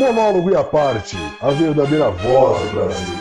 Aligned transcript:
Monólogo 0.00 0.50
e 0.50 0.56
a 0.56 0.64
parte, 0.64 1.14
a 1.42 1.50
verdadeira 1.50 2.10
voz 2.10 2.70
do 2.70 2.74
Brasil. 2.74 3.14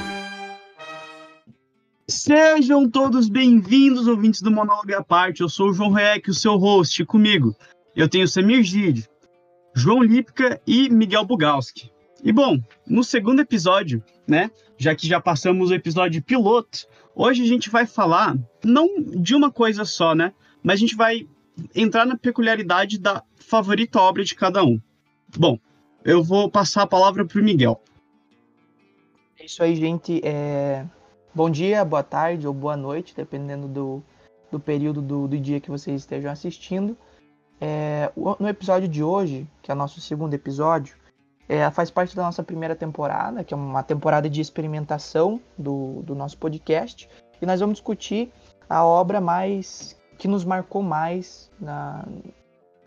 Sejam 2.08 2.90
todos 2.90 3.28
bem-vindos, 3.28 4.08
ouvintes 4.08 4.42
do 4.42 4.50
Monólogo 4.50 4.90
e 4.90 4.94
a 4.94 5.04
parte. 5.04 5.42
Eu 5.42 5.50
sou 5.50 5.72
o 5.72 5.74
João 5.74 5.92
Reck, 5.92 6.30
o 6.30 6.34
seu 6.34 6.56
host, 6.56 7.04
comigo 7.04 7.54
eu 7.94 8.08
tenho 8.08 8.26
Samir 8.30 8.64
Gide, 8.64 9.10
João 9.76 10.02
Lipka 10.02 10.62
e 10.66 10.90
Miguel 10.90 11.26
Bugalski. 11.26 11.92
E 12.24 12.32
bom, 12.32 12.58
no 12.88 13.04
segundo 13.04 13.42
episódio, 13.42 14.02
né, 14.26 14.50
já 14.78 14.96
que 14.96 15.06
já 15.06 15.20
passamos 15.20 15.72
o 15.72 15.74
episódio 15.74 16.24
piloto, 16.24 16.88
hoje 17.14 17.44
a 17.44 17.46
gente 17.46 17.70
vai 17.70 17.86
falar 17.86 18.38
não 18.64 18.88
de 19.02 19.36
uma 19.36 19.52
coisa 19.52 19.84
só, 19.84 20.16
né, 20.16 20.32
mas 20.64 20.76
a 20.76 20.80
gente 20.80 20.96
vai 20.96 21.28
entrar 21.76 22.06
na 22.06 22.18
peculiaridade 22.18 22.98
da 22.98 23.22
favorita 23.36 24.00
obra 24.00 24.24
de 24.24 24.34
cada 24.34 24.64
um. 24.64 24.80
Bom, 25.38 25.60
eu 26.04 26.24
vou 26.24 26.50
passar 26.50 26.84
a 26.84 26.88
palavra 26.88 27.26
para 27.26 27.40
o 27.40 27.44
Miguel. 27.44 27.80
É 29.40 29.46
isso 29.46 29.62
aí, 29.64 29.76
gente. 29.76 30.22
É... 30.24 30.86
Bom 31.34 31.50
dia, 31.50 31.86
boa 31.86 32.04
tarde 32.04 32.48
ou 32.48 32.54
boa 32.54 32.76
noite, 32.76 33.14
dependendo 33.16 33.68
do, 33.68 34.04
do 34.52 34.60
período 34.60 35.02
do, 35.02 35.28
do 35.28 35.38
dia 35.38 35.60
que 35.60 35.70
vocês 35.70 36.02
estejam 36.02 36.32
assistindo. 36.32 36.98
É... 37.62 38.12
No 38.16 38.48
episódio 38.48 38.88
de 38.88 39.04
hoje, 39.04 39.48
que 39.62 39.72
é 39.72 39.74
o 39.74 39.78
nosso 39.78 40.02
segundo 40.02 40.34
episódio, 40.34 40.96
é... 41.48 41.70
faz 41.72 41.92
parte 41.92 42.16
da 42.16 42.24
nossa 42.24 42.44
primeira 42.44 42.76
temporada, 42.76 43.44
que 43.44 43.54
é 43.54 43.58
uma 43.58 43.84
temporada 43.84 44.30
de 44.30 44.42
experimentação 44.42 45.40
do, 45.58 46.02
do 46.04 46.16
nosso 46.16 46.38
podcast. 46.38 47.10
E 47.42 47.46
nós 47.46 47.60
vamos 47.60 47.76
discutir 47.76 48.32
a 48.70 48.84
obra 48.84 49.22
mais 49.22 49.98
que 50.18 50.28
nos 50.28 50.44
marcou 50.44 50.84
mais 50.84 51.50
na, 51.60 52.06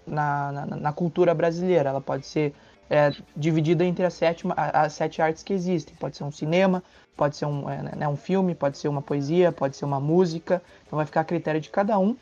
na, 0.06 0.52
na, 0.52 0.66
na 0.66 0.92
cultura 0.92 1.34
brasileira. 1.34 1.88
Ela 1.88 2.00
pode 2.00 2.26
ser 2.26 2.54
é, 2.92 3.10
dividida 3.34 3.86
entre 3.86 4.04
as 4.04 4.12
sete, 4.12 4.44
as 4.54 4.92
sete 4.92 5.22
artes 5.22 5.42
que 5.42 5.54
existem. 5.54 5.94
Pode 5.98 6.14
ser 6.14 6.24
um 6.24 6.30
cinema, 6.30 6.82
pode 7.16 7.38
ser 7.38 7.46
um, 7.46 7.68
é, 7.68 7.96
né, 7.96 8.06
um 8.06 8.16
filme, 8.16 8.54
pode 8.54 8.76
ser 8.76 8.88
uma 8.88 9.00
poesia, 9.00 9.50
pode 9.50 9.78
ser 9.78 9.86
uma 9.86 9.98
música. 9.98 10.62
Então 10.86 10.98
vai 10.98 11.06
ficar 11.06 11.22
a 11.22 11.24
critério 11.24 11.58
de 11.58 11.70
cada 11.70 11.98
um. 11.98 12.14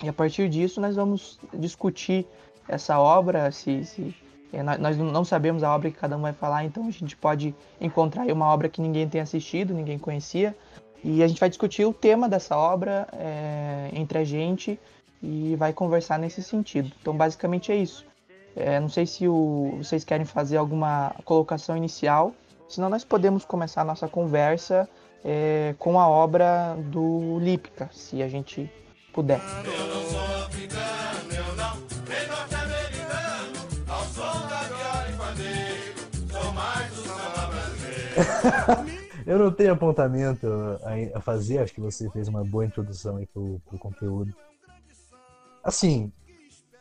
E 0.00 0.08
a 0.08 0.12
partir 0.12 0.48
disso 0.48 0.80
nós 0.80 0.94
vamos 0.94 1.40
discutir 1.52 2.24
essa 2.68 2.96
obra, 2.96 3.50
se, 3.50 3.84
se 3.84 4.14
é, 4.52 4.62
nós 4.62 4.96
não 4.96 5.24
sabemos 5.24 5.64
a 5.64 5.74
obra 5.74 5.90
que 5.90 5.98
cada 5.98 6.16
um 6.16 6.22
vai 6.22 6.32
falar, 6.32 6.64
então 6.64 6.86
a 6.86 6.90
gente 6.92 7.16
pode 7.16 7.52
encontrar 7.80 8.24
uma 8.32 8.46
obra 8.46 8.68
que 8.68 8.80
ninguém 8.80 9.08
tem 9.08 9.20
assistido, 9.20 9.74
ninguém 9.74 9.98
conhecia, 9.98 10.56
e 11.02 11.24
a 11.24 11.28
gente 11.28 11.40
vai 11.40 11.48
discutir 11.48 11.84
o 11.84 11.92
tema 11.92 12.28
dessa 12.28 12.56
obra 12.56 13.08
é, 13.12 13.90
entre 13.92 14.18
a 14.18 14.24
gente 14.24 14.78
e 15.20 15.56
vai 15.56 15.72
conversar 15.72 16.18
nesse 16.20 16.42
sentido. 16.42 16.92
Então, 17.00 17.16
basicamente 17.16 17.72
é 17.72 17.76
isso. 17.76 18.06
É, 18.56 18.78
não 18.78 18.88
sei 18.88 19.04
se 19.04 19.26
o, 19.26 19.74
vocês 19.78 20.04
querem 20.04 20.24
fazer 20.24 20.56
alguma 20.56 21.14
colocação 21.24 21.76
inicial, 21.76 22.32
senão 22.68 22.88
nós 22.88 23.04
podemos 23.04 23.44
começar 23.44 23.80
a 23.80 23.84
nossa 23.84 24.06
conversa 24.06 24.88
é, 25.24 25.74
com 25.78 25.98
a 25.98 26.08
obra 26.08 26.76
do 26.90 27.38
Lípica, 27.40 27.88
se 27.92 28.22
a 28.22 28.28
gente 28.28 28.70
puder. 29.12 29.40
Eu 29.64 29.86
não 29.88 30.02
sou 30.04 30.20
africano, 30.44 31.32
eu 31.32 31.56
não, 31.56 31.76
nem 32.08 32.28
norte-americano, 32.28 33.86
ao 33.88 34.04
som 34.04 34.48
da 34.48 34.62
viola 34.62 35.34
e 35.40 36.32
sou 36.32 36.52
mais 36.52 36.92
um 36.92 37.02
samba 37.02 37.46
brasileiro. 37.48 39.04
Eu 39.26 39.38
não 39.38 39.50
tenho 39.50 39.72
apontamento 39.72 40.46
a, 41.14 41.20
fazer, 41.20 41.58
acho 41.58 41.72
que 41.72 41.80
você 41.80 42.10
fez 42.10 42.28
uma 42.28 42.44
boa 42.44 42.66
introdução 42.66 43.16
aí 43.16 43.26
pro, 43.26 43.58
pro 43.66 43.78
conteúdo. 43.78 44.34
Assim, 45.62 46.12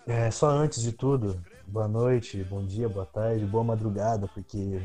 é, 0.05 0.29
só 0.29 0.49
antes 0.49 0.81
de 0.81 0.91
tudo, 0.91 1.41
boa 1.73 1.88
noite, 1.88 2.44
bom 2.44 2.63
dia, 2.63 2.88
boa 2.88 3.06
tarde, 3.07 3.44
boa 3.47 3.63
madrugada, 3.63 4.28
porque 4.28 4.79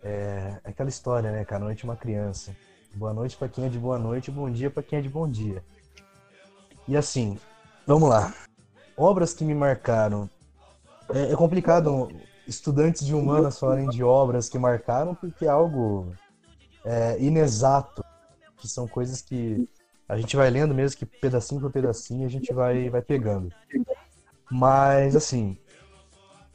é, 0.00 0.60
é 0.62 0.70
aquela 0.70 0.88
história, 0.88 1.32
né, 1.32 1.44
cara? 1.44 1.64
Noite 1.64 1.84
é 1.84 1.88
uma 1.88 1.96
criança. 1.96 2.54
Boa 2.94 3.12
noite 3.12 3.36
para 3.36 3.48
quem 3.48 3.64
é 3.64 3.68
de 3.68 3.80
boa 3.80 3.98
noite, 3.98 4.30
bom 4.30 4.48
dia 4.48 4.70
para 4.70 4.84
quem 4.84 5.00
é 5.00 5.02
de 5.02 5.08
bom 5.08 5.28
dia. 5.28 5.60
E 6.86 6.96
assim, 6.96 7.36
vamos 7.84 8.08
lá. 8.08 8.32
Obras 8.96 9.34
que 9.34 9.44
me 9.44 9.56
marcaram. 9.56 10.30
É, 11.12 11.32
é 11.32 11.36
complicado 11.36 12.08
estudantes 12.46 13.04
de 13.04 13.12
humanas 13.12 13.58
falarem 13.58 13.88
de 13.88 14.04
obras 14.04 14.48
que 14.48 14.56
marcaram, 14.56 15.16
porque 15.16 15.46
é 15.46 15.48
algo 15.48 16.12
é, 16.84 17.20
inexato, 17.20 18.04
que 18.56 18.68
são 18.68 18.86
coisas 18.86 19.20
que 19.20 19.68
a 20.08 20.16
gente 20.16 20.36
vai 20.36 20.48
lendo 20.48 20.72
mesmo 20.72 20.96
que 20.96 21.04
pedacinho 21.04 21.60
por 21.60 21.72
pedacinho 21.72 22.24
a 22.24 22.30
gente 22.30 22.54
vai, 22.54 22.88
vai 22.88 23.02
pegando. 23.02 23.52
Mas, 24.48 25.14
assim, 25.16 25.58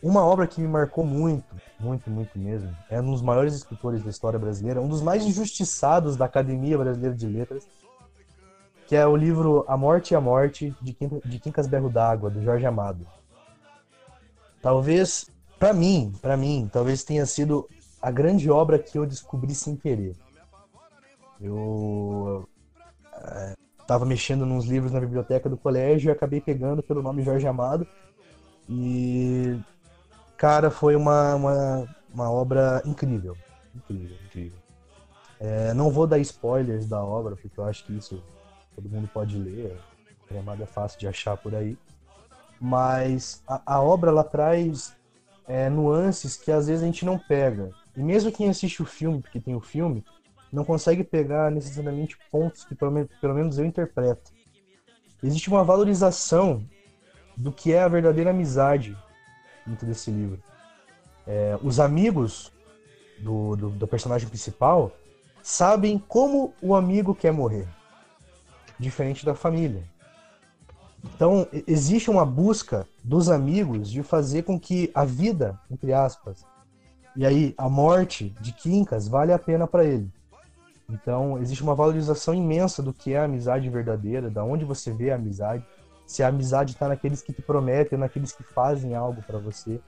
uma 0.03 0.25
obra 0.25 0.45
que 0.45 0.59
me 0.59 0.67
marcou 0.67 1.05
muito, 1.05 1.55
muito, 1.79 2.09
muito 2.11 2.37
mesmo, 2.37 2.75
é 2.89 2.99
um 2.99 3.11
dos 3.11 3.21
maiores 3.21 3.55
escritores 3.55 4.03
da 4.03 4.09
história 4.09 4.37
brasileira, 4.37 4.81
um 4.81 4.89
dos 4.89 5.01
mais 5.01 5.23
injustiçados 5.23 6.17
da 6.17 6.25
Academia 6.25 6.77
Brasileira 6.77 7.15
de 7.15 7.25
Letras, 7.25 7.65
que 8.85 8.97
é 8.97 9.07
o 9.07 9.15
livro 9.15 9.63
A 9.65 9.77
Morte 9.77 10.13
e 10.13 10.15
a 10.15 10.19
Morte, 10.19 10.75
de, 10.81 11.39
Quincas 11.39 11.67
Berro 11.67 11.89
d'Água, 11.89 12.29
do 12.29 12.43
Jorge 12.43 12.65
Amado. 12.65 13.07
Talvez, 14.61 15.31
para 15.57 15.73
mim, 15.73 16.13
para 16.21 16.35
mim, 16.35 16.69
talvez 16.71 17.05
tenha 17.05 17.25
sido 17.25 17.65
a 18.01 18.11
grande 18.11 18.51
obra 18.51 18.77
que 18.77 18.97
eu 18.97 19.05
descobri 19.05 19.55
sem 19.55 19.77
querer. 19.77 20.17
Eu 21.39 22.45
estava 23.79 24.03
é, 24.03 24.07
mexendo 24.07 24.45
nos 24.45 24.65
livros 24.65 24.91
na 24.91 24.99
biblioteca 24.99 25.49
do 25.49 25.57
colégio 25.57 26.09
e 26.09 26.11
acabei 26.11 26.41
pegando 26.41 26.83
pelo 26.83 27.01
nome 27.01 27.23
Jorge 27.23 27.47
Amado. 27.47 27.87
E, 28.69 29.57
cara, 30.43 30.69
foi 30.69 30.93
uma, 30.93 31.35
uma, 31.35 31.87
uma 32.13 32.29
obra 32.29 32.81
incrível. 32.85 33.37
Incrível, 33.73 34.17
incrível. 34.25 34.59
É, 35.39 35.73
não 35.73 35.89
vou 35.89 36.05
dar 36.05 36.19
spoilers 36.19 36.85
da 36.85 37.01
obra, 37.01 37.37
porque 37.37 37.57
eu 37.57 37.63
acho 37.63 37.85
que 37.85 37.95
isso 37.95 38.21
todo 38.75 38.89
mundo 38.89 39.07
pode 39.07 39.37
ler. 39.37 39.79
É 40.29 40.65
fácil 40.65 40.99
de 40.99 41.07
achar 41.07 41.37
por 41.37 41.55
aí. 41.55 41.77
Mas 42.59 43.41
a, 43.47 43.61
a 43.65 43.81
obra 43.81 44.09
ela 44.09 44.23
traz 44.23 44.93
é, 45.47 45.69
nuances 45.69 46.35
que 46.35 46.51
às 46.51 46.67
vezes 46.67 46.83
a 46.83 46.87
gente 46.87 47.05
não 47.05 47.17
pega. 47.17 47.69
E 47.95 48.03
mesmo 48.03 48.29
quem 48.29 48.49
assiste 48.49 48.81
o 48.81 48.85
filme, 48.85 49.21
porque 49.21 49.39
tem 49.39 49.55
o 49.55 49.61
filme, 49.61 50.03
não 50.51 50.65
consegue 50.65 51.05
pegar 51.05 51.51
necessariamente 51.51 52.17
pontos 52.29 52.65
que 52.65 52.75
pelo, 52.75 53.07
pelo 53.21 53.33
menos 53.33 53.57
eu 53.57 53.63
interpreto. 53.65 54.33
Existe 55.23 55.47
uma 55.47 55.63
valorização 55.63 56.65
do 57.37 57.49
que 57.49 57.71
é 57.71 57.81
a 57.81 57.87
verdadeira 57.87 58.31
amizade 58.31 58.93
dentro 59.65 59.85
desse 59.85 60.11
livro. 60.11 60.39
É, 61.25 61.57
os 61.63 61.79
amigos 61.79 62.51
do, 63.19 63.55
do, 63.55 63.69
do, 63.69 63.87
personagem 63.87 64.27
principal 64.27 64.91
sabem 65.41 65.97
como 65.97 66.53
o 66.61 66.75
amigo 66.75 67.15
quer 67.15 67.31
morrer, 67.31 67.67
diferente 68.77 69.25
da 69.25 69.33
família. 69.33 69.83
Então, 71.03 71.47
existe 71.67 72.09
uma 72.09 72.25
busca 72.25 72.87
dos 73.03 73.29
amigos 73.29 73.89
de 73.89 74.03
fazer 74.03 74.43
com 74.43 74.59
que 74.59 74.89
a 74.93 75.03
vida, 75.03 75.59
entre 75.69 75.93
aspas, 75.93 76.45
e 77.15 77.25
aí, 77.25 77.53
a 77.57 77.69
morte 77.69 78.33
de 78.41 78.51
Quincas 78.51 79.07
vale 79.07 79.31
a 79.31 79.37
pena 79.37 79.67
para 79.67 79.85
ele. 79.85 80.09
Então, 80.89 81.37
existe 81.37 81.61
uma 81.61 81.75
valorização 81.75 82.33
imensa 82.33 82.81
do 82.81 82.91
que 82.91 83.13
é 83.13 83.19
a 83.19 83.25
amizade 83.25 83.69
verdadeira, 83.69 84.31
da 84.31 84.43
onde 84.43 84.65
você 84.65 84.91
vê 84.91 85.11
a 85.11 85.15
amizade. 85.15 85.63
Se 86.05 86.21
a 86.21 86.27
amizade 86.27 86.73
está 86.73 86.87
naqueles 86.87 87.21
que 87.21 87.33
te 87.33 87.41
prometem, 87.41 87.97
naqueles 87.97 88.31
que 88.31 88.43
fazem 88.43 88.95
algo 88.95 89.21
para 89.23 89.39
você. 89.39 89.79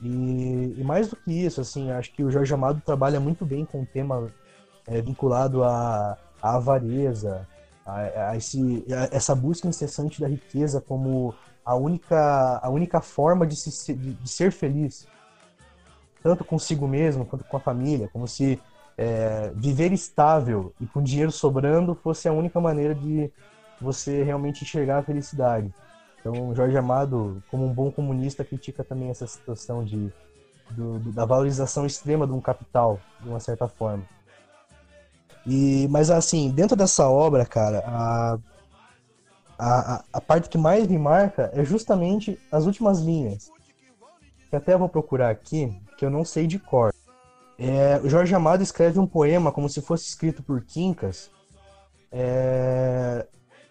E, 0.00 0.74
e, 0.78 0.84
mais 0.84 1.08
do 1.08 1.16
que 1.16 1.32
isso, 1.32 1.60
assim, 1.60 1.90
acho 1.90 2.12
que 2.12 2.22
o 2.22 2.30
Jorge 2.30 2.54
Amado 2.54 2.80
trabalha 2.84 3.18
muito 3.18 3.44
bem 3.44 3.64
com 3.64 3.82
o 3.82 3.86
tema 3.86 4.28
é, 4.86 5.02
vinculado 5.02 5.64
à, 5.64 6.16
à 6.40 6.54
avareza, 6.54 7.46
a, 7.84 8.30
a, 8.30 8.36
esse, 8.36 8.84
a, 8.90 9.14
essa 9.14 9.34
busca 9.34 9.66
incessante 9.66 10.20
da 10.20 10.28
riqueza 10.28 10.80
como 10.80 11.34
a 11.64 11.74
única, 11.74 12.60
a 12.62 12.68
única 12.70 13.00
forma 13.00 13.46
de, 13.46 13.56
se, 13.56 13.92
de, 13.92 14.14
de 14.14 14.28
ser 14.28 14.52
feliz 14.52 15.06
tanto 16.22 16.44
consigo 16.44 16.86
mesmo 16.86 17.24
quanto 17.24 17.44
com 17.44 17.56
a 17.56 17.60
família, 17.60 18.08
como 18.12 18.26
se 18.26 18.60
é, 18.96 19.52
viver 19.54 19.92
estável 19.92 20.72
e 20.80 20.86
com 20.86 21.02
dinheiro 21.02 21.30
sobrando 21.30 21.94
fosse 21.94 22.28
a 22.28 22.32
única 22.32 22.60
maneira 22.60 22.94
de 22.94 23.30
você 23.80 24.22
realmente 24.22 24.64
enxergar 24.64 24.98
a 24.98 25.02
felicidade. 25.02 25.72
Então, 26.20 26.54
Jorge 26.54 26.76
Amado, 26.76 27.42
como 27.50 27.64
um 27.64 27.72
bom 27.72 27.90
comunista, 27.90 28.44
critica 28.44 28.82
também 28.82 29.10
essa 29.10 29.26
situação 29.26 29.84
de, 29.84 30.12
do, 30.70 30.98
da 31.12 31.24
valorização 31.24 31.86
extrema 31.86 32.26
de 32.26 32.32
um 32.32 32.40
capital, 32.40 33.00
de 33.20 33.28
uma 33.28 33.40
certa 33.40 33.68
forma. 33.68 34.04
E, 35.46 35.86
mas, 35.88 36.10
assim, 36.10 36.50
dentro 36.50 36.76
dessa 36.76 37.08
obra, 37.08 37.46
cara, 37.46 37.82
a, 37.86 38.38
a, 39.58 40.04
a 40.12 40.20
parte 40.20 40.48
que 40.48 40.58
mais 40.58 40.86
me 40.86 40.98
marca 40.98 41.50
é 41.54 41.64
justamente 41.64 42.38
as 42.50 42.66
últimas 42.66 42.98
linhas. 42.98 43.50
Que 44.50 44.56
até 44.56 44.76
vou 44.76 44.88
procurar 44.88 45.30
aqui, 45.30 45.74
que 45.96 46.04
eu 46.04 46.10
não 46.10 46.24
sei 46.24 46.46
de 46.46 46.58
cor. 46.58 46.92
É, 47.58 48.00
Jorge 48.04 48.34
Amado 48.34 48.62
escreve 48.62 48.98
um 48.98 49.06
poema 49.06 49.50
como 49.50 49.68
se 49.68 49.80
fosse 49.82 50.08
escrito 50.08 50.42
por 50.42 50.62
Quincas, 50.62 51.30
é, 52.12 53.26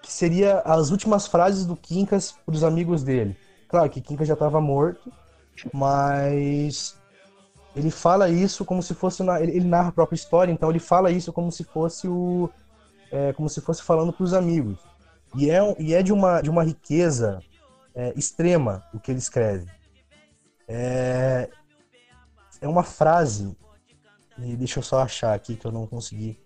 que 0.07 0.13
seria 0.13 0.59
as 0.59 0.89
últimas 0.89 1.27
frases 1.27 1.65
do 1.65 1.75
Quincas 1.75 2.31
para 2.45 2.55
os 2.55 2.63
amigos 2.63 3.03
dele. 3.03 3.35
Claro 3.67 3.89
que 3.89 3.99
Quincas 3.99 4.25
já 4.25 4.35
estava 4.35 4.61
morto, 4.61 5.11
mas 5.73 6.97
ele 7.75 7.91
fala 7.91 8.29
isso 8.29 8.63
como 8.63 8.81
se 8.81 8.93
fosse 8.93 9.21
na, 9.21 9.41
ele, 9.41 9.51
ele 9.51 9.67
narra 9.67 9.89
a 9.89 9.91
própria 9.91 10.15
história, 10.15 10.49
então 10.49 10.69
ele 10.69 10.79
fala 10.79 11.11
isso 11.11 11.33
como 11.33 11.51
se 11.51 11.65
fosse 11.65 12.07
o 12.07 12.49
é, 13.11 13.33
como 13.33 13.49
se 13.49 13.59
fosse 13.59 13.83
falando 13.83 14.13
para 14.13 14.23
os 14.23 14.33
amigos. 14.33 14.79
E 15.35 15.49
é, 15.49 15.59
e 15.77 15.93
é 15.93 16.01
de 16.01 16.13
uma 16.13 16.39
de 16.39 16.49
uma 16.49 16.63
riqueza 16.63 17.41
é, 17.93 18.13
extrema 18.15 18.85
o 18.93 19.01
que 19.01 19.11
ele 19.11 19.19
escreve. 19.19 19.69
É, 20.69 21.49
é 22.61 22.67
uma 22.67 22.83
frase 22.83 23.57
e 24.39 24.55
deixa 24.55 24.79
eu 24.79 24.83
só 24.83 25.01
achar 25.01 25.33
aqui 25.33 25.57
que 25.57 25.67
eu 25.67 25.71
não 25.71 25.85
consegui 25.85 26.39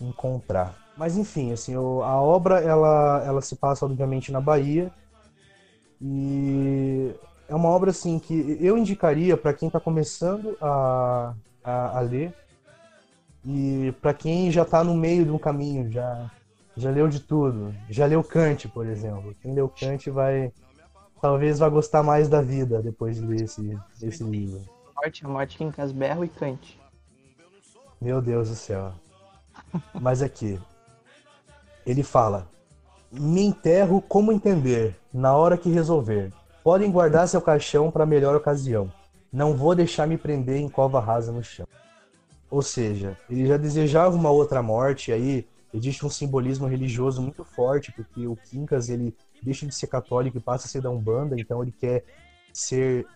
encontrar. 0.00 0.83
Mas 0.96 1.16
enfim, 1.16 1.52
assim, 1.52 1.74
a 1.74 1.78
obra 2.20 2.60
ela, 2.60 3.22
ela 3.24 3.40
se 3.40 3.56
passa 3.56 3.84
obviamente 3.84 4.30
na 4.30 4.40
Bahia 4.40 4.92
e 6.00 7.12
é 7.48 7.54
uma 7.54 7.68
obra 7.68 7.90
assim 7.90 8.18
que 8.18 8.58
eu 8.60 8.78
indicaria 8.78 9.36
para 9.36 9.52
quem 9.52 9.66
está 9.66 9.80
começando 9.80 10.56
a, 10.60 11.34
a, 11.64 11.98
a, 11.98 12.00
ler 12.00 12.32
e 13.44 13.92
para 14.00 14.14
quem 14.14 14.50
já 14.52 14.62
está 14.62 14.84
no 14.84 14.94
meio 14.94 15.24
de 15.24 15.30
um 15.30 15.38
caminho, 15.38 15.90
já 15.90 16.30
já 16.76 16.90
leu 16.90 17.08
de 17.08 17.20
tudo, 17.20 17.74
já 17.88 18.04
leu 18.06 18.22
Kant, 18.22 18.68
por 18.68 18.86
exemplo. 18.86 19.34
Quem 19.40 19.54
leu 19.54 19.68
Kant 19.68 20.10
vai 20.10 20.52
talvez 21.20 21.58
vá 21.58 21.68
gostar 21.68 22.02
mais 22.02 22.28
da 22.28 22.42
vida 22.42 22.82
depois 22.82 23.16
de 23.16 23.26
ler 23.26 23.42
esse, 23.42 23.78
esse 24.02 24.22
livro. 24.22 24.60
Morte, 24.94 25.26
morte 25.26 25.64
em 25.64 25.70
Casberro 25.70 26.24
e 26.24 26.28
Kant. 26.28 26.78
Meu 28.00 28.20
Deus 28.20 28.50
do 28.50 28.54
céu. 28.54 28.92
Mas 30.00 30.20
aqui, 30.20 30.60
ele 31.86 32.02
fala: 32.02 32.48
Me 33.10 33.42
enterro 33.42 34.00
como 34.02 34.32
entender, 34.32 34.96
na 35.12 35.36
hora 35.36 35.58
que 35.58 35.70
resolver. 35.70 36.32
Podem 36.62 36.90
guardar 36.90 37.28
seu 37.28 37.42
caixão 37.42 37.90
para 37.90 38.06
melhor 38.06 38.34
ocasião. 38.34 38.90
Não 39.32 39.54
vou 39.54 39.74
deixar 39.74 40.06
me 40.06 40.16
prender 40.16 40.56
em 40.56 40.68
cova 40.68 41.00
rasa 41.00 41.30
no 41.30 41.42
chão. 41.42 41.66
Ou 42.50 42.62
seja, 42.62 43.16
ele 43.28 43.46
já 43.46 43.56
desejava 43.56 44.14
uma 44.14 44.30
outra 44.30 44.62
morte, 44.62 45.12
aí 45.12 45.46
existe 45.72 46.06
um 46.06 46.10
simbolismo 46.10 46.66
religioso 46.66 47.20
muito 47.20 47.44
forte, 47.44 47.90
porque 47.92 48.26
o 48.26 48.36
Quincas 48.36 48.88
ele 48.88 49.14
deixa 49.42 49.66
de 49.66 49.74
ser 49.74 49.88
católico 49.88 50.38
e 50.38 50.40
passa 50.40 50.66
a 50.66 50.70
ser 50.70 50.80
da 50.80 50.88
Umbanda, 50.88 51.34
então 51.38 51.62
ele 51.62 51.72
quer 51.72 52.04
ser 52.52 53.06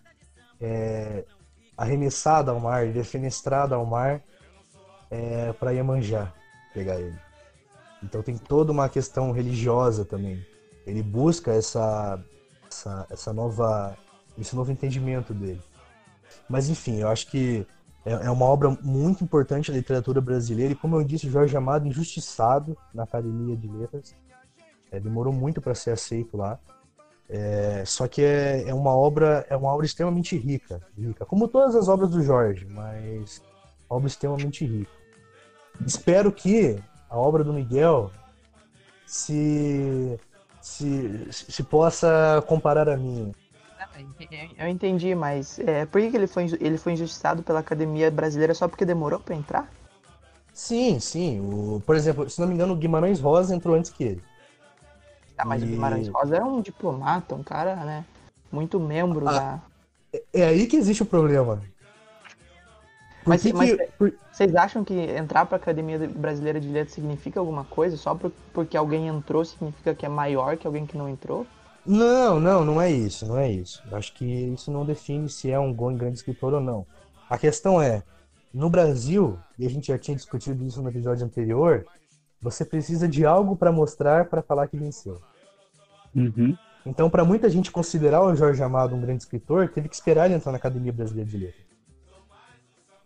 é, 0.60 1.24
arremessado 1.76 2.50
ao 2.50 2.58
mar, 2.58 2.88
defenestrado 2.88 3.74
ao 3.74 3.86
mar 3.86 4.20
é, 5.10 5.52
para 5.52 5.70
Iemanjá 5.70 6.32
pegar 6.74 7.00
ele. 7.00 7.27
Então 8.02 8.22
tem 8.22 8.36
toda 8.36 8.72
uma 8.72 8.88
questão 8.88 9.32
religiosa 9.32 10.04
também. 10.04 10.44
Ele 10.86 11.02
busca 11.02 11.52
essa, 11.52 12.22
essa, 12.70 13.06
essa 13.10 13.32
nova, 13.32 13.96
esse 14.38 14.54
novo 14.54 14.70
entendimento 14.70 15.34
dele. 15.34 15.62
Mas 16.48 16.68
enfim, 16.68 16.96
eu 16.96 17.08
acho 17.08 17.26
que 17.26 17.66
é, 18.04 18.12
é 18.26 18.30
uma 18.30 18.46
obra 18.46 18.70
muito 18.82 19.22
importante 19.22 19.70
da 19.70 19.76
literatura 19.76 20.20
brasileira 20.20 20.72
e 20.72 20.76
como 20.76 20.96
eu 20.96 21.04
disse, 21.04 21.28
Jorge 21.28 21.56
Amado 21.56 21.86
injustiçado 21.86 22.76
na 22.94 23.02
Academia 23.02 23.56
de 23.56 23.68
Letras. 23.68 24.14
É, 24.90 24.98
demorou 24.98 25.32
muito 25.32 25.60
para 25.60 25.74
ser 25.74 25.90
aceito 25.90 26.36
lá. 26.36 26.58
É, 27.28 27.84
só 27.84 28.08
que 28.08 28.22
é, 28.22 28.66
é, 28.66 28.72
uma 28.72 28.94
obra 28.94 29.44
é 29.50 29.56
uma 29.56 29.68
obra 29.68 29.84
extremamente 29.84 30.34
rica, 30.34 30.80
rica, 30.96 31.26
como 31.26 31.46
todas 31.46 31.76
as 31.76 31.86
obras 31.86 32.08
do 32.08 32.22
Jorge, 32.22 32.66
mas 32.70 33.42
obra 33.90 34.08
extremamente 34.08 34.64
rica. 34.64 34.90
Espero 35.84 36.32
que 36.32 36.82
a 37.08 37.16
obra 37.16 37.42
do 37.42 37.52
Miguel 37.52 38.10
se, 39.06 40.18
se, 40.60 41.28
se 41.30 41.62
possa 41.62 42.42
comparar 42.46 42.88
a 42.88 42.96
minha. 42.96 43.32
Eu 44.56 44.68
entendi, 44.68 45.14
mas 45.14 45.58
é, 45.58 45.86
por 45.86 46.00
que 46.00 46.16
ele 46.16 46.26
foi, 46.26 46.44
ele 46.60 46.78
foi 46.78 46.92
injustiçado 46.92 47.42
pela 47.42 47.60
Academia 47.60 48.10
Brasileira 48.10 48.54
só 48.54 48.68
porque 48.68 48.84
demorou 48.84 49.18
para 49.18 49.34
entrar? 49.34 49.68
Sim, 50.52 51.00
sim. 51.00 51.40
O, 51.40 51.80
por 51.84 51.96
exemplo, 51.96 52.28
se 52.28 52.40
não 52.40 52.48
me 52.48 52.54
engano, 52.54 52.74
o 52.74 52.76
Guimarães 52.76 53.20
Rosa 53.20 53.54
entrou 53.54 53.74
antes 53.74 53.90
que 53.90 54.04
ele. 54.04 54.22
Ah, 55.36 55.44
mas 55.44 55.62
e... 55.62 55.64
o 55.64 55.68
Guimarães 55.68 56.08
Rosa 56.08 56.36
é 56.36 56.42
um 56.42 56.60
diplomata, 56.60 57.34
um 57.34 57.42
cara, 57.42 57.76
né? 57.76 58.04
Muito 58.50 58.78
membro 58.78 59.28
ah, 59.28 59.32
da. 59.32 59.62
É, 60.12 60.22
é 60.40 60.44
aí 60.46 60.66
que 60.66 60.76
existe 60.76 61.02
o 61.02 61.06
problema. 61.06 61.62
Mas, 63.28 63.42
que 63.42 63.52
mas 63.52 63.74
que... 63.74 64.14
vocês 64.32 64.54
acham 64.56 64.84
que 64.84 64.94
entrar 64.94 65.46
para 65.46 65.56
a 65.56 65.60
Academia 65.60 65.98
Brasileira 66.08 66.60
de 66.60 66.68
Letras 66.68 66.94
significa 66.94 67.38
alguma 67.38 67.64
coisa? 67.64 67.96
Só 67.96 68.14
por, 68.14 68.32
porque 68.52 68.76
alguém 68.76 69.08
entrou 69.08 69.44
significa 69.44 69.94
que 69.94 70.06
é 70.06 70.08
maior 70.08 70.56
que 70.56 70.66
alguém 70.66 70.86
que 70.86 70.96
não 70.96 71.08
entrou? 71.08 71.46
Não, 71.84 72.38
não, 72.38 72.64
não 72.64 72.80
é 72.80 72.90
isso, 72.90 73.26
não 73.26 73.38
é 73.38 73.50
isso. 73.50 73.82
Acho 73.92 74.12
que 74.14 74.24
isso 74.24 74.70
não 74.70 74.84
define 74.84 75.28
se 75.28 75.50
é 75.50 75.58
um 75.58 75.72
grande 75.72 76.18
escritor 76.18 76.54
ou 76.54 76.60
não. 76.60 76.86
A 77.30 77.38
questão 77.38 77.80
é, 77.80 78.02
no 78.52 78.68
Brasil, 78.68 79.38
e 79.58 79.66
a 79.66 79.70
gente 79.70 79.88
já 79.88 79.98
tinha 79.98 80.16
discutido 80.16 80.64
isso 80.64 80.82
no 80.82 80.88
episódio 80.88 81.24
anterior, 81.24 81.86
você 82.40 82.64
precisa 82.64 83.08
de 83.08 83.24
algo 83.24 83.56
para 83.56 83.72
mostrar 83.72 84.26
para 84.26 84.42
falar 84.42 84.68
que 84.68 84.76
venceu. 84.76 85.20
Uhum. 86.14 86.56
Então, 86.86 87.10
para 87.10 87.24
muita 87.24 87.50
gente 87.50 87.70
considerar 87.70 88.22
o 88.22 88.34
Jorge 88.34 88.62
Amado 88.62 88.94
um 88.94 89.00
grande 89.00 89.22
escritor, 89.22 89.68
teve 89.68 89.88
que 89.88 89.94
esperar 89.94 90.26
ele 90.26 90.34
entrar 90.34 90.52
na 90.52 90.58
Academia 90.58 90.92
Brasileira 90.92 91.28
de 91.28 91.36
Letras. 91.36 91.66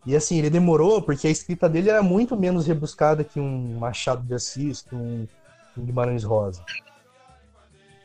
E 0.05 0.17
assim, 0.17 0.39
ele 0.39 0.51
demorou 0.51 1.01
porque 1.01 1.29
a 1.29 1.31
escrita 1.31 1.69
dele 1.69 1.91
era 1.91 2.03
muito 2.03 2.37
menos 2.37 2.67
rebuscada 2.67 3.23
que 3.23 3.39
um 3.39 3.79
Machado 3.79 4.23
de 4.23 4.35
Assis, 4.35 4.83
que 4.83 4.95
um, 4.95 5.29
um 5.77 5.85
Guimarães 5.85 6.25
Rosa. 6.25 6.65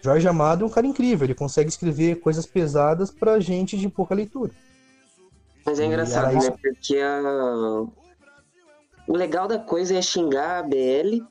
Jorge 0.02 0.28
Amado 0.28 0.64
é 0.64 0.68
um 0.68 0.70
cara 0.70 0.86
incrível, 0.86 1.26
ele 1.26 1.34
consegue 1.34 1.70
escrever 1.70 2.20
coisas 2.20 2.46
pesadas 2.46 3.10
pra 3.10 3.40
gente 3.40 3.78
de 3.78 3.90
pouca 3.90 4.14
leitura. 4.14 4.52
Mas 5.66 5.80
é 5.80 5.86
engraçado, 5.86 6.34
né? 6.34 6.52
Porque 6.62 6.98
a... 6.98 7.84
o 9.08 9.14
legal 9.14 9.48
da 9.48 9.60
coisa 9.60 9.98
é 9.98 10.02
xingar 10.02 10.60
a 10.60 10.64
BL 10.64 11.26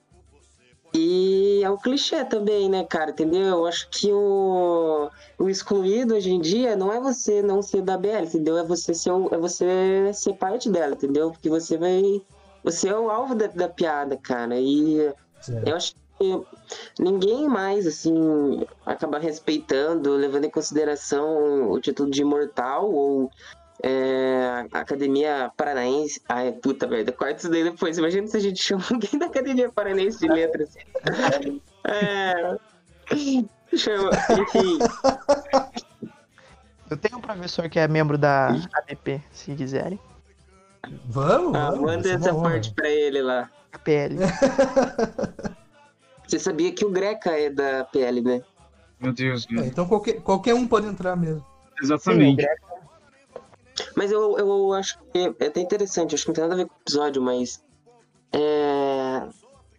e 0.94 1.60
é 1.62 1.70
um 1.70 1.76
clichê 1.76 2.24
também, 2.24 2.68
né, 2.68 2.84
cara? 2.84 3.10
Entendeu? 3.10 3.42
Eu 3.42 3.66
acho 3.66 3.88
que 3.90 4.10
o, 4.12 5.10
o 5.38 5.48
excluído 5.48 6.14
hoje 6.14 6.30
em 6.30 6.40
dia 6.40 6.76
não 6.76 6.92
é 6.92 7.00
você 7.00 7.42
não 7.42 7.62
ser 7.62 7.82
da 7.82 7.98
BL, 7.98 8.24
entendeu? 8.24 8.56
É 8.56 8.64
você 8.64 8.94
ser, 8.94 9.10
é 9.10 9.36
você 9.36 10.10
ser 10.14 10.34
parte 10.34 10.70
dela, 10.70 10.94
entendeu? 10.94 11.30
Porque 11.30 11.48
você 11.48 11.76
vai. 11.76 12.22
Você 12.64 12.88
é 12.88 12.96
o 12.96 13.10
alvo 13.10 13.34
da, 13.34 13.46
da 13.46 13.68
piada, 13.68 14.16
cara. 14.16 14.58
E 14.58 15.12
certo. 15.40 15.68
eu 15.68 15.76
acho 15.76 15.94
que 16.18 16.42
ninguém 16.98 17.46
mais, 17.46 17.86
assim, 17.86 18.66
acaba 18.84 19.18
respeitando, 19.18 20.14
levando 20.16 20.46
em 20.46 20.50
consideração 20.50 21.70
o 21.70 21.80
título 21.80 22.10
de 22.10 22.22
imortal 22.22 22.90
ou 22.90 23.30
é, 23.86 24.66
Academia 24.72 25.50
Paranaense. 25.56 26.20
Ai, 26.28 26.52
puta 26.52 26.86
merda, 26.86 27.12
corta 27.12 27.36
isso 27.36 27.50
daí 27.50 27.62
depois. 27.62 27.96
Imagina 27.98 28.26
se 28.26 28.36
a 28.36 28.40
gente 28.40 28.60
chama 28.60 28.84
alguém 28.90 29.18
da 29.18 29.26
Academia 29.26 29.70
Paranaense 29.70 30.18
de 30.18 30.28
Letras. 30.28 30.76
É. 31.88 32.58
Chama, 33.76 34.10
enfim. 34.40 34.78
Eu 36.90 36.96
tenho 36.96 37.18
um 37.18 37.20
professor 37.20 37.68
que 37.68 37.78
é 37.78 37.86
membro 37.86 38.18
da 38.18 38.48
ADP, 38.74 39.22
se 39.30 39.54
quiserem. 39.54 40.00
Vamos, 41.04 41.54
ah, 41.54 41.70
vamos. 41.70 41.82
Manda 41.82 42.10
essa 42.10 42.34
parte 42.34 42.74
pra 42.74 42.90
ele 42.90 43.22
lá. 43.22 43.48
APL. 43.72 44.18
Você 46.26 46.40
sabia 46.40 46.72
que 46.72 46.84
o 46.84 46.90
Greca 46.90 47.30
é 47.30 47.50
da 47.50 47.84
PL, 47.84 48.20
né? 48.20 48.42
Meu 48.98 49.12
Deus, 49.12 49.46
É, 49.48 49.66
então 49.66 49.86
qualquer, 49.86 50.20
qualquer 50.22 50.54
um 50.54 50.66
pode 50.66 50.88
entrar 50.88 51.14
mesmo. 51.14 51.44
Exatamente. 51.80 52.42
Sim, 52.42 52.48
mas 53.94 54.10
eu, 54.10 54.38
eu 54.38 54.72
acho 54.72 54.98
que 55.12 55.34
é 55.38 55.46
até 55.46 55.60
interessante, 55.60 56.14
acho 56.14 56.24
que 56.24 56.28
não 56.28 56.34
tem 56.34 56.44
nada 56.44 56.54
a 56.54 56.58
ver 56.58 56.66
com 56.66 56.74
o 56.74 56.80
episódio, 56.82 57.22
mas. 57.22 57.62
É, 58.32 59.26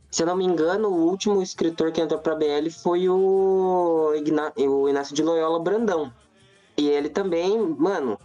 se 0.09 0.23
eu 0.23 0.27
não 0.27 0.35
me 0.35 0.45
engano, 0.45 0.87
o 0.89 1.09
último 1.09 1.41
escritor 1.41 1.91
que 1.91 2.01
entrou 2.01 2.19
pra 2.19 2.35
BL 2.35 2.69
foi 2.71 3.07
o, 3.09 4.13
Igna, 4.15 4.53
o 4.57 4.89
Inácio 4.89 5.13
de 5.13 5.21
Loyola 5.21 5.59
Brandão. 5.59 6.11
E 6.77 6.87
ele 6.87 7.09
também, 7.09 7.57
mano. 7.57 8.19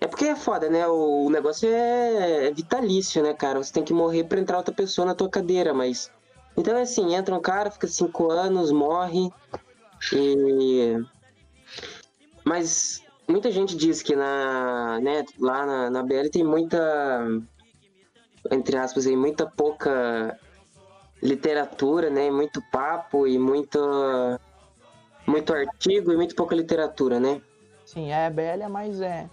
É 0.00 0.06
porque 0.06 0.24
é 0.24 0.36
foda, 0.36 0.68
né? 0.68 0.86
O, 0.86 1.30
negócio 1.30 1.68
é, 1.68 2.48
é 2.48 2.50
vitalício, 2.50 3.22
né, 3.22 3.32
cara? 3.32 3.62
Você 3.62 3.72
tem 3.72 3.84
que 3.84 3.92
morrer 3.92 4.24
pra 4.24 4.40
entrar 4.40 4.56
outra 4.58 4.74
pessoa 4.74 5.06
na 5.06 5.14
tua 5.14 5.28
cadeira, 5.28 5.72
mas. 5.72 6.10
Então 6.56 6.76
é 6.76 6.82
assim, 6.82 7.14
entra 7.14 7.34
um 7.34 7.40
cara, 7.40 7.70
fica 7.70 7.86
cinco 7.86 8.30
anos, 8.30 8.72
morre. 8.72 9.30
E. 10.12 10.98
Mas 12.44 13.03
muita 13.28 13.50
gente 13.50 13.76
diz 13.76 14.02
que 14.02 14.14
na, 14.14 15.00
né, 15.00 15.24
lá 15.38 15.66
na, 15.66 15.90
na 15.90 16.02
BL 16.02 16.28
tem 16.30 16.44
muita, 16.44 17.26
entre 18.50 18.76
aspas, 18.76 19.06
aí, 19.06 19.16
muita 19.16 19.46
pouca 19.46 20.38
literatura, 21.22 22.10
né? 22.10 22.30
Muito 22.30 22.62
papo 22.70 23.26
e 23.26 23.38
muito, 23.38 23.78
muito 25.26 25.54
artigo 25.54 26.12
e 26.12 26.16
muito 26.16 26.34
pouca 26.34 26.54
literatura, 26.54 27.18
né? 27.18 27.40
Sim, 27.86 28.12
a 28.12 28.28
BL 28.30 28.62
é 28.62 28.68
mais 28.68 29.00
é, 29.00 29.28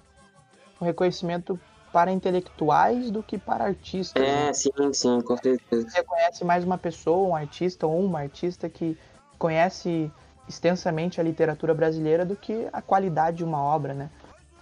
um 0.79 0.85
reconhecimento 0.85 1.59
para 1.91 2.11
intelectuais 2.11 3.11
do 3.11 3.21
que 3.21 3.37
para 3.37 3.65
artistas. 3.65 4.23
É, 4.23 4.45
né? 4.45 4.53
sim, 4.53 4.71
sim, 4.93 5.21
com 5.21 5.35
certeza. 5.35 5.89
Você 5.89 6.03
conhece 6.03 6.45
mais 6.45 6.63
uma 6.63 6.77
pessoa, 6.77 7.27
um 7.27 7.35
artista 7.35 7.85
ou 7.85 7.99
uma 7.99 8.19
artista 8.19 8.69
que 8.69 8.97
conhece 9.37 10.09
extensamente 10.51 11.19
a 11.19 11.23
literatura 11.23 11.73
brasileira 11.73 12.25
do 12.25 12.35
que 12.35 12.67
a 12.71 12.81
qualidade 12.81 13.37
de 13.37 13.43
uma 13.43 13.61
obra, 13.61 13.93
né? 13.93 14.09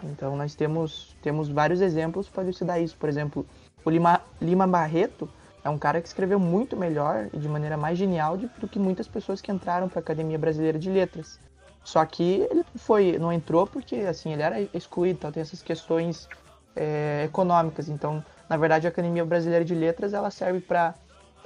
Então 0.04 0.38
nós 0.38 0.56
temos, 0.56 1.16
temos 1.22 1.50
vários 1.50 1.82
exemplos 1.82 2.30
para 2.30 2.44
elucidar 2.44 2.80
isso. 2.80 2.96
Por 2.98 3.10
exemplo, 3.10 3.46
o 3.84 3.90
Lima, 3.90 4.22
Lima 4.40 4.68
Barreto 4.68 5.28
é 5.64 5.70
um 5.70 5.78
cara 5.78 6.00
que 6.02 6.08
escreveu 6.08 6.40
muito 6.40 6.78
melhor 6.78 7.28
e 7.34 7.38
de 7.38 7.50
maneira 7.50 7.76
mais 7.76 7.98
genial 7.98 8.38
do 8.38 8.68
que 8.68 8.80
muitas 8.80 9.08
pessoas 9.08 9.42
que 9.42 9.52
entraram 9.52 9.90
para 9.90 10.00
a 10.00 10.02
Academia 10.02 10.38
Brasileira 10.38 10.80
de 10.80 10.90
Letras. 10.90 11.40
Só 11.84 12.06
que 12.06 12.48
ele 12.50 12.64
foi, 12.76 13.18
não 13.18 13.34
entrou 13.34 13.66
porque 13.66 13.96
assim 13.96 14.32
ele 14.32 14.44
era 14.44 14.62
excluído, 14.74 15.18
então 15.18 15.32
tem 15.32 15.42
essas 15.42 15.62
questões 15.62 16.30
é, 16.76 17.24
econômicas. 17.26 17.90
Então, 17.90 18.24
na 18.48 18.58
verdade, 18.58 18.88
a 18.88 18.90
Academia 18.90 19.26
Brasileira 19.26 19.66
de 19.66 19.76
Letras 19.76 20.14
ela 20.14 20.30
serve 20.30 20.62
para, 20.62 20.94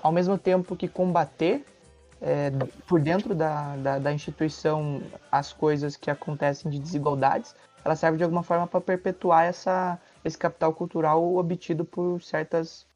ao 0.02 0.12
mesmo 0.12 0.38
tempo 0.38 0.76
que 0.76 0.88
combater 0.88 1.66
é, 2.24 2.50
por 2.88 3.02
dentro 3.02 3.36
da, 3.36 3.76
da, 3.76 4.00
da, 4.00 4.14
instituição 4.14 5.04
as 5.30 5.52
coisas 5.52 5.98
que 5.98 6.10
acontecem 6.10 6.72
de 6.72 6.80
desigualdades, 6.80 7.54
ela 7.84 7.98
serve 7.98 8.18
de 8.18 8.24
alguma 8.24 8.44
forma 8.44 8.66
para 8.66 8.80
perpetuar 8.80 9.44
essa, 9.44 10.00
esse 10.24 10.38
capital 10.38 10.74
cultural 10.74 11.36
obtido 11.36 11.84
por 11.84 12.22
certos 12.22 12.88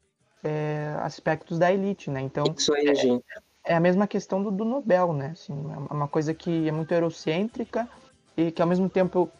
é, 0.42 0.94
aspectos 1.02 1.58
da 1.58 1.70
elite, 1.70 2.10
né? 2.10 2.22
Então, 2.22 2.44
Isso 2.56 2.72
aí, 2.72 2.94
gente. 2.94 3.22
É, 3.66 3.74
é 3.74 3.76
a 3.76 3.80
mesma 3.80 4.06
questão 4.06 4.42
do, 4.42 4.50
do 4.50 4.64
Nobel, 4.64 5.12
né? 5.12 5.32
Assim, 5.32 5.52
é 5.52 5.92
uma 5.92 6.08
coisa 6.08 6.32
que 6.32 6.66
é 6.66 6.72
muito 6.72 6.92
eurocêntrica 6.94 7.86
e 8.34 8.50
que 8.50 8.62
ao 8.62 8.68
mesmo 8.68 8.88
tempo 8.88 9.30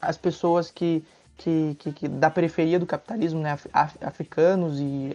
as 0.00 0.16
pessoas 0.16 0.68
que 0.68 1.04
que, 1.38 1.76
que, 1.78 1.92
que, 1.92 2.08
da 2.08 2.28
periferia 2.28 2.80
do 2.80 2.84
capitalismo, 2.84 3.40
né, 3.40 3.56
af, 3.72 3.96
africanos 4.00 4.80
e 4.80 5.14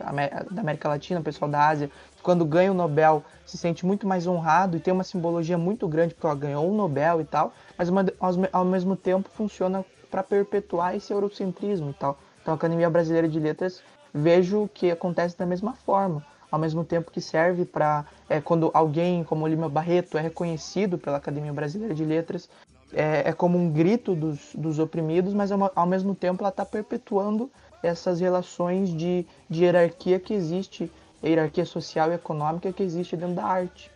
da 0.49 0.61
América 0.61 0.87
Latina, 0.87 1.21
pessoal 1.21 1.51
da 1.51 1.67
Ásia, 1.67 1.91
quando 2.23 2.45
ganha 2.45 2.71
o 2.71 2.73
Nobel 2.73 3.23
se 3.45 3.57
sente 3.57 3.85
muito 3.85 4.07
mais 4.07 4.25
honrado 4.25 4.77
e 4.77 4.79
tem 4.79 4.93
uma 4.93 5.03
simbologia 5.03 5.57
muito 5.57 5.87
grande 5.87 6.15
porque 6.15 6.25
ela 6.25 6.35
ganhou 6.35 6.67
um 6.67 6.73
Nobel 6.73 7.19
e 7.21 7.25
tal, 7.25 7.53
mas 7.77 7.89
uma, 7.89 8.05
ao 8.51 8.65
mesmo 8.65 8.95
tempo 8.95 9.29
funciona 9.29 9.85
para 10.09 10.23
perpetuar 10.23 10.95
esse 10.95 11.11
eurocentrismo 11.11 11.89
e 11.89 11.93
tal. 11.93 12.17
Então 12.41 12.53
a 12.53 12.55
Academia 12.55 12.89
Brasileira 12.89 13.27
de 13.27 13.39
Letras 13.39 13.81
vejo 14.13 14.69
que 14.73 14.89
acontece 14.89 15.37
da 15.37 15.45
mesma 15.45 15.73
forma, 15.73 16.25
ao 16.49 16.59
mesmo 16.59 16.85
tempo 16.85 17.11
que 17.11 17.19
serve 17.19 17.65
para 17.65 18.05
é, 18.29 18.39
quando 18.39 18.71
alguém 18.73 19.23
como 19.23 19.47
Lima 19.47 19.67
Barreto 19.67 20.17
é 20.17 20.21
reconhecido 20.21 20.97
pela 20.97 21.17
Academia 21.17 21.51
Brasileira 21.51 21.93
de 21.93 22.05
Letras, 22.05 22.49
é, 22.93 23.29
é 23.29 23.33
como 23.33 23.57
um 23.57 23.69
grito 23.69 24.15
dos, 24.15 24.53
dos 24.55 24.79
oprimidos, 24.79 25.33
mas 25.33 25.51
ao, 25.51 25.71
ao 25.75 25.85
mesmo 25.85 26.15
tempo 26.15 26.43
ela 26.43 26.49
está 26.49 26.63
perpetuando 26.63 27.51
essas 27.81 28.19
relações 28.19 28.89
de, 28.95 29.25
de 29.49 29.63
hierarquia 29.63 30.19
que 30.19 30.33
existe, 30.33 30.89
hierarquia 31.29 31.65
social 31.65 32.11
e 32.11 32.15
econômica 32.15 32.71
que 32.73 32.83
existe 32.83 33.15
dentro 33.15 33.35
da 33.35 33.45
arte. 33.45 33.91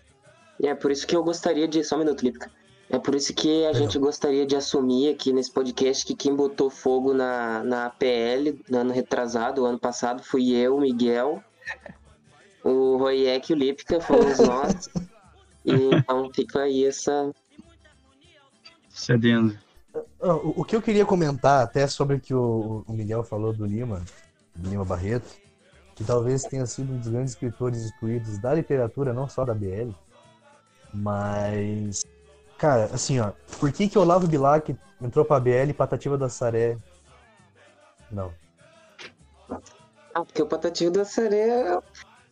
E 0.60 0.68
é 0.68 0.76
por 0.76 0.92
isso 0.92 1.06
que 1.06 1.16
eu 1.16 1.24
gostaria 1.24 1.68
de. 1.68 1.84
Só 1.84 1.96
um 1.96 2.00
minuto, 2.00 2.24
Lípica. 2.24 2.52
É 2.90 2.98
por 2.98 3.16
isso 3.16 3.34
que 3.34 3.66
a 3.66 3.74
gente 3.74 4.00
gostaria 4.00 4.46
de 4.46 4.56
assumir 4.56 5.10
aqui 5.10 5.34
nesse 5.34 5.52
podcast 5.52 6.06
que 6.06 6.16
quem 6.16 6.34
botou 6.34 6.70
fogo 6.70 7.14
na, 7.14 7.62
na 7.62 7.90
PL 7.90 8.62
no 8.70 8.78
ano 8.78 8.94
retrasado, 8.94 9.66
ano 9.66 9.78
passado, 9.78 10.24
fui 10.24 10.54
eu, 10.54 10.78
o 10.78 10.80
Miguel, 10.80 11.44
o 12.64 12.96
Royek 12.96 13.52
e 13.52 13.56
o 13.56 13.58
Lípica, 13.58 14.00
fomos 14.00 14.40
nós. 14.40 14.90
e 15.66 15.74
então 15.96 16.32
fica 16.34 16.62
aí 16.62 16.86
essa, 16.86 17.30
cedendo. 18.98 19.58
Ah, 20.22 20.36
o, 20.36 20.66
que 20.66 20.76
eu 20.76 20.82
queria 20.82 21.06
comentar 21.06 21.64
até 21.64 21.88
sobre 21.88 22.18
o 22.18 22.20
que 22.20 22.34
o, 22.34 22.84
Miguel 22.90 23.24
falou 23.24 23.54
do 23.54 23.66
Lima, 23.66 24.04
do 24.56 24.70
Lima 24.70 24.84
Barreto, 24.84 25.36
que 25.98 26.04
talvez 26.04 26.44
tenha 26.44 26.66
sido 26.66 26.94
um 26.94 26.98
dos 26.98 27.10
grandes 27.10 27.34
escritores 27.34 27.84
excluídos 27.84 28.38
da 28.38 28.54
literatura, 28.54 29.12
não 29.14 29.28
só 29.28 29.44
da 29.44 29.54
BL, 29.54 29.92
mas 30.94 32.06
cara, 32.58 32.86
assim, 32.86 33.20
ó, 33.20 33.32
por 33.60 33.72
que 33.72 33.90
que 33.90 34.00
Olavo 34.00 34.28
Bilac 34.28 34.76
entrou 35.02 35.26
pra 35.26 35.40
BL 35.40 35.70
e 35.70 35.74
Patativa 35.74 36.18
da 36.18 36.30
Saré 36.30 36.78
não? 38.10 38.32
Ah, 39.50 40.24
porque 40.24 40.42
o 40.42 40.48
Patativa 40.48 40.92
da 40.92 41.04
Saré 41.06 41.80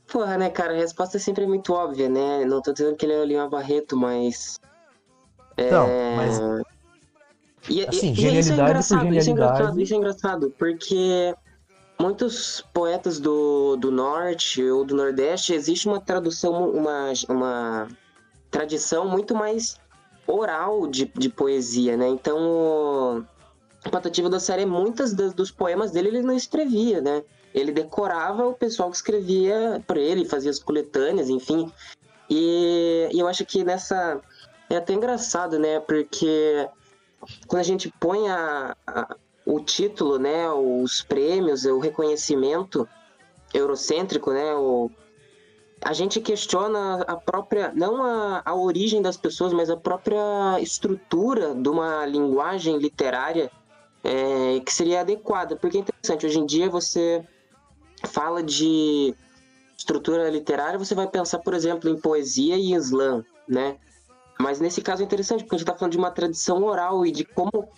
Porra, 0.08 0.38
né, 0.38 0.50
cara, 0.52 0.74
a 0.74 0.78
resposta 0.78 1.18
é 1.18 1.20
sempre 1.20 1.48
muito 1.48 1.74
óbvia, 1.74 2.08
né? 2.08 2.46
Não 2.46 2.62
tô 2.62 2.72
dizendo 2.72 2.96
que 2.96 3.06
ele 3.06 3.14
é 3.14 3.20
o 3.20 3.26
Lima 3.26 3.50
Barreto, 3.50 3.98
mas 3.98 4.60
é... 5.58 6.16
mas. 6.16 6.40
E, 7.68 7.86
assim, 7.86 8.12
e, 8.12 8.16
genialidade 8.16 8.40
isso 8.40 8.52
é 8.52 8.98
engraçado, 8.98 9.16
isso 9.16 9.30
é 9.30 9.32
engraçado, 9.32 9.82
isso 9.82 9.94
é 9.94 9.98
engraçado, 9.98 10.54
porque 10.60 11.36
muitos 12.00 12.62
poetas 12.74 13.20
do, 13.20 13.75
do 13.78 13.92
norte 13.92 14.64
ou 14.64 14.84
do 14.84 14.96
nordeste 14.96 15.54
existe 15.54 15.88
uma 15.88 16.00
tradução, 16.00 16.70
uma, 16.70 17.14
uma 17.30 17.88
tradição 18.52 19.08
muito 19.08 19.34
mais 19.34 19.80
oral 20.28 20.88
de, 20.88 21.06
de 21.06 21.30
poesia, 21.30 21.96
né? 21.96 22.08
Então, 22.08 23.25
o 23.86 23.90
Patativa 23.90 24.30
da 24.30 24.40
Série, 24.40 24.66
muitas 24.66 25.14
das, 25.14 25.34
dos 25.34 25.52
poemas 25.52 25.92
dele 25.92 26.10
ele 26.10 26.22
não 26.22 26.36
escrevia, 26.36 27.02
né? 27.02 27.24
Ele 27.54 27.72
decorava 27.72 28.46
o 28.46 28.54
pessoal 28.54 28.90
que 28.90 28.98
escrevia 28.98 29.82
para 29.88 30.00
ele, 30.00 30.25
fazia 30.25 30.52
as 30.52 30.60
coletâneas, 30.60 31.30
enfim. 31.30 31.72
E, 32.30 33.10
e 33.14 33.20
eu 33.20 33.28
acho 33.28 33.46
que 33.46 33.64
nessa 33.64 34.20
é 34.70 34.78
até 34.78 34.94
engraçado, 34.94 35.60
né? 35.60 35.80
Porque 35.80 36.68
quando 37.48 37.62
a 37.62 37.66
gente 37.66 37.94
põe 38.00 38.28
a, 38.28 38.75
a, 38.86 39.16
o 39.46 39.60
título, 39.60 40.18
né? 40.18 40.50
Os 40.50 41.02
prêmios, 41.02 41.66
o 41.66 41.80
reconhecimento 41.80 42.88
eurocêntrico, 43.54 44.32
né? 44.32 44.54
O, 44.56 44.90
a 45.82 45.94
gente 45.94 46.20
questiona 46.20 47.02
a 47.04 47.16
própria, 47.16 47.72
não 47.75 48.04
a, 48.04 48.42
a 48.44 48.56
origem 48.56 49.02
das 49.02 49.18
pessoas, 49.18 49.54
mas 49.54 49.70
a 49.70 49.78
própria 49.78 50.60
estrutura 50.60 51.54
de 51.54 51.70
uma 51.70 52.06
linguagem 52.06 52.78
literária 52.78 53.52
é, 54.04 54.60
que 54.62 54.74
seria 54.74 55.02
adequada. 55.02 55.56
Porque 55.56 55.78
é 55.78 55.82
interessante, 55.82 56.25
hoje 56.25 56.40
em 56.40 56.46
dia 56.46 56.70
você 56.70 57.24
fala 58.08 58.42
de 58.42 59.16
estrutura 59.78 60.30
literária, 60.30 60.80
você 60.80 60.96
vai 60.96 61.08
pensar, 61.08 61.40
por 61.40 61.54
exemplo, 61.54 61.90
em 61.90 62.00
poesia 62.00 62.58
e 62.58 62.74
slam, 62.74 63.24
né? 63.48 63.78
Mas 64.40 64.60
nesse 64.60 64.82
caso 64.82 65.02
é 65.02 65.06
interessante, 65.06 65.44
porque 65.44 65.56
a 65.56 65.58
gente 65.58 65.68
está 65.68 65.78
falando 65.78 65.94
de 65.94 65.98
uma 65.98 66.12
tradição 66.12 66.64
oral 66.64 67.06
e 67.06 67.12
de 67.12 67.24
como, 67.24 67.70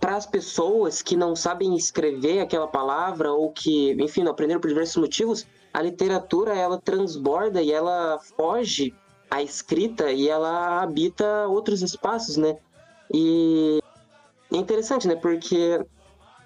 para 0.00 0.16
as 0.16 0.26
pessoas 0.26 1.02
que 1.02 1.16
não 1.16 1.34
sabem 1.34 1.74
escrever 1.76 2.40
aquela 2.40 2.66
palavra 2.66 3.32
ou 3.32 3.50
que, 3.50 3.92
enfim, 3.92 4.22
não 4.22 4.32
aprenderam 4.32 4.60
por 4.60 4.68
diversos 4.68 4.96
motivos, 4.96 5.46
a 5.72 5.82
literatura 5.82 6.54
ela 6.54 6.78
transborda 6.78 7.62
e 7.62 7.72
ela 7.72 8.18
foge 8.36 8.94
à 9.30 9.42
escrita 9.42 10.10
e 10.10 10.28
ela 10.28 10.82
habita 10.82 11.46
outros 11.48 11.82
espaços, 11.82 12.36
né? 12.36 12.56
E 13.12 13.80
é 14.52 14.56
interessante, 14.56 15.06
né? 15.06 15.16
Porque 15.16 15.80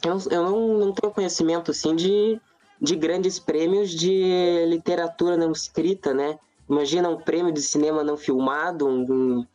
eu, 0.05 0.19
eu 0.31 0.43
não, 0.43 0.79
não 0.79 0.93
tenho 0.93 1.13
conhecimento, 1.13 1.71
assim, 1.71 1.95
de, 1.95 2.41
de 2.81 2.97
grandes 2.97 3.39
prêmios 3.39 3.91
de 3.91 4.65
literatura 4.67 5.37
não 5.37 5.53
escrita, 5.53 6.15
né? 6.15 6.39
Imagina 6.69 7.09
um 7.09 7.21
prêmio 7.21 7.53
de 7.53 7.63
cinema 7.63 8.05
não 8.05 8.17
filmado, 8.17 8.87
um, 8.87 9.03
um, 9.03 9.47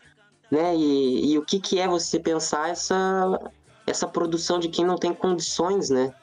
né? 0.52 0.76
E, 0.76 1.32
e, 1.32 1.38
o 1.38 1.46
que, 1.46 1.60
que 1.60 1.80
é 1.80 1.88
você 1.88 2.20
pensar 2.20 2.70
essa, 2.70 3.40
essa 3.86 4.08
produção 4.08 4.60
de 4.60 4.70
quem 4.70 4.86
não 4.86 4.98
tem 4.98 5.14
condições, 5.14 5.90
né? 5.90 6.14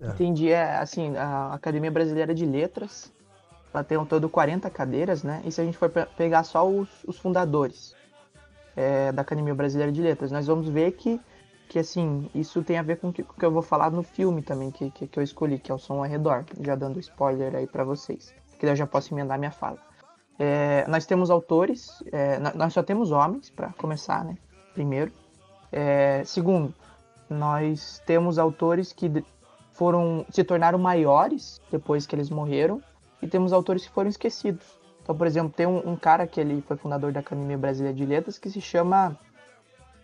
É. 0.00 0.08
Entendi. 0.08 0.50
É, 0.50 0.76
assim, 0.76 1.16
a 1.16 1.54
Academia 1.54 1.90
Brasileira 1.90 2.34
de 2.34 2.44
Letras, 2.44 3.12
ela 3.72 3.82
tem 3.82 3.98
um 3.98 4.04
todo 4.04 4.28
40 4.28 4.68
cadeiras, 4.70 5.22
né? 5.22 5.42
E 5.44 5.52
se 5.52 5.60
a 5.60 5.64
gente 5.64 5.76
for 5.76 5.90
pegar 6.16 6.44
só 6.44 6.68
os, 6.68 6.88
os 7.06 7.18
fundadores 7.18 7.94
é, 8.76 9.12
da 9.12 9.22
Academia 9.22 9.54
Brasileira 9.54 9.92
de 9.92 10.00
Letras, 10.00 10.30
nós 10.30 10.46
vamos 10.46 10.68
ver 10.68 10.92
que, 10.92 11.20
que 11.68 11.78
assim, 11.78 12.30
isso 12.34 12.62
tem 12.62 12.78
a 12.78 12.82
ver 12.82 12.96
com 12.96 13.08
o 13.08 13.12
que, 13.12 13.22
que 13.22 13.44
eu 13.44 13.50
vou 13.50 13.62
falar 13.62 13.90
no 13.90 14.02
filme 14.02 14.42
também, 14.42 14.70
que, 14.70 14.90
que, 14.90 15.06
que 15.06 15.18
eu 15.18 15.22
escolhi, 15.22 15.58
que 15.58 15.70
é 15.70 15.74
o 15.74 15.78
Som 15.78 15.94
ao 15.94 16.04
Redor. 16.04 16.44
Já 16.60 16.74
dando 16.74 17.00
spoiler 17.00 17.54
aí 17.54 17.66
para 17.66 17.84
vocês, 17.84 18.34
que 18.58 18.66
eu 18.66 18.76
já 18.76 18.86
posso 18.86 19.12
emendar 19.12 19.38
minha 19.38 19.50
fala. 19.50 19.78
É, 20.38 20.86
nós 20.86 21.04
temos 21.04 21.30
autores, 21.30 22.02
é, 22.12 22.38
nós 22.54 22.72
só 22.72 22.82
temos 22.82 23.10
homens, 23.10 23.50
para 23.50 23.72
começar, 23.72 24.24
né? 24.24 24.36
Primeiro. 24.72 25.10
É, 25.72 26.22
segundo, 26.24 26.72
nós 27.28 28.02
temos 28.06 28.38
autores 28.38 28.92
que 28.92 29.24
foram 29.72 30.26
se 30.30 30.42
tornaram 30.42 30.78
maiores 30.78 31.60
depois 31.70 32.06
que 32.06 32.16
eles 32.16 32.30
morreram, 32.30 32.82
e 33.22 33.26
temos 33.26 33.52
autores 33.52 33.86
que 33.86 33.92
foram 33.92 34.08
esquecidos. 34.08 34.64
Então, 35.02 35.16
por 35.16 35.26
exemplo, 35.26 35.52
tem 35.54 35.66
um, 35.66 35.90
um 35.90 35.96
cara 35.96 36.26
que 36.26 36.40
ele 36.40 36.62
foi 36.62 36.76
fundador 36.76 37.12
da 37.12 37.20
Academia 37.20 37.56
Brasileira 37.56 37.96
de 37.96 38.04
Letras 38.04 38.38
que 38.38 38.50
se 38.50 38.60
chama 38.60 39.18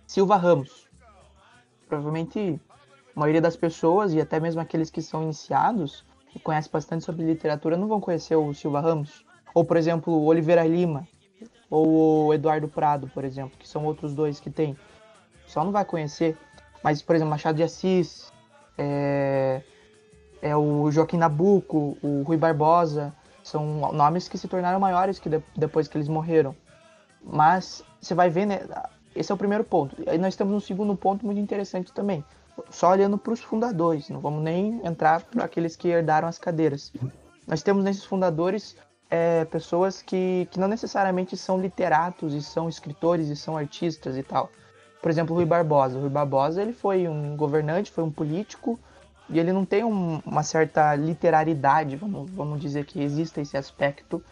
Silva 0.06 0.36
Ramos. 0.36 0.88
Provavelmente 1.88 2.60
a 3.14 3.20
maioria 3.20 3.40
das 3.40 3.56
pessoas, 3.56 4.12
e 4.12 4.20
até 4.20 4.40
mesmo 4.40 4.60
aqueles 4.60 4.90
que 4.90 5.02
são 5.02 5.22
iniciados 5.22 6.04
e 6.34 6.38
conhecem 6.38 6.70
bastante 6.72 7.04
sobre 7.04 7.24
literatura, 7.24 7.76
não 7.76 7.86
vão 7.86 8.00
conhecer 8.00 8.34
o 8.34 8.52
Silva 8.54 8.80
Ramos. 8.80 9.24
Ou, 9.54 9.64
por 9.64 9.76
exemplo, 9.76 10.12
o 10.12 10.24
Oliveira 10.24 10.64
Lima, 10.66 11.06
ou 11.70 12.26
o 12.26 12.34
Eduardo 12.34 12.68
Prado, 12.68 13.08
por 13.08 13.24
exemplo, 13.24 13.56
que 13.58 13.68
são 13.68 13.84
outros 13.84 14.14
dois 14.14 14.40
que 14.40 14.50
tem. 14.50 14.76
Só 15.46 15.62
não 15.62 15.70
vai 15.70 15.84
conhecer. 15.84 16.36
Mas, 16.84 17.00
por 17.00 17.16
exemplo, 17.16 17.30
Machado 17.30 17.56
de 17.56 17.62
Assis, 17.62 18.30
é, 18.76 19.62
é 20.42 20.54
o 20.54 20.90
Joaquim 20.90 21.16
Nabuco, 21.16 21.96
o 22.02 22.22
Rui 22.26 22.36
Barbosa, 22.36 23.10
são 23.42 23.90
nomes 23.90 24.28
que 24.28 24.36
se 24.36 24.46
tornaram 24.46 24.78
maiores 24.78 25.18
que 25.18 25.30
de, 25.30 25.42
depois 25.56 25.88
que 25.88 25.96
eles 25.96 26.08
morreram. 26.08 26.54
Mas 27.22 27.82
você 27.98 28.14
vai 28.14 28.28
ver, 28.28 28.44
né? 28.44 28.60
Esse 29.16 29.32
é 29.32 29.34
o 29.34 29.38
primeiro 29.38 29.64
ponto. 29.64 29.96
Aí 30.06 30.18
nós 30.18 30.36
temos 30.36 30.54
um 30.54 30.60
segundo 30.60 30.94
ponto 30.94 31.24
muito 31.24 31.40
interessante 31.40 31.90
também. 31.90 32.22
só 32.68 32.90
olhando 32.90 33.16
para 33.16 33.32
os 33.32 33.40
fundadores, 33.40 34.10
não 34.10 34.20
vamos 34.20 34.42
nem 34.42 34.86
entrar 34.86 35.22
para 35.22 35.42
aqueles 35.42 35.76
que 35.76 35.88
herdaram 35.88 36.28
as 36.28 36.38
cadeiras. 36.38 36.92
Nós 37.46 37.62
temos 37.62 37.82
nesses 37.82 38.04
fundadores 38.04 38.76
é, 39.08 39.46
pessoas 39.46 40.02
que, 40.02 40.46
que 40.50 40.60
não 40.60 40.68
necessariamente 40.68 41.34
são 41.34 41.58
literatos 41.58 42.34
e 42.34 42.42
são 42.42 42.68
escritores 42.68 43.28
e 43.28 43.36
são 43.36 43.56
artistas 43.56 44.18
e 44.18 44.22
tal. 44.22 44.50
Por 45.04 45.10
exemplo, 45.10 45.34
o 45.34 45.36
Rui 45.36 45.44
Barbosa. 45.44 45.98
O 45.98 46.00
Rui 46.00 46.08
Barbosa 46.08 46.62
ele 46.62 46.72
foi 46.72 47.06
um 47.06 47.36
governante, 47.36 47.90
foi 47.90 48.02
um 48.02 48.10
político 48.10 48.80
e 49.28 49.38
ele 49.38 49.52
não 49.52 49.62
tem 49.62 49.84
um, 49.84 50.22
uma 50.24 50.42
certa 50.42 50.94
literalidade, 50.94 51.94
vamos, 51.94 52.30
vamos 52.30 52.58
dizer 52.58 52.86
que 52.86 53.02
existe 53.02 53.38
esse 53.38 53.54
aspecto 53.54 54.24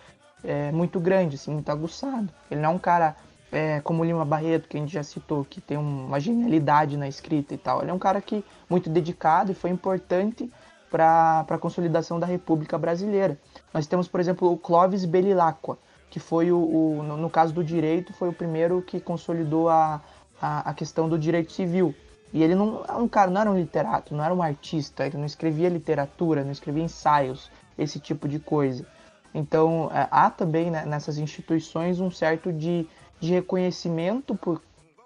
é, 0.42 0.72
muito 0.72 0.98
grande, 0.98 1.34
assim, 1.36 1.52
muito 1.52 1.68
aguçado. 1.68 2.30
Ele 2.50 2.62
não 2.62 2.70
é 2.70 2.72
um 2.72 2.78
cara 2.78 3.14
é, 3.52 3.82
como 3.82 4.00
o 4.00 4.04
Lima 4.06 4.24
Barreto, 4.24 4.66
que 4.66 4.78
a 4.78 4.80
gente 4.80 4.94
já 4.94 5.02
citou, 5.02 5.44
que 5.44 5.60
tem 5.60 5.76
uma 5.76 6.18
genialidade 6.18 6.96
na 6.96 7.06
escrita 7.06 7.52
e 7.52 7.58
tal. 7.58 7.82
Ele 7.82 7.90
é 7.90 7.94
um 7.94 7.98
cara 7.98 8.22
que 8.22 8.42
muito 8.66 8.88
dedicado 8.88 9.52
e 9.52 9.54
foi 9.54 9.68
importante 9.68 10.50
para 10.90 11.44
a 11.50 11.58
consolidação 11.58 12.18
da 12.18 12.26
República 12.26 12.78
Brasileira. 12.78 13.38
Nós 13.74 13.86
temos, 13.86 14.08
por 14.08 14.20
exemplo, 14.20 14.50
o 14.50 14.56
Clovis 14.56 15.04
Bevilacqua, 15.04 15.76
que 16.08 16.18
foi 16.18 16.50
o, 16.50 16.56
o 16.56 17.02
no, 17.02 17.18
no, 17.18 17.28
caso 17.28 17.52
do 17.52 17.62
direito, 17.62 18.14
foi 18.14 18.30
o 18.30 18.32
primeiro 18.32 18.80
que 18.80 18.98
consolidou 18.98 19.68
a, 19.68 20.00
a, 20.42 20.70
a, 20.70 20.74
questão 20.74 21.08
do 21.08 21.16
direito 21.16 21.52
civil. 21.52 21.94
E 22.32 22.42
ele 22.42 22.54
não 22.54 22.84
é 22.88 22.94
um 22.94 23.06
cara, 23.06 23.30
não 23.30 23.40
era 23.40 23.50
um 23.50 23.56
literato, 23.56 24.14
não 24.14 24.24
era 24.24 24.34
um 24.34 24.42
artista, 24.42 25.06
ele 25.06 25.16
não 25.16 25.24
escrevia 25.24 25.68
literatura, 25.68 26.42
não 26.42 26.50
escrevia 26.50 26.82
ensaios, 26.82 27.50
esse 27.78 28.00
tipo 28.00 28.26
de 28.26 28.40
coisa. 28.40 28.84
Então 29.32 29.90
é, 29.94 30.08
há 30.10 30.28
também 30.28 30.70
né, 30.70 30.84
nessas 30.84 31.16
instituições 31.18 32.00
um 32.00 32.10
certo 32.10 32.52
de, 32.52 32.86
de 33.20 33.32
reconhecimento 33.32 34.34
por, 34.34 34.60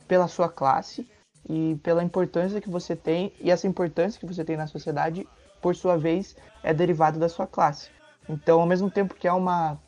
pela 0.09 0.26
sua 0.26 0.49
classe 0.49 1.07
e 1.49 1.78
pela 1.83 2.02
importância 2.02 2.61
que 2.61 2.71
você 2.71 2.97
tem, 2.97 3.33
e 3.40 3.50
essa 3.50 3.69
importância 3.69 4.19
que 4.19 4.26
você 4.26 4.45
tem 4.45 4.57
na 4.57 4.66
sociedade 4.66 5.28
por 5.61 5.75
sua 5.75 5.97
vez, 5.97 6.37
é 6.62 6.73
derivado 6.73 7.19
da 7.19 7.28
sua 7.28 7.47
classe. 7.47 7.90
Então, 8.28 8.61
ao 8.61 8.66
mesmo 8.66 8.90
tempo 8.90 9.14
que 9.14 9.26
é 9.26 9.33
uma, 9.33 9.78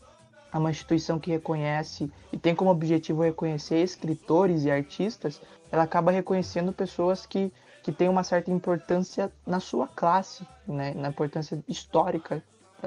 é 0.53 0.59
uma 0.59 0.71
instituição 0.71 1.19
que 1.19 1.31
reconhece 1.31 2.11
e 2.33 2.39
tem 2.39 2.55
como 2.55 2.71
objetivo 2.71 3.23
reconhecer 3.23 3.83
escritores 3.83 4.65
e 4.65 4.71
artistas, 4.71 5.41
ela 5.71 5.83
acaba 5.83 6.11
reconhecendo 6.11 6.73
pessoas 6.73 7.27
que, 7.27 7.53
que 7.83 7.93
têm 7.93 8.09
uma 8.09 8.25
certa 8.25 8.51
importância 8.51 9.31
na 9.47 9.61
sua 9.61 9.87
classe, 9.87 10.47
né? 10.67 10.95
na 10.95 11.09
importância 11.09 11.63
histórica 11.69 12.43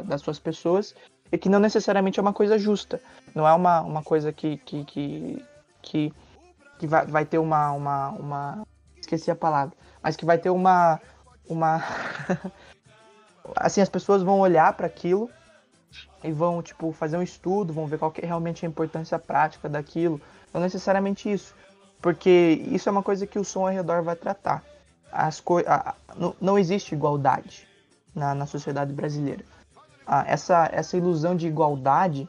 das 0.06 0.22
suas 0.22 0.40
pessoas, 0.40 0.96
e 1.32 1.38
que 1.38 1.50
não 1.50 1.60
necessariamente 1.60 2.20
é 2.20 2.22
uma 2.22 2.34
coisa 2.34 2.58
justa. 2.58 3.02
Não 3.34 3.48
é 3.48 3.54
uma, 3.54 3.82
uma 3.82 4.04
coisa 4.04 4.34
que, 4.34 4.58
que, 4.58 4.84
que, 4.84 5.46
que, 5.82 6.14
que 6.80 6.88
vai, 6.88 7.06
vai 7.06 7.26
ter 7.26 7.38
uma, 7.38 7.72
uma, 7.72 8.10
uma. 8.10 8.68
Esqueci 9.00 9.32
a 9.32 9.36
palavra. 9.36 9.76
Mas 10.02 10.16
que 10.16 10.26
vai 10.26 10.38
ter 10.38 10.50
uma. 10.50 11.00
uma 11.48 11.82
assim, 13.56 13.82
as 13.82 13.90
pessoas 13.90 14.24
vão 14.24 14.40
olhar 14.40 14.74
para 14.74 14.88
aquilo 14.88 15.30
e 16.24 16.32
vão, 16.32 16.62
tipo, 16.62 16.92
fazer 16.92 17.18
um 17.18 17.22
estudo, 17.22 17.74
vão 17.74 17.88
ver 17.88 18.00
qual 18.00 18.12
que 18.12 18.22
é 18.22 18.26
realmente 18.26 18.66
a 18.66 18.70
importância 18.70 19.18
prática 19.20 19.68
daquilo. 19.68 20.22
Não 20.54 20.62
necessariamente 20.62 21.32
isso, 21.32 21.56
porque 22.02 22.62
isso 22.68 22.88
é 22.88 22.92
uma 22.92 23.04
coisa 23.04 23.26
que 23.26 23.40
o 23.40 23.44
som 23.44 23.62
ao 23.62 23.74
redor 23.74 24.04
vai 24.04 24.16
tratar. 24.16 24.64
As 25.12 25.40
co 25.40 25.60
a, 25.60 25.96
não, 26.16 26.36
não 26.40 26.60
existe 26.60 26.94
igualdade 26.96 27.68
na, 28.16 28.34
na 28.34 28.46
sociedade 28.46 28.94
brasileira. 28.94 29.44
Essa, 30.26 30.70
essa 30.72 30.98
ilusão 30.98 31.36
de 31.36 31.48
igualdade 31.48 32.28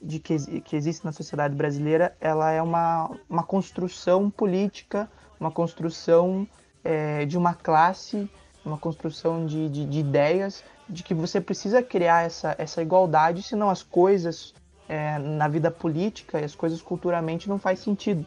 de 0.00 0.18
que, 0.18 0.60
que 0.60 0.76
existe 0.76 1.04
na 1.04 1.12
sociedade 1.12 1.54
brasileira, 1.54 2.16
ela 2.20 2.50
é 2.50 2.62
uma, 2.62 3.10
uma 3.28 3.42
construção 3.42 4.30
política, 4.30 5.10
uma 5.38 5.50
construção 5.50 6.46
é, 6.84 7.26
de 7.26 7.36
uma 7.36 7.54
classe 7.54 8.30
uma 8.68 8.78
construção 8.78 9.46
de, 9.46 9.68
de, 9.68 9.86
de, 9.86 9.98
ideias 9.98 10.62
de 10.88 11.02
que 11.02 11.14
você 11.14 11.40
precisa 11.40 11.82
criar 11.82 12.24
essa, 12.24 12.54
essa 12.58 12.80
igualdade, 12.80 13.42
senão 13.42 13.68
as 13.68 13.82
coisas 13.82 14.54
é, 14.88 15.18
na 15.18 15.46
vida 15.46 15.70
política 15.70 16.40
e 16.40 16.44
as 16.44 16.54
coisas 16.54 16.80
culturalmente 16.80 17.48
não 17.48 17.58
faz 17.58 17.80
sentido. 17.80 18.24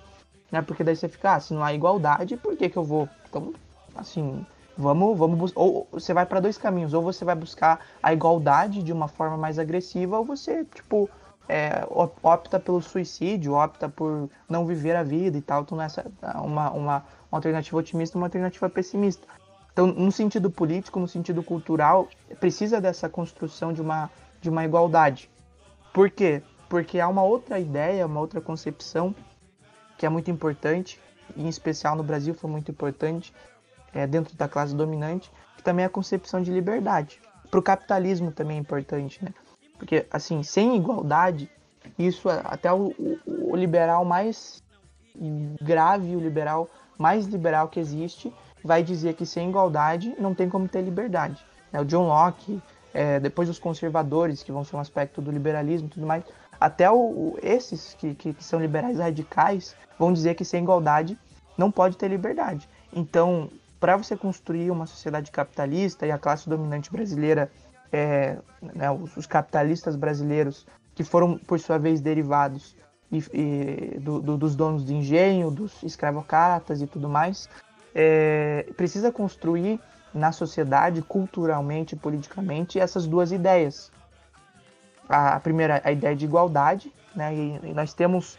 Né? 0.51 0.61
Porque 0.61 0.83
daí 0.83 0.95
você 0.95 1.07
fica, 1.07 1.35
ah, 1.35 1.39
se 1.39 1.53
não 1.53 1.63
há 1.63 1.73
igualdade, 1.73 2.37
por 2.37 2.55
que, 2.55 2.69
que 2.69 2.77
eu 2.77 2.83
vou? 2.83 3.09
Então, 3.27 3.53
assim, 3.95 4.45
vamos, 4.77 5.17
vamos 5.17 5.51
ou 5.55 5.87
você 5.91 6.13
vai 6.13 6.25
para 6.25 6.39
dois 6.39 6.57
caminhos, 6.57 6.93
ou 6.93 7.01
você 7.01 7.25
vai 7.25 7.35
buscar 7.35 7.79
a 8.03 8.13
igualdade 8.13 8.83
de 8.83 8.93
uma 8.93 9.07
forma 9.07 9.37
mais 9.37 9.57
agressiva, 9.57 10.17
ou 10.17 10.25
você, 10.25 10.65
tipo, 10.65 11.09
é, 11.47 11.85
opta 11.89 12.59
pelo 12.59 12.81
suicídio, 12.81 13.53
opta 13.53 13.89
por 13.89 14.29
não 14.47 14.65
viver 14.65 14.95
a 14.95 15.03
vida 15.03 15.37
e 15.37 15.41
tal. 15.41 15.63
Então, 15.63 15.81
essa 15.81 16.05
é 16.21 16.37
uma, 16.37 16.71
uma, 16.71 16.71
uma 16.71 17.03
alternativa 17.31 17.77
otimista 17.77 18.17
uma 18.17 18.27
alternativa 18.27 18.69
pessimista. 18.69 19.27
Então, 19.73 19.87
no 19.87 20.11
sentido 20.11 20.51
político, 20.51 20.99
no 20.99 21.07
sentido 21.07 21.41
cultural, 21.41 22.09
precisa 22.39 22.81
dessa 22.81 23.07
construção 23.07 23.71
de 23.71 23.81
uma, 23.81 24.09
de 24.41 24.49
uma 24.49 24.65
igualdade. 24.65 25.29
Por 25.93 26.09
quê? 26.09 26.41
Porque 26.67 26.99
há 26.99 27.07
uma 27.07 27.23
outra 27.23 27.59
ideia, 27.59 28.05
uma 28.05 28.19
outra 28.19 28.41
concepção 28.41 29.15
que 29.97 30.05
é 30.05 30.09
muito 30.09 30.29
importante, 30.31 30.99
em 31.37 31.47
especial 31.47 31.95
no 31.95 32.03
Brasil 32.03 32.33
foi 32.33 32.49
muito 32.49 32.71
importante, 32.71 33.33
é, 33.93 34.07
dentro 34.07 34.35
da 34.35 34.47
classe 34.47 34.75
dominante, 34.75 35.31
que 35.55 35.63
também 35.63 35.83
é 35.83 35.85
a 35.85 35.89
concepção 35.89 36.41
de 36.41 36.51
liberdade. 36.51 37.21
Para 37.49 37.59
o 37.59 37.63
capitalismo 37.63 38.31
também 38.31 38.57
é 38.57 38.59
importante, 38.59 39.23
né? 39.23 39.33
Porque, 39.77 40.05
assim, 40.11 40.43
sem 40.43 40.75
igualdade, 40.75 41.49
isso 41.97 42.29
é 42.29 42.41
até 42.45 42.71
o, 42.71 42.93
o, 42.97 43.51
o 43.51 43.55
liberal 43.55 44.05
mais 44.05 44.63
grave, 45.61 46.15
o 46.15 46.19
liberal 46.19 46.69
mais 46.97 47.25
liberal 47.25 47.67
que 47.67 47.79
existe, 47.79 48.33
vai 48.63 48.83
dizer 48.83 49.13
que 49.15 49.25
sem 49.25 49.49
igualdade 49.49 50.15
não 50.19 50.33
tem 50.33 50.49
como 50.49 50.67
ter 50.67 50.81
liberdade. 50.81 51.43
Né? 51.71 51.81
O 51.81 51.85
John 51.85 52.07
Locke, 52.07 52.61
é, 52.93 53.19
depois 53.19 53.49
os 53.49 53.59
conservadores, 53.59 54.43
que 54.43 54.51
vão 54.51 54.63
ser 54.63 54.75
um 54.75 54.79
aspecto 54.79 55.21
do 55.21 55.31
liberalismo 55.31 55.87
e 55.87 55.91
tudo 55.91 56.05
mais, 56.05 56.23
até 56.59 56.89
o, 56.91 56.95
o, 56.95 57.39
esses 57.41 57.95
que, 57.95 58.13
que, 58.13 58.33
que, 58.33 58.43
são 58.43 58.59
liberais 58.59 58.99
radicais 58.99 59.75
vão 59.97 60.13
dizer 60.13 60.35
que 60.35 60.45
sem 60.45 60.61
igualdade 60.61 61.17
não 61.57 61.71
pode 61.71 61.97
ter 61.97 62.07
liberdade. 62.07 62.69
Então, 62.93 63.49
para 63.79 63.97
você 63.97 64.15
construir 64.15 64.69
uma 64.69 64.85
sociedade 64.85 65.31
capitalista 65.31 66.05
e 66.05 66.11
a 66.11 66.19
classe 66.19 66.47
dominante 66.47 66.91
brasileira, 66.91 67.51
é, 67.91 68.37
né, 68.61 68.91
os, 68.91 69.17
os, 69.17 69.25
capitalistas 69.25 69.95
brasileiros, 69.95 70.67
que 70.93 71.03
foram 71.03 71.37
por 71.37 71.59
sua 71.59 71.79
vez 71.79 71.99
derivados 71.99 72.75
e, 73.11 73.23
e, 73.33 73.99
do, 73.99 74.21
do, 74.21 74.37
dos 74.37 74.55
donos 74.55 74.85
de 74.85 74.93
engenho, 74.93 75.49
dos 75.49 75.81
escravocratas 75.81 76.81
e 76.81 76.87
tudo 76.87 77.09
mais, 77.09 77.49
é, 77.93 78.65
precisa 78.75 79.11
construir 79.11 79.79
na 80.13 80.31
sociedade, 80.31 81.01
culturalmente 81.01 81.95
e 81.95 81.97
politicamente, 81.97 82.79
essas 82.79 83.07
duas 83.07 83.31
ideias. 83.31 83.91
A, 85.07 85.35
a 85.35 85.39
primeira, 85.39 85.81
a 85.83 85.91
ideia 85.91 86.15
de 86.15 86.25
igualdade, 86.25 86.91
né? 87.15 87.33
E, 87.33 87.59
e, 87.63 87.73
nós 87.73 87.93
temos 87.93 88.37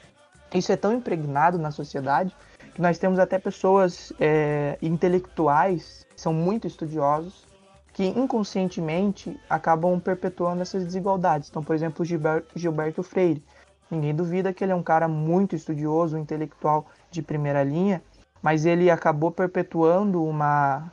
isso 0.54 0.70
é 0.70 0.76
tão 0.76 0.92
impregnado 0.92 1.58
na 1.58 1.70
sociedade 1.70 2.34
que 2.74 2.80
nós 2.80 2.98
temos 2.98 3.18
até 3.18 3.38
pessoas 3.38 4.12
é, 4.20 4.78
intelectuais 4.82 6.06
que 6.14 6.20
são 6.20 6.32
muito 6.32 6.66
estudiosos 6.66 7.46
que 7.92 8.06
inconscientemente 8.06 9.38
acabam 9.48 10.00
perpetuando 10.00 10.62
essas 10.62 10.84
desigualdades. 10.84 11.48
Então, 11.50 11.62
por 11.62 11.74
exemplo, 11.74 12.04
Gilberto, 12.04 13.02
Freire. 13.02 13.44
Ninguém 13.90 14.14
duvida 14.14 14.52
que 14.52 14.64
ele 14.64 14.72
é 14.72 14.74
um 14.74 14.82
cara 14.82 15.06
muito 15.06 15.54
estudioso, 15.54 16.16
intelectual 16.16 16.86
de 17.10 17.20
primeira 17.20 17.62
linha, 17.62 18.02
mas 18.42 18.66
ele 18.66 18.90
acabou 18.90 19.31
perpetuando 19.31 20.22
uma, 20.24 20.90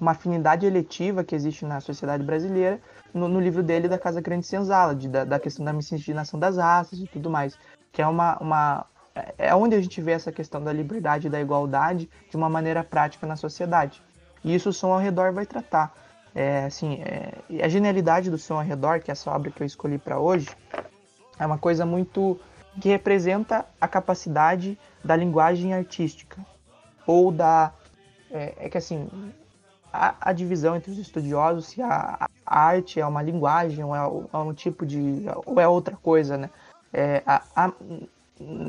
uma 0.00 0.12
afinidade 0.12 0.64
eletiva 0.64 1.22
que 1.22 1.34
existe 1.34 1.66
na 1.66 1.80
sociedade 1.80 2.24
brasileira 2.24 2.80
no, 3.12 3.28
no 3.28 3.38
livro 3.38 3.62
dele 3.62 3.86
da 3.86 3.98
Casa 3.98 4.20
Grande 4.20 4.46
Senzala, 4.46 4.94
de, 4.94 5.08
da, 5.08 5.24
da, 5.24 5.38
questão 5.38 5.64
da 5.64 5.72
miscigenação 5.72 6.40
das 6.40 6.56
raças 6.56 6.98
e 6.98 7.06
tudo 7.06 7.28
mais, 7.28 7.58
que 7.92 8.00
é 8.00 8.06
uma, 8.06 8.38
uma 8.38 8.86
é, 9.14 9.48
é 9.48 9.54
onde 9.54 9.76
a 9.76 9.80
gente 9.80 10.00
vê 10.00 10.12
essa 10.12 10.32
questão 10.32 10.62
da 10.62 10.72
liberdade 10.72 11.26
e 11.26 11.30
da 11.30 11.40
igualdade 11.40 12.08
de 12.30 12.36
uma 12.36 12.48
maneira 12.48 12.82
prática 12.82 13.26
na 13.26 13.36
sociedade. 13.36 14.02
E 14.42 14.54
isso 14.54 14.70
o 14.70 14.72
Som 14.72 14.92
ao 14.92 14.98
Redor 14.98 15.32
vai 15.32 15.44
tratar. 15.44 15.94
É, 16.34 16.64
assim, 16.64 17.02
é, 17.02 17.34
a 17.62 17.68
genialidade 17.68 18.30
do 18.30 18.38
Som 18.38 18.54
ao 18.54 18.62
Redor, 18.62 19.00
que 19.00 19.10
é 19.10 19.12
essa 19.12 19.30
obra 19.30 19.50
que 19.50 19.62
eu 19.62 19.66
escolhi 19.66 19.98
para 19.98 20.18
hoje, 20.18 20.48
é 21.38 21.44
uma 21.44 21.58
coisa 21.58 21.84
muito 21.84 22.40
que 22.80 22.88
representa 22.88 23.66
a 23.80 23.88
capacidade 23.88 24.78
da 25.04 25.16
linguagem 25.16 25.74
artística 25.74 26.40
ou 27.06 27.30
da. 27.30 27.72
É, 28.30 28.54
é 28.66 28.68
que 28.68 28.78
assim, 28.78 29.08
a, 29.92 30.14
a, 30.20 30.32
divisão 30.32 30.76
entre 30.76 30.90
os 30.90 30.98
estudiosos 30.98 31.66
se 31.66 31.82
a, 31.82 32.28
a, 32.46 32.60
arte 32.60 33.00
é 33.00 33.06
uma 33.06 33.22
linguagem 33.22 33.84
ou 33.84 33.94
é, 33.94 33.98
é, 34.32 34.38
um 34.38 34.54
tipo 34.54 34.86
de. 34.86 35.24
ou 35.46 35.60
é 35.60 35.66
outra 35.66 35.96
coisa, 35.96 36.36
né? 36.36 36.50
É, 36.92 37.22
a, 37.26 37.72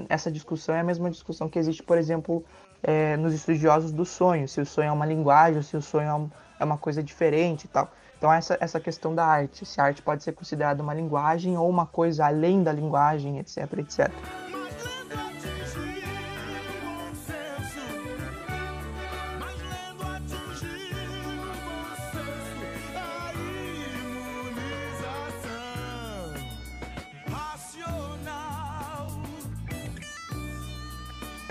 essa 0.09 0.31
discussão 0.31 0.75
é 0.75 0.79
a 0.79 0.83
mesma 0.83 1.09
discussão 1.09 1.47
que 1.47 1.57
existe, 1.57 1.81
por 1.81 1.97
exemplo, 1.97 2.43
é, 2.83 3.15
nos 3.17 3.33
estudiosos 3.33 3.91
do 3.91 4.05
sonho, 4.05 4.47
se 4.47 4.59
o 4.59 4.65
sonho 4.65 4.89
é 4.89 4.91
uma 4.91 5.05
linguagem, 5.05 5.61
se 5.61 5.77
o 5.77 5.81
sonho 5.81 6.07
é, 6.07 6.13
um, 6.13 6.29
é 6.59 6.65
uma 6.65 6.77
coisa 6.77 7.01
diferente 7.01 7.65
e 7.65 7.67
tal. 7.67 7.89
Então 8.17 8.31
essa, 8.31 8.57
essa 8.59 8.79
questão 8.79 9.15
da 9.15 9.25
arte, 9.25 9.65
se 9.65 9.81
a 9.81 9.85
arte 9.85 10.01
pode 10.01 10.23
ser 10.23 10.33
considerada 10.33 10.83
uma 10.83 10.93
linguagem 10.93 11.57
ou 11.57 11.67
uma 11.67 11.85
coisa 11.85 12.25
além 12.25 12.61
da 12.61 12.71
linguagem, 12.71 13.39
etc, 13.39 13.57
etc. 13.79 14.11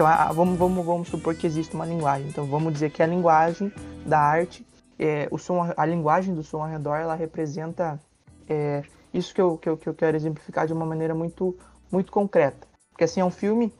Então, 0.01 0.09
a, 0.09 0.33
vamos, 0.33 0.59
vamos, 0.59 0.87
vamos 0.87 1.09
supor 1.09 1.35
que 1.35 1.47
existe 1.47 1.75
uma 1.75 1.85
linguagem. 1.85 2.27
Então, 2.27 2.47
vamos 2.47 2.73
dizer 2.73 2.89
que 2.91 3.03
a 3.03 3.07
linguagem 3.07 3.71
da 4.07 4.19
arte, 4.19 4.67
é, 4.99 5.29
o 5.31 5.37
som, 5.37 5.71
a 5.77 5.85
linguagem 5.85 6.35
do 6.35 6.43
som 6.43 6.63
ao 6.63 6.69
redor, 6.71 6.97
ela 6.97 7.15
representa 7.15 8.01
é, 8.49 8.83
isso 9.13 9.35
que 9.35 9.43
eu, 9.43 9.59
que, 9.59 9.69
eu, 9.69 9.77
que 9.77 9.87
eu 9.87 9.93
quero 9.93 10.17
exemplificar 10.17 10.67
de 10.67 10.73
uma 10.73 10.87
maneira 10.87 11.15
muito, 11.15 11.55
muito 11.93 12.11
concreta. 12.11 12.67
Porque, 12.89 13.05
assim, 13.05 13.21
é 13.21 13.25
um 13.27 13.31
filme 13.31 13.71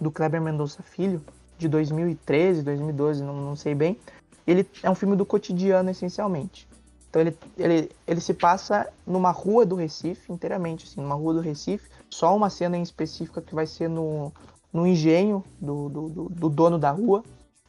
do 0.00 0.10
Kleber 0.10 0.42
Mendonça 0.42 0.82
Filho, 0.82 1.22
de 1.56 1.68
2013, 1.68 2.64
2012, 2.64 3.22
não, 3.22 3.36
não 3.36 3.54
sei 3.54 3.76
bem. 3.76 3.96
Ele 4.44 4.68
é 4.82 4.90
um 4.90 4.94
filme 4.96 5.14
do 5.14 5.24
cotidiano, 5.24 5.88
essencialmente. 5.88 6.68
Então 7.08 7.22
ele, 7.22 7.38
ele, 7.56 7.90
ele 8.08 8.20
se 8.20 8.34
passa 8.34 8.92
numa 9.06 9.30
rua 9.30 9.64
do 9.64 9.76
Recife, 9.76 10.32
inteiramente, 10.32 10.84
assim, 10.84 11.00
numa 11.00 11.14
rua 11.14 11.34
do 11.34 11.40
Recife, 11.40 11.88
só 12.10 12.34
uma 12.34 12.50
cena 12.50 12.76
em 12.76 12.82
específica 12.82 13.40
que 13.40 13.54
vai 13.54 13.68
ser 13.68 13.88
no, 13.88 14.32
no 14.74 14.84
engenho 14.84 15.44
do, 15.60 15.88
do, 15.88 16.08
do, 16.08 16.24
do 16.28 16.48
dono 16.50 16.78
da 16.78 16.90
rua, 16.90 17.22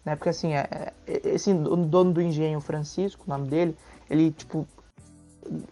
né? 0.03 0.15
Porque 0.15 0.29
assim, 0.29 0.53
é, 0.53 0.91
é, 1.05 1.21
esse 1.23 1.53
dono 1.53 2.11
do 2.11 2.21
engenho, 2.21 2.59
Francisco, 2.59 3.23
o 3.27 3.29
nome 3.29 3.47
dele, 3.47 3.77
ele 4.09 4.31
tipo 4.31 4.67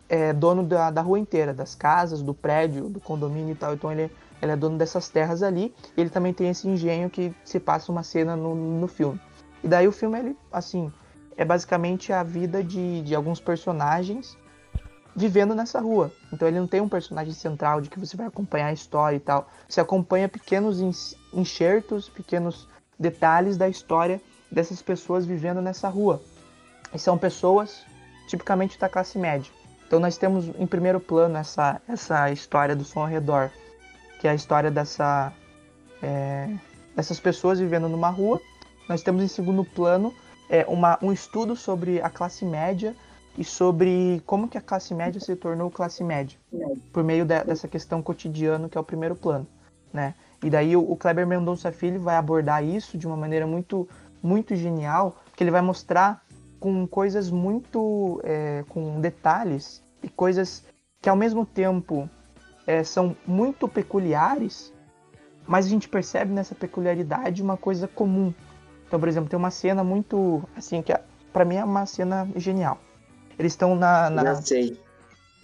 é 0.08 0.32
dono 0.32 0.64
da, 0.64 0.92
da 0.92 1.02
rua 1.02 1.18
inteira, 1.18 1.52
das 1.52 1.74
casas, 1.74 2.22
do 2.22 2.34
prédio, 2.34 2.88
do 2.88 3.00
condomínio 3.00 3.54
e 3.54 3.56
tal. 3.56 3.74
Então 3.74 3.92
ele, 3.92 4.12
ele 4.40 4.52
é 4.52 4.56
dono 4.56 4.78
dessas 4.78 5.10
terras 5.10 5.42
ali. 5.42 5.74
Ele 5.98 6.12
também 6.12 6.32
tem 6.32 6.50
esse 6.50 6.68
engenho 6.68 7.10
que 7.10 7.34
se 7.44 7.60
passa 7.60 7.92
uma 7.92 8.04
cena 8.04 8.36
no, 8.36 8.54
no 8.54 8.88
filme. 8.88 9.20
E 9.64 9.68
daí 9.68 9.88
o 9.88 9.92
filme, 9.92 10.20
ele, 10.20 10.38
assim, 10.52 10.92
é 11.36 11.44
basicamente 11.44 12.14
a 12.14 12.22
vida 12.22 12.64
de, 12.64 13.02
de 13.02 13.16
alguns 13.16 13.40
personagens 13.40 14.38
vivendo 15.16 15.54
nessa 15.54 15.80
rua. 15.80 16.12
Então 16.32 16.48
ele 16.48 16.60
não 16.60 16.68
tem 16.68 16.82
um 16.82 16.90
personagem 16.90 17.34
central 17.34 17.82
de 17.82 17.90
que 17.90 18.00
você 18.00 18.18
vai 18.18 18.28
acompanhar 18.28 18.68
a 18.68 18.74
história 18.74 19.16
e 19.18 19.20
tal. 19.20 19.48
Você 19.68 19.80
acompanha 19.80 20.28
pequenos 20.28 20.82
enxertos, 21.32 22.10
pequenos 22.10 22.68
detalhes 22.98 23.58
da 23.58 23.70
história 23.70 24.22
dessas 24.52 24.82
pessoas 24.82 25.26
vivendo 25.26 25.62
nessa 25.62 25.88
rua. 25.90 26.22
E 26.94 27.00
são 27.00 27.18
pessoas 27.18 27.86
tipicamente 28.28 28.80
da 28.80 28.90
classe 28.90 29.18
média. 29.18 29.52
Então 29.88 30.00
nós 30.00 30.18
temos 30.18 30.48
em 30.58 30.66
primeiro 30.66 31.00
plano 31.00 31.38
essa, 31.38 31.82
essa 31.88 32.32
história 32.32 32.76
do 32.76 32.84
som 32.84 33.02
ao 33.02 33.08
redor, 33.08 33.52
que 34.20 34.28
é 34.28 34.32
a 34.32 34.36
história 34.36 34.72
dessa, 34.72 35.32
é, 36.02 36.50
dessas 36.96 37.20
pessoas 37.20 37.60
vivendo 37.60 37.88
numa 37.88 38.10
rua. 38.10 38.40
Nós 38.88 39.04
temos 39.04 39.24
em 39.24 39.28
segundo 39.28 39.64
plano 39.64 40.14
é, 40.50 40.66
uma, 40.68 40.98
um 41.02 41.12
estudo 41.12 41.56
sobre 41.56 42.02
a 42.02 42.10
classe 42.10 42.46
média 42.46 42.96
e 43.38 43.44
sobre 43.44 44.22
como 44.26 44.48
que 44.48 44.58
a 44.58 44.62
classe 44.62 44.94
média 44.94 45.20
se 45.20 45.36
tornou 45.36 45.72
classe 45.72 46.04
média 46.04 46.38
por 46.92 47.04
meio 47.04 47.26
de, 47.26 47.44
dessa 47.44 47.68
questão 47.68 48.02
cotidiana 48.02 48.70
que 48.70 48.78
é 48.78 48.82
o 48.82 48.84
primeiro 48.84 49.16
plano, 49.16 49.48
né? 49.92 50.14
E 50.44 50.50
daí 50.50 50.76
o, 50.76 50.82
o 50.82 50.96
Kleber 50.96 51.26
Mendonça 51.26 51.72
Filho 51.72 52.00
vai 52.00 52.16
abordar 52.16 52.64
isso 52.64 52.98
de 52.98 53.08
uma 53.08 53.18
maneira 53.18 53.48
muito 53.48 53.88
muito 54.22 54.56
genial, 54.56 55.18
que 55.36 55.44
ele 55.44 55.52
vai 55.52 55.62
mostrar 55.62 56.24
com 56.60 56.88
coisas 56.88 57.30
muito 57.30 58.22
é, 58.24 58.64
com 58.70 59.02
detalhes 59.02 59.82
e 60.02 60.08
coisas 60.08 60.64
que 61.02 61.10
ao 61.10 61.16
mesmo 61.16 61.46
tempo 61.46 62.10
é, 62.66 62.84
são 62.84 63.16
muito 63.28 63.68
peculiares, 63.68 64.72
mas 65.46 65.66
a 65.66 65.70
gente 65.70 65.90
percebe 65.90 66.32
nessa 66.32 66.56
peculiaridade 66.56 67.42
uma 67.42 67.58
coisa 67.58 67.86
comum. 67.86 68.34
Então, 68.88 68.98
por 68.98 69.10
exemplo, 69.10 69.30
tem 69.30 69.38
uma 69.38 69.52
cena 69.52 69.84
muito 69.84 70.42
assim 70.56 70.82
que 70.82 70.98
para 71.34 71.44
mim 71.44 71.56
é 71.56 71.66
uma 71.66 71.86
cena 71.86 72.30
genial 72.38 72.80
eles 73.38 73.54
estão 73.54 73.76
na, 73.76 74.10
na. 74.10 74.24
Já 74.24 74.36
sei. 74.36 74.80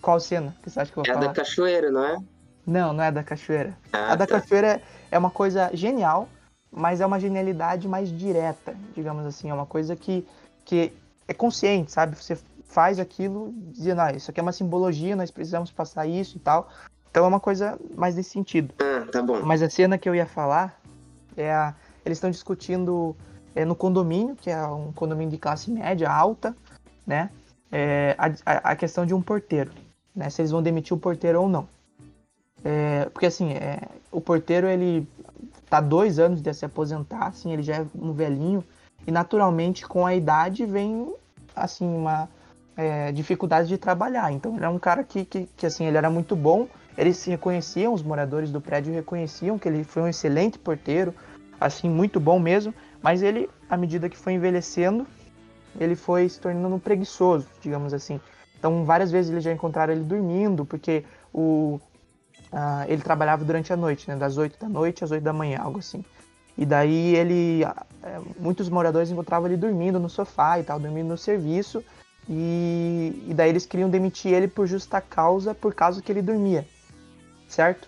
Qual 0.02 0.20
cena 0.20 0.56
que 0.62 0.70
você 0.70 0.80
acha 0.80 0.92
que 0.92 0.98
eu 0.98 1.04
vou 1.04 1.12
é 1.12 1.14
falar? 1.14 1.26
É 1.26 1.30
a 1.30 1.32
da 1.32 1.36
cachoeira, 1.36 1.92
não 1.92 2.06
é? 2.06 2.18
Não, 2.66 2.94
não 2.94 3.04
é 3.04 3.08
a 3.08 3.12
da 3.12 3.24
cachoeira. 3.24 3.78
Ah, 3.92 4.14
a 4.14 4.16
da 4.16 4.26
tá. 4.26 4.40
cachoeira 4.40 4.82
é 5.12 5.18
uma 5.18 5.30
coisa 5.30 5.70
genial, 5.74 6.30
mas 6.72 7.02
é 7.02 7.06
uma 7.06 7.20
genialidade 7.20 7.88
mais 7.88 8.10
direta, 8.10 8.76
digamos 8.96 9.26
assim. 9.26 9.50
É 9.50 9.54
uma 9.54 9.66
coisa 9.66 9.96
que, 9.96 10.26
que 10.64 10.94
é 11.28 11.34
consciente, 11.34 11.92
sabe? 11.92 12.16
Você 12.16 12.38
faz 12.66 13.00
aquilo 13.00 13.54
dizendo, 13.72 14.02
ah, 14.02 14.12
isso 14.12 14.30
aqui 14.30 14.40
é 14.40 14.44
uma 14.44 14.52
simbologia, 14.52 15.16
nós 15.16 15.32
precisamos 15.32 15.72
passar 15.72 16.06
isso 16.06 16.38
e 16.38 16.40
tal. 16.40 16.70
Então 17.10 17.26
é 17.26 17.28
uma 17.28 17.40
coisa 17.40 17.78
mais 17.96 18.16
nesse 18.16 18.30
sentido. 18.30 18.74
Ah, 18.80 19.06
tá 19.12 19.22
bom. 19.22 19.42
Mas 19.44 19.62
a 19.64 19.70
cena 19.70 19.98
que 19.98 20.08
eu 20.08 20.16
ia 20.16 20.28
falar 20.28 20.80
é 21.36 21.52
a. 21.52 21.74
Eles 22.06 22.18
estão 22.18 22.30
discutindo 22.30 23.16
é, 23.56 23.66
no 23.66 23.76
condomínio, 23.76 24.36
que 24.36 24.50
é 24.50 24.66
um 24.68 24.92
condomínio 24.92 25.32
de 25.32 25.38
classe 25.38 25.70
média 25.70 26.10
alta, 26.10 26.56
né? 27.06 27.30
É, 27.72 28.16
a, 28.18 28.72
a, 28.72 28.76
questão 28.76 29.06
de 29.06 29.14
um 29.14 29.22
porteiro, 29.22 29.72
né? 30.16 30.30
Se 30.30 30.42
eles 30.42 30.52
vão 30.52 30.62
demitir 30.62 30.96
o 30.96 31.00
porteiro 31.00 31.42
ou 31.42 31.50
não. 31.50 31.68
É, 32.64 33.06
porque 33.14 33.28
assim, 33.28 33.54
é, 33.54 33.82
o 34.12 34.20
porteiro 34.20 34.68
ele 34.68 35.08
tá 35.70 35.80
dois 35.80 36.20
anos 36.20 36.42
de 36.42 36.54
se 36.54 36.66
aposentar, 36.66 37.28
assim, 37.28 37.54
ele 37.54 37.62
já 37.62 37.78
é 37.78 37.86
um 37.96 38.12
velhinho 38.12 38.64
e 39.08 39.12
naturalmente 39.12 39.88
com 39.88 40.06
a 40.06 40.14
idade 40.14 40.66
vem 40.66 41.14
assim 41.56 41.86
uma 41.86 42.28
é, 42.76 43.12
dificuldade 43.12 43.68
de 43.68 43.78
trabalhar. 43.78 44.32
Então 44.32 44.56
ele 44.56 44.66
é 44.66 44.70
um 44.70 44.80
cara 44.80 45.04
que, 45.04 45.26
que, 45.26 45.48
que 45.56 45.66
assim 45.66 45.86
ele 45.86 45.98
era 45.98 46.10
muito 46.10 46.36
bom. 46.36 46.68
Eles 46.98 47.18
se 47.18 47.30
reconheciam, 47.30 47.94
os 47.94 48.04
moradores 48.04 48.52
do 48.52 48.60
prédio 48.60 48.94
reconheciam 48.94 49.58
que 49.58 49.68
ele 49.68 49.84
foi 49.84 50.04
um 50.04 50.08
excelente 50.08 50.60
porteiro, 50.60 51.14
assim 51.60 51.90
muito 51.90 52.20
bom 52.20 52.40
mesmo. 52.40 52.74
Mas 53.02 53.22
ele, 53.22 53.50
à 53.70 53.78
medida 53.78 54.10
que 54.10 54.18
foi 54.18 54.34
envelhecendo, 54.34 55.08
ele 55.80 55.96
foi 55.96 56.28
se 56.28 56.40
tornando 56.40 56.80
preguiçoso, 56.80 57.48
digamos 57.62 57.94
assim. 57.94 58.20
Então, 58.58 58.84
várias 58.86 59.12
vezes 59.12 59.32
eles 59.32 59.44
já 59.44 59.52
encontraram 59.52 59.94
ele 59.94 60.04
dormindo, 60.04 60.66
porque 60.66 61.04
o, 61.34 61.80
uh, 62.52 62.86
ele 62.88 63.02
trabalhava 63.02 63.44
durante 63.46 63.72
a 63.72 63.78
noite, 63.78 64.10
né, 64.10 64.16
das 64.16 64.38
8 64.38 64.60
da 64.60 64.68
noite 64.68 65.04
às 65.04 65.12
8 65.12 65.24
da 65.24 65.34
manhã, 65.34 65.60
algo 65.60 65.80
assim. 65.80 66.04
E 66.58 66.66
daí 66.66 67.16
ele, 67.16 67.64
uh, 67.64 68.36
muitos 68.38 68.70
moradores 68.70 69.10
encontravam 69.10 69.48
ele 69.48 69.58
dormindo 69.58 70.00
no 70.00 70.10
sofá 70.10 70.60
e 70.60 70.64
tal, 70.64 70.80
dormindo 70.80 71.08
no 71.08 71.18
serviço, 71.18 71.84
e, 72.28 73.26
e 73.28 73.34
daí 73.34 73.50
eles 73.50 73.66
queriam 73.66 73.90
demitir 73.90 74.34
ele 74.34 74.48
por 74.48 74.68
justa 74.68 75.02
causa, 75.02 75.56
por 75.56 75.74
causa 75.74 76.02
que 76.02 76.12
ele 76.12 76.22
dormia, 76.22 76.68
certo? 77.48 77.88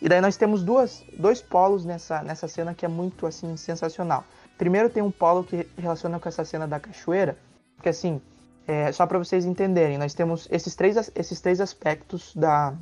E 0.00 0.08
daí 0.08 0.20
nós 0.20 0.36
temos 0.36 0.62
duas, 0.62 1.02
dois 1.16 1.40
polos 1.40 1.84
nessa, 1.84 2.22
nessa 2.22 2.46
cena 2.46 2.74
que 2.74 2.84
é 2.84 2.88
muito 2.88 3.26
assim 3.26 3.56
sensacional. 3.56 4.24
Primeiro 4.58 4.90
tem 4.90 5.02
um 5.02 5.10
polo 5.10 5.44
que 5.44 5.66
relaciona 5.78 6.18
com 6.18 6.28
essa 6.28 6.44
cena 6.44 6.66
da 6.66 6.80
cachoeira, 6.80 7.38
porque 7.76 7.88
assim, 7.88 8.20
é, 8.66 8.90
só 8.90 9.06
para 9.06 9.16
vocês 9.16 9.46
entenderem, 9.46 9.96
nós 9.96 10.12
temos 10.12 10.48
esses 10.50 10.74
três, 10.74 11.10
esses 11.14 11.40
três 11.40 11.60
aspectos 11.60 12.34
da, 12.34 12.74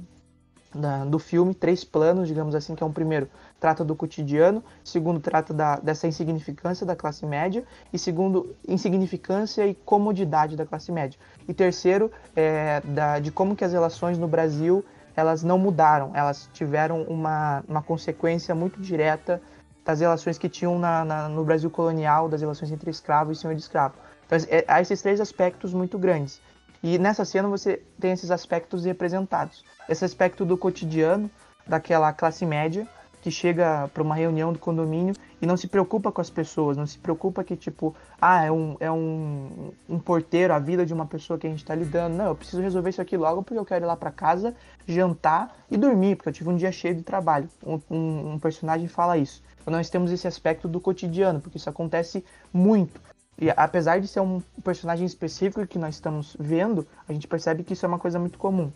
da, 0.74 1.04
do 1.04 1.18
filme, 1.18 1.54
três 1.54 1.84
planos, 1.84 2.28
digamos 2.28 2.54
assim, 2.54 2.74
que 2.74 2.82
é 2.82 2.86
um 2.86 2.92
primeiro 2.92 3.28
trata 3.60 3.84
do 3.84 3.94
cotidiano, 3.94 4.64
segundo 4.82 5.20
trata 5.20 5.52
da, 5.52 5.76
dessa 5.76 6.08
insignificância 6.08 6.86
da 6.86 6.96
classe 6.96 7.26
média, 7.26 7.62
e 7.92 7.98
segundo, 7.98 8.56
insignificância 8.66 9.66
e 9.66 9.74
comodidade 9.74 10.56
da 10.56 10.64
classe 10.64 10.90
média. 10.90 11.20
E 11.46 11.52
terceiro, 11.52 12.10
é, 12.34 12.80
da, 12.80 13.18
de 13.18 13.30
como 13.30 13.54
que 13.54 13.64
as 13.64 13.72
relações 13.72 14.16
no 14.16 14.26
Brasil 14.26 14.82
elas 15.14 15.42
não 15.42 15.58
mudaram, 15.58 16.10
elas 16.14 16.50
tiveram 16.52 17.02
uma, 17.04 17.64
uma 17.66 17.82
consequência 17.82 18.54
muito 18.54 18.78
direta 18.80 19.40
das 19.86 20.00
relações 20.00 20.36
que 20.36 20.48
tinham 20.48 20.78
na, 20.78 21.04
na, 21.04 21.28
no 21.28 21.44
Brasil 21.44 21.70
colonial, 21.70 22.28
das 22.28 22.40
relações 22.40 22.72
entre 22.72 22.90
escravo 22.90 23.30
e 23.30 23.36
senhor 23.36 23.54
de 23.54 23.62
escravo. 23.62 23.94
Então, 24.26 24.36
é, 24.50 24.64
há 24.66 24.80
esses 24.80 25.00
três 25.00 25.20
aspectos 25.20 25.72
muito 25.72 25.96
grandes. 25.96 26.40
E 26.82 26.98
nessa 26.98 27.24
cena 27.24 27.48
você 27.48 27.80
tem 27.98 28.10
esses 28.10 28.32
aspectos 28.32 28.84
representados. 28.84 29.64
Esse 29.88 30.04
aspecto 30.04 30.44
do 30.44 30.58
cotidiano, 30.58 31.30
daquela 31.66 32.12
classe 32.12 32.44
média, 32.44 32.86
que 33.22 33.30
chega 33.30 33.88
para 33.94 34.02
uma 34.02 34.14
reunião 34.14 34.52
do 34.52 34.58
condomínio 34.58 35.14
e 35.40 35.46
não 35.46 35.56
se 35.56 35.66
preocupa 35.66 36.12
com 36.12 36.20
as 36.20 36.30
pessoas, 36.30 36.76
não 36.76 36.86
se 36.86 36.98
preocupa 36.98 37.42
que, 37.42 37.56
tipo, 37.56 37.94
ah, 38.20 38.44
é 38.44 38.52
um, 38.52 38.76
é 38.78 38.90
um, 38.90 39.72
um 39.88 39.98
porteiro, 39.98 40.52
a 40.52 40.58
vida 40.58 40.84
de 40.84 40.92
uma 40.92 41.06
pessoa 41.06 41.38
que 41.38 41.46
a 41.46 41.50
gente 41.50 41.60
está 41.60 41.74
lidando. 41.74 42.16
Não, 42.16 42.26
eu 42.26 42.34
preciso 42.36 42.60
resolver 42.60 42.90
isso 42.90 43.00
aqui 43.00 43.16
logo 43.16 43.42
porque 43.42 43.58
eu 43.58 43.64
quero 43.64 43.84
ir 43.84 43.86
lá 43.86 43.96
para 43.96 44.10
casa, 44.10 44.54
jantar 44.86 45.56
e 45.70 45.76
dormir, 45.76 46.16
porque 46.16 46.28
eu 46.28 46.32
tive 46.32 46.50
um 46.50 46.56
dia 46.56 46.70
cheio 46.70 46.94
de 46.94 47.02
trabalho. 47.02 47.48
Um, 47.64 47.80
um, 47.90 48.32
um 48.32 48.38
personagem 48.38 48.88
fala 48.88 49.16
isso 49.16 49.42
nós 49.70 49.90
temos 49.90 50.10
esse 50.12 50.26
aspecto 50.28 50.68
do 50.68 50.80
cotidiano, 50.80 51.40
porque 51.40 51.58
isso 51.58 51.68
acontece 51.68 52.24
muito. 52.52 53.00
E 53.38 53.50
apesar 53.50 54.00
de 54.00 54.08
ser 54.08 54.20
um 54.20 54.40
personagem 54.64 55.06
específico 55.06 55.66
que 55.66 55.78
nós 55.78 55.96
estamos 55.96 56.36
vendo, 56.38 56.86
a 57.08 57.12
gente 57.12 57.28
percebe 57.28 57.62
que 57.62 57.74
isso 57.74 57.84
é 57.84 57.88
uma 57.88 57.98
coisa 57.98 58.18
muito 58.18 58.38
comum. 58.38 58.72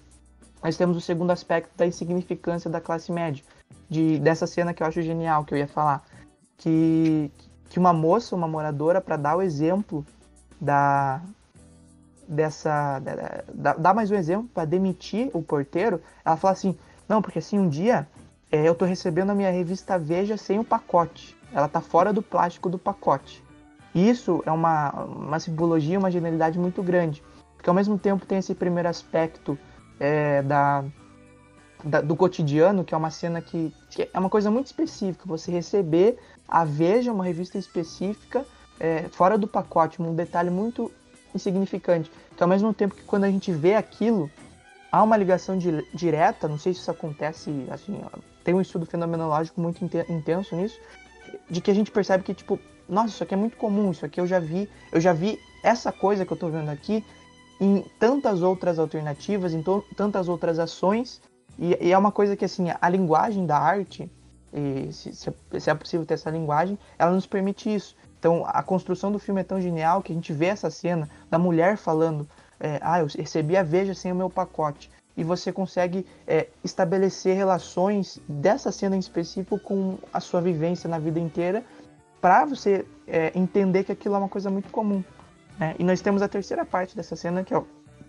Nós 0.62 0.76
temos 0.76 0.96
o 0.96 1.00
segundo 1.00 1.31
aspecto 1.31 1.70
da 1.76 1.87
insignificância 1.87 2.68
da 2.68 2.81
classe 2.81 3.11
média, 3.11 3.42
de, 3.88 4.18
dessa 4.18 4.46
cena 4.46 4.74
que 4.74 4.83
eu 4.83 4.87
acho 4.87 5.00
genial, 5.00 5.44
que 5.44 5.55
eu 5.55 5.59
ia 5.59 5.66
falar, 5.66 6.05
que, 6.59 7.31
que 7.70 7.79
uma 7.79 7.92
moça, 7.92 8.37
uma 8.37 8.46
moradora, 8.46 9.00
para 9.00 9.16
dar 9.16 9.37
o 9.37 9.42
exemplo 9.42 10.05
da 10.61 11.22
dessa, 12.29 13.00
da, 13.53 13.74
dar 13.74 13.92
mais 13.92 14.09
um 14.09 14.14
exemplo 14.14 14.48
para 14.55 14.64
demitir 14.64 15.31
o 15.35 15.42
porteiro, 15.42 16.00
ela 16.24 16.37
fala 16.37 16.53
assim, 16.53 16.79
não, 17.09 17.20
porque 17.20 17.40
assim 17.40 17.59
um 17.59 17.68
dia 17.68 18.07
é, 18.51 18.67
eu 18.67 18.73
estou 18.73 18.87
recebendo 18.87 19.31
a 19.31 19.35
minha 19.35 19.51
revista 19.51 19.99
Veja 19.99 20.37
sem 20.37 20.59
o 20.59 20.65
pacote. 20.65 21.37
Ela 21.53 21.67
está 21.67 21.81
fora 21.81 22.13
do 22.13 22.23
plástico 22.23 22.69
do 22.69 22.79
pacote. 22.79 23.43
Isso 23.95 24.43
é 24.47 24.51
uma, 24.53 24.91
uma 25.05 25.41
simbologia, 25.41 25.99
uma 25.99 26.11
genialidade 26.11 26.59
muito 26.59 26.83
grande. 26.83 27.23
Porque 27.57 27.69
ao 27.69 27.75
mesmo 27.75 27.99
tempo 27.99 28.25
tem 28.25 28.39
esse 28.39 28.55
primeiro 28.55 28.89
aspecto 28.89 29.59
é, 29.99 30.43
da, 30.43 30.85
da- 31.85 32.01
do 32.01 32.15
cotidiano, 32.17 32.85
que 32.85 32.95
é 32.95 32.97
uma 32.97 33.11
cena 33.11 33.41
que, 33.41 33.73
que 33.91 34.09
é 34.13 34.19
uma 34.19 34.31
coisa 34.31 34.51
muito 34.51 34.67
específica. 34.67 35.25
Você 35.27 35.51
receber 35.51 36.19
a 36.49 36.65
Veja, 36.65 37.13
uma 37.13 37.25
revista 37.25 37.59
específica, 37.59 38.47
é, 38.79 39.09
fora 39.11 39.37
do 39.37 39.47
pacote, 39.47 40.01
um 40.01 40.15
detalhe 40.15 40.51
muito 40.51 40.91
insignificante. 41.35 42.11
Então, 42.35 42.47
ao 42.47 42.51
mesmo 42.51 42.73
tempo 42.73 42.95
que 42.95 43.03
quando 43.03 43.25
a 43.25 43.31
gente 43.31 43.53
vê 43.53 43.75
aquilo, 43.75 44.31
há 44.91 45.03
uma 45.03 45.17
ligação 45.17 45.59
di- 45.59 45.85
direta, 45.93 46.49
não 46.49 46.59
sei 46.59 46.73
se 46.73 46.81
isso 46.81 46.91
acontece, 46.91 47.51
assim, 47.71 48.01
tem 48.51 48.55
um 48.57 48.61
estudo 48.61 48.85
fenomenológico 48.85 49.61
muito 49.61 49.85
inte- 49.85 50.05
intenso 50.09 50.57
nisso, 50.57 50.81
de 51.49 51.61
que 51.61 51.71
a 51.71 51.75
gente 51.75 51.93
percebe 51.93 52.25
que, 52.25 52.35
tipo, 52.35 52.59
nossa, 52.89 53.11
isso 53.11 53.23
aqui 53.23 53.33
é 53.33 53.37
muito 53.37 53.57
comum, 53.57 53.93
isso 53.93 54.05
aqui 54.05 54.21
eu 54.21 54.27
já 54.27 54.41
vi, 54.41 54.69
eu 54.91 55.01
já 55.01 55.13
vi 55.13 55.39
essa 55.63 55.93
coisa 55.93 56.27
que 56.27 56.33
eu 56.33 56.37
tô 56.37 56.49
vendo 56.49 56.69
aqui 56.69 57.05
em 57.61 57.85
tantas 58.01 58.43
outras 58.43 58.81
alternativas, 58.81 59.55
em 59.55 59.63
tantas 59.95 60.29
outras 60.29 60.59
ações, 60.59 61.23
e, 61.57 61.79
e 61.81 61.93
é 61.93 61.97
uma 61.99 62.11
coisa 62.11 62.35
que, 62.35 62.45
assim, 62.45 62.67
a 62.81 62.89
linguagem 62.89 63.47
da 63.47 63.57
arte, 63.57 64.11
se, 64.91 65.31
é- 65.55 65.61
se 65.61 65.71
é 65.71 65.75
possível 65.75 66.05
ter 66.05 66.15
essa 66.15 66.31
linguagem, 66.31 66.77
ela 66.99 67.13
nos 67.13 67.27
permite 67.27 67.73
isso. 67.73 67.95
Então, 68.19 68.43
a 68.45 68.65
construção 68.65 69.13
do 69.13 69.21
filme 69.21 69.43
é 69.43 69.45
tão 69.45 69.61
genial 69.61 70.03
que 70.03 70.11
a 70.11 70.15
gente 70.15 70.33
vê 70.33 70.47
essa 70.47 70.71
cena 70.71 71.09
da 71.31 71.39
mulher 71.39 71.77
falando: 71.77 72.29
é, 72.59 72.81
Ah, 72.83 72.99
eu 72.99 73.07
recebi 73.07 73.57
a 73.57 73.63
Veja 73.63 73.95
sem 73.95 74.11
o 74.11 74.15
meu 74.15 74.29
pacote. 74.29 74.91
E 75.16 75.25
você 75.25 75.53
consegue 75.53 76.07
é, 76.27 76.49
estabelecer 76.64 77.37
relações 77.37 78.18
dessa 78.29 78.70
cena 78.70 78.96
em 78.96 78.99
específico 78.99 79.59
com 79.59 79.99
a 80.12 80.20
sua 80.20 80.40
vivência 80.40 80.88
na 80.88 80.99
vida 80.99 81.18
inteira, 81.18 81.64
para 82.20 82.44
você 82.44 82.87
é, 83.07 83.33
entender 83.35 83.85
que 83.85 83.92
aquilo 83.92 84.14
é 84.14 84.18
uma 84.18 84.29
coisa 84.29 84.51
muito 84.51 84.70
comum. 84.70 85.03
né? 85.59 85.75
E 85.79 85.85
nós 85.85 86.01
temos 86.01 86.23
a 86.23 86.29
terceira 86.29 86.64
parte 86.64 86.96
dessa 86.96 87.16
cena 87.16 87.42
que 87.42 87.55
é, 87.55 87.62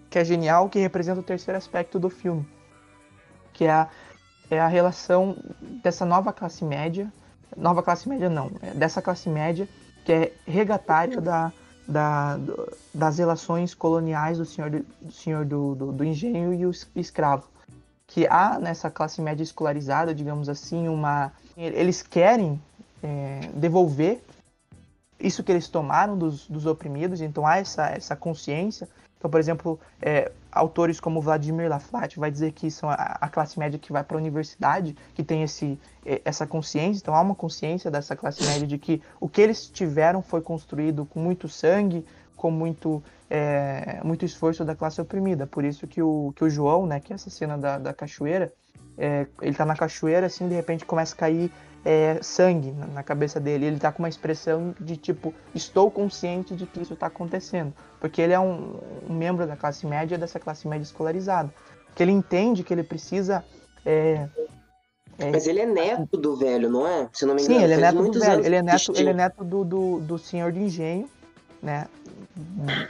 que 0.10 0.20
é 0.20 0.26
genial, 0.26 0.70
que 0.70 0.80
representa 0.80 1.20
o 1.20 1.24
terceiro 1.24 1.58
aspecto 1.58 1.98
do 1.98 2.10
filme, 2.10 2.48
que 3.54 3.66
é 3.66 3.72
a, 3.72 3.90
é 4.50 4.60
a 4.60 4.68
relação 4.68 5.38
dessa 5.82 6.06
nova 6.06 6.34
classe 6.34 6.64
média, 6.66 7.12
nova 7.56 7.82
classe 7.82 8.08
média 8.08 8.30
não, 8.30 8.52
é 8.62 8.72
dessa 8.72 9.02
classe 9.02 9.30
média 9.30 9.68
que 10.06 10.12
é 10.12 10.34
regatária 10.46 11.22
da, 11.22 11.52
da, 11.88 12.40
das 12.94 13.18
relações 13.18 13.74
coloniais 13.74 14.38
do 14.38 14.46
senhor, 14.46 14.70
do, 14.70 15.12
senhor 15.12 15.46
do, 15.46 15.76
do, 15.76 15.92
do 15.92 16.04
engenho 16.04 16.54
e 16.54 16.66
o 16.66 16.72
es- 16.72 16.88
escravo. 16.96 17.48
Que 18.08 18.28
há 18.28 18.60
nessa 18.60 18.90
classe 18.90 19.22
média 19.22 19.44
escolarizada, 19.44 20.14
digamos 20.14 20.50
assim, 20.50 20.88
uma. 20.88 21.32
Eles 21.56 22.02
querem 22.02 22.62
é, 23.02 23.50
devolver 23.54 24.22
isso 25.20 25.44
que 25.44 25.52
eles 25.52 25.68
tomaram 25.68 26.18
dos, 26.18 26.48
dos 26.48 26.66
oprimidos, 26.66 27.22
então 27.22 27.46
há 27.46 27.58
essa, 27.58 27.88
essa 27.90 28.16
consciência. 28.16 28.88
Então, 29.18 29.30
por 29.30 29.40
exemplo, 29.40 29.80
é, 30.02 30.32
autores 30.52 31.00
como 31.00 31.22
Vladimir 31.22 31.70
Laflat 31.70 32.18
vai 32.18 32.30
dizer 32.30 32.52
que 32.52 32.70
são 32.70 32.90
a, 32.90 32.96
a 32.96 33.30
classe 33.30 33.58
média 33.58 33.80
que 33.80 33.92
vai 33.92 34.04
para 34.04 34.18
a 34.18 34.20
universidade, 34.20 34.96
que 35.16 35.24
tem 35.24 35.44
esse, 35.44 35.80
essa 36.26 36.46
consciência, 36.46 37.02
então 37.02 37.16
há 37.16 37.22
uma 37.22 37.36
consciência 37.36 37.90
dessa 37.90 38.16
classe 38.16 38.44
média 38.44 38.68
de 38.68 38.78
que 38.78 39.02
o 39.20 39.30
que 39.30 39.42
eles 39.42 39.68
tiveram 39.68 40.22
foi 40.22 40.42
construído 40.42 41.06
com 41.06 41.20
muito 41.20 41.48
sangue, 41.48 42.06
com 42.36 42.50
muito, 42.50 43.04
eh, 43.30 44.02
muito 44.04 44.26
esforço 44.26 44.66
da 44.66 44.76
classe 44.76 45.00
oprimida. 45.00 45.46
Por 45.46 45.64
isso 45.64 45.88
que 45.88 46.02
o, 46.02 46.34
que 46.36 46.44
o 46.44 46.50
João, 46.50 46.88
né, 46.88 47.00
que 47.00 47.14
é 47.14 47.16
essa 47.16 47.30
cena 47.30 47.58
da, 47.58 47.78
da 47.78 47.94
cachoeira, 47.94 48.52
eh, 48.98 49.28
ele 49.42 49.56
tá 49.56 49.64
na 49.64 49.76
cachoeira, 49.76 50.26
assim, 50.26 50.48
de 50.48 50.56
repente 50.56 50.84
começa 50.84 51.14
a 51.14 51.18
cair 51.18 51.52
eh, 51.84 52.20
sangue 52.22 52.72
na, 52.94 53.04
cabeça 53.04 53.40
dele. 53.40 53.66
Ele 53.66 53.80
tá 53.80 53.92
com 53.92 54.04
uma 54.04 54.10
expressão 54.10 54.76
de 54.80 54.96
tipo, 54.98 55.34
estou 55.54 55.90
consciente 55.90 56.56
de 56.56 56.66
que 56.66 56.82
isso 56.82 56.94
está 56.94 57.08
acontecendo. 57.08 57.74
Porque 58.00 58.22
ele 58.22 58.34
é 58.34 58.40
um, 58.40 58.80
um 59.10 59.14
membro 59.14 59.46
da 59.48 59.56
classe 59.56 59.86
média, 59.86 60.18
dessa 60.18 60.40
classe 60.40 60.68
média 60.68 60.84
escolarizada. 60.84 61.54
Que 61.96 62.04
ele 62.04 62.12
entende 62.12 62.64
que 62.64 62.74
ele 62.74 62.84
precisa 62.84 63.44
eh, 63.86 64.28
Mas 65.32 65.48
ele 65.48 65.60
é 65.60 65.66
neto 65.66 66.18
do 66.18 66.36
velho, 66.36 66.70
não 66.70 66.88
é? 66.88 67.10
Se 67.12 67.26
não 67.26 67.36
me 67.36 67.42
engano. 67.42 67.60
Sim, 67.60 67.64
ele 67.64 67.74
é 67.74 67.78
neto 67.78 68.12
do 68.12 68.20
velho. 68.20 68.46
Ele 68.46 68.56
é 68.56 68.62
neto, 68.62 68.94
ele 68.96 69.10
é 69.10 69.14
neto 69.14 69.44
do, 69.44 69.64
do, 69.64 70.00
do 70.00 70.18
senhor 70.18 70.52
de 70.52 70.60
engenho, 70.60 71.10
né? 71.62 71.88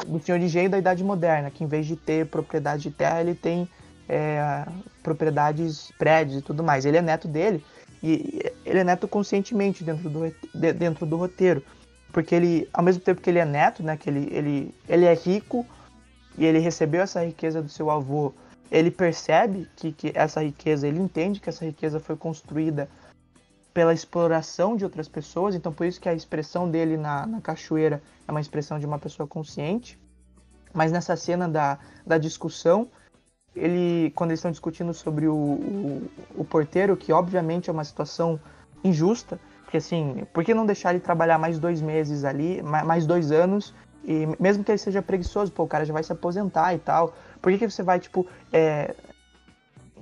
Do 0.06 0.20
senhor 0.22 0.38
de 0.38 0.46
engenho 0.46 0.70
da 0.70 0.78
Idade 0.78 1.04
Moderna, 1.04 1.50
que 1.50 1.64
em 1.64 1.68
vez 1.68 1.86
de 1.86 1.96
ter 1.96 2.28
propriedade 2.28 2.84
de 2.84 2.92
terra, 2.92 3.22
ele 3.22 3.34
tem 3.34 3.68
é, 4.08 4.66
propriedades, 5.02 5.92
prédios 5.98 6.40
e 6.40 6.42
tudo 6.42 6.64
mais. 6.64 6.86
Ele 6.86 6.98
é 6.98 7.02
neto 7.02 7.28
dele 7.28 7.64
e 8.04 8.42
ele 8.66 8.80
é 8.80 8.84
neto 8.84 9.08
conscientemente 9.08 9.84
dentro 9.84 10.10
do, 10.10 10.36
de- 10.54 10.74
dentro 10.74 11.06
do 11.06 11.18
roteiro. 11.18 11.64
Porque 12.12 12.36
ele, 12.36 12.68
ao 12.74 12.84
mesmo 12.84 13.02
tempo 13.02 13.22
que 13.22 13.30
ele 13.30 13.40
é 13.40 13.46
neto, 13.46 13.82
né? 13.84 13.96
Que 13.96 14.10
ele, 14.10 14.28
ele, 14.32 14.76
ele 14.88 15.06
é 15.06 15.14
rico 15.14 15.66
e 16.38 16.46
ele 16.46 16.60
recebeu 16.60 17.02
essa 17.02 17.24
riqueza 17.24 17.62
do 17.62 17.70
seu 17.70 17.90
avô. 17.90 18.34
Ele 18.70 18.90
percebe 18.92 19.68
que, 19.76 19.92
que 19.92 20.12
essa 20.16 20.42
riqueza, 20.44 20.88
ele 20.88 21.00
entende 21.00 21.40
que 21.40 21.50
essa 21.50 21.66
riqueza 21.66 22.00
foi 22.00 22.16
construída 22.16 22.90
pela 23.74 23.94
exploração 23.94 24.76
de 24.76 24.84
outras 24.84 25.08
pessoas, 25.08 25.56
então 25.56 25.72
por 25.72 25.86
isso 25.86 26.02
que 26.02 26.10
a 26.10 26.14
expressão 26.14 26.70
dele 26.70 26.98
na, 26.98 27.26
na 27.26 27.40
cachoeira 27.40 28.02
é 28.28 28.32
uma 28.32 28.42
expressão 28.42 28.78
de 28.78 28.86
uma 28.86 29.00
pessoa 29.00 29.26
consciente. 29.26 29.98
Mas 30.74 30.92
nessa 30.92 31.16
cena 31.16 31.48
da, 31.48 31.80
da 32.06 32.18
discussão, 32.18 32.88
ele, 33.56 34.12
quando 34.12 34.32
eles 34.32 34.40
estão 34.40 34.52
discutindo 34.52 34.94
sobre 34.94 35.28
o, 35.28 35.36
o, 35.36 36.12
o 36.38 36.44
porteiro, 36.46 36.96
que 36.96 37.12
obviamente 37.12 37.70
é 37.70 37.74
uma 37.74 37.84
situação 37.84 38.40
injusta, 38.84 39.40
porque 39.64 39.78
assim, 39.78 40.26
por 40.34 40.44
que 40.44 40.54
não 40.54 40.66
deixar 40.66 40.92
ele 40.92 41.00
trabalhar 41.00 41.38
mais 41.38 41.60
dois 41.60 41.82
meses 41.82 42.24
ali, 42.24 42.62
ma- 42.62 42.84
mais 42.84 43.06
dois 43.06 43.32
anos, 43.32 43.74
e 44.04 44.28
mesmo 44.40 44.64
que 44.64 44.72
ele 44.72 44.78
seja 44.78 45.02
preguiçoso, 45.02 45.52
pô, 45.52 45.64
o 45.64 45.68
cara 45.68 45.86
já 45.86 45.94
vai 45.94 46.04
se 46.04 46.12
aposentar 46.12 46.74
e 46.74 46.80
tal, 46.80 47.14
por 47.42 47.52
que, 47.52 47.60
que 47.60 47.70
você 47.70 47.84
vai, 47.84 48.00
tipo, 48.00 48.28
é, 48.52 48.96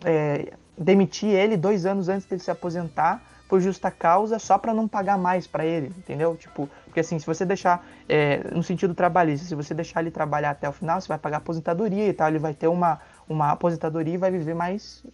é, 0.05 0.53
demitir 0.77 1.29
ele 1.29 1.57
dois 1.57 1.85
anos 1.85 2.07
antes 2.09 2.25
dele 2.25 2.41
se 2.41 2.51
aposentar 2.51 3.21
por 3.47 3.59
justa 3.59 3.89
causa 3.89 4.37
só 4.37 4.59
para 4.59 4.73
não 4.75 4.87
pagar 4.87 5.17
mais 5.17 5.47
para 5.47 5.65
ele, 5.65 5.87
entendeu? 5.87 6.35
Tipo, 6.35 6.69
porque 6.85 6.99
assim, 6.99 7.17
se 7.17 7.25
você 7.25 7.43
deixar 7.43 7.83
é, 8.07 8.43
no 8.53 8.61
sentido 8.61 8.93
trabalhista, 8.93 9.47
se 9.47 9.55
você 9.55 9.73
deixar 9.73 10.01
ele 10.01 10.11
trabalhar 10.11 10.51
até 10.51 10.69
o 10.69 10.71
final, 10.71 11.01
você 11.01 11.07
vai 11.07 11.17
pagar 11.17 11.37
aposentadoria 11.37 12.07
e 12.07 12.13
tal, 12.13 12.27
ele 12.29 12.37
vai 12.37 12.53
ter 12.53 12.67
uma, 12.67 12.99
uma 13.29 13.51
aposentadoria 13.51 14.15
e 14.15 14.17
vai 14.17 14.31
viver 14.31 14.55
mais, 14.55 15.05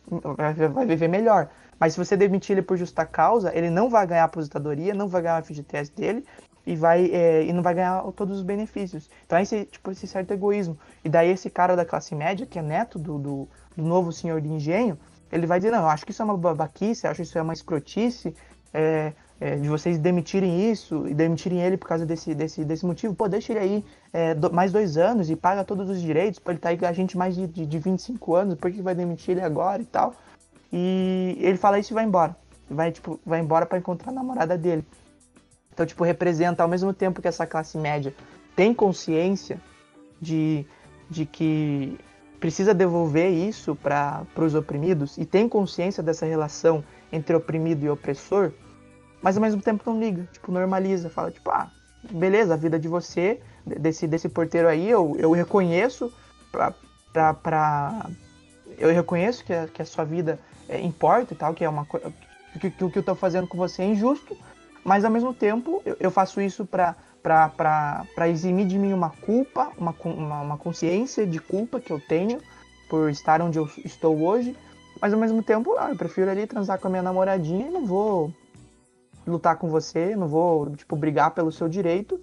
vai, 0.73 0.86
viver 0.86 1.10
melhor. 1.10 1.49
Mas 1.78 1.93
se 1.93 1.99
você 1.99 2.15
demitir 2.15 2.54
ele 2.54 2.62
por 2.62 2.78
justa 2.78 3.06
causa, 3.06 3.56
ele 3.56 3.69
não 3.69 3.89
vai 3.89 4.08
ganhar 4.08 4.23
aposentadoria, 4.23 4.93
não 4.93 5.10
vai 5.10 5.21
ganhar 5.21 5.41
o 5.41 5.45
FGTS 5.45 5.91
dele 5.91 6.25
e 6.65 6.75
vai 6.75 7.12
é, 7.12 7.43
e 7.43 7.54
não 7.54 7.62
vai 7.62 7.73
ganhar 7.73 8.01
todos 8.13 8.38
os 8.38 8.43
benefícios. 8.43 9.10
Então 9.25 9.38
é 9.38 9.41
esse 9.41 9.65
tipo 9.65 9.91
esse 9.91 10.08
certo 10.08 10.32
egoísmo. 10.32 10.78
E 11.04 11.10
daí 11.10 11.30
esse 11.30 11.49
cara 11.49 11.75
da 11.75 11.86
classe 11.86 12.15
média, 12.15 12.45
que 12.45 12.58
é 12.58 12.62
neto 12.62 12.97
do, 12.97 13.19
do, 13.19 13.49
do 13.75 13.84
novo 13.84 14.12
senhor 14.12 14.39
de 14.39 14.47
engenho, 14.47 14.97
ele 15.32 15.45
vai 15.45 15.60
dizer, 15.60 15.71
não, 15.71 15.80
eu 15.80 15.89
acho 15.89 16.06
que 16.06 16.12
isso 16.12 16.21
é 16.21 16.25
uma 16.25 16.38
babaquice, 16.38 17.06
acho 17.06 17.17
que 17.17 17.23
isso 17.23 17.38
é 17.38 17.41
uma 17.41 17.54
escrotice, 17.54 18.34
é, 18.73 19.13
é, 19.39 19.56
de 19.58 19.67
vocês 19.67 19.97
demitirem 19.97 20.71
isso 20.71 21.08
e 21.08 21.13
demitirem 21.13 21.62
ele 21.62 21.78
por 21.78 21.88
causa 21.88 22.06
desse, 22.06 22.34
desse, 22.34 22.63
desse 22.63 22.86
motivo. 22.86 23.13
Pô, 23.13 23.28
deixa 23.28 23.51
ele 23.51 23.60
aí 23.60 23.86
é, 24.15 24.34
do- 24.34 24.49
mais 24.54 24.71
dois 24.71 24.95
anos 24.95 25.30
e 25.30 25.36
paga 25.36 25.65
todos 25.65 25.89
os 25.89 25.99
direitos, 26.01 26.39
ele 26.47 26.58
tá 26.58 26.69
aí 26.69 26.78
com 26.78 26.86
a 26.86 26.93
gente 26.93 27.17
mais 27.17 27.36
de, 27.36 27.45
de, 27.47 27.65
de 27.65 27.80
25 27.80 28.34
anos, 28.34 28.56
por 28.56 28.71
que 28.71 28.82
vai 28.82 28.95
demitir 28.95 29.32
ele 29.32 29.41
agora 29.41 29.82
e 29.82 29.86
tal? 29.86 30.15
E 30.71 31.38
ele 31.41 31.58
fala 31.58 31.78
isso 31.78 31.91
e 31.91 31.95
vai 31.95 32.06
embora. 32.06 32.34
Vai, 32.69 32.93
tipo, 32.93 33.19
vai 33.25 33.41
embora 33.41 33.65
para 33.65 33.78
encontrar 33.78 34.12
a 34.12 34.15
namorada 34.15 34.58
dele. 34.58 34.86
Então, 35.73 35.86
tipo, 35.86 36.01
representa 36.06 36.63
ao 36.63 36.69
mesmo 36.69 36.93
tempo 36.93 37.21
que 37.21 37.28
essa 37.28 37.45
classe 37.45 37.78
média 37.78 38.13
tem 38.56 38.73
consciência 38.73 39.60
de, 40.21 40.65
de 41.10 41.25
que 41.25 41.97
precisa 42.39 42.73
devolver 42.73 43.30
isso 43.32 43.75
para 43.75 44.25
os 44.38 44.56
oprimidos 44.56 45.17
e 45.17 45.25
tem 45.25 45.49
consciência 45.49 46.01
dessa 46.01 46.25
relação 46.25 46.82
entre 47.12 47.36
oprimido 47.36 47.84
e 47.84 47.89
opressor, 47.89 48.54
mas 49.21 49.36
ao 49.36 49.41
mesmo 49.43 49.62
tempo 49.62 49.84
não 49.86 49.99
liga, 49.99 50.25
tipo, 50.32 50.51
normaliza, 50.54 51.10
fala, 51.10 51.32
tipo, 51.32 51.49
ah, 51.51 51.69
beleza, 52.12 52.54
a 52.54 52.58
vida 52.58 52.80
de 52.80 52.88
você, 52.88 53.41
desse, 53.65 54.08
desse 54.08 54.30
porteiro 54.30 54.67
aí, 54.67 54.89
eu, 54.89 55.15
eu 55.19 55.32
reconheço 55.32 56.12
pra, 56.51 56.73
pra, 57.12 57.34
pra- 57.34 58.10
eu 58.78 58.89
reconheço 58.93 59.43
que 59.43 59.54
a, 59.54 59.67
que 59.67 59.82
a 59.82 59.86
sua 59.86 60.04
vida 60.06 60.39
é, 60.67 60.80
importa 60.82 61.34
e 61.34 61.38
tal, 61.38 61.54
que 61.54 61.63
é 61.63 61.69
uma 61.69 61.86
coisa 61.86 62.12
que, 62.60 62.69
que 62.71 62.84
o 62.84 62.89
que 62.89 62.99
eu 62.99 63.04
tô 63.04 63.15
fazendo 63.15 63.47
com 63.47 63.58
você 63.58 63.82
é 63.82 63.86
injusto, 63.86 64.38
mas 64.84 65.04
ao 65.04 65.12
mesmo 65.12 65.34
tempo 65.34 65.82
eu, 65.86 65.97
eu 65.99 66.12
faço 66.12 66.39
isso 66.41 66.65
para 66.65 66.95
para 67.23 68.30
eximir 68.30 68.67
de 68.67 68.78
mim 68.78 68.93
uma 68.93 69.10
culpa, 69.10 69.71
uma, 69.80 69.95
uma, 70.04 70.41
uma 70.41 70.58
consciência 70.60 71.25
de 71.25 71.39
culpa 71.39 71.80
que 71.80 71.91
eu 71.91 71.99
tenho 71.99 72.39
por 72.88 73.10
estar 73.10 73.41
onde 73.41 73.58
eu 73.58 73.67
estou 73.84 74.21
hoje, 74.21 74.56
mas 75.01 75.12
ao 75.12 75.19
mesmo 75.19 75.41
tempo 75.41 75.75
ah, 75.80 75.89
eu 75.89 75.95
prefiro 75.95 76.30
ali 76.30 76.45
transar 76.45 76.78
com 76.80 76.86
a 76.88 76.89
minha 76.91 77.01
namoradinha 77.01 77.65
e 77.65 77.71
não 77.71 77.84
vou 77.84 78.32
lutar 79.25 79.58
com 79.58 79.67
você, 79.67 80.15
não 80.15 80.28
vou 80.28 80.69
tipo 80.75 80.95
brigar 80.95 81.32
pelo 81.32 81.51
seu 81.51 81.67
direito, 81.67 82.19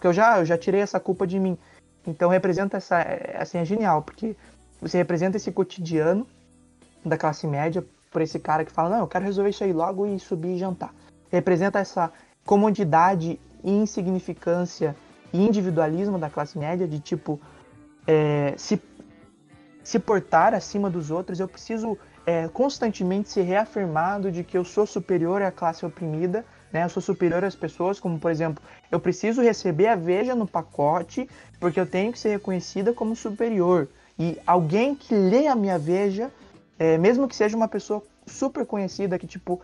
porque 0.00 0.06
eu 0.06 0.14
já 0.14 0.38
eu 0.38 0.46
já 0.46 0.56
tirei 0.56 0.80
essa 0.80 0.98
culpa 0.98 1.26
de 1.26 1.38
mim. 1.38 1.58
Então 2.06 2.30
representa 2.30 2.78
essa 2.78 3.00
é- 3.00 3.36
assim 3.38 3.58
é 3.58 3.64
genial, 3.66 4.00
porque 4.00 4.34
você 4.80 4.96
representa 4.96 5.36
esse 5.36 5.52
cotidiano 5.52 6.26
da 7.04 7.18
classe 7.18 7.46
média 7.46 7.84
por 8.10 8.22
esse 8.22 8.38
cara 8.38 8.64
que 8.64 8.72
fala, 8.72 8.88
não, 8.88 8.98
eu 9.00 9.06
quero 9.06 9.26
resolver 9.26 9.50
isso 9.50 9.62
aí 9.62 9.74
logo 9.74 10.06
e 10.06 10.18
subir 10.18 10.56
e 10.56 10.58
jantar. 10.58 10.94
Representa 11.30 11.78
essa 11.78 12.10
comodidade 12.46 13.38
insignificância 13.62 14.96
e 15.34 15.46
individualismo 15.46 16.18
da 16.18 16.30
classe 16.30 16.58
média, 16.58 16.88
de 16.88 16.98
tipo, 16.98 17.38
é, 18.06 18.54
se, 18.56 18.80
se 19.84 19.98
portar 19.98 20.54
acima 20.54 20.88
dos 20.88 21.10
outros, 21.10 21.38
eu 21.38 21.46
preciso 21.46 21.98
é, 22.24 22.48
constantemente 22.48 23.28
ser 23.28 23.42
reafirmado 23.42 24.32
de 24.32 24.42
que 24.44 24.56
eu 24.56 24.64
sou 24.64 24.86
superior 24.86 25.42
à 25.42 25.52
classe 25.52 25.84
oprimida, 25.84 26.42
né? 26.72 26.84
Eu 26.84 26.88
sou 26.88 27.02
superior 27.02 27.44
às 27.44 27.54
pessoas, 27.54 27.98
como 27.98 28.18
por 28.18 28.30
exemplo, 28.30 28.62
eu 28.90 29.00
preciso 29.00 29.42
receber 29.42 29.88
a 29.88 29.96
Veja 29.96 30.34
no 30.34 30.46
pacote 30.46 31.28
porque 31.58 31.78
eu 31.78 31.86
tenho 31.86 32.12
que 32.12 32.18
ser 32.18 32.30
reconhecida 32.30 32.92
como 32.92 33.14
superior. 33.14 33.88
E 34.18 34.38
alguém 34.46 34.94
que 34.94 35.14
lê 35.14 35.46
a 35.46 35.54
minha 35.54 35.78
Veja, 35.78 36.30
é, 36.78 36.98
mesmo 36.98 37.26
que 37.28 37.34
seja 37.34 37.56
uma 37.56 37.68
pessoa 37.68 38.02
super 38.26 38.64
conhecida, 38.66 39.18
que 39.18 39.26
tipo 39.26 39.60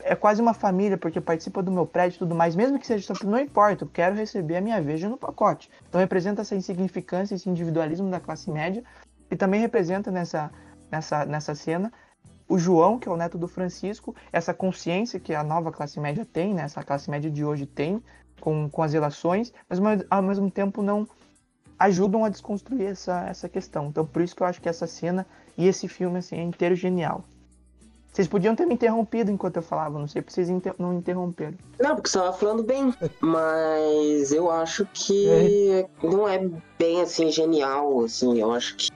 é 0.00 0.14
quase 0.14 0.40
uma 0.40 0.54
família 0.54 0.96
porque 0.96 1.20
participa 1.20 1.62
do 1.62 1.72
meu 1.72 1.84
prédio 1.84 2.16
e 2.16 2.18
tudo 2.20 2.34
mais, 2.34 2.54
mesmo 2.54 2.78
que 2.78 2.86
seja 2.86 3.12
não 3.24 3.40
importa, 3.40 3.84
eu 3.84 3.88
quero 3.88 4.14
receber 4.14 4.56
a 4.56 4.60
minha 4.60 4.80
Veja 4.80 5.08
no 5.08 5.16
pacote. 5.16 5.70
Então 5.88 6.00
representa 6.00 6.42
essa 6.42 6.54
insignificância, 6.54 7.34
esse 7.34 7.48
individualismo 7.48 8.10
da 8.10 8.20
classe 8.20 8.50
média 8.50 8.84
e 9.30 9.36
também 9.36 9.60
representa 9.60 10.10
nessa 10.10 10.50
nessa 10.90 11.26
nessa 11.26 11.54
cena 11.54 11.92
o 12.48 12.58
João, 12.58 12.98
que 12.98 13.08
é 13.08 13.12
o 13.12 13.16
neto 13.16 13.36
do 13.36 13.48
Francisco, 13.48 14.14
essa 14.32 14.54
consciência 14.54 15.18
que 15.18 15.34
a 15.34 15.42
nova 15.42 15.72
classe 15.72 15.98
média 15.98 16.24
tem, 16.24 16.54
né, 16.54 16.62
essa 16.62 16.82
classe 16.82 17.10
média 17.10 17.30
de 17.30 17.44
hoje 17.44 17.66
tem, 17.66 18.02
com, 18.40 18.68
com 18.68 18.82
as 18.82 18.92
relações, 18.92 19.52
mas 19.68 20.04
ao 20.10 20.22
mesmo 20.22 20.50
tempo 20.50 20.82
não 20.82 21.08
ajudam 21.78 22.24
a 22.24 22.28
desconstruir 22.28 22.86
essa, 22.86 23.26
essa 23.28 23.48
questão. 23.48 23.86
Então, 23.86 24.06
por 24.06 24.22
isso 24.22 24.34
que 24.34 24.42
eu 24.42 24.46
acho 24.46 24.60
que 24.60 24.68
essa 24.68 24.86
cena 24.86 25.26
e 25.56 25.66
esse 25.66 25.88
filme 25.88 26.18
assim, 26.18 26.36
é 26.36 26.42
inteiro 26.42 26.74
genial. 26.74 27.24
Vocês 28.12 28.28
podiam 28.28 28.56
ter 28.56 28.64
me 28.64 28.72
interrompido 28.72 29.30
enquanto 29.30 29.56
eu 29.56 29.62
falava, 29.62 29.98
não 29.98 30.08
sei 30.08 30.22
porque 30.22 30.32
vocês 30.32 30.48
inter 30.48 30.74
não 30.78 30.94
interromperam. 30.94 31.58
Não, 31.78 31.94
porque 31.94 32.08
você 32.08 32.16
estava 32.16 32.34
falando 32.34 32.62
bem, 32.62 32.94
mas 33.20 34.32
eu 34.32 34.50
acho 34.50 34.86
que 34.86 35.28
é. 35.28 35.88
não 36.02 36.26
é 36.26 36.48
bem 36.78 37.02
assim 37.02 37.30
genial, 37.30 38.00
assim, 38.02 38.38
eu 38.38 38.52
acho 38.52 38.76
que 38.76 38.88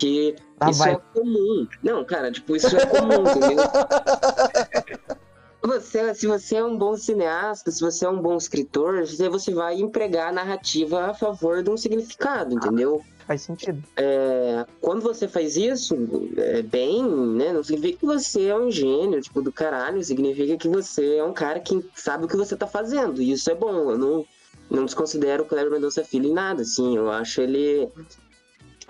que 0.00 0.34
ah, 0.58 0.70
isso 0.70 0.78
vai. 0.80 0.94
é 0.94 1.00
comum. 1.14 1.68
Não, 1.82 2.04
cara, 2.04 2.32
tipo, 2.32 2.56
isso 2.56 2.74
é 2.76 2.86
comum, 2.86 3.22
entendeu? 3.30 3.58
Você, 5.62 6.14
se 6.14 6.26
você 6.26 6.56
é 6.56 6.64
um 6.64 6.74
bom 6.74 6.96
cineasta, 6.96 7.70
se 7.70 7.82
você 7.82 8.06
é 8.06 8.08
um 8.08 8.18
bom 8.18 8.34
escritor, 8.34 9.04
você 9.04 9.52
vai 9.52 9.78
empregar 9.78 10.28
a 10.28 10.32
narrativa 10.32 11.10
a 11.10 11.12
favor 11.12 11.62
de 11.62 11.68
um 11.68 11.76
significado, 11.76 12.54
entendeu? 12.54 13.02
Faz 13.26 13.42
sentido. 13.42 13.82
É, 13.94 14.64
quando 14.80 15.02
você 15.02 15.28
faz 15.28 15.58
isso 15.58 15.94
é, 16.38 16.62
bem, 16.62 17.04
né? 17.04 17.52
Não 17.52 17.62
significa 17.62 17.98
que 17.98 18.06
você 18.06 18.46
é 18.46 18.56
um 18.56 18.70
gênio, 18.70 19.20
tipo, 19.20 19.42
do 19.42 19.52
caralho. 19.52 20.02
Significa 20.02 20.56
que 20.56 20.68
você 20.68 21.16
é 21.16 21.24
um 21.24 21.34
cara 21.34 21.60
que 21.60 21.84
sabe 21.94 22.24
o 22.24 22.28
que 22.28 22.38
você 22.38 22.56
tá 22.56 22.66
fazendo. 22.66 23.20
E 23.20 23.30
isso 23.30 23.50
é 23.50 23.54
bom. 23.54 23.90
Eu 23.90 23.98
não, 23.98 24.26
não 24.70 24.86
desconsidero 24.86 25.42
o 25.42 25.46
Cleber 25.46 25.70
Mendonça 25.70 26.02
Filho 26.02 26.30
em 26.30 26.32
nada, 26.32 26.62
assim. 26.62 26.96
Eu 26.96 27.10
acho 27.10 27.42
ele 27.42 27.88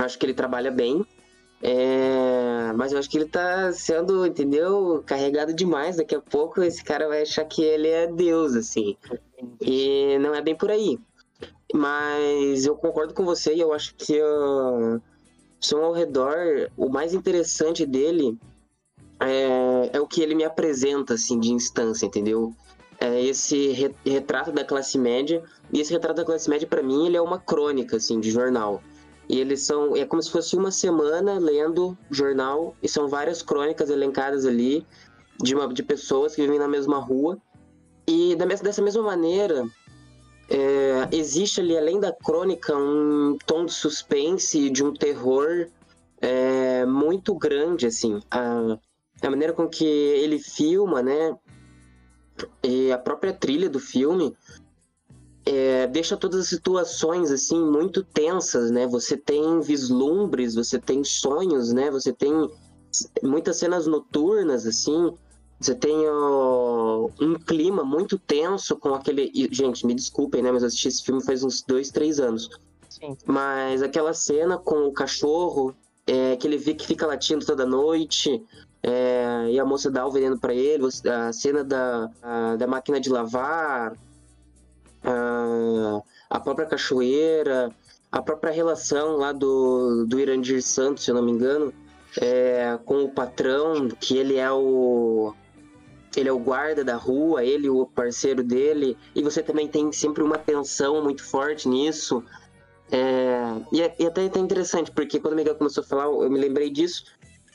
Acho 0.04 0.18
que 0.18 0.26
ele 0.26 0.34
trabalha 0.34 0.70
bem. 0.70 1.04
É... 1.62 2.72
Mas 2.74 2.92
eu 2.92 2.98
acho 2.98 3.10
que 3.10 3.18
ele 3.18 3.28
tá 3.28 3.72
sendo, 3.72 4.26
entendeu? 4.26 5.02
Carregado 5.04 5.52
demais. 5.52 5.96
Daqui 5.96 6.14
a 6.14 6.20
pouco 6.20 6.62
esse 6.62 6.82
cara 6.82 7.08
vai 7.08 7.22
achar 7.22 7.44
que 7.44 7.62
ele 7.62 7.88
é 7.88 8.06
Deus, 8.06 8.54
assim. 8.54 8.96
E 9.60 10.18
não 10.18 10.34
é 10.34 10.40
bem 10.40 10.54
por 10.54 10.70
aí. 10.70 10.98
Mas 11.72 12.64
eu 12.64 12.74
concordo 12.74 13.14
com 13.14 13.24
você 13.24 13.54
e 13.54 13.60
eu 13.60 13.72
acho 13.72 13.94
que 13.94 14.20
o 14.20 15.00
Som 15.60 15.82
ao 15.82 15.92
Redor, 15.92 16.70
o 16.76 16.88
mais 16.88 17.14
interessante 17.14 17.86
dele 17.86 18.38
é, 19.20 19.90
é 19.92 20.00
o 20.00 20.06
que 20.06 20.22
ele 20.22 20.34
me 20.34 20.44
apresenta, 20.44 21.14
assim, 21.14 21.38
de 21.38 21.52
instância, 21.52 22.06
entendeu? 22.06 22.54
É 22.98 23.22
esse 23.22 23.68
re 23.68 23.94
retrato 24.04 24.50
da 24.50 24.64
classe 24.64 24.98
média. 24.98 25.42
E 25.72 25.80
esse 25.80 25.92
retrato 25.92 26.16
da 26.16 26.24
classe 26.24 26.48
média, 26.48 26.66
para 26.66 26.82
mim, 26.82 27.06
ele 27.06 27.16
é 27.16 27.22
uma 27.22 27.38
crônica, 27.38 27.96
assim, 27.96 28.18
de 28.18 28.30
jornal. 28.30 28.82
E 29.30 29.38
eles 29.38 29.62
são. 29.62 29.96
É 29.96 30.04
como 30.04 30.20
se 30.20 30.28
fosse 30.28 30.56
uma 30.56 30.72
semana 30.72 31.38
lendo 31.38 31.96
jornal, 32.10 32.74
e 32.82 32.88
são 32.88 33.06
várias 33.06 33.42
crônicas 33.42 33.88
elencadas 33.88 34.44
ali 34.44 34.84
de, 35.40 35.54
uma, 35.54 35.72
de 35.72 35.84
pessoas 35.84 36.34
que 36.34 36.42
vivem 36.42 36.58
na 36.58 36.66
mesma 36.66 36.98
rua. 36.98 37.38
E 38.08 38.34
da, 38.34 38.44
dessa 38.44 38.82
mesma 38.82 39.04
maneira, 39.04 39.64
é, 40.48 41.08
existe 41.12 41.60
ali, 41.60 41.78
além 41.78 42.00
da 42.00 42.12
crônica, 42.12 42.76
um 42.76 43.38
tom 43.46 43.66
de 43.66 43.72
suspense, 43.72 44.68
de 44.68 44.82
um 44.82 44.92
terror 44.92 45.68
é, 46.20 46.84
muito 46.84 47.32
grande, 47.32 47.86
assim. 47.86 48.20
A, 48.32 48.78
a 49.22 49.30
maneira 49.30 49.52
com 49.52 49.68
que 49.68 49.84
ele 49.84 50.40
filma, 50.40 51.04
né? 51.04 51.36
E 52.64 52.90
a 52.90 52.98
própria 52.98 53.32
trilha 53.32 53.70
do 53.70 53.78
filme 53.78 54.36
é, 55.44 55.87
deixa 55.87 56.16
todas 56.16 56.40
as 56.40 56.48
situações 56.48 57.31
assim 57.31 57.61
muito 57.61 58.03
tensas, 58.03 58.70
né? 58.70 58.87
Você 58.87 59.16
tem 59.16 59.61
vislumbres, 59.61 60.55
você 60.55 60.79
tem 60.79 61.03
sonhos, 61.03 61.72
né? 61.72 61.90
Você 61.90 62.12
tem 62.12 62.48
muitas 63.22 63.57
cenas 63.57 63.87
noturnas 63.87 64.66
assim. 64.66 65.12
Você 65.59 65.74
tem 65.74 66.09
ó, 66.09 67.09
um 67.20 67.35
clima 67.35 67.85
muito 67.85 68.18
tenso 68.18 68.76
com 68.76 68.94
aquele. 68.94 69.31
Gente, 69.50 69.87
me 69.87 69.94
desculpem, 69.94 70.42
né? 70.42 70.53
Mas 70.53 70.62
eu 70.62 70.68
assisti 70.68 70.88
esse 70.88 71.05
filme 71.05 71.24
faz 71.24 71.42
uns 71.42 71.62
dois, 71.62 71.90
três 71.90 72.18
anos. 72.18 72.48
Sim. 72.88 73.16
Mas 73.24 73.83
aquela 73.83 74.12
cena 74.12 74.59
com 74.59 74.87
o 74.87 74.92
cachorro, 74.92 75.74
é, 76.07 76.37
que 76.37 76.46
ele 76.46 76.59
vê 76.59 76.74
que 76.74 76.87
fica 76.87 77.07
latindo 77.07 77.44
toda 77.44 77.64
noite, 77.64 78.42
é, 78.83 79.48
e 79.50 79.59
a 79.61 79.64
moça 79.64 79.90
dá 79.90 80.07
o 80.07 80.11
veneno 80.11 80.38
para 80.38 80.55
ele, 80.55 80.85
a 81.09 81.33
cena 81.33 81.62
da, 81.62 82.11
a, 82.22 82.57
da 82.57 82.66
máquina 82.66 82.98
de 82.98 83.11
lavar, 83.11 83.94
a, 85.04 86.02
a 86.28 86.40
própria 86.40 86.66
cachoeira, 86.66 87.70
a 88.10 88.20
própria 88.20 88.52
relação 88.52 89.16
lá 89.16 89.32
do, 89.32 90.04
do 90.06 90.18
Irandir 90.18 90.62
Santos, 90.62 91.04
se 91.04 91.10
eu 91.10 91.14
não 91.14 91.22
me 91.22 91.32
engano, 91.32 91.72
é, 92.20 92.78
com 92.84 93.04
o 93.04 93.08
patrão, 93.08 93.88
que 93.88 94.16
ele 94.16 94.36
é 94.36 94.50
o 94.50 95.34
ele 96.16 96.28
é 96.28 96.32
o 96.32 96.38
guarda 96.40 96.82
da 96.82 96.96
rua, 96.96 97.44
ele 97.44 97.70
o 97.70 97.86
parceiro 97.86 98.42
dele, 98.42 98.96
e 99.14 99.22
você 99.22 99.44
também 99.44 99.68
tem 99.68 99.92
sempre 99.92 100.24
uma 100.24 100.36
tensão 100.36 101.00
muito 101.04 101.22
forte 101.22 101.68
nisso. 101.68 102.24
É, 102.90 103.54
e, 103.70 103.80
é, 103.80 103.94
e 103.96 104.06
até 104.06 104.22
é 104.22 104.38
interessante, 104.38 104.90
porque 104.90 105.20
quando 105.20 105.34
o 105.34 105.36
Miguel 105.36 105.54
começou 105.54 105.84
a 105.84 105.86
falar, 105.86 106.06
eu 106.06 106.28
me 106.28 106.40
lembrei 106.40 106.68
disso, 106.68 107.04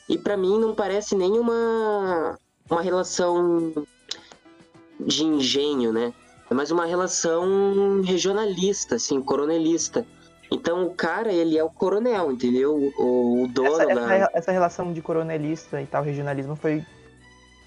e 0.08 0.17
para 0.17 0.38
mim 0.38 0.58
não 0.58 0.73
parece 0.73 1.15
nenhuma 1.15 2.39
uma 2.69 2.81
relação 2.81 3.73
de 4.99 5.25
engenho, 5.25 5.91
né? 5.91 6.13
É 6.49 6.53
mais 6.53 6.69
uma 6.69 6.86
relação 6.86 8.01
regionalista, 8.01 8.95
assim, 8.95 9.19
coronelista. 9.21 10.05
Então 10.51 10.86
o 10.86 10.93
cara, 10.93 11.34
ele 11.34 11.58
é 11.58 11.63
o 11.63 11.69
coronel, 11.69 12.31
entendeu? 12.31 12.75
O, 12.97 13.43
o 13.43 13.47
dono 13.47 13.81
essa, 13.81 13.86
da... 13.86 14.15
essa, 14.15 14.31
essa, 14.34 14.51
relação 14.51 14.93
de 14.93 15.01
coronelista 15.01 15.81
e 15.81 15.86
tal, 15.86 16.03
regionalismo, 16.03 16.55
foi... 16.55 16.86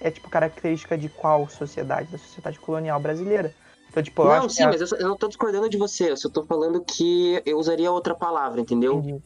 É, 0.00 0.12
tipo, 0.12 0.30
característica 0.30 0.96
de 0.96 1.08
qual 1.08 1.48
sociedade? 1.48 2.12
Da 2.12 2.18
sociedade 2.18 2.60
colonial 2.60 3.00
brasileira. 3.00 3.52
Então, 3.90 4.00
tipo, 4.00 4.22
não, 4.22 4.48
sim, 4.48 4.64
mas 4.66 4.80
eu, 4.80 4.98
eu, 4.98 5.08
não 5.08 5.16
tô 5.16 5.26
discordando 5.26 5.68
de 5.68 5.76
você. 5.76 6.12
Eu 6.12 6.16
só 6.16 6.28
tô 6.28 6.44
falando 6.44 6.80
que 6.80 7.42
eu 7.44 7.58
usaria 7.58 7.90
outra 7.90 8.14
palavra, 8.14 8.60
entendeu? 8.60 8.98
Entendi. 8.98 9.20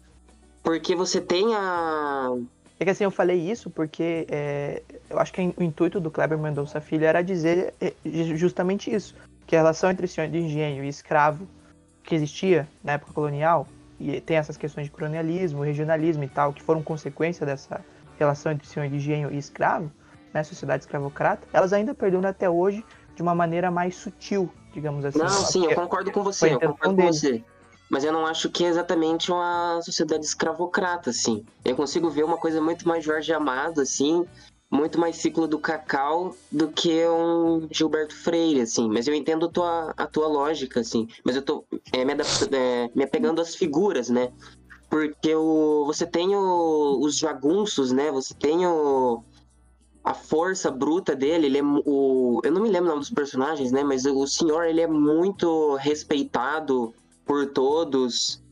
Porque 0.62 0.94
você 0.94 1.20
tem 1.20 1.54
a... 1.54 2.34
É 2.80 2.84
que 2.84 2.90
assim, 2.90 3.04
eu 3.04 3.10
falei 3.10 3.38
isso 3.38 3.68
porque 3.68 4.26
é, 4.30 4.82
eu 5.10 5.18
acho 5.18 5.32
que 5.32 5.54
o 5.56 5.62
intuito 5.62 6.00
do 6.00 6.10
Kleber 6.10 6.38
Mendonça 6.38 6.80
Filho 6.80 7.04
era 7.04 7.20
dizer 7.20 7.74
é, 7.80 7.92
justamente 8.34 8.92
isso 8.92 9.14
que 9.46 9.56
a 9.56 9.58
relação 9.60 9.90
entre 9.90 10.06
senhor 10.06 10.28
de 10.28 10.38
engenho 10.38 10.84
e 10.84 10.88
escravo 10.88 11.46
que 12.02 12.14
existia 12.14 12.68
na 12.82 12.92
época 12.92 13.12
colonial, 13.12 13.66
e 13.98 14.20
tem 14.20 14.36
essas 14.36 14.56
questões 14.56 14.86
de 14.86 14.90
colonialismo, 14.90 15.62
regionalismo 15.62 16.24
e 16.24 16.28
tal, 16.28 16.52
que 16.52 16.62
foram 16.62 16.82
consequência 16.82 17.46
dessa 17.46 17.84
relação 18.18 18.52
entre 18.52 18.66
senhor 18.66 18.88
de 18.88 18.96
engenho 18.96 19.30
e 19.32 19.38
escravo, 19.38 19.90
né, 20.34 20.42
sociedade 20.42 20.82
escravocrata, 20.82 21.46
elas 21.52 21.72
ainda 21.72 21.94
perduram 21.94 22.28
até 22.28 22.48
hoje 22.48 22.84
de 23.14 23.22
uma 23.22 23.34
maneira 23.34 23.70
mais 23.70 23.94
sutil, 23.94 24.50
digamos 24.72 25.04
assim. 25.04 25.18
Não, 25.18 25.28
sim, 25.28 25.64
eu 25.66 25.74
concordo 25.74 26.10
com 26.10 26.22
você, 26.22 26.54
eu 26.54 26.60
concordo 26.60 26.96
com 26.96 27.06
você. 27.06 27.44
Mas 27.90 28.04
eu 28.04 28.12
não 28.12 28.26
acho 28.26 28.48
que 28.50 28.64
é 28.64 28.68
exatamente 28.68 29.30
uma 29.30 29.80
sociedade 29.82 30.24
escravocrata, 30.24 31.10
assim. 31.10 31.44
Eu 31.62 31.76
consigo 31.76 32.08
ver 32.08 32.24
uma 32.24 32.38
coisa 32.38 32.58
muito 32.58 32.88
mais 32.88 33.04
Jorge 33.04 33.32
Amado, 33.34 33.82
assim, 33.82 34.26
muito 34.72 34.98
mais 34.98 35.16
ciclo 35.16 35.46
do 35.46 35.58
Cacau 35.58 36.34
do 36.50 36.68
que 36.68 37.06
um 37.06 37.68
Gilberto 37.70 38.16
Freire, 38.16 38.62
assim. 38.62 38.88
Mas 38.88 39.06
eu 39.06 39.14
entendo 39.14 39.44
a 39.44 39.48
tua, 39.50 39.94
a 39.94 40.06
tua 40.06 40.26
lógica, 40.26 40.80
assim. 40.80 41.06
Mas 41.22 41.36
eu 41.36 41.42
tô 41.42 41.62
é, 41.92 42.02
me, 42.02 42.14
é, 42.14 42.90
me 42.94 43.04
apegando 43.04 43.42
às 43.42 43.54
figuras, 43.54 44.08
né? 44.08 44.32
Porque 44.88 45.34
o, 45.34 45.84
você 45.84 46.06
tem 46.06 46.34
o, 46.34 47.00
os 47.02 47.18
jagunços, 47.18 47.92
né? 47.92 48.10
Você 48.12 48.32
tem 48.32 48.66
o, 48.66 49.22
a 50.02 50.14
força 50.14 50.70
bruta 50.70 51.14
dele. 51.14 51.48
Ele 51.48 51.58
é 51.58 51.62
o, 51.62 52.40
eu 52.42 52.50
não 52.50 52.62
me 52.62 52.70
lembro 52.70 52.86
o 52.86 52.92
nome 52.92 53.00
dos 53.00 53.10
personagens, 53.10 53.70
né? 53.70 53.84
Mas 53.84 54.06
o 54.06 54.26
senhor, 54.26 54.64
ele 54.64 54.80
é 54.80 54.86
muito 54.86 55.76
respeitado 55.76 56.94
por 57.26 57.46
todos. 57.52 58.42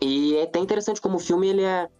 E 0.00 0.36
é 0.36 0.44
até 0.44 0.58
interessante 0.58 1.02
como 1.02 1.16
o 1.16 1.20
filme, 1.20 1.48
ele 1.48 1.64
é 1.64 1.90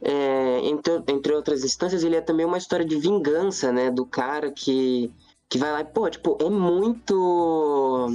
é, 0.00 0.60
entre, 0.64 1.02
entre 1.08 1.34
outras 1.34 1.64
instâncias, 1.64 2.04
ele 2.04 2.16
é 2.16 2.20
também 2.20 2.46
uma 2.46 2.58
história 2.58 2.84
de 2.84 2.96
vingança, 2.96 3.72
né? 3.72 3.90
Do 3.90 4.06
cara 4.06 4.50
que, 4.50 5.12
que 5.48 5.58
vai 5.58 5.72
lá 5.72 5.80
e, 5.80 5.84
pô, 5.84 6.08
tipo, 6.08 6.38
é 6.40 6.48
muito. 6.48 8.08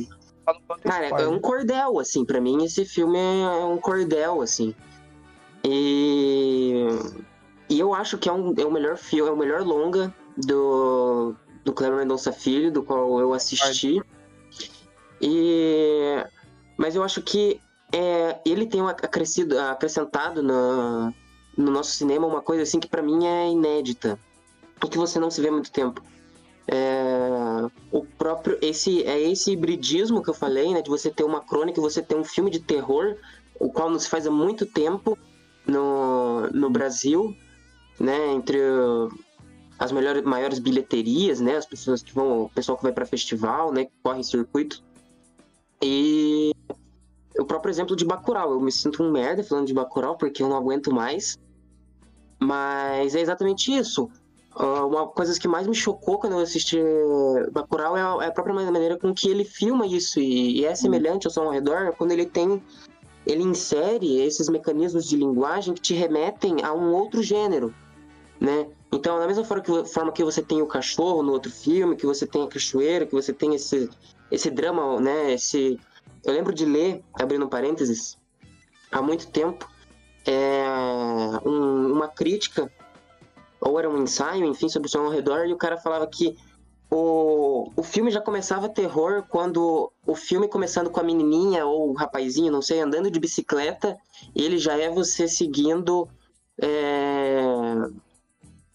Cara, 0.83 1.21
é 1.21 1.27
um 1.27 1.39
cordel, 1.39 1.99
assim, 1.99 2.25
para 2.25 2.41
mim 2.41 2.63
esse 2.63 2.85
filme 2.85 3.17
é 3.17 3.65
um 3.65 3.77
cordel, 3.77 4.41
assim. 4.41 4.73
E. 5.63 6.85
e 7.69 7.79
eu 7.79 7.93
acho 7.93 8.17
que 8.17 8.29
é, 8.29 8.33
um, 8.33 8.53
é 8.57 8.65
o 8.65 8.71
melhor 8.71 8.97
filme, 8.97 9.29
é 9.29 9.33
o 9.33 9.37
melhor 9.37 9.61
longa 9.61 10.13
do, 10.37 11.35
do 11.63 11.73
Cleber 11.73 11.99
Mendonça 11.99 12.31
Filho, 12.31 12.71
do 12.71 12.83
qual 12.83 13.19
eu 13.19 13.33
assisti. 13.33 14.01
E, 15.21 16.25
mas 16.77 16.95
eu 16.95 17.03
acho 17.03 17.21
que 17.21 17.61
é, 17.93 18.39
ele 18.45 18.65
tem 18.65 18.81
acrescido, 18.81 19.57
acrescentado 19.59 20.43
no, 20.43 21.13
no 21.57 21.71
nosso 21.71 21.91
cinema 21.91 22.27
uma 22.27 22.41
coisa 22.41 22.63
assim 22.63 22.79
que 22.79 22.87
para 22.87 23.01
mim 23.01 23.25
é 23.25 23.49
inédita, 23.49 24.19
porque 24.79 24.97
você 24.97 25.19
não 25.19 25.29
se 25.29 25.41
vê 25.41 25.51
muito 25.51 25.71
tempo. 25.71 26.01
É, 26.67 27.69
o 27.91 28.05
próprio 28.05 28.57
esse 28.61 29.03
é 29.03 29.19
esse 29.19 29.51
hibridismo 29.51 30.23
que 30.23 30.29
eu 30.29 30.33
falei, 30.33 30.73
né, 30.73 30.81
de 30.81 30.89
você 30.89 31.09
ter 31.09 31.23
uma 31.23 31.41
crônica, 31.41 31.81
você 31.81 32.01
ter 32.01 32.15
um 32.15 32.23
filme 32.23 32.49
de 32.49 32.59
terror, 32.59 33.17
o 33.59 33.69
qual 33.69 33.89
não 33.89 33.99
se 33.99 34.09
faz 34.09 34.25
há 34.25 34.31
muito 34.31 34.65
tempo 34.65 35.17
no, 35.67 36.47
no 36.51 36.69
Brasil, 36.69 37.35
né, 37.99 38.31
entre 38.31 38.59
as 39.77 39.91
melhores 39.91 40.23
maiores 40.23 40.59
bilheterias, 40.59 41.41
né, 41.41 41.57
as 41.57 41.65
pessoas 41.65 42.01
que 42.01 42.13
vão, 42.13 42.43
o 42.43 42.49
pessoal 42.49 42.77
que 42.77 42.83
vai 42.83 42.93
para 42.93 43.05
festival, 43.05 43.71
né, 43.73 43.85
que 43.85 43.91
corre 44.01 44.23
circuito. 44.23 44.81
E 45.81 46.52
o 47.39 47.45
próprio 47.45 47.71
exemplo 47.71 47.95
de 47.95 48.05
Bacurau, 48.05 48.51
eu 48.51 48.59
me 48.59 48.71
sinto 48.71 49.03
um 49.03 49.11
merda 49.11 49.43
falando 49.43 49.67
de 49.67 49.73
Bacurau 49.73 50.17
porque 50.17 50.43
eu 50.43 50.49
não 50.49 50.57
aguento 50.57 50.93
mais. 50.93 51.37
Mas 52.39 53.15
é 53.15 53.21
exatamente 53.21 53.73
isso. 53.73 54.09
Uh, 54.55 54.85
uma 54.85 55.07
coisa 55.07 55.39
que 55.39 55.47
mais 55.47 55.65
me 55.65 55.73
chocou 55.73 56.19
quando 56.19 56.33
eu 56.33 56.39
assisti 56.39 56.77
Bacurau 57.51 57.97
é 57.97 58.01
a, 58.01 58.27
é 58.27 58.31
própria 58.31 58.53
maneira 58.53 58.99
com 58.99 59.11
que 59.11 59.27
ele 59.27 59.43
filma 59.43 59.87
isso 59.87 60.19
e, 60.19 60.59
e 60.59 60.65
é 60.65 60.75
semelhante 60.75 61.25
ao 61.25 61.33
som 61.33 61.45
ao 61.45 61.49
redor 61.49 61.95
quando 61.97 62.11
ele 62.11 62.27
tem 62.27 62.61
ele 63.25 63.41
insere 63.41 64.21
esses 64.21 64.49
mecanismos 64.49 65.07
de 65.07 65.15
linguagem 65.15 65.73
que 65.73 65.81
te 65.81 65.93
remetem 65.93 66.57
a 66.63 66.73
um 66.73 66.93
outro 66.93 67.23
gênero, 67.23 67.73
né? 68.39 68.67
Então, 68.91 69.17
da 69.17 69.25
mesma 69.25 69.43
forma 69.43 69.63
que, 69.63 69.85
forma 69.85 70.11
que 70.11 70.23
você 70.23 70.41
tem 70.41 70.61
o 70.61 70.67
cachorro 70.67 71.23
no 71.23 71.31
outro 71.31 71.51
filme, 71.51 71.95
que 71.95 72.05
você 72.05 72.27
tem 72.27 72.43
a 72.43 72.47
cachoeira, 72.47 73.05
que 73.05 73.13
você 73.13 73.33
tem 73.33 73.55
esse, 73.55 73.89
esse 74.29 74.51
drama, 74.51 74.99
né? 74.99 75.33
Esse, 75.33 75.79
eu 76.25 76.33
lembro 76.33 76.53
de 76.53 76.65
ler, 76.65 77.03
abrindo 77.13 77.47
parênteses, 77.47 78.17
há 78.91 79.01
muito 79.01 79.27
tempo, 79.27 79.69
é, 80.25 80.65
um, 81.45 81.91
uma 81.91 82.07
crítica 82.07 82.71
ou 83.59 83.79
era 83.79 83.89
um 83.89 84.03
ensaio, 84.03 84.45
enfim, 84.45 84.67
sobre 84.67 84.87
o 84.87 84.91
som 84.91 85.05
ao 85.05 85.09
redor, 85.09 85.45
e 85.47 85.53
o 85.53 85.57
cara 85.57 85.77
falava 85.77 86.05
que 86.05 86.37
o, 86.91 87.71
o 87.75 87.81
filme 87.81 88.11
já 88.11 88.21
começava 88.21 88.69
terror 88.69 89.23
quando 89.27 89.91
o 90.05 90.15
filme 90.15 90.47
começando 90.47 90.89
com 90.89 90.99
a 90.99 91.03
menininha 91.03 91.65
ou 91.65 91.89
o 91.89 91.93
rapazinho, 91.93 92.51
não 92.51 92.61
sei, 92.61 92.81
andando 92.81 93.09
de 93.09 93.19
bicicleta, 93.19 93.97
ele 94.35 94.57
já 94.57 94.77
é 94.77 94.89
você 94.89 95.27
seguindo 95.27 96.07
é, 96.61 97.41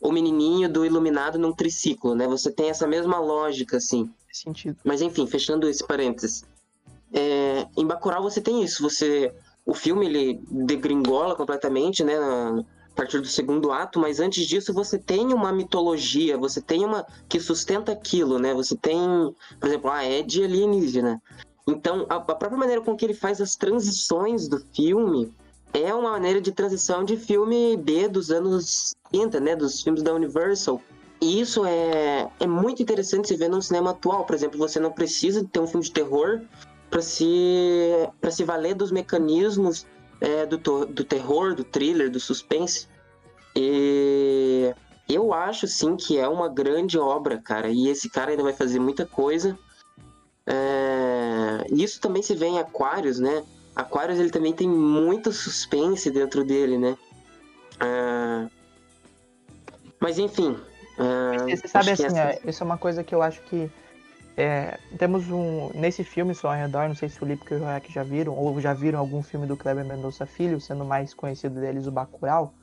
o 0.01 0.11
menininho 0.11 0.69
do 0.69 0.85
iluminado 0.85 1.39
num 1.39 1.53
triciclo, 1.53 2.15
né? 2.15 2.27
Você 2.27 2.51
tem 2.51 2.71
essa 2.71 2.87
mesma 2.87 3.19
lógica, 3.19 3.77
assim. 3.77 4.11
Sentido. 4.33 4.77
Mas 4.85 5.03
enfim, 5.03 5.27
fechando 5.27 5.69
esse 5.69 5.87
parênteses. 5.87 6.45
É, 7.13 7.67
em 7.77 7.87
Bacurau 7.87 8.23
você 8.23 8.41
tem 8.41 8.63
isso, 8.63 8.83
você... 8.83 9.33
O 9.65 9.75
filme, 9.75 10.07
ele 10.07 10.41
degringola 10.51 11.35
completamente, 11.37 12.03
né? 12.03 12.15
partir 12.99 13.21
do 13.21 13.29
segundo 13.29 13.71
ato, 13.71 14.01
mas 14.01 14.19
antes 14.19 14.45
disso 14.45 14.73
você 14.73 14.99
tem 14.99 15.33
uma 15.33 15.53
mitologia, 15.53 16.37
você 16.37 16.61
tem 16.61 16.85
uma 16.85 17.07
que 17.29 17.39
sustenta 17.39 17.93
aquilo, 17.93 18.41
né? 18.41 18.53
Você 18.55 18.77
tem, 18.77 18.99
por 19.61 19.69
exemplo, 19.69 19.89
a 19.89 20.05
Ed 20.05 20.43
alienígena. 20.43 21.23
Então, 21.65 22.07
a, 22.09 22.17
a 22.17 22.21
própria 22.21 22.59
maneira 22.59 22.81
com 22.81 22.97
que 22.97 23.05
ele 23.05 23.15
faz 23.15 23.41
as 23.41 23.55
transições 23.55 24.49
do 24.49 24.59
filme 24.75 25.33
é 25.73 25.95
uma 25.95 26.11
maneira 26.11 26.41
de 26.41 26.51
transição 26.51 27.05
de 27.05 27.17
filme 27.17 27.77
B 27.77 28.09
dos 28.09 28.33
anos 28.33 28.97
30, 29.13 29.39
né? 29.39 29.55
Dos 29.55 29.81
filmes 29.81 30.03
da 30.03 30.13
Universal. 30.13 30.83
E 31.21 31.41
isso 31.41 31.65
é, 31.65 32.29
é 32.41 32.47
muito 32.49 32.83
interessante 32.83 33.29
se 33.29 33.37
ver 33.37 33.49
no 33.49 33.63
cinema 33.63 33.91
atual. 33.91 34.25
Por 34.25 34.35
exemplo, 34.35 34.59
você 34.59 34.81
não 34.81 34.91
precisa 34.91 35.45
ter 35.45 35.61
um 35.61 35.69
filme 35.69 35.85
de 35.85 35.93
terror 35.93 36.41
para 36.91 37.03
se, 37.03 38.09
se 38.31 38.45
valer 38.45 38.75
dos 38.75 38.91
mecanismos 38.91 39.87
é, 40.21 40.47
do, 40.47 40.57
do 40.87 41.05
terror, 41.05 41.55
do 41.55 41.65
thriller, 41.65 42.11
do 42.11 42.19
suspense. 42.19 42.89
E 43.55 44.73
eu 45.09 45.33
acho 45.33 45.67
sim 45.67 45.97
que 45.97 46.19
é 46.19 46.29
uma 46.29 46.49
grande 46.49 46.99
obra, 46.99 47.39
cara. 47.39 47.69
E 47.69 47.89
esse 47.89 48.09
cara 48.09 48.31
ainda 48.31 48.43
vai 48.43 48.53
fazer 48.53 48.79
muita 48.79 49.07
coisa. 49.07 49.59
É... 50.47 51.67
Isso 51.71 52.01
também 52.01 52.23
se 52.23 52.35
vê 52.35 52.47
em 52.47 52.59
Aquários, 52.59 53.19
né? 53.19 53.45
Aquários 53.75 54.19
ele 54.19 54.31
também 54.31 54.53
tem 54.53 54.69
muito 54.69 55.33
suspense 55.33 56.11
dentro 56.11 56.45
dele, 56.45 56.79
né? 56.79 56.97
É... 57.81 58.49
Mas 60.01 60.19
enfim. 60.19 60.59
É... 60.99 61.57
Você 61.57 61.69
sabe 61.69 61.91
assim, 61.91 62.19
é, 62.19 62.41
isso 62.45 62.63
é 62.63 62.67
uma 62.67 62.79
coisa 62.79 63.03
que 63.03 63.15
eu 63.15 63.23
acho 63.23 63.41
que 63.43 63.71
é, 64.41 64.79
temos 64.97 65.29
um. 65.33 65.69
Nesse 65.75 66.05
filme, 66.05 66.33
Só 66.33 66.51
ao 66.51 66.55
Redor, 66.55 66.87
não 66.87 66.95
sei 66.95 67.09
se 67.09 67.21
o 67.21 67.27
Lipe 67.27 67.45
e 67.51 67.57
o 67.57 67.59
Royak 67.59 67.93
já 67.93 68.05
viram, 68.05 68.35
ou 68.35 68.61
já 68.61 68.73
viram 68.73 69.01
algum 69.01 69.21
filme 69.21 69.49
do 69.49 69.57
Kleber 69.57 69.85
Mendonça 69.85 70.25
Filho, 70.27 70.61
sendo 70.61 70.85
mais 70.85 71.13
conhecido 71.13 71.61
deles 71.61 71.89
o 71.89 71.91
Bacurau, 71.91 72.55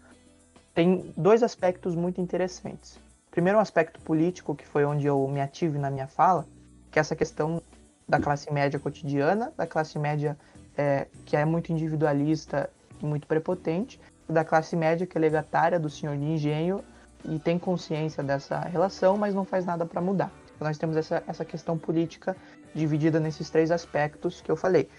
tem 0.74 1.14
dois 1.18 1.44
aspectos 1.44 1.94
muito 1.94 2.22
interessantes. 2.22 2.98
Primeiro, 3.30 3.60
um 3.60 3.62
aspecto 3.62 4.00
político, 4.00 4.56
que 4.56 4.66
foi 4.66 4.86
onde 4.86 5.06
eu 5.06 5.28
me 5.28 5.42
ative 5.42 5.78
na 5.78 5.92
minha 5.92 6.08
fala, 6.08 6.46
que 6.90 6.98
é 6.98 7.02
essa 7.02 7.14
questão 7.14 7.62
da 8.08 8.22
classe 8.22 8.54
média 8.54 8.80
cotidiana, 8.80 9.52
da 9.58 9.68
classe 9.68 10.00
média 10.00 10.38
é, 10.78 11.08
que 11.26 11.36
é 11.36 11.44
muito 11.44 11.74
individualista 11.74 12.70
e 13.04 13.06
muito 13.06 13.28
prepotente, 13.28 14.00
e 14.30 14.32
da 14.32 14.46
classe 14.46 14.78
média 14.78 15.06
que 15.06 15.18
é 15.18 15.20
legatária 15.20 15.78
do 15.78 15.90
senhor 15.90 16.16
de 16.16 16.24
engenho 16.24 16.80
e 17.26 17.38
tem 17.38 17.60
consciência 17.60 18.24
dessa 18.24 18.62
relação, 18.62 19.18
mas 19.18 19.36
não 19.36 19.44
faz 19.44 19.66
nada 19.66 19.86
para 19.86 20.00
mudar. 20.00 20.32
Nós 20.60 20.78
temos 20.78 20.96
essa, 20.96 21.24
essa 21.28 21.44
questão 21.44 21.78
política 21.78 22.36
dividida 22.74 23.20
nesses 23.20 23.50
três 23.50 23.72
aspectos 23.72 24.42
que 24.42 24.50
eu 24.50 24.56
falei. 24.56 24.90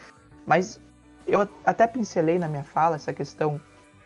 Mas 0.47 0.81
eu 1.27 1.49
até 1.65 1.87
pincelei 1.87 2.39
na 2.39 2.49
minha 2.49 2.65
fala 2.65 2.97
essa 2.97 3.13
questão 3.13 3.61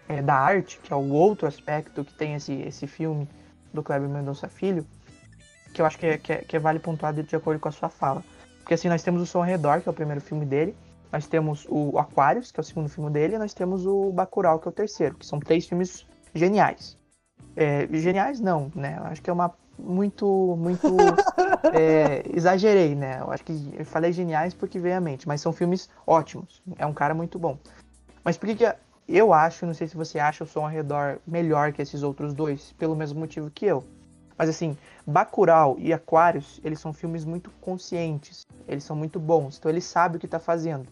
é, 0.08 0.22
da 0.22 0.34
arte, 0.34 0.80
que 0.82 0.92
é 0.92 0.96
o 0.96 1.10
outro 1.10 1.46
aspecto 1.46 2.04
que 2.04 2.14
tem 2.14 2.34
esse, 2.34 2.52
esse 2.62 2.86
filme 2.86 3.28
do 3.72 3.82
Kleber 3.82 4.08
Mendonça 4.08 4.48
Filho, 4.48 4.86
que 5.72 5.80
eu 5.80 5.86
acho 5.86 5.98
que 5.98 6.06
é, 6.06 6.18
que 6.18 6.32
é, 6.32 6.36
que 6.38 6.56
é 6.56 6.58
vale 6.58 6.78
pontuar 6.78 7.12
de, 7.12 7.22
de 7.22 7.36
acordo 7.36 7.60
com 7.60 7.68
a 7.68 7.72
sua 7.72 7.88
fala. 7.88 8.24
Porque 8.58 8.74
assim, 8.74 8.88
nós 8.88 9.02
temos 9.02 9.22
o 9.22 9.26
Som 9.26 9.38
ao 9.38 9.44
Redor, 9.44 9.80
que 9.80 9.88
é 9.88 9.92
o 9.92 9.94
primeiro 9.94 10.20
filme 10.20 10.44
dele, 10.44 10.74
nós 11.12 11.26
temos 11.26 11.66
o 11.68 11.98
Aquarius, 11.98 12.52
que 12.52 12.60
é 12.60 12.62
o 12.62 12.64
segundo 12.64 12.88
filme 12.88 13.10
dele, 13.10 13.34
e 13.34 13.38
nós 13.38 13.52
temos 13.52 13.84
o 13.84 14.12
Bacurau, 14.12 14.58
que 14.58 14.68
é 14.68 14.70
o 14.70 14.72
terceiro, 14.72 15.16
que 15.16 15.26
são 15.26 15.40
três 15.40 15.66
filmes 15.66 16.06
geniais. 16.34 16.96
É, 17.56 17.86
geniais 17.92 18.40
não, 18.40 18.70
né? 18.74 18.96
Eu 18.98 19.04
acho 19.06 19.20
que 19.20 19.28
é 19.28 19.32
uma 19.32 19.52
muito, 19.82 20.56
muito 20.58 20.86
é, 21.74 22.22
exagerei, 22.34 22.94
né? 22.94 23.20
Eu 23.20 23.30
acho 23.30 23.44
que 23.44 23.74
eu 23.76 23.84
falei 23.84 24.12
geniais 24.12 24.54
porque 24.54 24.78
veio 24.78 24.96
à 24.96 25.00
mente, 25.00 25.26
mas 25.26 25.40
são 25.40 25.52
filmes 25.52 25.88
ótimos. 26.06 26.62
É 26.78 26.86
um 26.86 26.94
cara 26.94 27.14
muito 27.14 27.38
bom. 27.38 27.58
Mas 28.24 28.36
por 28.36 28.46
que, 28.46 28.56
que 28.56 28.74
eu 29.08 29.32
acho, 29.32 29.66
não 29.66 29.74
sei 29.74 29.88
se 29.88 29.96
você 29.96 30.18
acha 30.18 30.44
o 30.44 30.46
Som 30.46 30.60
ao 30.60 30.68
Redor 30.68 31.18
melhor 31.26 31.72
que 31.72 31.82
esses 31.82 32.02
outros 32.02 32.32
dois, 32.32 32.72
pelo 32.78 32.94
mesmo 32.94 33.18
motivo 33.18 33.50
que 33.50 33.66
eu. 33.66 33.84
Mas 34.38 34.48
assim, 34.48 34.76
Bacurau 35.06 35.76
e 35.78 35.92
Aquarius, 35.92 36.60
eles 36.64 36.80
são 36.80 36.92
filmes 36.92 37.24
muito 37.24 37.50
conscientes, 37.60 38.46
eles 38.68 38.84
são 38.84 38.94
muito 38.94 39.18
bons, 39.18 39.58
então 39.58 39.70
ele 39.70 39.80
sabe 39.80 40.16
o 40.16 40.20
que 40.20 40.26
está 40.26 40.38
fazendo. 40.38 40.86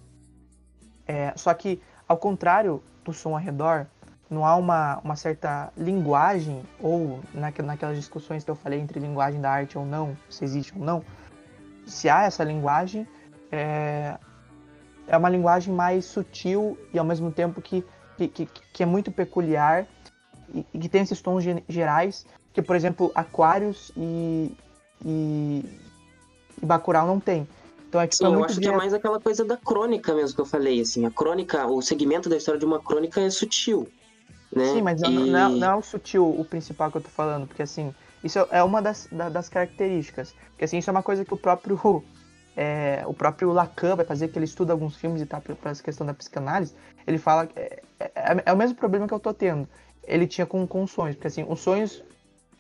É, 1.06 1.32
só 1.36 1.54
que, 1.54 1.80
ao 2.06 2.18
contrário 2.18 2.82
do 3.04 3.12
Som 3.12 3.30
ao 3.30 3.40
Redor, 3.40 3.86
não 4.30 4.44
há 4.44 4.56
uma, 4.56 4.98
uma 5.02 5.16
certa 5.16 5.72
linguagem, 5.76 6.62
ou 6.80 7.20
naquelas 7.34 7.96
discussões 7.96 8.44
que 8.44 8.50
eu 8.50 8.54
falei 8.54 8.78
entre 8.78 9.00
linguagem 9.00 9.40
da 9.40 9.50
arte 9.50 9.78
ou 9.78 9.86
não, 9.86 10.16
se 10.28 10.44
existe 10.44 10.72
ou 10.76 10.84
não, 10.84 11.02
se 11.86 12.08
há 12.08 12.24
essa 12.24 12.44
linguagem, 12.44 13.06
é, 13.50 14.18
é 15.06 15.16
uma 15.16 15.30
linguagem 15.30 15.74
mais 15.74 16.04
sutil 16.04 16.78
e 16.92 16.98
ao 16.98 17.04
mesmo 17.04 17.32
tempo 17.32 17.62
que, 17.62 17.82
que, 18.16 18.28
que, 18.28 18.48
que 18.72 18.82
é 18.82 18.86
muito 18.86 19.10
peculiar 19.10 19.86
e, 20.54 20.64
e, 20.72 20.78
que 20.78 20.88
tem 20.88 21.02
esses 21.02 21.20
tons 21.20 21.44
gerais 21.68 22.26
que, 22.52 22.60
por 22.60 22.76
exemplo, 22.76 23.10
Aquários 23.14 23.90
e, 23.96 24.54
e, 25.04 25.64
e 26.62 26.66
Bacurau 26.66 27.06
não 27.06 27.18
tem. 27.18 27.48
Então 27.88 28.00
é 28.00 28.06
tipo, 28.06 28.26
Sim, 28.26 28.32
é 28.32 28.36
eu 28.36 28.44
acho 28.44 28.60
que 28.60 28.68
é 28.68 28.76
mais 28.76 28.92
aquela 28.92 29.18
coisa 29.18 29.44
da 29.44 29.56
crônica 29.56 30.14
mesmo 30.14 30.34
que 30.34 30.40
eu 30.42 30.46
falei, 30.46 30.80
assim, 30.80 31.06
a 31.06 31.10
crônica, 31.10 31.66
o 31.66 31.80
segmento 31.80 32.28
da 32.28 32.36
história 32.36 32.58
de 32.58 32.66
uma 32.66 32.80
crônica 32.80 33.18
é 33.20 33.30
sutil. 33.30 33.88
Né? 34.54 34.64
Sim, 34.72 34.82
mas 34.82 35.00
e... 35.02 35.08
não, 35.08 35.22
é, 35.22 35.48
não, 35.48 35.70
é 35.72 35.74
o 35.76 35.82
sutil 35.82 36.28
o 36.28 36.44
principal 36.44 36.90
que 36.90 36.96
eu 36.96 37.02
tô 37.02 37.08
falando, 37.08 37.46
porque 37.46 37.62
assim, 37.62 37.94
isso 38.22 38.38
é 38.50 38.62
uma 38.62 38.80
das, 38.80 39.08
das 39.32 39.48
características. 39.48 40.34
Porque 40.50 40.64
assim, 40.64 40.78
isso 40.78 40.90
é 40.90 40.92
uma 40.92 41.02
coisa 41.02 41.24
que 41.24 41.34
o 41.34 41.36
próprio 41.36 41.78
é, 42.56 43.04
o 43.06 43.14
próprio 43.14 43.52
Lacan 43.52 43.94
vai 43.94 44.04
fazer, 44.04 44.28
que 44.28 44.36
ele 44.36 44.44
estuda 44.44 44.72
alguns 44.72 44.96
filmes 44.96 45.22
e 45.22 45.26
tal, 45.26 45.40
para 45.40 45.70
essa 45.70 45.82
questão 45.82 46.04
da 46.04 46.12
psicanálise, 46.12 46.74
ele 47.06 47.16
fala 47.16 47.46
que 47.46 47.56
é, 47.56 47.80
é, 48.00 48.42
é, 48.46 48.52
o 48.52 48.56
mesmo 48.56 48.76
problema 48.76 49.06
que 49.06 49.14
eu 49.14 49.20
tô 49.20 49.32
tendo. 49.32 49.68
Ele 50.02 50.26
tinha 50.26 50.44
com, 50.44 50.66
com 50.66 50.84
sonhos, 50.84 51.14
porque 51.14 51.28
assim, 51.28 51.46
os 51.48 51.60
sonhos, 51.60 52.02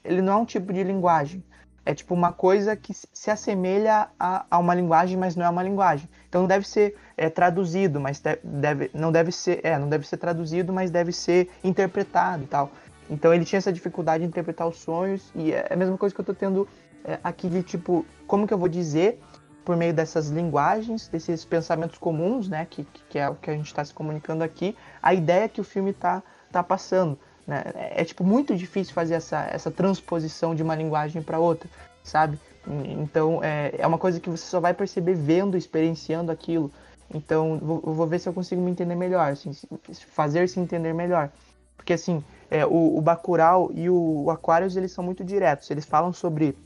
ele 0.04 0.22
não 0.22 0.34
é 0.34 0.36
um 0.36 0.44
tipo 0.44 0.72
de 0.72 0.84
linguagem. 0.84 1.42
É 1.84 1.94
tipo 1.94 2.14
uma 2.14 2.32
coisa 2.32 2.76
que 2.76 2.92
se 2.94 3.30
assemelha 3.30 4.08
a, 4.20 4.46
a 4.48 4.58
uma 4.58 4.74
linguagem, 4.74 5.16
mas 5.16 5.34
não 5.34 5.46
é 5.46 5.48
uma 5.48 5.62
linguagem. 5.62 6.08
Então 6.28 6.46
deve 6.46 6.68
ser 6.68 6.94
é, 7.18 7.28
traduzido, 7.28 8.00
mas 8.00 8.22
deve, 8.42 8.90
não 8.94 9.12
deve 9.12 9.32
ser, 9.32 9.60
é, 9.64 9.76
não 9.78 9.88
deve 9.88 10.06
ser 10.06 10.16
traduzido, 10.16 10.72
mas 10.72 10.90
deve 10.90 11.12
ser 11.12 11.50
interpretado 11.62 12.44
e 12.44 12.46
tal. 12.46 12.70
Então 13.10 13.34
ele 13.34 13.44
tinha 13.44 13.58
essa 13.58 13.72
dificuldade 13.72 14.22
de 14.22 14.28
interpretar 14.28 14.66
os 14.66 14.78
sonhos, 14.78 15.30
e 15.34 15.52
é 15.52 15.66
a 15.70 15.76
mesma 15.76 15.98
coisa 15.98 16.14
que 16.14 16.20
eu 16.20 16.24
tô 16.24 16.32
tendo 16.32 16.68
é, 17.04 17.18
aqui 17.22 17.48
de 17.48 17.62
tipo, 17.62 18.06
como 18.26 18.46
que 18.46 18.54
eu 18.54 18.58
vou 18.58 18.68
dizer 18.68 19.20
por 19.64 19.76
meio 19.76 19.92
dessas 19.92 20.28
linguagens, 20.28 21.08
desses 21.08 21.44
pensamentos 21.44 21.98
comuns, 21.98 22.48
né, 22.48 22.66
que, 22.70 22.86
que 23.10 23.18
é 23.18 23.28
o 23.28 23.34
que 23.34 23.50
a 23.50 23.54
gente 23.54 23.66
está 23.66 23.84
se 23.84 23.92
comunicando 23.92 24.42
aqui, 24.42 24.74
a 25.02 25.12
ideia 25.12 25.48
que 25.48 25.60
o 25.60 25.64
filme 25.64 25.90
está 25.90 26.22
tá 26.50 26.62
passando. 26.62 27.18
Né? 27.46 27.64
É, 27.74 28.02
é 28.02 28.04
tipo 28.04 28.24
muito 28.24 28.54
difícil 28.54 28.94
fazer 28.94 29.14
essa, 29.14 29.46
essa 29.50 29.70
transposição 29.70 30.54
de 30.54 30.62
uma 30.62 30.74
linguagem 30.74 31.20
para 31.20 31.38
outra, 31.38 31.68
sabe? 32.02 32.38
Então 32.66 33.42
é, 33.42 33.74
é 33.78 33.86
uma 33.86 33.98
coisa 33.98 34.20
que 34.20 34.28
você 34.28 34.44
só 34.44 34.60
vai 34.60 34.74
perceber 34.74 35.14
vendo, 35.14 35.56
experienciando 35.56 36.30
aquilo. 36.30 36.70
Então 37.12 37.58
vou, 37.58 37.80
vou 37.80 38.06
ver 38.06 38.18
se 38.18 38.28
eu 38.28 38.32
consigo 38.32 38.60
me 38.60 38.70
entender 38.70 38.94
melhor, 38.94 39.32
assim, 39.32 39.52
fazer 39.92 40.48
se 40.48 40.60
entender 40.60 40.92
melhor. 40.92 41.30
Porque 41.76 41.92
assim, 41.92 42.22
é, 42.50 42.66
o, 42.66 42.98
o 42.98 43.00
Bacurau 43.00 43.70
e 43.74 43.88
o, 43.88 44.24
o 44.24 44.30
Aquarius 44.30 44.76
eles 44.76 44.92
são 44.92 45.02
muito 45.02 45.24
diretos. 45.24 45.70
Eles 45.70 45.84
falam 45.84 46.12
sobre 46.12 46.56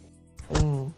um, 0.50 0.90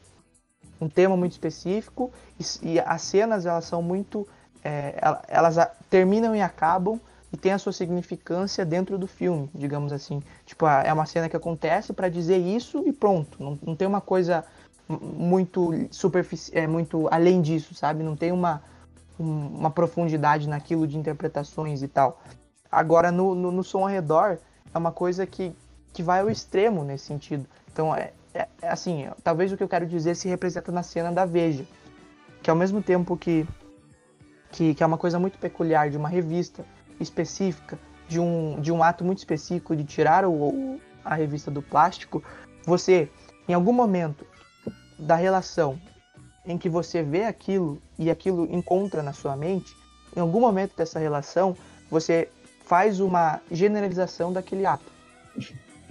um 0.81 0.89
tema 0.89 1.17
muito 1.17 1.33
específico 1.33 2.11
e, 2.41 2.75
e 2.75 2.81
as 2.81 3.03
cenas 3.03 3.45
elas 3.45 3.65
são 3.65 3.83
muito 3.83 4.27
é, 4.65 4.95
elas 5.29 5.57
terminam 5.91 6.35
e 6.35 6.41
acabam 6.41 6.99
e 7.31 7.37
tem 7.37 7.53
a 7.53 7.59
sua 7.59 7.73
significância 7.73 8.65
dentro 8.65 8.97
do 8.97 9.07
filme, 9.07 9.51
digamos 9.55 9.93
assim. 9.93 10.23
Tipo, 10.47 10.67
é 10.67 10.93
uma 10.93 11.05
cena 11.05 11.29
que 11.29 11.37
acontece 11.37 11.93
para 11.93 12.09
dizer 12.09 12.39
isso 12.39 12.83
e 12.87 12.93
pronto. 12.93 13.43
Não, 13.43 13.59
não 13.63 13.77
tem 13.77 13.87
uma 13.87 14.01
coisa 14.01 14.45
muito 14.89 15.73
superficial, 15.91 16.63
é 16.63 16.67
muito 16.67 17.09
além 17.11 17.43
disso, 17.43 17.75
sabe? 17.75 18.03
Não 18.03 18.17
tem 18.17 18.33
uma, 18.33 18.63
uma 19.19 19.71
profundidade 19.71 20.49
naquilo 20.49 20.87
de 20.87 20.99
interpretações 20.99 21.83
e 21.83 21.89
tal. 21.89 22.21
Agora, 22.71 23.13
no, 23.13 23.35
no, 23.35 23.53
no 23.53 23.63
som 23.63 23.83
ao 23.83 23.89
redor, 23.89 24.39
é 24.73 24.79
uma 24.79 24.91
coisa 24.91 25.27
que, 25.27 25.53
que 25.93 26.03
vai 26.03 26.21
ao 26.21 26.31
extremo 26.31 26.83
nesse 26.83 27.07
sentido. 27.07 27.47
Então, 27.73 27.95
é, 27.95 28.13
é, 28.35 28.49
é 28.61 28.69
assim, 28.69 29.09
talvez 29.23 29.53
o 29.53 29.57
que 29.57 29.63
eu 29.63 29.69
quero 29.69 29.87
dizer 29.87 30.17
se 30.17 30.29
representa 30.29 30.73
na 30.73 30.83
cena 30.83 31.13
da 31.13 31.25
Veja, 31.25 31.65
que 32.43 32.51
ao 32.51 32.57
mesmo 32.57 32.83
tempo 32.83 33.17
que, 33.17 33.47
que, 34.51 34.75
que 34.75 34.83
é 34.83 34.87
uma 34.87 34.99
coisa 34.99 35.19
muito 35.19 35.39
peculiar 35.39 35.89
de 35.89 35.97
uma 35.97 36.09
revista, 36.09 36.65
específica, 36.99 37.79
de 38.09 38.21
um, 38.21 38.61
de 38.61 38.73
um 38.73 38.83
ato 38.83 39.05
muito 39.05 39.19
específico 39.19 39.75
de 39.75 39.85
tirar 39.85 40.25
o, 40.27 40.81
a 41.05 41.15
revista 41.15 41.51
do 41.51 41.63
plástico, 41.63 42.23
você, 42.67 43.09
em 43.49 43.55
algum 43.55 43.73
momento 43.73 44.27
da 44.99 45.17
relação 45.17 45.79
em 46.45 46.59
que 46.59 46.69
você 46.69 47.03
vê 47.03 47.25
aquilo 47.25 47.81
e 47.99 48.11
aquilo 48.11 48.47
encontra 48.53 49.03
na 49.03 49.13
sua 49.13 49.37
mente, 49.37 49.77
em 50.17 50.21
algum 50.21 50.41
momento 50.41 50.77
dessa 50.77 50.99
relação, 50.99 51.57
você 51.91 52.29
faz 52.65 53.01
uma 53.01 53.41
generalização 53.51 54.33
daquele 54.33 54.65
ato. 54.65 54.93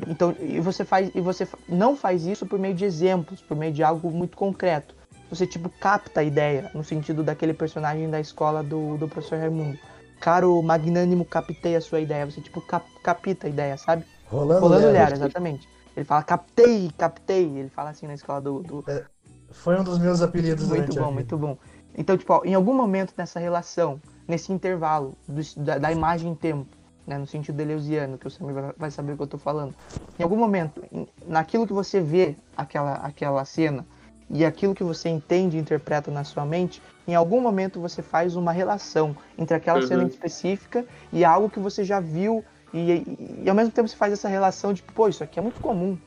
Então, 0.08 0.36
e 0.40 0.60
você 0.60 0.84
faz 0.84 1.12
e 1.14 1.22
você 1.22 1.48
não 1.68 1.96
faz 1.96 2.26
isso 2.26 2.46
por 2.46 2.58
meio 2.58 2.74
de 2.74 2.84
exemplos, 2.84 3.42
por 3.42 3.56
meio 3.56 3.72
de 3.72 3.84
algo 3.84 4.10
muito 4.10 4.36
concreto. 4.36 4.96
Você 5.30 5.46
tipo 5.46 5.70
capta 5.70 6.22
a 6.22 6.24
ideia 6.24 6.72
no 6.74 6.84
sentido 6.84 7.24
daquele 7.24 7.54
personagem 7.54 8.10
da 8.10 8.20
escola 8.20 8.64
do, 8.64 8.98
do 8.98 9.08
professor 9.08 9.40
Raimundo 9.40 9.78
caro 10.24 10.62
magnânimo, 10.64 11.26
captei 11.26 11.76
a 11.76 11.82
sua 11.82 12.00
ideia. 12.00 12.26
Você, 12.26 12.40
tipo, 12.40 12.62
cap, 12.62 12.90
capita 13.04 13.46
a 13.46 13.50
ideia, 13.50 13.78
sabe? 13.78 14.06
Rolando, 14.28 14.62
Rolando 14.62 14.88
Lera, 14.88 15.14
exatamente. 15.14 15.68
Ele 15.98 16.06
fala, 16.06 16.24
captei, 16.24 16.90
captei. 16.98 17.44
Ele 17.44 17.68
fala 17.68 17.90
assim 17.90 18.08
na 18.08 18.14
escola 18.14 18.40
do. 18.40 18.64
do... 18.64 18.86
É, 18.88 19.04
foi 19.52 19.78
um 19.78 19.84
dos 19.84 20.00
meus 20.00 20.22
apelidos 20.22 20.66
Muito 20.66 20.96
bom, 20.96 21.12
muito 21.12 21.38
bom. 21.38 21.58
Então, 21.98 22.18
tipo, 22.18 22.34
ó, 22.34 22.42
em 22.44 22.54
algum 22.54 22.74
momento 22.74 23.14
nessa 23.18 23.40
relação, 23.40 24.02
nesse 24.28 24.52
intervalo 24.52 25.16
do, 25.28 25.42
da, 25.64 25.78
da, 25.78 25.92
imagem 25.92 26.34
tempo, 26.34 26.70
né, 27.06 27.18
no 27.18 27.28
sentido 27.28 27.56
deleuziano, 27.56 28.18
que 28.18 28.28
o 28.28 28.32
Samir 28.32 28.54
vai, 28.54 28.74
vai 28.78 28.92
saber 28.92 29.14
o 29.14 29.18
que 29.18 29.24
eu 29.24 29.28
tô 29.28 29.38
falando. 29.38 29.76
Em 30.18 30.24
algum 30.24 30.38
momento, 30.38 30.84
naquilo 31.28 31.68
que 31.68 31.74
você 31.74 32.02
vê 32.02 32.36
aquela, 32.58 32.94
aquela 32.94 33.46
cena, 33.46 33.86
e 34.30 34.44
aquilo 34.44 34.74
que 34.74 34.84
você 34.84 35.10
entende 35.10 35.58
e 35.58 35.60
interpreta 35.60 36.10
na 36.10 36.24
sua 36.24 36.46
mente, 36.46 36.82
em 37.08 37.14
algum 37.14 37.42
momento 37.42 37.80
você 37.80 38.02
faz 38.02 38.36
uma 38.36 38.52
relação 38.52 39.16
entre 39.38 39.56
aquela 39.56 39.80
uhum. 39.80 39.88
cena 39.88 40.04
específica 40.06 40.86
e 41.12 41.24
algo 41.24 41.50
que 41.50 41.60
você 41.60 41.84
já 41.84 42.00
viu, 42.00 42.44
e, 42.74 42.80
e, 42.80 43.42
e, 43.44 43.50
ao 43.50 43.56
mesmo 43.56 43.72
tempo 43.72 43.88
você 43.88 43.96
faz 43.96 44.12
essa 44.12 44.28
relação 44.28 44.74
de, 44.74 44.82
pô, 44.82 45.08
isso 45.08 45.24
aqui 45.24 45.38
é 45.38 45.42
muito 45.42 45.62
comum. 45.62 45.98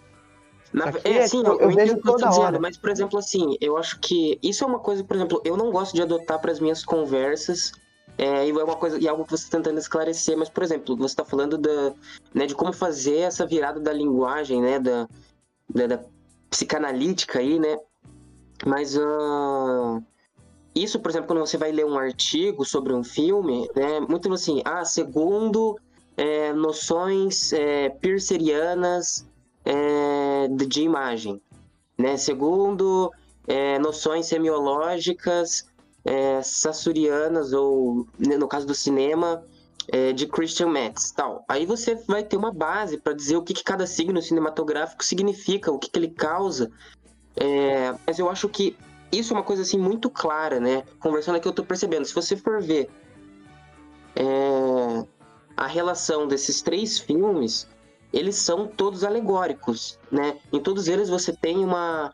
Na, 0.77 0.93
é, 1.05 1.27
sim, 1.27 1.39
eu, 1.39 1.55
eu, 1.55 1.61
eu 1.63 1.71
vejo 1.71 1.97
toda 2.03 2.29
dizendo, 2.29 2.45
hora. 2.45 2.61
mas, 2.61 2.77
por 2.77 2.91
exemplo, 2.91 3.19
assim, 3.19 3.57
eu 3.63 3.79
acho 3.79 3.99
que 3.99 4.39
isso 4.43 4.63
é 4.63 4.67
uma 4.67 4.79
coisa, 4.79 5.03
por 5.03 5.17
exemplo, 5.17 5.41
eu 5.43 5.57
não 5.57 5.71
gosto 5.71 5.95
de 5.95 6.03
adotar 6.03 6.39
para 6.39 6.53
as 6.53 6.61
minhas 6.61 6.85
conversas 6.85 7.73
é, 8.19 8.47
e 8.47 8.51
é 8.51 8.63
uma 8.63 8.77
coisa, 8.77 8.99
e 8.99 9.07
é 9.07 9.09
algo 9.09 9.25
que 9.25 9.31
você 9.31 9.45
está 9.45 9.57
tentando 9.57 9.79
esclarecer, 9.79 10.37
mas, 10.37 10.51
por 10.51 10.63
exemplo, 10.63 10.95
você 10.95 11.07
está 11.07 11.25
falando 11.25 11.57
da, 11.57 11.95
né, 12.35 12.45
de 12.45 12.55
como 12.55 12.75
fazer 12.75 13.21
essa 13.21 13.47
virada 13.47 13.81
da 13.81 13.91
linguagem, 13.91 14.61
né, 14.61 14.79
da, 14.79 15.09
da, 15.67 15.87
da 15.87 16.01
psicanalítica 16.51 17.39
aí, 17.39 17.59
né, 17.59 17.79
mas 18.67 18.99
uh, 18.99 20.03
isso, 20.75 21.01
por 21.01 21.11
exemplo, 21.11 21.29
quando 21.29 21.41
você 21.41 21.57
vai 21.57 21.73
ler 21.73 21.87
um 21.87 21.97
artigo 21.97 22.67
sobre 22.67 22.93
um 22.93 23.03
filme, 23.03 23.67
né, 23.75 23.99
muito 24.01 24.31
assim, 24.31 24.61
ah, 24.63 24.85
segundo 24.85 25.79
é, 26.19 26.53
noções 26.53 27.51
é, 27.55 27.89
é, 29.67 30.49
de 30.49 30.83
imagem, 30.83 31.43
né, 31.99 32.17
segundo 32.17 33.13
é, 33.47 33.79
noções 33.79 34.27
semiológicas 34.27 35.69
é, 36.05 36.41
sassurianas, 36.41 37.53
ou 37.53 38.07
né, 38.19 38.37
no 38.37 38.47
caso 38.47 38.67
do 38.67 38.75
cinema, 38.75 39.43
é, 39.89 40.13
de 40.13 40.27
Christian 40.27 40.69
Metz, 40.69 41.11
tal. 41.11 41.45
Aí 41.49 41.67
você 41.67 41.97
vai 42.07 42.23
ter 42.23 42.37
uma 42.37 42.53
base 42.53 42.97
para 42.97 43.13
dizer 43.13 43.37
o 43.37 43.43
que, 43.43 43.53
que, 43.53 43.65
cada 43.65 43.87
signo 43.87 44.23
cinematográfico 44.23 45.05
significa, 45.05 45.71
o 45.73 45.79
que, 45.79 45.91
que 45.91 45.99
ele 45.99 46.09
causa, 46.09 46.71
é, 47.37 47.95
mas 48.07 48.19
eu 48.19 48.31
acho 48.31 48.49
que 48.49 48.77
isso 49.11 49.33
é 49.33 49.37
uma 49.37 49.43
coisa 49.43 49.63
assim 49.63 49.79
muito 49.79 50.09
clara, 50.09 50.59
né? 50.61 50.85
Conversando 51.01 51.37
aqui 51.37 51.47
eu 51.47 51.53
tô 51.53 51.65
percebendo. 51.65 52.05
Se 52.05 52.15
você 52.15 52.37
for 52.37 52.61
ver 52.61 52.89
é, 54.15 55.07
a 55.57 55.67
relação 55.67 56.27
desses 56.27 56.63
três 56.63 56.99
filmes, 56.99 57.69
eles 58.13 58.37
são 58.37 58.67
todos 58.67 59.05
alegóricos, 59.05 59.99
né? 60.11 60.39
Em 60.53 60.61
todos 60.61 60.89
eles 60.89 61.09
você 61.09 61.33
tem 61.33 61.65
uma, 61.65 62.13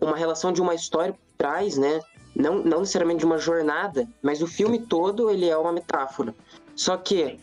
uma 0.00 0.16
relação 0.16 0.52
de 0.52 0.60
uma 0.60 0.74
história 0.74 1.12
por 1.12 1.20
trás, 1.36 1.76
né? 1.76 2.00
Não, 2.34 2.62
não 2.62 2.80
necessariamente 2.80 3.20
de 3.20 3.26
uma 3.26 3.38
jornada, 3.38 4.06
mas 4.22 4.42
o 4.42 4.46
filme 4.46 4.80
todo 4.80 5.30
ele 5.30 5.48
é 5.48 5.56
uma 5.56 5.72
metáfora. 5.72 6.34
Só 6.76 6.96
que 6.96 7.38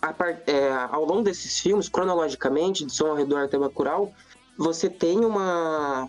a, 0.00 0.14
é, 0.46 0.70
ao 0.90 1.04
longo 1.04 1.22
desses 1.22 1.60
filmes, 1.60 1.88
cronologicamente, 1.88 2.84
de 2.84 2.92
Som 2.92 3.08
ao 3.08 3.16
Redor 3.16 3.44
até 3.44 3.58
Bacurau, 3.58 4.12
você 4.56 4.88
tem 4.88 5.24
uma, 5.24 6.08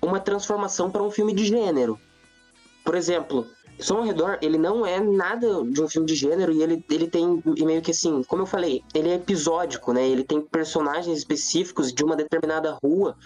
uma 0.00 0.20
transformação 0.20 0.90
para 0.90 1.02
um 1.02 1.10
filme 1.10 1.32
de 1.32 1.44
gênero. 1.44 1.98
Por 2.84 2.94
exemplo, 2.94 3.46
Som 3.78 3.96
ao 3.96 4.02
Redor, 4.04 4.38
ele 4.40 4.56
não 4.56 4.86
é 4.86 5.00
nada 5.00 5.64
de 5.64 5.82
um 5.82 5.88
filme 5.88 6.06
de 6.06 6.14
gênero 6.14 6.52
e 6.52 6.62
ele, 6.62 6.84
ele 6.88 7.08
tem 7.08 7.42
meio 7.44 7.82
que 7.82 7.90
assim, 7.90 8.22
como 8.22 8.42
eu 8.42 8.46
falei, 8.46 8.82
ele 8.94 9.08
é 9.08 9.14
episódico, 9.14 9.92
né? 9.92 10.06
Ele 10.08 10.22
tem 10.22 10.40
personagens 10.40 11.18
específicos 11.18 11.92
de 11.92 12.04
uma 12.04 12.16
determinada 12.16 12.78
rua. 12.82 13.16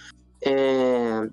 É... 0.43 1.29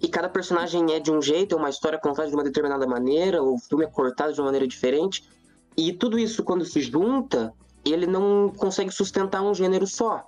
E 0.00 0.08
cada 0.08 0.28
personagem 0.28 0.92
é 0.92 1.00
de 1.00 1.10
um 1.10 1.20
jeito, 1.20 1.54
é 1.54 1.58
uma 1.58 1.70
história 1.70 1.98
contada 1.98 2.28
de 2.28 2.34
uma 2.34 2.44
determinada 2.44 2.86
maneira, 2.86 3.42
o 3.42 3.58
filme 3.58 3.84
é 3.84 3.88
cortado 3.88 4.32
de 4.32 4.40
uma 4.40 4.46
maneira 4.46 4.66
diferente. 4.66 5.28
E 5.76 5.92
tudo 5.92 6.18
isso, 6.18 6.42
quando 6.42 6.64
se 6.64 6.80
junta, 6.80 7.52
ele 7.84 8.06
não 8.06 8.52
consegue 8.56 8.90
sustentar 8.90 9.42
um 9.42 9.54
gênero 9.54 9.86
só, 9.86 10.26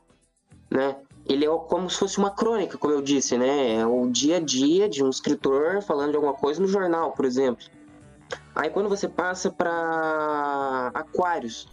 né? 0.70 0.96
Ele 1.32 1.44
é 1.44 1.48
como 1.68 1.88
se 1.88 1.96
fosse 1.96 2.18
uma 2.18 2.30
crônica, 2.30 2.76
como 2.76 2.92
eu 2.92 3.00
disse, 3.00 3.38
né? 3.38 3.76
É 3.76 3.86
o 3.86 4.08
dia 4.10 4.38
a 4.38 4.40
dia 4.40 4.88
de 4.88 5.02
um 5.04 5.08
escritor 5.08 5.80
falando 5.80 6.10
de 6.10 6.16
alguma 6.16 6.34
coisa 6.34 6.60
no 6.60 6.66
jornal, 6.66 7.12
por 7.12 7.24
exemplo. 7.24 7.64
Aí 8.54 8.68
quando 8.68 8.88
você 8.88 9.08
passa 9.08 9.50
para 9.50 10.90
Aquários, 10.92 11.68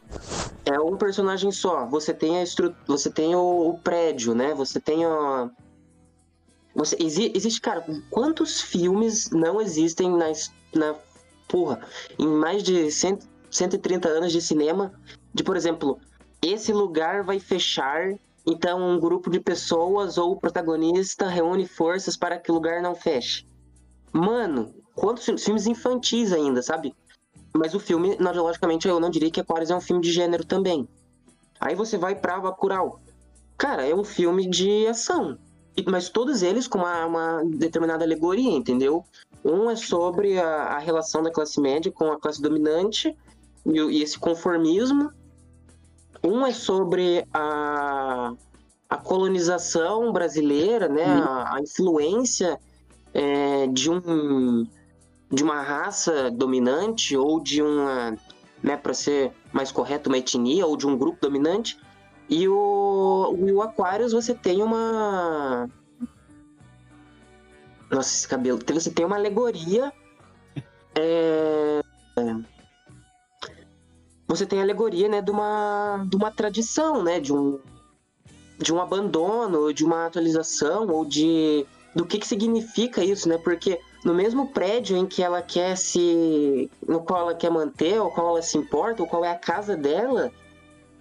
é 0.64 0.80
um 0.80 0.96
personagem 0.96 1.52
só. 1.52 1.86
Você 1.88 2.14
tem 2.14 2.38
a 2.38 2.44
estru... 2.44 2.76
você 2.86 3.10
tem 3.10 3.36
o, 3.36 3.70
o 3.70 3.78
prédio, 3.80 4.36
né? 4.36 4.54
Você 4.54 4.80
tem 4.80 5.04
a 5.06 5.50
você 6.76 6.96
exi... 7.00 7.32
existe, 7.34 7.60
cara, 7.60 7.84
quantos 8.12 8.62
filmes 8.62 9.32
não 9.32 9.60
existem 9.60 10.12
na 10.12 10.32
na 10.76 10.96
porra, 11.48 11.80
em 12.20 12.28
mais 12.28 12.62
de 12.62 12.92
100... 12.92 13.20
130 13.50 14.08
anos 14.08 14.32
de 14.32 14.42
cinema, 14.42 14.94
de 15.34 15.44
por 15.44 15.56
exemplo, 15.56 15.98
esse 16.42 16.72
lugar 16.72 17.24
vai 17.24 17.40
fechar 17.40 18.14
então, 18.50 18.80
um 18.80 18.98
grupo 18.98 19.30
de 19.30 19.42
pessoas 19.42 20.18
ou 20.18 20.32
o 20.32 20.40
protagonista 20.40 21.28
reúne 21.28 21.68
forças 21.68 22.16
para 22.16 22.40
que 22.40 22.50
o 22.50 22.56
lugar 22.56 22.82
não 22.82 22.96
feche. 22.96 23.46
Mano, 24.14 24.74
quantos 24.96 25.26
filmes 25.44 25.68
infantis 25.68 26.32
ainda, 26.32 26.62
sabe? 26.62 26.96
Mas 27.54 27.74
o 27.76 27.80
filme, 27.80 28.16
logicamente, 28.16 28.88
eu 28.88 29.02
não 29.02 29.10
diria 29.10 29.30
que 29.30 29.42
Aquarius 29.42 29.70
é 29.70 29.76
um 29.76 29.82
filme 29.82 30.02
de 30.02 30.14
gênero 30.14 30.46
também. 30.46 30.88
Aí 31.60 31.76
você 31.76 31.98
vai 31.98 32.16
pra 32.16 32.40
Bacurau. 32.40 33.02
Cara, 33.58 33.86
é 33.86 33.94
um 33.94 34.06
filme 34.06 34.50
de 34.50 34.88
ação. 34.88 35.38
Mas 35.86 36.08
todos 36.08 36.42
eles 36.42 36.68
com 36.68 36.78
uma, 36.78 37.06
uma 37.06 37.44
determinada 37.44 38.06
alegoria, 38.06 38.52
entendeu? 38.52 39.04
Um 39.44 39.70
é 39.70 39.76
sobre 39.76 40.40
a, 40.40 40.76
a, 40.76 40.80
relação 40.80 41.22
da 41.22 41.32
classe 41.32 41.60
média 41.60 41.92
com 41.92 42.12
a 42.12 42.20
classe 42.20 42.42
dominante 42.42 43.16
e, 43.66 43.72
e 43.72 44.02
esse 44.02 44.18
conformismo 44.18 45.12
Um 46.24 46.46
é 46.46 46.52
sobre 46.52 47.26
a, 47.34 48.34
a 48.90 48.98
colonização 48.98 50.12
brasileira, 50.12 50.88
né? 50.88 51.06
A, 51.06 51.56
a 51.56 51.62
influência 51.62 52.60
é, 53.14 53.68
de 53.68 53.90
um 53.90 54.68
de 55.30 55.44
uma 55.44 55.62
raça 55.62 56.32
dominante 56.32 57.18
ou 57.18 57.42
de 57.42 57.62
uma, 57.62 58.18
né, 58.64 58.78
para 58.78 58.94
ser 58.94 59.34
mais 59.52 59.74
correto, 59.74 60.08
uma 60.10 60.18
etnia 60.18 60.66
ou 60.66 60.78
de 60.78 60.88
um 60.88 60.98
grupo 60.98 61.20
dominante. 61.20 61.78
E 62.30 62.48
o, 62.48 63.36
o 63.38 63.62
Aquarius 63.62 64.14
você 64.14 64.34
tem 64.34 64.64
uma 64.64 65.70
nossa, 67.90 68.10
esse 68.10 68.28
cabelo. 68.28 68.60
Você 68.74 68.92
tem 68.92 69.06
uma 69.06 69.16
alegoria. 69.16 69.92
É... 70.96 71.82
Você 74.28 74.46
tem 74.46 74.60
a 74.60 74.64
alegoria, 74.64 75.08
né, 75.08 75.22
de 75.22 75.32
uma, 75.32 76.06
de 76.08 76.16
uma 76.16 76.30
tradição, 76.32 77.02
né, 77.02 77.20
de 77.20 77.34
um, 77.34 77.60
de 78.58 78.74
um 78.74 78.82
abandono, 78.82 79.74
de 79.74 79.86
uma 79.86 80.06
atualização, 80.06 80.90
ou 80.90 81.06
de 81.06 81.66
do 81.98 82.06
que, 82.06 82.20
que 82.20 82.28
significa 82.28 83.04
isso, 83.04 83.28
né? 83.28 83.40
Porque 83.40 83.80
no 84.06 84.14
mesmo 84.14 84.50
prédio 84.50 84.96
em 84.96 85.06
que 85.06 85.24
ela 85.24 85.42
quer 85.42 85.76
se. 85.76 86.70
no 86.88 87.02
qual 87.02 87.22
ela 87.22 87.36
quer 87.36 87.50
manter, 87.50 88.00
ou 88.00 88.12
qual 88.12 88.30
ela 88.30 88.42
se 88.42 88.58
importa, 88.58 89.02
ou 89.02 89.10
qual 89.10 89.26
é 89.26 89.32
a 89.32 89.36
casa 89.36 89.76
dela, 89.76 90.32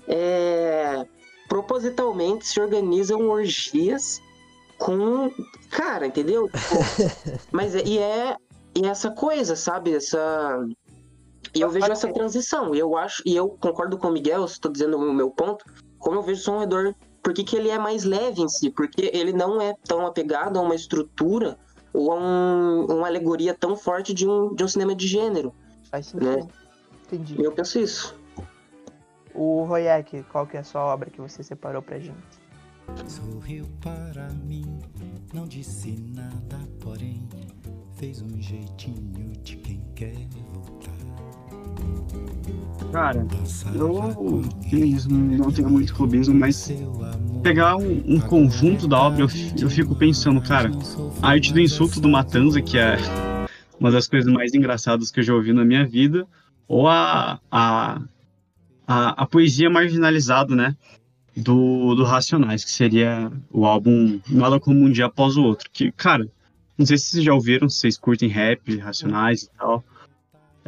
é, 0.08 1.06
propositalmente 1.48 2.46
se 2.46 2.58
organizam 2.58 3.28
orgias 3.28 4.22
com. 4.78 5.30
Cara, 5.70 6.06
entendeu? 6.06 6.50
Mas 7.52 7.74
é, 7.74 7.82
e 7.84 7.98
é. 7.98 8.36
E 8.74 8.84
é 8.84 8.88
essa 8.88 9.10
coisa, 9.10 9.54
sabe? 9.54 9.94
Essa. 9.94 10.66
E 11.56 11.60
eu 11.62 11.70
vejo 11.70 11.90
essa 11.90 12.12
transição. 12.12 12.74
E 12.74 12.78
eu 12.78 12.96
acho. 12.96 13.22
E 13.24 13.34
eu 13.34 13.48
concordo 13.48 13.96
com 13.96 14.08
o 14.08 14.12
Miguel, 14.12 14.44
estou 14.44 14.70
dizendo 14.70 14.98
o 14.98 15.12
meu 15.12 15.30
ponto. 15.30 15.64
Como 15.98 16.16
eu 16.16 16.22
vejo 16.22 16.40
o 16.40 16.44
Som 16.44 16.58
Redor. 16.58 16.94
Por 17.22 17.32
que, 17.32 17.42
que 17.42 17.56
ele 17.56 17.70
é 17.70 17.78
mais 17.78 18.04
leve 18.04 18.42
em 18.42 18.48
si? 18.48 18.70
Porque 18.70 19.10
ele 19.12 19.32
não 19.32 19.60
é 19.60 19.74
tão 19.84 20.06
apegado 20.06 20.58
a 20.58 20.62
uma 20.62 20.74
estrutura 20.74 21.58
ou 21.92 22.12
a 22.12 22.14
um, 22.14 22.86
uma 22.86 23.08
alegoria 23.08 23.54
tão 23.54 23.74
forte 23.74 24.14
de 24.14 24.28
um, 24.28 24.54
de 24.54 24.62
um 24.62 24.68
cinema 24.68 24.94
de 24.94 25.08
gênero. 25.08 25.52
Faz 25.90 26.06
sentido. 26.06 26.36
Né? 26.36 26.48
Entendi. 27.06 27.42
Eu 27.42 27.50
penso 27.52 27.80
isso. 27.80 28.14
O 29.34 29.64
Royak, 29.64 30.22
qual 30.30 30.46
que 30.46 30.56
é 30.56 30.60
a 30.60 30.64
sua 30.64 30.84
obra 30.84 31.10
que 31.10 31.20
você 31.20 31.42
separou 31.42 31.82
pra 31.82 31.98
gente? 31.98 32.46
Sorriu 33.08 33.66
para 33.80 34.28
mim, 34.30 34.78
não 35.34 35.46
disse 35.46 35.96
nada, 36.14 36.58
porém 36.80 37.28
fez 37.96 38.22
um 38.22 38.40
jeitinho 38.40 39.32
de 39.42 39.56
quem 39.56 39.82
quer 39.94 40.16
voltar. 40.52 40.95
Cara, 42.92 43.26
eu 43.74 44.42
não 45.38 45.50
tenho 45.50 45.68
muito 45.68 45.94
clubismo, 45.94 46.34
mas 46.34 46.72
pegar 47.42 47.76
um, 47.76 48.02
um 48.06 48.20
conjunto 48.20 48.88
da 48.88 48.98
obra, 48.98 49.22
eu, 49.22 49.28
eu 49.60 49.68
fico 49.68 49.94
pensando, 49.94 50.40
cara, 50.40 50.70
a 51.20 51.28
arte 51.28 51.52
do 51.52 51.60
insulto 51.60 52.00
do 52.00 52.08
Matanza, 52.08 52.62
que 52.62 52.78
é 52.78 52.96
uma 53.78 53.90
das 53.90 54.06
coisas 54.06 54.32
mais 54.32 54.54
engraçadas 54.54 55.10
que 55.10 55.20
eu 55.20 55.24
já 55.24 55.34
ouvi 55.34 55.52
na 55.52 55.64
minha 55.64 55.84
vida, 55.84 56.26
ou 56.66 56.88
a, 56.88 57.38
a, 57.50 58.00
a, 58.86 59.22
a 59.22 59.26
poesia 59.26 59.68
marginalizada, 59.68 60.54
né? 60.54 60.76
Do, 61.36 61.94
do 61.94 62.02
Racionais, 62.02 62.64
que 62.64 62.70
seria 62.70 63.30
o 63.50 63.66
álbum 63.66 64.18
Nada 64.26 64.58
Como 64.58 64.80
Um 64.80 64.90
Dia 64.90 65.04
Após 65.04 65.36
o 65.36 65.42
Outro. 65.42 65.68
Que, 65.70 65.92
cara, 65.92 66.26
não 66.78 66.86
sei 66.86 66.96
se 66.96 67.10
vocês 67.10 67.24
já 67.24 67.34
ouviram, 67.34 67.68
se 67.68 67.78
vocês 67.78 67.98
curtem 67.98 68.28
rap, 68.28 68.74
Racionais 68.78 69.42
e 69.42 69.50
tal. 69.50 69.84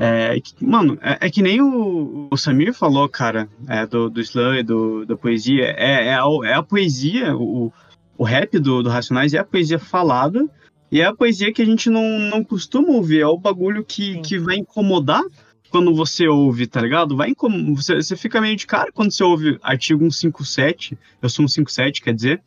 É, 0.00 0.40
mano, 0.60 0.96
é, 1.02 1.26
é, 1.26 1.30
que 1.30 1.42
nem 1.42 1.60
o, 1.60 2.28
o, 2.30 2.36
Samir 2.36 2.72
falou, 2.72 3.08
cara, 3.08 3.48
é, 3.66 3.84
do, 3.84 4.08
do 4.08 4.20
slam 4.20 4.58
e 4.58 4.62
do, 4.62 5.04
da 5.04 5.16
poesia. 5.16 5.74
É, 5.76 6.06
é, 6.06 6.14
a, 6.14 6.24
é 6.44 6.54
a 6.54 6.62
poesia, 6.62 7.36
o, 7.36 7.72
o 8.16 8.22
rap 8.22 8.60
do, 8.60 8.80
do 8.80 8.88
Racionais 8.88 9.34
é 9.34 9.38
a 9.38 9.44
poesia 9.44 9.78
falada 9.78 10.48
e 10.90 11.00
é 11.00 11.04
a 11.04 11.12
poesia 11.12 11.52
que 11.52 11.60
a 11.60 11.64
gente 11.64 11.90
não, 11.90 12.16
não 12.20 12.44
costuma 12.44 12.90
ouvir. 12.90 13.22
É 13.22 13.26
o 13.26 13.36
bagulho 13.36 13.84
que, 13.84 14.20
que 14.20 14.38
vai 14.38 14.58
incomodar 14.58 15.24
quando 15.68 15.92
você 15.92 16.28
ouve, 16.28 16.68
tá 16.68 16.80
ligado? 16.80 17.16
Vai 17.16 17.30
incom... 17.30 17.74
você, 17.74 17.96
você 17.96 18.16
fica 18.16 18.40
meio 18.40 18.54
de 18.54 18.68
cara 18.68 18.92
quando 18.92 19.10
você 19.10 19.24
ouve 19.24 19.58
artigo 19.60 20.00
157, 20.00 20.96
eu 21.20 21.28
sou 21.28 21.48
157, 21.48 22.02
quer 22.02 22.14
dizer, 22.14 22.42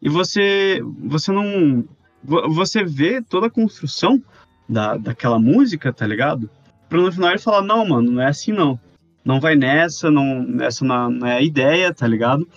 e 0.00 0.08
você, 0.08 0.80
você 1.04 1.30
não. 1.30 1.84
Você 2.22 2.82
vê 2.82 3.20
toda 3.20 3.48
a 3.48 3.50
construção 3.50 4.20
da, 4.66 4.96
daquela 4.96 5.38
música, 5.38 5.92
tá 5.92 6.06
ligado? 6.06 6.50
Pra 6.88 6.98
no 6.98 7.12
final 7.12 7.30
ele 7.30 7.38
falar, 7.38 7.62
não, 7.62 7.86
mano, 7.86 8.10
não 8.12 8.22
é 8.22 8.28
assim 8.28 8.52
não. 8.52 8.78
Não 9.24 9.40
vai 9.40 9.56
nessa, 9.56 10.10
não, 10.10 10.46
essa 10.62 10.84
não, 10.84 11.10
não 11.10 11.26
é 11.26 11.38
a 11.38 11.42
ideia, 11.42 11.92
tá 11.92 12.06
ligado? 12.06 12.48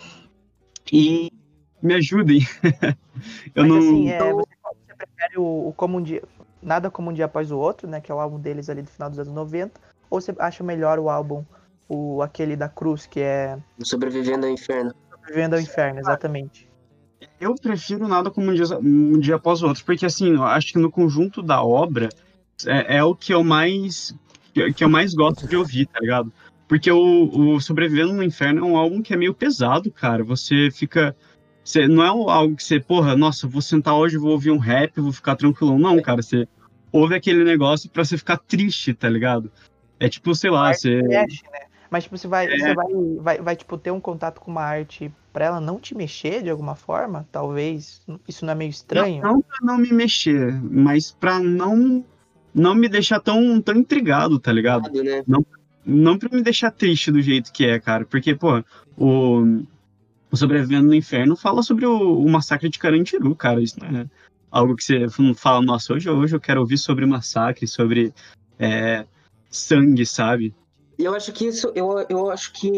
E 0.92 1.32
me 1.82 1.96
ajudem. 1.96 2.42
eu 3.56 3.64
Mas, 3.64 3.68
não. 3.68 3.78
Assim, 3.80 4.10
é, 4.10 4.20
você, 4.32 4.50
você, 4.64 4.96
prefere 4.96 5.38
o, 5.40 5.70
o 5.70 5.74
Como 5.74 5.98
um 5.98 6.02
Dia. 6.02 6.22
Nada 6.62 6.92
como 6.92 7.10
um 7.10 7.14
dia 7.14 7.24
após 7.24 7.52
o 7.52 7.58
outro, 7.58 7.88
né? 7.88 8.02
Que 8.02 8.12
é 8.12 8.16
o 8.16 8.20
álbum 8.20 8.38
deles 8.38 8.70
ali 8.70 8.82
do 8.82 8.90
final 8.90 9.10
dos 9.10 9.18
anos 9.18 9.34
90. 9.34 9.80
Ou 10.10 10.20
você 10.20 10.36
acha 10.40 10.62
melhor 10.62 11.00
o 11.00 11.10
álbum, 11.10 11.46
o 11.88 12.22
aquele 12.22 12.56
da 12.56 12.68
Cruz, 12.68 13.06
que 13.06 13.22
é. 13.22 13.58
Sobrevivendo 13.80 14.46
ao 14.46 14.52
Inferno. 14.52 14.94
Sobrevivendo 15.10 15.56
ao 15.56 15.62
Inferno, 15.62 16.00
exatamente. 16.02 16.70
Eu 17.40 17.56
prefiro 17.56 18.08
nada 18.10 18.30
como 18.30 18.52
um 18.52 18.54
dia, 18.54 18.66
um 18.78 19.18
dia 19.20 19.36
após 19.36 19.62
o 19.62 19.68
outro, 19.68 19.86
porque 19.86 20.06
assim, 20.06 20.36
eu 20.36 20.44
acho 20.44 20.74
que 20.74 20.80
no 20.80 20.92
conjunto 20.92 21.42
da 21.42 21.64
obra 21.64 22.10
é, 22.66 22.98
é 22.98 23.04
o 23.04 23.16
que 23.16 23.34
eu 23.34 23.44
mais 23.44 24.16
que 24.76 24.84
eu 24.84 24.90
mais 24.90 25.14
gosto 25.14 25.48
de 25.48 25.56
ouvir, 25.56 25.86
tá 25.86 26.00
ligado? 26.00 26.34
Porque 26.68 26.92
o, 26.92 27.56
o 27.56 27.60
Sobrevivendo 27.60 28.14
no 28.14 28.24
Inferno 28.24 28.60
é 28.60 28.64
um 28.64 28.78
álbum 28.78 29.02
que 29.02 29.14
é 29.14 29.18
meio 29.18 29.34
pesado, 29.34 29.92
cara. 29.92 30.24
Você 30.24 30.70
fica. 30.72 31.16
Você, 31.64 31.88
não 31.88 32.04
é 32.04 32.08
algo 32.08 32.56
que 32.56 32.64
você, 32.64 32.80
porra, 32.80 33.16
nossa, 33.16 33.48
vou 33.48 33.62
sentar 33.62 33.96
hoje, 33.96 34.18
vou 34.18 34.32
ouvir 34.32 34.52
um 34.52 34.58
rap, 34.58 35.00
vou 35.00 35.12
ficar 35.12 35.36
tranquilão. 35.36 35.78
Não, 35.78 36.02
cara, 36.02 36.22
você 36.22 36.48
ouve 36.92 37.16
aquele 37.16 37.44
negócio 37.44 37.90
pra 37.90 38.04
você 38.04 38.18
ficar 38.18 38.38
triste, 38.38 38.94
tá 38.94 39.10
ligado? 39.10 39.52
É 40.00 40.08
tipo, 40.08 40.34
sei 40.36 40.50
lá, 40.50 40.74
você. 40.74 41.02
Mexe, 41.02 41.44
né? 41.52 41.60
Mas 41.90 42.04
tipo, 42.04 42.18
você 42.18 42.28
vai, 42.28 42.46
é. 42.46 42.58
você 42.58 42.74
vai, 42.74 42.88
vai, 43.20 43.38
vai, 43.40 43.56
tipo, 43.56 43.78
ter 43.78 43.92
um 43.92 44.00
contato 44.00 44.40
com 44.40 44.52
uma 44.52 44.62
arte 44.62 45.12
pra 45.34 45.46
ela 45.46 45.60
não 45.60 45.80
te 45.80 45.96
mexer 45.96 46.44
de 46.44 46.50
alguma 46.50 46.76
forma? 46.76 47.28
Talvez. 47.32 48.02
Isso 48.28 48.46
não 48.46 48.52
é 48.52 48.56
meio 48.56 48.70
estranho? 48.70 49.24
Não, 49.24 49.34
não 49.34 49.42
pra 49.42 49.58
não 49.64 49.78
me 49.78 49.92
mexer, 49.92 50.54
mas 50.62 51.12
pra 51.12 51.40
não 51.40 52.06
não 52.60 52.76
me 52.76 52.90
deixar 52.90 53.20
tão, 53.20 53.62
tão 53.62 53.76
intrigado, 53.76 54.40
tá 54.40 54.52
ligado? 54.52 54.92
Né? 54.92 55.24
Não, 55.28 55.46
não 55.86 56.18
pra 56.18 56.30
me 56.30 56.44
deixar 56.44 56.72
triste 56.72 57.12
do 57.12 57.22
jeito 57.22 57.52
que 57.52 57.66
é, 57.66 57.80
cara. 57.80 58.06
Porque, 58.06 58.36
pô, 58.36 58.64
o, 58.98 59.64
o 60.32 60.38
Sobrevivendo 60.38 60.88
no 60.88 60.94
Inferno 60.94 61.36
fala 61.36 61.64
sobre 61.64 61.86
o, 61.86 62.20
o 62.20 62.30
massacre 62.30 62.70
de 62.70 62.78
Carandiru, 62.78 63.36
cara. 63.36 63.62
Isso 63.62 63.80
não 63.80 64.02
é 64.02 64.06
algo 64.52 64.76
que 64.76 64.84
você 64.84 65.08
fala, 65.36 65.62
nossa, 65.62 65.94
hoje, 65.94 66.10
hoje 66.10 66.36
eu 66.36 66.40
quero 66.40 66.60
ouvir 66.60 66.78
sobre 66.78 67.06
massacre, 67.06 67.68
sobre 67.68 68.14
é, 68.58 69.06
sangue, 69.50 70.06
sabe? 70.06 70.54
E 70.98 71.06
eu 71.06 71.16
acho 71.16 71.32
que 71.32 71.46
isso, 71.46 71.72
eu, 71.76 72.06
eu 72.10 72.30
acho 72.30 72.52
que 72.52 72.70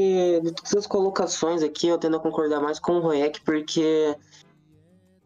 de 0.44 0.52
todas 0.52 0.76
as 0.76 0.88
colocações 0.88 1.64
aqui, 1.64 1.88
eu 1.88 1.98
tendo 1.98 2.18
a 2.18 2.20
concordar 2.20 2.62
mais 2.62 2.80
com 2.80 2.98
o 2.98 3.00
Roek, 3.00 3.42
porque 3.42 4.16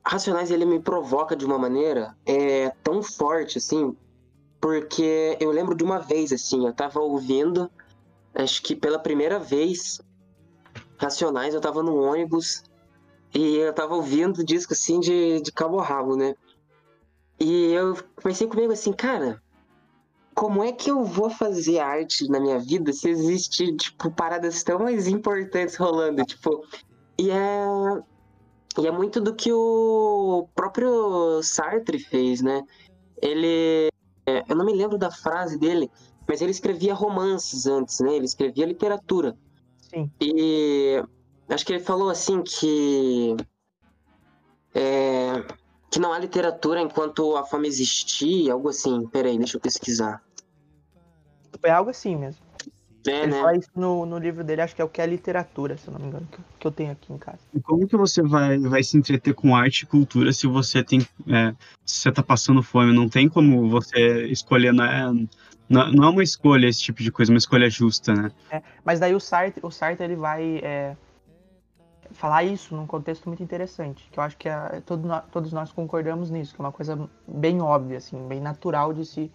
Racionais 0.05 0.49
ele 0.49 0.65
me 0.65 0.79
provoca 0.79 1.35
de 1.35 1.45
uma 1.45 1.57
maneira 1.57 2.15
é, 2.25 2.69
tão 2.83 3.03
forte, 3.03 3.57
assim, 3.57 3.93
porque 4.65 5.37
eu 5.39 5.51
lembro 5.51 5.75
de 5.75 5.83
uma 5.83 5.99
vez, 5.99 6.33
assim, 6.33 6.65
eu 6.65 6.73
tava 6.73 6.99
ouvindo, 6.99 7.69
acho 8.33 8.63
que 8.63 8.75
pela 8.75 8.97
primeira 8.97 9.37
vez, 9.37 10.01
Racionais, 10.97 11.53
eu 11.53 11.61
tava 11.61 11.83
no 11.83 12.01
ônibus 12.01 12.63
e 13.31 13.57
eu 13.57 13.71
tava 13.71 13.93
ouvindo 13.93 14.43
disco, 14.43 14.73
assim, 14.73 14.99
de, 14.99 15.39
de 15.39 15.51
cabo 15.51 15.77
rabo, 15.77 16.15
né? 16.15 16.33
E 17.39 17.73
eu 17.73 17.95
pensei 18.23 18.47
comigo 18.47 18.73
assim, 18.73 18.91
cara, 18.91 19.39
como 20.33 20.63
é 20.63 20.71
que 20.71 20.89
eu 20.89 21.03
vou 21.03 21.29
fazer 21.29 21.77
arte 21.77 22.27
na 22.27 22.39
minha 22.39 22.57
vida 22.57 22.91
se 22.91 23.07
existe, 23.07 23.71
tipo, 23.77 24.09
paradas 24.09 24.63
tão 24.63 24.79
mais 24.79 25.07
importantes 25.07 25.75
rolando, 25.75 26.25
tipo... 26.25 26.65
E 27.19 27.29
é... 27.29 27.67
E 28.79 28.87
é 28.87 28.91
muito 28.91 29.21
do 29.21 29.35
que 29.35 29.53
o 29.53 30.49
próprio 30.55 31.43
Sartre 31.43 31.99
fez, 31.99 32.41
né? 32.41 32.63
Ele 33.21 33.91
é, 34.25 34.43
eu 34.47 34.55
não 34.55 34.65
me 34.65 34.73
lembro 34.73 34.97
da 34.97 35.11
frase 35.11 35.57
dele, 35.57 35.89
mas 36.27 36.41
ele 36.41 36.51
escrevia 36.51 36.93
romances 36.93 37.67
antes, 37.67 37.99
né? 37.99 38.15
Ele 38.15 38.25
escrevia 38.25 38.65
literatura. 38.65 39.37
Sim. 39.81 40.09
E 40.19 41.03
acho 41.49 41.65
que 41.65 41.73
ele 41.73 41.83
falou 41.83 42.09
assim 42.09 42.41
que 42.41 43.35
é, 44.73 45.43
que 45.89 45.99
não 45.99 46.11
há 46.11 46.19
literatura 46.19 46.81
enquanto 46.81 47.37
a 47.37 47.45
fome 47.45 47.67
existir, 47.67 48.49
algo 48.49 48.69
assim. 48.69 49.07
Peraí, 49.07 49.37
deixa 49.37 49.57
eu 49.57 49.61
pesquisar. 49.61 50.21
É 51.63 51.71
algo 51.71 51.89
assim 51.89 52.15
mesmo. 52.15 52.44
É, 53.07 53.23
Ele 53.23 53.31
né? 53.31 53.39
fala 53.39 53.57
isso 53.57 53.69
no, 53.75 54.05
no 54.05 54.17
livro 54.17 54.43
dele, 54.43 54.61
acho 54.61 54.75
que 54.75 54.81
é 54.81 54.85
o 54.85 54.89
que 54.89 55.01
é 55.01 55.05
literatura, 55.05 55.77
se 55.77 55.87
eu 55.87 55.93
não 55.93 55.99
me 55.99 56.07
engano, 56.07 56.27
que, 56.31 56.37
que 56.59 56.67
eu 56.67 56.71
tenho 56.71 56.91
aqui 56.91 57.13
em 57.13 57.17
casa. 57.17 57.39
E 57.53 57.59
como 57.59 57.87
que 57.87 57.95
você 57.95 58.21
vai, 58.21 58.57
vai 58.59 58.83
se 58.83 58.97
entreter 58.97 59.33
com 59.33 59.55
arte 59.55 59.81
e 59.81 59.85
cultura 59.85 60.33
se 60.33 60.47
você 60.47 60.83
tem. 60.83 61.01
é, 61.27 61.53
se 61.85 61.99
você 61.99 62.11
tá 62.11 62.23
passando 62.23 62.63
fome? 62.63 62.93
Não 62.93 63.07
tem 63.07 63.29
como 63.29 63.69
você 63.69 64.25
escolher, 64.27 64.73
né? 64.73 65.11
Não, 65.67 65.91
não 65.91 66.03
é 66.05 66.09
uma 66.09 66.23
escolha 66.23 66.67
esse 66.67 66.81
tipo 66.81 67.01
de 67.01 67.11
coisa, 67.11 67.31
uma 67.31 67.37
escolha 67.37 67.69
justa, 67.69 68.13
né? 68.13 68.31
Mas 68.83 68.99
daí 68.99 69.15
o 69.15 69.19
Sartre, 69.19 69.65
o 69.65 69.71
Sartre 69.71 70.05
ele 70.05 70.15
vai 70.15 70.59
é, 70.63 70.95
falar 72.11 72.43
isso 72.43 72.75
num 72.75 72.85
contexto 72.85 73.27
muito 73.27 73.41
interessante, 73.41 74.07
que 74.11 74.19
eu 74.19 74.23
acho 74.23 74.37
que 74.37 74.47
é, 74.47 74.81
todo 74.85 75.07
todos 75.31 75.51
nós 75.51 75.71
concordamos 75.71 76.29
nisso, 76.29 76.53
que 76.53 76.61
é 76.61 76.63
uma 76.63 76.71
coisa 76.71 77.09
bem 77.27 77.61
óbvia, 77.61 77.97
assim, 77.97 78.27
bem 78.27 78.39
natural 78.39 78.93
de 78.93 79.05
se 79.05 79.31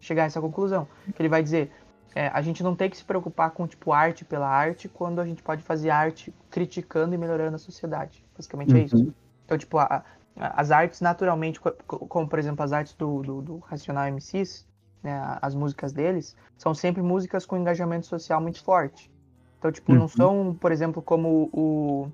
chegar 0.00 0.24
a 0.24 0.26
essa 0.26 0.40
conclusão. 0.40 0.88
Que 1.14 1.22
ele 1.22 1.28
vai 1.28 1.42
dizer, 1.42 1.70
é, 2.16 2.28
a 2.28 2.40
gente 2.40 2.62
não 2.62 2.74
tem 2.74 2.88
que 2.88 2.96
se 2.96 3.04
preocupar 3.04 3.50
com 3.50 3.66
tipo 3.66 3.92
arte 3.92 4.24
pela 4.24 4.48
arte, 4.48 4.88
quando 4.88 5.20
a 5.20 5.26
gente 5.26 5.42
pode 5.42 5.62
fazer 5.62 5.90
arte 5.90 6.32
criticando 6.50 7.14
e 7.14 7.18
melhorando 7.18 7.56
a 7.56 7.58
sociedade. 7.58 8.24
Basicamente 8.34 8.74
é 8.74 8.80
isso. 8.84 8.96
Uhum. 8.96 9.12
Então, 9.44 9.58
tipo, 9.58 9.76
a- 9.76 10.02
a- 10.34 10.60
as 10.60 10.70
artes 10.70 11.02
naturalmente, 11.02 11.60
co- 11.60 11.74
co- 11.86 12.06
como 12.06 12.26
por 12.26 12.38
exemplo 12.38 12.64
as 12.64 12.72
artes 12.72 12.94
do, 12.94 13.22
do, 13.22 13.42
do 13.42 13.58
Racional 13.58 14.06
MCs, 14.06 14.66
né, 15.02 15.38
as 15.42 15.54
músicas 15.54 15.92
deles, 15.92 16.34
são 16.56 16.74
sempre 16.74 17.02
músicas 17.02 17.44
com 17.44 17.54
engajamento 17.58 18.06
social 18.06 18.40
muito 18.40 18.64
forte. 18.64 19.10
Então, 19.58 19.70
tipo, 19.70 19.92
não 19.92 20.02
Uhum. 20.02 20.08
são, 20.08 20.56
por 20.58 20.72
exemplo, 20.72 21.02
como 21.02 21.50
o, 21.52 22.10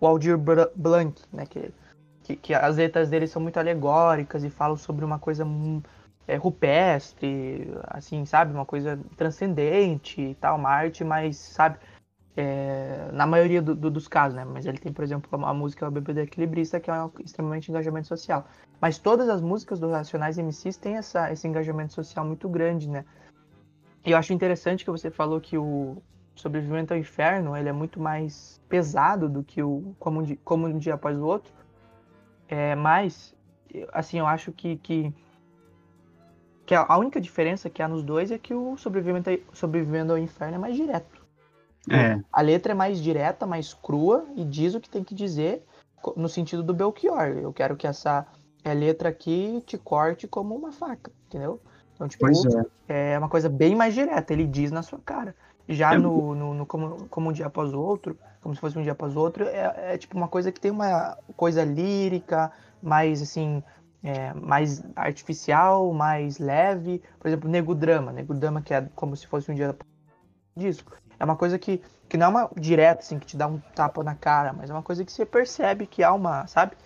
o 0.00 0.06
Aldir 0.06 0.38
Blanc, 0.74 1.20
né, 1.30 1.44
que, 1.44 1.70
que, 2.24 2.36
que 2.36 2.54
as 2.54 2.76
letras 2.76 3.10
dele 3.10 3.26
são 3.26 3.42
muito 3.42 3.58
alegóricas 3.58 4.44
e 4.44 4.48
falam 4.48 4.78
sobre 4.78 5.04
uma 5.04 5.18
coisa 5.18 5.44
é, 6.26 6.36
rupestre, 6.36 7.68
assim, 7.88 8.24
sabe? 8.24 8.52
Uma 8.54 8.66
coisa 8.66 8.98
transcendente 9.16 10.20
e 10.20 10.34
tal, 10.36 10.56
uma 10.56 10.70
arte 10.70 11.04
sabe? 11.32 11.78
É, 12.36 13.10
na 13.12 13.26
maioria 13.26 13.60
do- 13.62 13.74
do- 13.74 13.90
dos 13.90 14.08
casos, 14.08 14.36
né? 14.36 14.44
Mas 14.44 14.66
ele 14.66 14.78
tem, 14.78 14.92
por 14.92 15.04
exemplo, 15.04 15.28
a, 15.44 15.50
a 15.50 15.54
música 15.54 15.86
O 15.88 15.90
Bebê 15.90 16.14
do 16.14 16.20
Equilibrista, 16.20 16.80
que 16.80 16.90
é 16.90 17.04
um 17.04 17.10
extremamente 17.24 17.70
engajamento 17.70 18.08
social. 18.08 18.46
Mas 18.80 18.98
todas 18.98 19.28
as 19.28 19.40
músicas 19.42 19.78
dos 19.80 19.90
Racionais 19.92 20.38
MCs 20.38 20.76
têm 20.78 20.96
essa, 20.96 21.30
esse 21.32 21.46
engajamento 21.46 21.92
social 21.92 22.24
muito 22.24 22.48
grande, 22.48 22.88
né? 22.88 23.04
E 24.04 24.10
eu 24.12 24.18
acho 24.18 24.32
interessante 24.32 24.84
que 24.84 24.90
você 24.90 25.10
falou 25.10 25.40
que 25.40 25.56
o 25.58 26.02
Sobrevivimento 26.36 26.92
ao 26.92 26.98
Inferno, 26.98 27.56
ele 27.56 27.68
é 27.68 27.72
muito 27.72 28.00
mais 28.00 28.60
pesado 28.68 29.28
do 29.28 29.44
que 29.44 29.62
o 29.62 29.94
Como 29.98 30.20
um 30.20 30.22
Dia, 30.22 30.38
como 30.44 30.66
um 30.66 30.78
dia 30.78 30.94
Após 30.94 31.16
o 31.18 31.24
Outro. 31.24 31.52
É, 32.48 32.74
mas, 32.74 33.34
assim, 33.92 34.18
eu 34.18 34.26
acho 34.26 34.52
que, 34.52 34.76
que, 34.78 35.12
que 36.72 36.92
a 36.92 36.96
única 36.98 37.20
diferença 37.20 37.68
que 37.68 37.82
há 37.82 37.88
nos 37.88 38.02
dois 38.02 38.30
é 38.30 38.38
que 38.38 38.54
o 38.54 38.76
Sobrevivendo, 38.76 39.30
ao- 39.30 39.38
Sobrevivendo 39.52 40.12
ao 40.12 40.18
Inferno 40.18 40.54
é 40.54 40.58
mais 40.58 40.74
direto. 40.76 41.22
É, 41.90 42.20
A 42.32 42.40
letra 42.40 42.72
é 42.72 42.74
mais 42.74 43.02
direta, 43.02 43.46
mais 43.46 43.74
crua 43.74 44.24
e 44.36 44.44
diz 44.44 44.74
o 44.74 44.80
que 44.80 44.88
tem 44.88 45.02
que 45.02 45.14
dizer 45.14 45.64
no 46.16 46.28
sentido 46.28 46.62
do 46.62 46.72
Belchior. 46.72 47.28
Eu 47.28 47.52
quero 47.52 47.76
que 47.76 47.86
essa 47.86 48.26
é, 48.64 48.72
letra 48.72 49.08
aqui 49.08 49.62
te 49.66 49.76
corte 49.76 50.26
como 50.28 50.54
uma 50.54 50.72
faca, 50.72 51.10
entendeu? 51.26 51.60
Então, 51.94 52.08
tipo, 52.08 52.24
é. 52.88 53.14
é 53.14 53.18
uma 53.18 53.28
coisa 53.28 53.48
bem 53.48 53.74
mais 53.74 53.94
direta, 53.94 54.32
ele 54.32 54.46
diz 54.46 54.70
na 54.70 54.82
sua 54.82 54.98
cara. 55.04 55.34
Já 55.68 55.94
É 55.94 55.98
no, 55.98 56.34
no, 56.34 56.54
no 56.54 56.66
como, 56.66 57.06
como 57.08 57.30
um 57.30 57.32
dia 57.32 57.46
após 57.46 57.72
o 57.72 57.80
outro, 57.80 58.16
como 58.40 58.54
se 58.54 58.60
fosse 58.60 58.78
um 58.78 58.82
dia 58.82 58.92
após 58.92 59.14
o 59.16 59.20
outro, 59.20 59.44
é, 59.44 59.94
é 59.94 59.98
tipo 59.98 60.16
uma 60.16 60.28
coisa 60.28 60.50
que 60.50 60.60
tem 60.60 60.70
uma 60.70 61.16
coisa 61.36 61.64
lírica, 61.64 62.50
mais 62.82 63.22
assim, 63.22 63.62
é, 64.02 64.32
mais 64.34 64.82
artificial, 64.96 65.92
mais 65.92 66.38
leve. 66.38 67.02
Por 67.18 67.28
exemplo, 67.28 67.48
Nego 67.48 67.74
Drama. 67.74 68.12
Nego 68.12 68.34
Drama, 68.34 68.60
que 68.62 68.74
é 68.74 68.88
como 68.94 69.16
se 69.16 69.26
fosse 69.26 69.50
um 69.50 69.54
dia 69.54 69.76
disco. 70.56 70.92
É 71.18 71.24
uma 71.24 71.36
coisa 71.36 71.58
que, 71.58 71.80
que 72.08 72.16
não 72.16 72.26
é 72.26 72.28
uma 72.28 72.50
direta, 72.58 73.00
assim, 73.00 73.18
que 73.18 73.26
te 73.26 73.36
dá 73.36 73.46
um 73.46 73.58
tapa 73.74 74.02
na 74.02 74.14
cara, 74.14 74.52
mas 74.52 74.70
é 74.70 74.72
uma 74.72 74.82
coisa 74.82 75.04
que 75.04 75.12
você 75.12 75.24
percebe 75.24 75.86
que 75.86 76.02
há 76.02 76.12
uma, 76.12 76.46
sabe? 76.46 76.76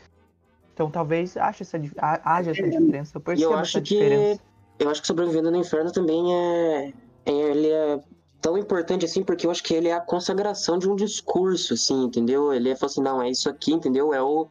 Então 0.74 0.90
talvez 0.90 1.36
ache 1.38 1.62
essa, 1.62 1.78
haja 2.22 2.50
essa 2.50 2.68
diferença. 2.68 3.16
Eu 3.16 3.20
percebo 3.22 3.52
eu 3.52 3.58
acho 3.58 3.78
essa 3.78 3.80
que 3.80 3.94
diferença. 3.94 4.42
eu 4.78 4.90
acho 4.90 5.00
que 5.00 5.06
Sobrevivendo 5.06 5.50
no 5.50 5.56
Inferno 5.56 5.90
também 5.90 6.34
é, 6.34 6.92
é- 7.24 7.32
ele 7.32 7.70
é 7.70 8.00
tão 8.42 8.58
importante 8.58 9.06
assim 9.06 9.24
porque 9.24 9.46
eu 9.46 9.50
acho 9.50 9.62
que 9.62 9.72
ele 9.72 9.88
é 9.88 9.94
a 9.94 10.00
consagração 10.00 10.78
de 10.78 10.86
um 10.86 10.94
discurso 10.94 11.72
assim, 11.72 12.04
entendeu? 12.04 12.52
Ele 12.52 12.68
é 12.68 12.76
assim, 12.78 13.00
não, 13.00 13.22
é 13.22 13.30
isso 13.30 13.48
aqui, 13.48 13.72
entendeu? 13.72 14.12
É 14.12 14.22
o 14.22 14.48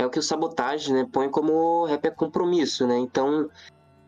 é 0.00 0.06
o 0.06 0.10
que 0.10 0.18
o 0.18 0.22
sabotagem, 0.22 0.94
né, 0.94 1.06
põe 1.12 1.30
como 1.30 1.84
rap 1.84 2.06
é 2.06 2.10
compromisso, 2.10 2.86
né? 2.86 2.98
Então 2.98 3.48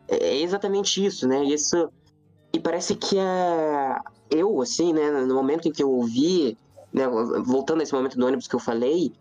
é 0.07 0.15
é 0.15 0.41
exatamente 0.41 1.03
isso, 1.05 1.27
né? 1.27 1.43
Isso 1.43 1.89
e 2.55 2.59
parece 2.59 2.95
que 2.95 3.17
é 3.17 3.95
eu 4.29 4.61
assim, 4.61 4.91
né, 4.93 5.11
no 5.11 5.35
momento 5.35 5.67
em 5.67 5.71
que 5.71 5.83
eu 5.83 5.91
ouvi, 5.91 6.57
né, 6.91 7.07
voltando 7.45 7.81
a 7.81 7.83
esse 7.83 7.93
momento 7.93 8.17
do 8.17 8.25
ônibus 8.25 8.47
que 8.47 8.55
eu 8.55 8.59
falei, 8.59 9.11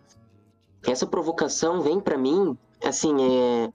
essa 0.87 1.07
provocação 1.07 1.83
vem 1.83 2.01
pra 2.01 2.17
mim, 2.17 2.57
assim, 2.83 3.15
é 3.23 3.69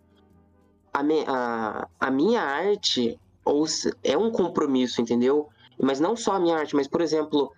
a, 0.94 1.04
me- 1.04 1.26
a, 1.28 1.88
a 2.00 2.12
minha 2.12 2.42
arte 2.42 3.18
ou 3.46 3.66
é 4.04 4.18
um 4.18 4.32
compromisso, 4.32 5.02
entendeu? 5.02 5.48
Mas 5.80 6.00
não 6.00 6.16
só 6.16 6.34
a 6.34 6.40
minha 6.40 6.58
arte, 6.58 6.76
mas, 6.76 6.88
por 6.88 7.02
exemplo, 7.02 7.52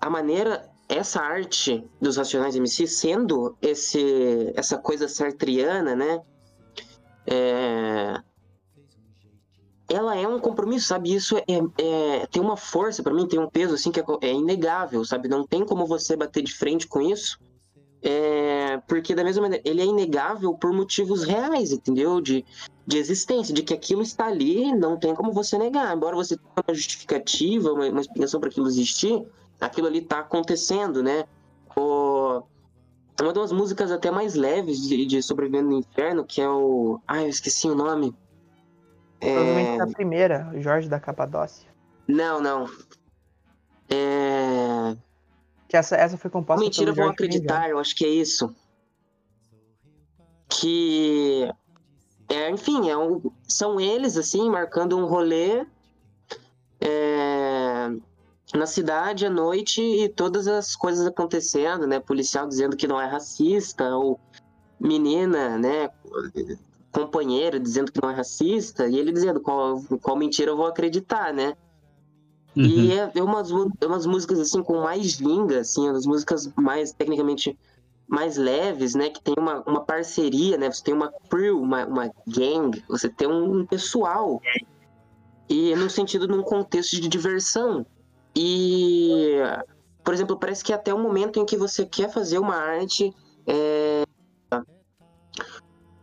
a 0.00 0.10
maneira, 0.10 0.68
essa 0.90 1.20
arte 1.20 1.84
dos 2.00 2.16
Racionais 2.16 2.56
MC 2.56 2.86
sendo 2.86 3.56
esse, 3.62 4.52
essa 4.56 4.76
coisa 4.76 5.06
sartriana, 5.06 5.94
né? 5.94 6.20
É, 7.26 8.20
ela 9.88 10.16
é 10.16 10.26
um 10.26 10.40
compromisso, 10.40 10.88
sabe? 10.88 11.14
Isso 11.14 11.36
é, 11.38 11.44
é- 11.78 12.26
tem 12.26 12.42
uma 12.42 12.56
força 12.56 13.02
pra 13.02 13.14
mim, 13.14 13.26
tem 13.26 13.38
um 13.38 13.48
peso 13.48 13.74
assim 13.74 13.92
que 13.92 14.00
é, 14.00 14.04
é 14.22 14.32
inegável, 14.32 15.04
sabe? 15.04 15.28
Não 15.28 15.46
tem 15.46 15.64
como 15.64 15.86
você 15.86 16.16
bater 16.16 16.42
de 16.42 16.52
frente 16.52 16.88
com 16.88 17.00
isso. 17.00 17.38
É, 18.02 18.78
porque 18.88 19.14
da 19.14 19.22
mesma 19.22 19.42
maneira, 19.42 19.62
ele 19.68 19.82
é 19.82 19.84
inegável 19.84 20.54
por 20.54 20.72
motivos 20.72 21.22
reais, 21.22 21.70
entendeu? 21.70 22.20
De, 22.20 22.44
de 22.86 22.98
existência, 22.98 23.54
de 23.54 23.62
que 23.62 23.74
aquilo 23.74 24.02
está 24.02 24.26
ali, 24.26 24.74
não 24.74 24.98
tem 24.98 25.14
como 25.14 25.32
você 25.32 25.56
negar. 25.56 25.94
Embora 25.94 26.16
você 26.16 26.36
tenha 26.36 26.64
uma 26.66 26.74
justificativa, 26.74 27.72
uma, 27.72 27.86
uma 27.88 28.00
explicação 28.00 28.40
para 28.40 28.48
aquilo 28.48 28.66
existir, 28.66 29.22
aquilo 29.60 29.86
ali 29.86 29.98
está 29.98 30.20
acontecendo, 30.20 31.02
né? 31.02 31.24
O, 31.76 32.42
uma 33.20 33.32
das 33.32 33.52
músicas 33.52 33.92
até 33.92 34.10
mais 34.10 34.34
leves 34.34 34.80
de, 34.80 35.04
de 35.04 35.22
Sobrevivendo 35.22 35.70
no 35.70 35.78
Inferno, 35.78 36.24
que 36.24 36.40
é 36.40 36.48
o. 36.48 37.00
Ai, 37.06 37.24
eu 37.24 37.28
esqueci 37.28 37.68
o 37.68 37.74
nome. 37.74 38.14
Provavelmente 39.20 39.70
É, 39.70 39.76
na 39.76 39.86
primeira, 39.86 40.50
Jorge 40.58 40.88
da 40.88 40.98
Capadócia. 40.98 41.68
Não, 42.08 42.40
não. 42.40 42.66
É... 43.88 44.96
Que 45.68 45.76
essa, 45.76 45.94
essa 45.96 46.16
foi 46.16 46.30
composta 46.30 46.64
Mentira, 46.64 46.92
vão 46.92 47.08
acreditar, 47.08 47.68
eu 47.68 47.78
acho 47.78 47.94
que 47.94 48.04
é 48.04 48.08
isso. 48.08 48.54
Que. 50.48 51.48
É, 52.28 52.50
enfim, 52.50 52.88
é 52.88 52.96
um- 52.96 53.20
são 53.46 53.80
eles, 53.80 54.16
assim, 54.16 54.48
marcando 54.48 54.96
um 54.96 55.04
rolê 55.04 55.66
é, 56.80 57.09
na 58.54 58.66
cidade 58.66 59.26
à 59.26 59.30
noite 59.30 59.80
e 59.80 60.08
todas 60.08 60.46
as 60.46 60.74
coisas 60.74 61.06
acontecendo, 61.06 61.86
né? 61.86 62.00
Policial 62.00 62.46
dizendo 62.46 62.76
que 62.76 62.88
não 62.88 63.00
é 63.00 63.06
racista, 63.06 63.96
ou 63.96 64.18
menina, 64.80 65.58
né? 65.58 65.90
Companheiro 66.92 67.60
dizendo 67.60 67.92
que 67.92 68.02
não 68.02 68.10
é 68.10 68.14
racista, 68.14 68.88
e 68.88 68.98
ele 68.98 69.12
dizendo 69.12 69.40
qual, 69.40 69.82
qual 70.02 70.16
mentira 70.16 70.50
eu 70.50 70.56
vou 70.56 70.66
acreditar, 70.66 71.32
né? 71.32 71.54
Uhum. 72.56 72.64
E 72.64 72.92
é, 72.92 73.10
é 73.14 73.22
umas, 73.22 73.50
é 73.80 73.86
umas 73.86 74.06
músicas 74.06 74.40
assim 74.40 74.62
com 74.62 74.80
mais 74.80 75.12
ginga, 75.12 75.60
assim, 75.60 75.88
umas 75.88 76.04
músicas 76.04 76.50
mais 76.56 76.92
tecnicamente 76.92 77.56
mais 78.08 78.36
leves, 78.36 78.96
né? 78.96 79.08
Que 79.08 79.22
tem 79.22 79.34
uma, 79.38 79.62
uma 79.62 79.84
parceria, 79.84 80.58
né? 80.58 80.68
Você 80.68 80.82
tem 80.82 80.92
uma 80.92 81.12
crew, 81.30 81.60
uma, 81.60 81.86
uma 81.86 82.10
gang, 82.26 82.82
você 82.88 83.08
tem 83.08 83.28
um 83.28 83.64
pessoal. 83.64 84.42
E 85.48 85.74
no 85.76 85.88
sentido, 85.88 86.26
num 86.26 86.42
contexto 86.42 87.00
de 87.00 87.08
diversão. 87.08 87.86
E, 88.34 89.36
por 90.04 90.14
exemplo, 90.14 90.38
parece 90.38 90.62
que 90.62 90.72
até 90.72 90.92
o 90.94 90.98
momento 90.98 91.38
em 91.38 91.44
que 91.44 91.56
você 91.56 91.84
quer 91.84 92.10
fazer 92.10 92.38
uma 92.38 92.56
arte 92.56 93.14
é, 93.46 94.04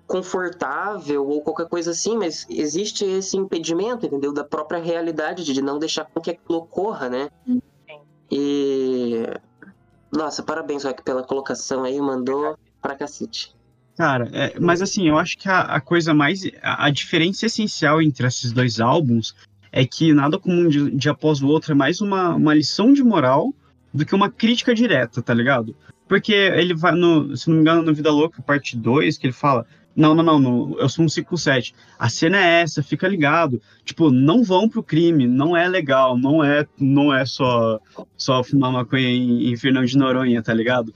confortável 0.08 1.28
ou 1.28 1.42
qualquer 1.42 1.68
coisa 1.68 1.92
assim, 1.92 2.18
mas 2.18 2.46
existe 2.50 3.04
esse 3.04 3.36
impedimento, 3.36 4.06
entendeu? 4.06 4.34
Da 4.34 4.44
própria 4.44 4.80
realidade 4.80 5.44
de 5.44 5.62
não 5.62 5.78
deixar 5.78 6.06
com 6.06 6.22
que 6.22 6.32
aquilo 6.32 6.60
ocorra, 6.60 7.10
né? 7.10 7.30
E. 8.32 9.26
Nossa, 10.12 10.42
parabéns, 10.42 10.86
Rock, 10.86 11.04
pela 11.04 11.24
colocação 11.24 11.84
aí, 11.84 12.00
mandou 12.00 12.58
pra 12.82 12.96
cacete. 12.96 13.54
Cara, 13.98 14.30
é, 14.32 14.60
mas 14.60 14.82
assim, 14.82 15.10
eu 15.10 15.18
acho 15.18 15.38
que 15.38 15.50
a, 15.50 15.62
a 15.62 15.82
coisa 15.82 16.14
mais. 16.14 16.44
A, 16.62 16.86
a 16.86 16.90
diferença 16.90 17.46
essencial 17.46 18.02
entre 18.02 18.26
esses 18.26 18.54
dois 18.54 18.80
álbuns 18.80 19.36
é 19.72 19.86
que 19.86 20.14
nada 20.14 20.40
comum 20.40 20.68
de, 20.68 21.10
após 21.10 21.42
o 21.42 21.48
outro 21.48 21.72
é 21.72 21.76
mais 21.76 22.02
uma, 22.02 22.36
uma 22.36 22.54
lição 22.54 22.94
de 22.94 23.04
moral 23.04 23.54
do 23.94 24.06
que 24.06 24.16
uma 24.16 24.30
crítica 24.30 24.74
direta, 24.74 25.22
tá 25.22 25.34
ligado? 25.34 25.76
Porque 26.08 26.34
ele 26.34 26.74
vai 26.74 26.94
no, 26.94 27.36
se 27.36 27.50
não 27.50 27.56
me 27.56 27.62
engano, 27.62 27.82
no 27.82 27.94
Vida 27.94 28.12
Louca, 28.12 28.42
parte 28.42 28.78
2, 28.78 29.18
que 29.18 29.28
ele 29.28 29.34
fala: 29.34 29.66
Não, 29.96 30.16
não, 30.16 30.40
não, 30.40 30.76
eu 30.80 30.88
sou 30.88 31.04
um 31.04 31.10
57. 31.10 31.74
A 32.00 32.10
cena 32.10 32.38
é 32.38 32.62
essa, 32.62 32.82
fica 32.82 33.08
ligado. 33.08 33.62
Tipo, 33.84 34.10
não 34.10 34.44
vão 34.44 34.70
pro 34.70 34.84
crime, 34.84 35.28
não 35.28 35.56
é 35.56 35.68
legal, 35.68 36.18
não 36.18 36.44
é, 36.44 36.66
não 36.80 37.14
é 37.14 37.26
só, 37.26 37.80
só 38.16 38.44
fumar 38.44 38.72
maconha 38.72 39.10
em, 39.10 39.52
em 39.52 39.58
Fernando 39.58 39.88
de 39.88 39.98
Noronha, 39.98 40.42
tá 40.42 40.54
ligado? 40.54 40.94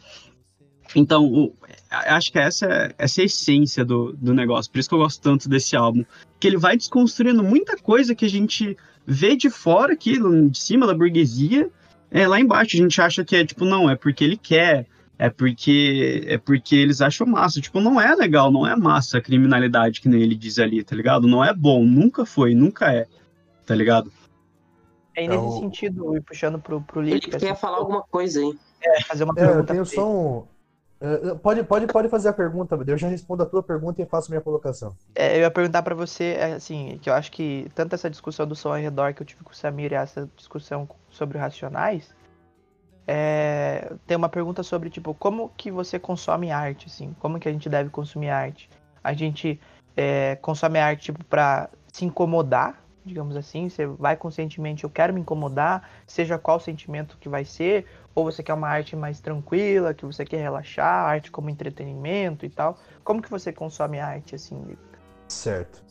Então, 0.95 1.25
o, 1.25 1.53
acho 1.89 2.31
que 2.31 2.39
essa, 2.39 2.93
essa 2.97 3.21
é 3.21 3.23
a 3.23 3.25
essência 3.25 3.85
do, 3.85 4.13
do 4.13 4.33
negócio. 4.33 4.71
Por 4.71 4.79
isso 4.79 4.89
que 4.89 4.95
eu 4.95 4.99
gosto 4.99 5.21
tanto 5.21 5.47
desse 5.47 5.75
álbum. 5.75 6.03
Que 6.39 6.47
ele 6.47 6.57
vai 6.57 6.75
desconstruindo 6.75 7.43
muita 7.43 7.77
coisa 7.77 8.13
que 8.15 8.25
a 8.25 8.29
gente 8.29 8.75
vê 9.05 9.35
de 9.35 9.49
fora 9.49 9.93
aqui, 9.93 10.19
de 10.49 10.57
cima 10.57 10.85
da 10.85 10.93
burguesia. 10.93 11.69
É, 12.09 12.27
lá 12.27 12.39
embaixo 12.39 12.75
a 12.75 12.79
gente 12.79 13.01
acha 13.01 13.23
que 13.23 13.35
é 13.35 13.45
tipo, 13.45 13.63
não, 13.63 13.89
é 13.89 13.95
porque 13.95 14.23
ele 14.23 14.35
quer, 14.35 14.85
é 15.17 15.29
porque 15.29 16.23
é 16.27 16.37
porque 16.37 16.75
eles 16.75 16.99
acham 17.01 17.25
massa. 17.25 17.61
Tipo, 17.61 17.79
não 17.79 18.01
é 18.01 18.13
legal, 18.13 18.51
não 18.51 18.67
é 18.67 18.75
massa 18.75 19.17
a 19.19 19.21
criminalidade 19.21 20.01
que 20.01 20.09
nem 20.09 20.21
ele 20.21 20.35
diz 20.35 20.59
ali, 20.59 20.83
tá 20.83 20.93
ligado? 20.95 21.25
Não 21.27 21.43
é 21.43 21.53
bom, 21.53 21.85
nunca 21.85 22.25
foi, 22.25 22.53
nunca 22.53 22.91
é, 22.93 23.07
tá 23.65 23.73
ligado? 23.73 24.11
É 25.15 25.21
nesse 25.27 25.33
Então- 25.35 25.59
sentido, 25.59 26.17
e 26.17 26.21
puxando 26.21 26.59
pro, 26.59 26.81
pro 26.81 27.01
Ele 27.01 27.13
Lipe, 27.15 27.29
quer 27.29 27.51
assim, 27.51 27.55
falar 27.61 27.77
alguma 27.77 28.01
coisa 28.01 28.39
aí. 28.41 28.53
é, 28.83 29.03
fazer 29.03 29.23
uma 29.23 29.33
É, 29.37 29.43
eu 29.43 29.47
pergunta. 29.47 29.73
tenho 29.73 29.85
pra 29.85 29.93
só 29.95 30.09
um. 30.11 30.43
É, 31.01 31.35
Pode, 31.35 31.63
pode, 31.63 31.87
pode 31.87 32.09
fazer 32.09 32.29
a 32.29 32.33
pergunta, 32.33 32.79
eu 32.87 32.97
já 32.97 33.07
respondo 33.07 33.41
a 33.41 33.45
tua 33.45 33.63
pergunta 33.63 34.01
e 34.01 34.05
faço 34.05 34.29
minha 34.29 34.41
colocação. 34.41 34.95
É, 35.15 35.35
eu 35.35 35.41
ia 35.41 35.51
perguntar 35.51 35.81
pra 35.81 35.95
você, 35.95 36.35
é, 36.37 36.53
assim, 36.53 36.99
que 37.01 37.09
eu 37.09 37.13
acho 37.13 37.31
que 37.31 37.69
tanto 37.73 37.95
essa 37.95 38.09
discussão 38.09 38.45
do 38.45 38.55
som 38.55 38.69
ao 38.69 38.75
redor 38.75 39.13
que 39.13 39.21
eu 39.21 39.25
tive 39.25 39.43
com 39.43 39.51
o 39.51 39.55
Samir 39.55 39.91
e 39.91 39.95
essa 39.95 40.29
discussão 40.35 40.87
sobre 41.09 41.37
Racionais, 41.37 42.13
é, 43.07 43.93
tem 44.05 44.15
uma 44.15 44.29
pergunta 44.29 44.61
sobre, 44.63 44.89
tipo, 44.89 45.13
como 45.15 45.49
que 45.57 45.71
você 45.71 45.97
consome 45.99 46.51
arte, 46.51 46.87
assim, 46.87 47.15
como 47.19 47.39
que 47.39 47.49
a 47.49 47.51
gente 47.51 47.67
deve 47.67 47.89
consumir 47.89 48.29
arte? 48.29 48.69
A 49.03 49.13
gente 49.13 49.59
é, 49.97 50.35
consome 50.35 50.79
arte, 50.79 51.05
tipo, 51.05 51.23
pra 51.25 51.69
se 51.91 52.05
incomodar, 52.05 52.80
digamos 53.05 53.35
assim, 53.35 53.69
você 53.69 53.85
vai 53.85 54.15
conscientemente, 54.15 54.83
eu 54.83 54.89
quero 54.89 55.13
me 55.13 55.21
incomodar, 55.21 55.89
seja 56.05 56.37
qual 56.37 56.59
sentimento 56.59 57.17
que 57.19 57.27
vai 57.27 57.43
ser, 57.43 57.85
ou 58.13 58.23
você 58.23 58.43
quer 58.43 58.53
uma 58.53 58.67
arte 58.67 58.95
mais 58.95 59.19
tranquila, 59.19 59.93
que 59.93 60.05
você 60.05 60.23
quer 60.23 60.41
relaxar, 60.41 61.05
arte 61.05 61.31
como 61.31 61.49
entretenimento 61.49 62.45
e 62.45 62.49
tal. 62.49 62.77
Como 63.03 63.21
que 63.21 63.29
você 63.29 63.51
consome 63.51 63.99
arte, 63.99 64.35
assim, 64.35 64.77
Certo. 65.27 65.83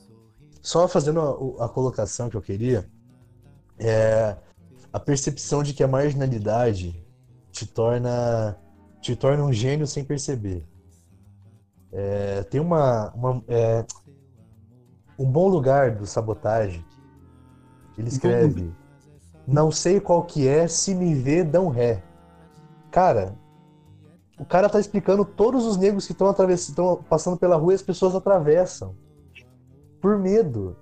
Só 0.63 0.87
fazendo 0.87 1.21
a, 1.59 1.65
a 1.65 1.69
colocação 1.69 2.29
que 2.29 2.37
eu 2.37 2.43
queria, 2.43 2.89
é 3.79 4.37
a 4.93 5.01
percepção 5.01 5.63
de 5.63 5.73
que 5.73 5.83
a 5.83 5.89
marginalidade 5.89 7.05
te 7.51 7.67
torna 7.67 8.57
te 9.01 9.17
torna 9.17 9.43
um 9.43 9.53
gênio 9.53 9.87
sem 9.87 10.05
perceber. 10.05 10.63
É, 11.91 12.43
tem 12.45 12.61
uma, 12.61 13.11
uma 13.15 13.43
é, 13.49 13.85
um 15.19 15.25
bom 15.25 15.49
lugar 15.49 15.97
do 15.97 16.07
sabotagem. 16.07 16.85
Ele 18.01 18.09
escreve: 18.09 18.73
Não 19.47 19.71
sei 19.71 20.01
qual 20.01 20.25
que 20.25 20.49
é, 20.49 20.67
se 20.67 20.95
me 20.95 21.15
vê, 21.15 21.45
dão 21.45 21.69
ré. 21.69 22.03
Cara, 22.91 23.37
o 24.39 24.45
cara 24.45 24.69
tá 24.69 24.81
explicando 24.81 25.25
todos 25.25 25.67
os 25.67 25.77
negros 25.77 26.07
que 26.07 26.13
estão 26.13 26.35
passando 27.09 27.37
pela 27.37 27.57
rua 27.57 27.73
e 27.73 27.75
as 27.75 27.83
pessoas 27.83 28.15
atravessam 28.15 28.97
por 30.01 30.19
medo. 30.19 30.77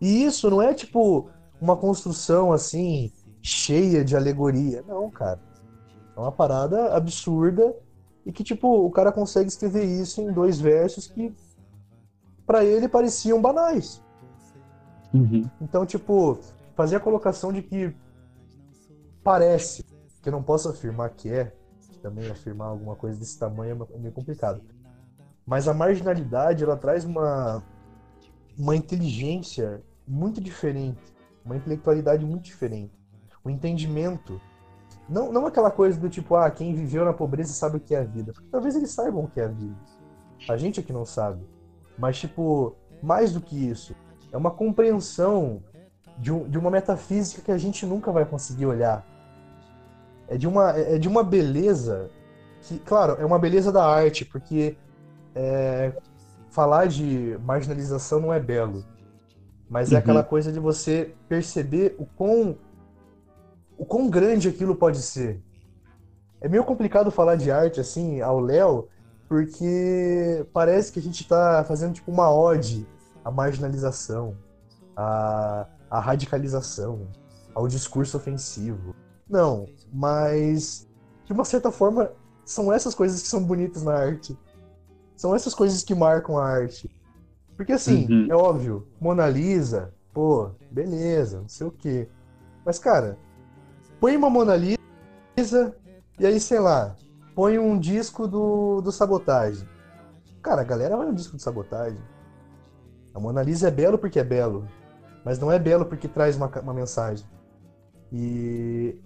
E 0.00 0.24
isso 0.24 0.50
não 0.50 0.60
é 0.60 0.74
tipo 0.74 1.30
uma 1.60 1.76
construção 1.76 2.52
assim 2.52 3.10
cheia 3.40 4.04
de 4.04 4.14
alegoria, 4.14 4.84
não, 4.86 5.10
cara. 5.10 5.40
É 6.14 6.20
uma 6.20 6.30
parada 6.30 6.94
absurda 6.94 7.74
e 8.26 8.30
que 8.30 8.44
tipo 8.44 8.68
o 8.84 8.90
cara 8.90 9.10
consegue 9.10 9.48
escrever 9.48 9.84
isso 9.84 10.20
em 10.20 10.30
dois 10.30 10.60
versos 10.60 11.06
que 11.06 11.34
pra 12.46 12.62
ele 12.62 12.88
pareciam 12.88 13.40
banais. 13.40 14.02
Uhum. 15.12 15.48
Então, 15.60 15.84
tipo, 15.84 16.38
fazer 16.74 16.96
a 16.96 17.00
colocação 17.00 17.52
de 17.52 17.62
que 17.62 17.94
parece, 19.22 19.84
que 20.22 20.28
eu 20.28 20.32
não 20.32 20.42
posso 20.42 20.68
afirmar 20.68 21.10
que 21.10 21.30
é, 21.30 21.52
que 21.90 21.98
também 21.98 22.30
afirmar 22.30 22.68
alguma 22.68 22.96
coisa 22.96 23.18
desse 23.18 23.38
tamanho 23.38 23.86
é 23.92 23.98
meio 23.98 24.12
complicado. 24.12 24.62
Mas 25.46 25.68
a 25.68 25.74
marginalidade, 25.74 26.62
ela 26.62 26.76
traz 26.76 27.04
uma, 27.04 27.62
uma 28.56 28.76
inteligência 28.76 29.82
muito 30.06 30.40
diferente, 30.40 31.00
uma 31.44 31.56
intelectualidade 31.56 32.24
muito 32.24 32.44
diferente, 32.44 32.92
um 33.44 33.50
entendimento. 33.50 34.40
Não, 35.08 35.32
não 35.32 35.46
aquela 35.46 35.70
coisa 35.70 35.98
do 35.98 36.08
tipo, 36.08 36.36
ah, 36.36 36.50
quem 36.50 36.74
viveu 36.74 37.04
na 37.04 37.12
pobreza 37.12 37.52
sabe 37.52 37.76
o 37.76 37.80
que 37.80 37.94
é 37.94 38.00
a 38.00 38.04
vida. 38.04 38.32
Porque 38.32 38.48
talvez 38.50 38.76
eles 38.76 38.90
saibam 38.90 39.24
o 39.24 39.28
que 39.28 39.40
é 39.40 39.44
a 39.44 39.48
vida. 39.48 39.76
A 40.48 40.56
gente 40.56 40.80
é 40.80 40.82
que 40.82 40.92
não 40.92 41.04
sabe. 41.04 41.44
Mas, 41.98 42.18
tipo, 42.18 42.74
mais 43.02 43.32
do 43.32 43.40
que 43.40 43.68
isso, 43.68 43.94
é 44.32 44.36
uma 44.36 44.50
compreensão 44.50 45.62
de, 46.18 46.32
um- 46.32 46.48
de 46.48 46.58
uma 46.58 46.70
metafísica 46.70 47.42
que 47.42 47.52
a 47.52 47.58
gente 47.58 47.84
nunca 47.86 48.10
vai 48.10 48.24
conseguir 48.24 48.66
olhar. 48.66 49.06
É 50.28 50.36
de 50.36 50.48
uma, 50.48 50.70
é 50.70 50.98
de 50.98 51.06
uma 51.08 51.22
beleza 51.22 52.10
que, 52.62 52.78
claro, 52.78 53.16
é 53.20 53.24
uma 53.24 53.38
beleza 53.38 53.70
da 53.70 53.84
arte, 53.84 54.24
porque 54.24 54.76
é, 55.34 55.92
falar 56.50 56.86
de 56.86 57.36
marginalização 57.44 58.20
não 58.20 58.32
é 58.32 58.40
belo. 58.40 58.84
Mas 59.68 59.92
é 59.92 59.96
Uhum. 59.96 60.00
aquela 60.00 60.22
coisa 60.22 60.50
de 60.52 60.58
você 60.60 61.14
perceber 61.28 61.94
o 61.98 62.06
quão, 62.06 62.56
o 63.76 63.84
quão 63.84 64.08
grande 64.08 64.48
aquilo 64.48 64.74
pode 64.76 65.02
ser. 65.02 65.42
É 66.40 66.48
meio 66.48 66.64
complicado 66.64 67.10
falar 67.10 67.36
de 67.36 67.50
arte 67.50 67.80
assim 67.80 68.20
ao 68.20 68.40
Léo, 68.40 68.88
porque 69.28 70.44
parece 70.52 70.92
que 70.92 70.98
a 70.98 71.02
gente 71.02 71.26
tá 71.26 71.64
fazendo 71.66 71.94
tipo 71.94 72.10
uma 72.10 72.30
ode 72.30 72.86
à 73.24 73.30
marginalização, 73.30 74.36
à, 74.96 75.66
à 75.90 76.00
radicalização, 76.00 77.08
ao 77.54 77.66
discurso 77.68 78.16
ofensivo. 78.16 78.94
Não, 79.28 79.66
mas 79.92 80.86
de 81.24 81.32
uma 81.32 81.44
certa 81.44 81.70
forma 81.70 82.10
são 82.44 82.72
essas 82.72 82.94
coisas 82.94 83.22
que 83.22 83.28
são 83.28 83.42
bonitas 83.42 83.82
na 83.82 83.94
arte. 83.94 84.36
São 85.16 85.34
essas 85.34 85.54
coisas 85.54 85.82
que 85.82 85.94
marcam 85.94 86.36
a 86.38 86.44
arte. 86.46 86.90
Porque 87.56 87.72
assim, 87.72 88.06
Uhum. 88.10 88.26
é 88.30 88.34
óbvio, 88.34 88.88
Mona 89.00 89.28
Lisa, 89.28 89.92
pô, 90.12 90.50
beleza, 90.70 91.40
não 91.40 91.48
sei 91.48 91.66
o 91.66 91.70
quê. 91.70 92.08
Mas, 92.64 92.78
cara, 92.78 93.16
põe 94.00 94.16
uma 94.16 94.28
Mona 94.30 94.56
Lisa 94.56 95.74
e 96.18 96.26
aí, 96.26 96.40
sei 96.40 96.58
lá, 96.58 96.96
põe 97.34 97.58
um 97.58 97.78
disco 97.78 98.26
do, 98.26 98.80
do 98.80 98.90
Sabotagem. 98.90 99.68
Cara, 100.42 100.62
a 100.62 100.64
galera 100.64 100.96
olha 100.96 101.10
o 101.10 101.14
disco 101.14 101.36
do 101.36 101.42
Sabotagem. 101.42 102.00
A 103.14 103.20
Mona 103.20 103.42
Lisa 103.42 103.68
é 103.68 103.70
belo 103.70 103.98
porque 103.98 104.18
é 104.18 104.24
belo, 104.24 104.66
mas 105.24 105.38
não 105.38 105.50
é 105.52 105.58
belo 105.58 105.84
porque 105.86 106.08
traz 106.08 106.36
uma, 106.36 106.46
uma 106.60 106.74
mensagem. 106.74 107.26
E 108.10 108.98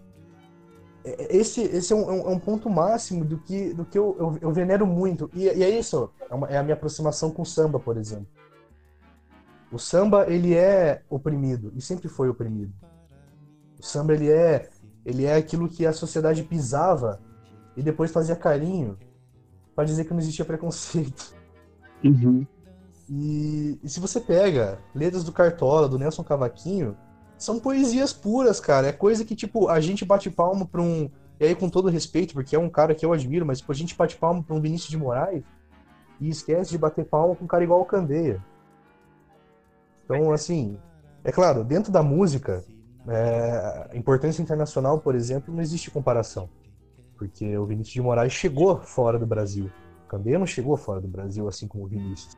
é- 1.04 1.36
esse, 1.36 1.60
esse 1.62 1.92
é, 1.92 1.96
é 1.96 2.00
um- 2.00 2.20
é 2.20 2.28
um 2.30 2.38
ponto 2.38 2.68
máximo 2.70 3.24
do 3.24 3.38
que, 3.38 3.72
do 3.74 3.84
que 3.84 3.98
eu, 3.98 4.16
eu, 4.18 4.38
eu 4.42 4.52
venero 4.52 4.86
muito. 4.86 5.30
E, 5.34 5.44
e 5.44 5.62
é 5.62 5.70
isso, 5.70 6.10
é, 6.30 6.34
uma- 6.34 6.48
é 6.48 6.56
a 6.58 6.62
minha 6.62 6.74
aproximação 6.74 7.30
com 7.30 7.42
o 7.42 7.46
samba, 7.46 7.78
por 7.80 7.96
exemplo. 7.96 8.26
O 9.72 9.78
samba, 9.78 10.30
ele 10.30 10.54
é 10.54 11.02
oprimido, 11.10 11.72
e 11.74 11.80
sempre 11.80 12.08
foi 12.08 12.28
oprimido. 12.28 12.72
O 13.78 13.84
samba, 13.84 14.14
ele 14.14 14.30
é, 14.30 14.68
ele 15.04 15.24
é 15.24 15.34
aquilo 15.34 15.68
que 15.68 15.84
a 15.84 15.92
sociedade 15.92 16.42
pisava 16.44 17.20
e 17.76 17.82
depois 17.82 18.10
fazia 18.12 18.36
carinho 18.36 18.96
para 19.74 19.84
dizer 19.84 20.04
que 20.04 20.12
não 20.12 20.20
existia 20.20 20.44
preconceito. 20.44 21.34
Uhum. 22.04 22.46
E, 23.08 23.78
e 23.82 23.88
se 23.88 24.00
você 24.00 24.20
pega 24.20 24.80
letras 24.94 25.22
do 25.22 25.32
Cartola, 25.32 25.88
do 25.88 25.98
Nelson 25.98 26.24
Cavaquinho, 26.24 26.96
são 27.38 27.60
poesias 27.60 28.12
puras, 28.12 28.58
cara. 28.60 28.88
É 28.88 28.92
coisa 28.92 29.24
que, 29.24 29.36
tipo, 29.36 29.68
a 29.68 29.80
gente 29.80 30.04
bate 30.04 30.30
palma 30.30 30.66
pra 30.66 30.80
um. 30.80 31.10
E 31.38 31.44
aí, 31.44 31.54
com 31.54 31.68
todo 31.68 31.88
respeito, 31.88 32.34
porque 32.34 32.56
é 32.56 32.58
um 32.58 32.70
cara 32.70 32.94
que 32.94 33.04
eu 33.04 33.12
admiro, 33.12 33.44
mas 33.44 33.58
tipo, 33.58 33.70
a 33.70 33.74
gente 33.74 33.94
bate 33.94 34.16
palma 34.16 34.42
pra 34.42 34.56
um 34.56 34.60
Vinícius 34.60 34.90
de 34.90 34.96
Moraes 34.96 35.44
e 36.18 36.28
esquece 36.28 36.70
de 36.70 36.78
bater 36.78 37.04
palma 37.04 37.36
com 37.36 37.44
um 37.44 37.48
cara 37.48 37.62
igual 37.62 37.80
o 37.80 37.84
Candeia. 37.84 38.42
Então, 40.04 40.32
assim, 40.32 40.78
é 41.22 41.30
claro, 41.30 41.62
dentro 41.62 41.92
da 41.92 42.02
música, 42.02 42.64
é, 43.06 43.90
importância 43.94 44.40
internacional, 44.40 44.98
por 44.98 45.14
exemplo, 45.14 45.52
não 45.52 45.60
existe 45.60 45.90
comparação. 45.90 46.48
Porque 47.18 47.56
o 47.56 47.66
Vinícius 47.66 47.94
de 47.94 48.00
Moraes 48.00 48.32
chegou 48.32 48.78
fora 48.78 49.18
do 49.18 49.26
Brasil. 49.26 49.70
O 50.06 50.08
Candeia 50.08 50.38
não 50.38 50.46
chegou 50.46 50.76
fora 50.76 51.00
do 51.00 51.08
Brasil, 51.08 51.46
assim 51.48 51.68
como 51.68 51.84
o 51.84 51.86
Vinícius. 51.86 52.36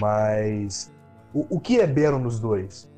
Mas 0.00 0.92
o, 1.32 1.56
o 1.56 1.60
que 1.60 1.80
é 1.80 1.86
belo 1.86 2.18
nos 2.18 2.38
dois? 2.40 2.90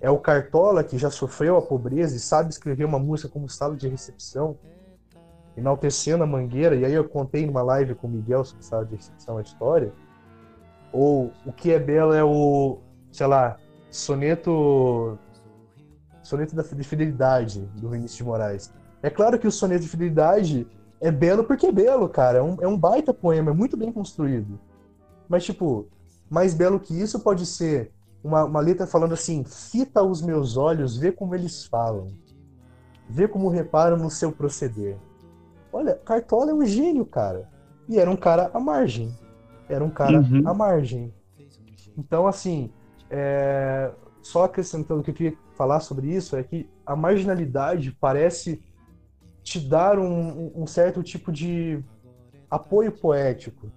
É 0.00 0.10
o 0.10 0.18
Cartola 0.18 0.84
que 0.84 0.98
já 0.98 1.10
sofreu 1.10 1.56
a 1.56 1.62
pobreza 1.62 2.16
e 2.16 2.20
sabe 2.20 2.50
escrever 2.50 2.84
uma 2.84 2.98
música 2.98 3.28
como 3.28 3.48
sala 3.48 3.74
de 3.74 3.88
recepção, 3.88 4.56
enaltecendo 5.56 6.24
a 6.24 6.26
mangueira, 6.26 6.76
e 6.76 6.84
aí 6.84 6.92
eu 6.92 7.08
contei 7.08 7.46
numa 7.46 7.62
live 7.62 7.94
com 7.94 8.06
o 8.06 8.10
Miguel 8.10 8.44
sobre 8.44 8.64
sala 8.64 8.84
de 8.84 8.96
recepção 8.96 9.38
a 9.38 9.42
história. 9.42 9.92
Ou 10.92 11.32
o 11.46 11.52
que 11.52 11.72
é 11.72 11.78
belo 11.78 12.12
é 12.12 12.22
o, 12.22 12.78
sei 13.10 13.26
lá, 13.26 13.56
soneto. 13.90 15.18
Soneto 16.22 16.54
de 16.54 16.84
fidelidade 16.84 17.60
do 17.76 17.90
Vinícius 17.90 18.16
de 18.16 18.24
Moraes. 18.24 18.72
É 19.02 19.10
claro 19.10 19.38
que 19.38 19.46
o 19.46 19.52
soneto 19.52 19.82
de 19.82 19.88
fidelidade 19.88 20.66
é 21.00 21.10
belo 21.10 21.44
porque 21.44 21.66
é 21.66 21.72
belo, 21.72 22.08
cara. 22.08 22.38
É 22.38 22.42
um, 22.42 22.56
é 22.60 22.68
um 22.68 22.78
baita 22.78 23.12
poema, 23.12 23.50
é 23.50 23.54
muito 23.54 23.76
bem 23.76 23.92
construído. 23.92 24.58
Mas, 25.28 25.44
tipo, 25.44 25.86
Mais 26.30 26.54
belo 26.54 26.80
que 26.80 26.98
isso 26.98 27.20
pode 27.20 27.46
ser 27.46 27.92
uma, 28.22 28.44
uma 28.44 28.60
letra 28.60 28.86
falando 28.86 29.12
assim: 29.14 29.44
fita 29.44 30.02
os 30.02 30.22
meus 30.22 30.56
olhos, 30.56 30.96
vê 30.96 31.12
como 31.12 31.34
eles 31.34 31.64
falam, 31.66 32.08
vê 33.08 33.28
como 33.28 33.48
reparam 33.48 33.96
no 33.96 34.10
seu 34.10 34.32
proceder. 34.32 34.96
Olha, 35.72 35.94
Cartola 35.96 36.50
é 36.50 36.54
um 36.54 36.64
gênio, 36.64 37.04
cara. 37.04 37.48
E 37.88 37.98
era 37.98 38.10
um 38.10 38.16
cara 38.16 38.50
à 38.54 38.60
margem. 38.60 39.12
Era 39.68 39.84
um 39.84 39.90
cara 39.90 40.20
Uhum. 40.20 40.42
à 40.46 40.54
margem. 40.54 41.12
Então, 41.98 42.26
assim, 42.26 42.70
é, 43.10 43.92
só 44.22 44.44
acrescentando 44.44 45.00
o 45.00 45.04
que 45.04 45.10
eu 45.10 45.14
queria 45.14 45.38
falar 45.56 45.80
sobre 45.80 46.08
isso 46.12 46.36
é 46.36 46.42
que 46.42 46.68
a 46.86 46.96
marginalidade 46.96 47.92
parece 48.00 48.62
te 49.42 49.60
dar 49.60 49.98
um, 49.98 50.04
um- 50.06 50.62
um 50.62 50.66
certo 50.66 51.02
tipo 51.02 51.30
de 51.30 51.82
apoio 52.50 52.90
poético. 52.92 53.70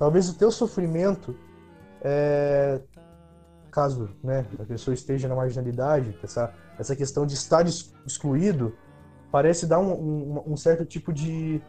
Talvez 0.00 0.30
o 0.30 0.34
teu 0.34 0.50
sofrimento, 0.50 1.36
é, 2.00 2.80
caso 3.70 4.08
né, 4.24 4.46
a 4.58 4.64
pessoa 4.64 4.94
esteja 4.94 5.28
na 5.28 5.34
marginalidade, 5.34 6.18
essa, 6.24 6.54
essa 6.78 6.96
questão 6.96 7.26
de 7.26 7.34
estar 7.34 7.66
ex- 7.66 7.92
excluído, 8.06 8.74
parece 9.30 9.66
dar 9.66 9.78
um, 9.78 9.92
um- 9.92 10.42
um 10.52 10.56
certo 10.56 10.86
tipo 10.86 11.12
de 11.12 11.60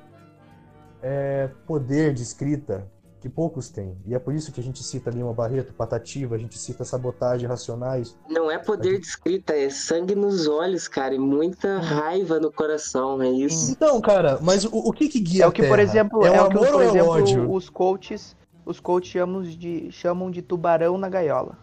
é, 1.04 1.50
poder 1.68 2.14
de 2.14 2.24
escrita 2.24 2.88
que 3.22 3.30
poucos 3.30 3.70
têm. 3.70 3.96
E 4.06 4.16
é 4.16 4.20
por 4.20 4.34
isso 4.34 4.52
que 4.52 4.60
a 4.60 4.64
gente 4.64 4.84
cita 4.84 5.12
Lima 5.12 5.32
Barreto, 5.32 5.72
Patativa, 5.74 6.36
a 6.36 6.38
gente 6.40 6.58
cita 6.58 6.84
Sabotagem, 6.84 7.48
Racionais. 7.48 8.18
Não 8.28 8.50
é 8.50 8.58
poder 8.58 9.00
de 9.00 9.06
escrita, 9.06 9.54
é 9.56 9.70
sangue 9.70 10.16
nos 10.16 10.48
olhos, 10.48 10.88
cara, 10.88 11.14
e 11.14 11.20
muita 11.20 11.78
raiva 11.78 12.40
no 12.40 12.52
coração, 12.52 13.22
é 13.22 13.30
isso. 13.30 13.72
Então, 13.72 14.02
cara, 14.02 14.40
mas 14.42 14.66
o, 14.66 14.72
o 14.72 14.92
que 14.92 15.08
que 15.08 15.20
guia 15.20 15.44
É 15.44 15.48
o 15.48 15.52
que, 15.52 15.62
por 15.62 15.78
Terra? 15.78 15.82
exemplo, 15.84 16.26
é, 16.26 16.36
é, 16.36 16.42
o 16.42 16.46
o 16.46 16.50
que, 16.50 16.58
por 16.58 16.74
ou 16.74 16.82
é 16.82 16.86
exemplo, 16.88 17.10
ódio? 17.10 17.52
os 17.54 17.70
coaches, 17.70 18.36
os 18.66 18.80
coaches 18.80 19.12
chamam 19.12 19.44
de, 19.44 19.92
chamam 19.92 20.32
de 20.32 20.42
tubarão 20.42 20.98
na 20.98 21.08
gaiola. 21.08 21.56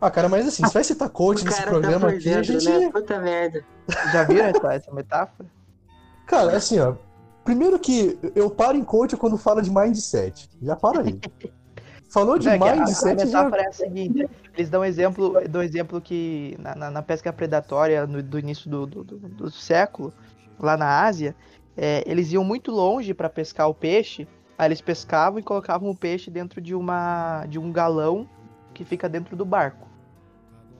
Ah, 0.00 0.10
cara, 0.10 0.28
mas 0.28 0.48
assim, 0.48 0.62
você 0.64 0.72
vai 0.72 0.84
citar 0.84 1.10
coach 1.10 1.42
O 1.42 1.44
nesse 1.44 1.58
cara 1.58 1.70
programa 1.70 2.08
tá 2.08 2.14
aqui, 2.16 2.28
a 2.30 2.36
dentro, 2.36 2.60
gente... 2.60 2.68
né? 2.68 2.90
Puta 2.90 3.20
merda. 3.20 3.64
Já 4.12 4.24
viram 4.24 4.46
essa, 4.46 4.74
essa 4.74 4.92
metáfora? 4.92 5.48
Cara, 6.26 6.56
assim, 6.56 6.80
ó. 6.80 6.94
Primeiro 7.44 7.78
que 7.78 8.18
eu 8.34 8.48
paro 8.50 8.76
em 8.76 8.84
coach 8.84 9.16
quando 9.16 9.36
fala 9.36 9.60
de 9.62 9.70
mindset. 9.70 10.48
Já 10.60 10.76
para 10.76 11.00
aí. 11.02 11.18
Falou 12.08 12.38
de 12.38 12.48
é 12.48 12.58
que 12.58 12.64
a- 12.64 12.72
a, 12.72 12.76
mindset, 12.76 13.18
já... 13.26 13.38
metáfora 13.44 13.62
é 13.62 13.68
a 13.68 13.72
seguinte: 13.72 14.28
eles 14.56 14.68
dão 14.70 14.84
exemplo, 14.84 15.34
dão 15.48 15.62
exemplo 15.62 16.00
que 16.00 16.56
na, 16.58 16.74
na- 16.74 16.90
na 16.90 17.02
pesca 17.02 17.32
predatória 17.32 18.06
no- 18.06 18.22
do 18.22 18.38
início 18.38 18.70
do, 18.70 18.86
do, 18.86 19.02
do- 19.04 19.18
do 19.28 19.50
século, 19.50 20.12
lá 20.58 20.76
na 20.76 21.02
Ásia, 21.04 21.34
é, 21.76 22.04
eles 22.06 22.30
iam 22.32 22.44
muito 22.44 22.70
longe 22.70 23.14
para 23.14 23.28
pescar 23.28 23.68
o 23.68 23.74
peixe. 23.74 24.28
Aí 24.58 24.68
eles 24.68 24.80
pescavam 24.82 25.38
e 25.40 25.42
colocavam 25.42 25.88
o 25.90 25.96
peixe 25.96 26.30
dentro 26.30 26.60
de 26.60 26.74
uma 26.74 27.46
de 27.46 27.58
um 27.58 27.72
galão 27.72 28.28
que 28.74 28.84
fica 28.84 29.08
dentro 29.08 29.34
do 29.34 29.44
barco. 29.44 29.88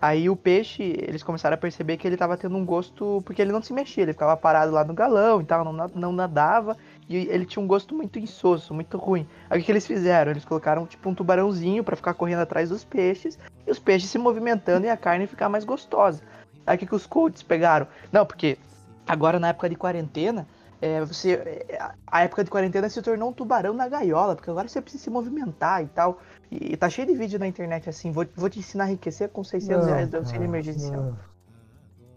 Aí 0.02 0.28
o 0.28 0.34
peixe, 0.34 0.82
eles 0.82 1.22
começaram 1.22 1.54
a 1.54 1.56
perceber 1.56 1.96
que 1.96 2.04
ele 2.04 2.16
tava 2.16 2.36
tendo 2.36 2.56
um 2.56 2.66
gosto, 2.66 3.22
porque 3.24 3.40
ele 3.40 3.52
não 3.52 3.62
se 3.62 3.72
mexia, 3.72 4.02
ele 4.02 4.12
ficava 4.12 4.36
parado 4.36 4.72
lá 4.72 4.82
no 4.82 4.92
galão 4.92 5.40
e 5.40 5.44
tal, 5.44 5.64
não, 5.64 5.86
não 5.94 6.12
nadava, 6.12 6.76
e 7.08 7.18
ele 7.28 7.46
tinha 7.46 7.62
um 7.62 7.68
gosto 7.68 7.94
muito 7.94 8.18
insosso, 8.18 8.74
muito 8.74 8.98
ruim. 8.98 9.24
Aí 9.48 9.60
o 9.60 9.64
que, 9.64 9.70
eles 9.70 9.86
fizeram? 9.86 10.32
Eles 10.32 10.44
colocaram 10.44 10.88
tipo 10.88 11.08
um 11.08 11.14
tubarãozinho 11.14 11.84
pra 11.84 11.94
ficar 11.94 12.14
correndo 12.14 12.40
atrás 12.40 12.70
dos 12.70 12.82
peixes, 12.82 13.38
e 13.64 13.70
os 13.70 13.78
peixes 13.78 14.10
se 14.10 14.18
movimentando 14.18 14.86
e 14.86 14.90
a 14.90 14.96
carne 14.96 15.28
ficar 15.28 15.48
mais 15.48 15.62
gostosa. 15.62 16.20
Aí 16.66 16.74
o 16.74 16.78
que, 16.80 16.86
que 16.86 16.96
os 16.96 17.06
coaches 17.06 17.44
pegaram? 17.44 17.86
Não, 18.10 18.26
porque 18.26 18.58
agora 19.06 19.38
na 19.38 19.50
época 19.50 19.68
de 19.68 19.76
quarentena, 19.76 20.48
é, 20.80 21.00
você, 21.04 21.34
é, 21.68 21.92
a 22.04 22.24
época 22.24 22.42
de 22.42 22.50
quarentena 22.50 22.88
se 22.88 23.00
tornou 23.00 23.30
um 23.30 23.32
tubarão 23.32 23.72
na 23.72 23.86
gaiola, 23.86 24.34
porque 24.34 24.50
agora 24.50 24.66
você 24.66 24.82
precisa 24.82 25.04
se 25.04 25.10
movimentar 25.10 25.80
e 25.80 25.86
tal. 25.86 26.20
E, 26.54 26.76
tá 26.76 26.90
cheio 26.90 27.06
de 27.08 27.14
vídeo 27.14 27.38
na 27.38 27.46
internet 27.46 27.88
assim, 27.88 28.12
vou, 28.12 28.26
vou 28.36 28.50
te 28.50 28.58
ensinar 28.58 28.84
a 28.84 28.88
enriquecer 28.88 29.28
com 29.30 29.42
600 29.42 29.86
reais 29.86 30.08
do 30.10 30.18
auxílio 30.18 30.44
emergencial. 30.44 30.92
não. 31.02 31.16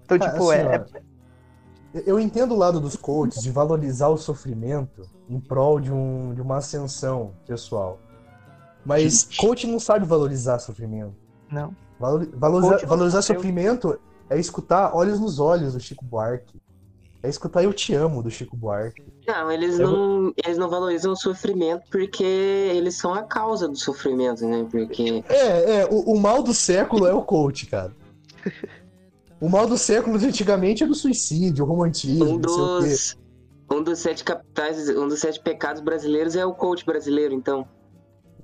Então, 0.04 0.20
Cara, 0.20 0.32
tipo, 0.32 0.52
assim, 0.52 0.60
é, 0.62 0.76
é- 2.00 2.04
Eu 2.06 2.20
entendo 2.20 2.54
o 2.54 2.58
lado 2.58 2.80
dos 2.82 2.96
coaches 2.98 3.42
de 3.42 3.50
valorizar 3.50 4.10
o 4.10 4.18
sofrimento 4.18 5.10
em 5.30 5.40
prol 5.40 5.80
de, 5.80 5.92
um, 5.92 6.34
de 6.34 6.42
uma 6.42 6.58
ascensão 6.58 7.32
pessoal. 7.48 7.98
Mas 8.86 9.24
coach 9.38 9.66
não 9.66 9.80
sabe 9.80 10.06
valorizar 10.06 10.60
sofrimento. 10.60 11.16
Não. 11.50 11.74
Valori- 12.00 12.30
valorizar 12.36 13.18
não 13.18 13.22
sofrimento 13.22 13.98
é 14.30 14.38
escutar 14.38 14.94
Olhos 14.94 15.20
nos 15.20 15.40
Olhos 15.40 15.74
do 15.74 15.80
Chico 15.80 16.04
Buarque. 16.04 16.62
É 17.26 17.30
escutar 17.30 17.64
Eu 17.64 17.74
Te 17.74 17.94
Amo 17.94 18.22
do 18.22 18.30
Chico 18.30 18.56
Buarque. 18.56 19.04
Não, 19.28 19.52
eles 19.52 19.80
Eu 19.80 19.90
não, 19.90 20.34
eles 20.44 20.58
não 20.58 20.70
valorizam 20.70 21.12
o 21.12 21.16
sofrimento 21.16 21.84
porque 21.92 22.24
eles 22.24 22.96
são 22.96 23.14
a 23.14 23.24
causa 23.24 23.68
do 23.68 23.78
sofrimento, 23.78 24.46
né? 24.46 24.68
Porque 24.70 25.24
É, 25.30 25.80
é, 25.82 25.86
o, 25.86 26.14
o 26.14 26.20
mal 26.20 26.44
do 26.44 26.54
século 26.54 27.08
é 27.08 27.14
o 27.14 27.22
coach, 27.22 27.66
cara. 27.66 27.92
O 29.42 29.50
mal 29.50 29.68
do 29.68 29.78
século 29.78 30.18
de 30.18 30.28
antigamente 30.28 30.84
é 30.84 30.88
do 30.88 30.96
suicídio, 30.96 31.66
o 31.66 31.68
romantismo, 31.68 32.26
um 32.26 32.38
não 32.38 32.50
sei 32.50 32.64
o 32.64 32.80
quê. 32.80 32.90
dos, 32.90 33.18
um 33.72 33.84
dos 33.84 34.00
sete 34.00 34.24
capitais, 34.24 34.90
um 34.90 35.08
dos 35.08 35.20
sete 35.20 35.40
pecados 35.42 35.82
brasileiros 35.82 36.36
é 36.36 36.46
o 36.46 36.54
coach 36.54 36.86
brasileiro, 36.86 37.34
então. 37.34 37.68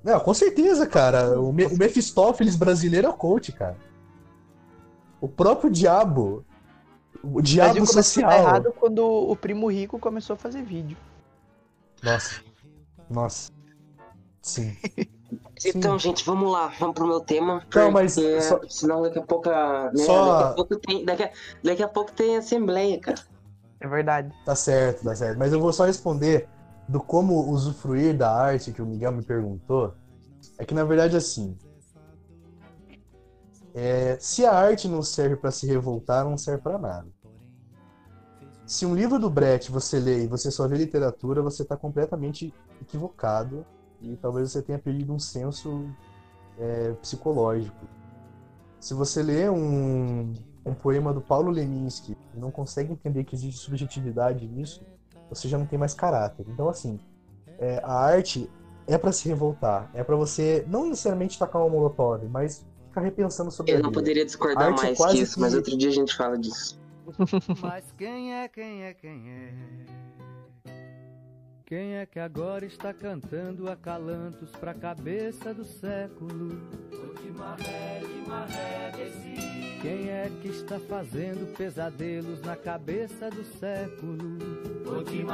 Não, 0.02 0.18
com 0.18 0.34
certeza, 0.34 0.86
cara. 0.86 1.40
O, 1.40 1.52
Me 1.52 1.64
o 1.66 1.78
Mephistófeles 1.78 2.56
brasileiro 2.56 3.06
é 3.06 3.10
o 3.10 3.14
coach, 3.14 3.52
cara. 3.52 3.76
O 5.20 5.28
próprio 5.28 5.70
diabo. 5.70 6.44
O 7.22 7.40
diabo 7.40 7.82
a 7.82 7.86
social. 7.86 8.30
errado 8.32 8.72
quando 8.78 9.04
o 9.06 9.36
primo 9.36 9.70
rico 9.70 9.98
começou 9.98 10.34
a 10.34 10.36
fazer 10.36 10.62
vídeo. 10.62 10.96
Nossa. 12.02 12.40
Nossa. 13.08 13.52
Sim. 14.42 14.76
Então, 15.64 15.98
gente, 15.98 16.24
vamos 16.24 16.50
lá, 16.50 16.72
vamos 16.78 16.94
pro 16.94 17.06
meu 17.06 17.20
tema. 17.20 17.62
Não, 17.74 17.90
mas 17.90 18.14
só- 18.14 18.60
senão 18.68 19.00
daqui 19.02 19.18
a 19.18 19.22
pouco. 19.22 19.48
Né, 19.48 19.90
Só- 20.04 20.38
daqui, 20.38 20.50
a 20.50 20.54
pouco 20.54 20.76
tem, 20.80 21.04
daqui, 21.04 21.22
a, 21.22 21.30
daqui 21.62 21.82
a 21.82 21.88
pouco 21.88 22.12
tem 22.12 22.36
assembleia, 22.36 22.98
cara. 23.00 23.18
É 23.80 23.86
verdade. 23.86 24.32
Tá 24.44 24.54
certo, 24.54 25.04
tá 25.04 25.14
certo. 25.14 25.38
Mas 25.38 25.52
eu 25.52 25.60
vou 25.60 25.72
só 25.72 25.84
responder 25.84 26.48
do 26.88 27.00
como 27.00 27.48
usufruir 27.50 28.16
da 28.16 28.30
arte 28.34 28.72
que 28.72 28.82
o 28.82 28.86
Miguel 28.86 29.12
me 29.12 29.22
perguntou. 29.22 29.94
É 30.58 30.64
que 30.64 30.74
na 30.74 30.84
verdade 30.84 31.16
assim. 31.16 31.56
É, 33.74 34.16
se 34.20 34.44
a 34.44 34.52
arte 34.52 34.88
não 34.88 35.02
serve 35.02 35.36
pra 35.36 35.50
se 35.50 35.66
revoltar, 35.66 36.24
não 36.24 36.36
serve 36.36 36.62
pra 36.62 36.78
nada. 36.78 37.08
Se 38.66 38.86
um 38.86 38.94
livro 38.94 39.18
do 39.18 39.28
Brecht 39.28 39.70
você 39.70 39.98
lê 39.98 40.24
e 40.24 40.26
você 40.26 40.50
só 40.50 40.68
vê 40.68 40.76
literatura, 40.76 41.42
você 41.42 41.64
tá 41.64 41.76
completamente 41.76 42.54
equivocado 42.80 43.66
e 44.00 44.16
talvez 44.16 44.50
você 44.50 44.62
tenha 44.62 44.78
perdido 44.78 45.12
um 45.12 45.18
senso 45.18 45.86
é, 46.58 46.92
psicológico. 47.00 47.86
Se 48.80 48.94
você 48.94 49.22
lê 49.22 49.48
um, 49.48 50.32
um 50.64 50.74
poema 50.74 51.12
do 51.12 51.20
Paulo 51.20 51.50
Leminski 51.50 52.16
e 52.34 52.38
não 52.38 52.50
consegue 52.50 52.92
entender 52.92 53.24
que 53.24 53.34
existe 53.34 53.60
subjetividade 53.60 54.46
nisso, 54.46 54.82
você 55.28 55.48
já 55.48 55.56
não 55.56 55.66
tem 55.66 55.78
mais 55.78 55.94
caráter. 55.94 56.46
Então, 56.48 56.68
assim, 56.68 56.98
é, 57.58 57.80
a 57.82 57.94
arte 57.94 58.50
é 58.86 58.98
pra 58.98 59.12
se 59.12 59.28
revoltar, 59.28 59.90
é 59.94 60.02
pra 60.02 60.16
você 60.16 60.64
não 60.68 60.88
necessariamente 60.88 61.38
tacar 61.38 61.62
uma 61.62 61.70
molotov, 61.70 62.24
mas 62.28 62.66
ficar 62.92 63.00
repensando 63.00 63.50
sobre 63.50 63.72
Eu 63.72 63.76
não 63.78 63.84
vida. 63.88 63.94
poderia 64.00 64.24
discordar 64.24 64.70
mais 64.76 64.96
quase 64.98 65.16
que 65.16 65.22
isso, 65.22 65.40
mas 65.40 65.50
que- 65.52 65.56
outro 65.56 65.76
dia 65.78 65.88
a 65.88 65.92
gente 65.92 66.14
fala 66.14 66.38
disso. 66.38 66.78
Mas 67.60 67.84
quem 67.98 68.34
é, 68.34 68.48
quem 68.48 68.82
é, 68.84 68.94
quem 68.94 69.28
é? 69.28 69.52
Quem 71.72 71.94
é 71.96 72.04
que 72.04 72.18
agora 72.18 72.66
está 72.66 72.92
cantando 72.92 73.70
acalantos 73.70 74.50
pra 74.60 74.74
cabeça 74.74 75.54
do 75.54 75.64
século? 75.64 76.60
Quem 79.80 80.10
é 80.10 80.30
que 80.42 80.48
está 80.48 80.78
fazendo 80.78 81.50
pesadelos 81.56 82.42
na 82.42 82.56
cabeça 82.56 83.30
do 83.30 83.42
século? 83.58 84.36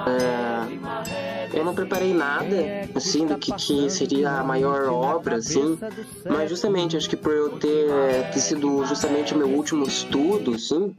É, 0.06 1.58
eu 1.58 1.64
não 1.64 1.74
preparei 1.74 2.14
nada, 2.14 2.54
assim, 2.94 3.26
do 3.26 3.36
que, 3.36 3.52
que 3.54 3.90
seria 3.90 4.30
a 4.38 4.44
maior 4.44 4.84
obra, 4.92 5.38
assim. 5.38 5.76
Mas 6.24 6.50
justamente, 6.50 6.96
acho 6.96 7.10
que 7.10 7.16
por 7.16 7.32
eu 7.32 7.58
ter, 7.58 8.30
ter 8.32 8.38
sido 8.38 8.84
justamente 8.84 9.34
o 9.34 9.38
meu 9.38 9.48
último 9.48 9.82
estudo, 9.82 10.54
assim, 10.54 10.96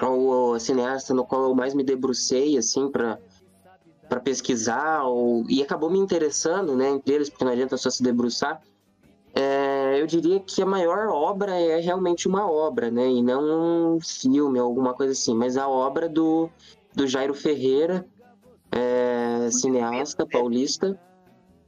o, 0.00 0.52
o 0.52 0.58
cineasta 0.58 1.12
no 1.12 1.26
qual 1.26 1.42
eu 1.42 1.54
mais 1.54 1.74
me 1.74 1.84
debrucei, 1.84 2.56
assim, 2.56 2.90
pra, 2.90 3.18
pra 4.10 4.20
pesquisar, 4.20 5.04
ou, 5.04 5.44
e 5.48 5.62
acabou 5.62 5.88
me 5.88 5.98
interessando, 5.98 6.76
né, 6.76 6.90
entre 6.90 7.14
eles, 7.14 7.30
porque 7.30 7.44
não 7.44 7.52
adianta 7.52 7.76
só 7.76 7.88
se 7.88 8.02
debruçar, 8.02 8.60
é, 9.32 10.00
eu 10.00 10.06
diria 10.06 10.40
que 10.40 10.60
a 10.60 10.66
maior 10.66 11.06
obra 11.06 11.52
é 11.58 11.78
realmente 11.78 12.26
uma 12.26 12.50
obra, 12.50 12.90
né, 12.90 13.08
e 13.08 13.22
não 13.22 13.94
um 13.94 14.00
filme 14.00 14.60
ou 14.60 14.66
alguma 14.66 14.92
coisa 14.92 15.12
assim, 15.12 15.32
mas 15.34 15.56
a 15.56 15.68
obra 15.68 16.08
do, 16.08 16.50
do 16.92 17.06
Jairo 17.06 17.32
Ferreira, 17.32 18.04
é, 18.72 19.48
cineasta 19.50 20.26
paulista. 20.26 20.98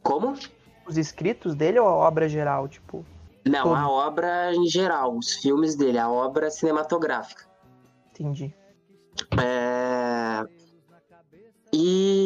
Como? 0.02 0.34
Os 0.86 0.96
escritos 0.96 1.54
dele 1.54 1.78
ou 1.78 1.86
a 1.86 1.94
obra 1.94 2.28
geral, 2.28 2.68
tipo? 2.68 3.04
Não, 3.44 3.64
Todo. 3.64 3.76
a 3.76 3.88
obra 3.88 4.54
em 4.54 4.66
geral, 4.66 5.16
os 5.16 5.34
filmes 5.34 5.76
dele, 5.76 5.98
a 5.98 6.10
obra 6.10 6.50
cinematográfica. 6.50 7.44
Entendi. 8.10 8.52
É... 9.40 10.44
E, 11.72 12.21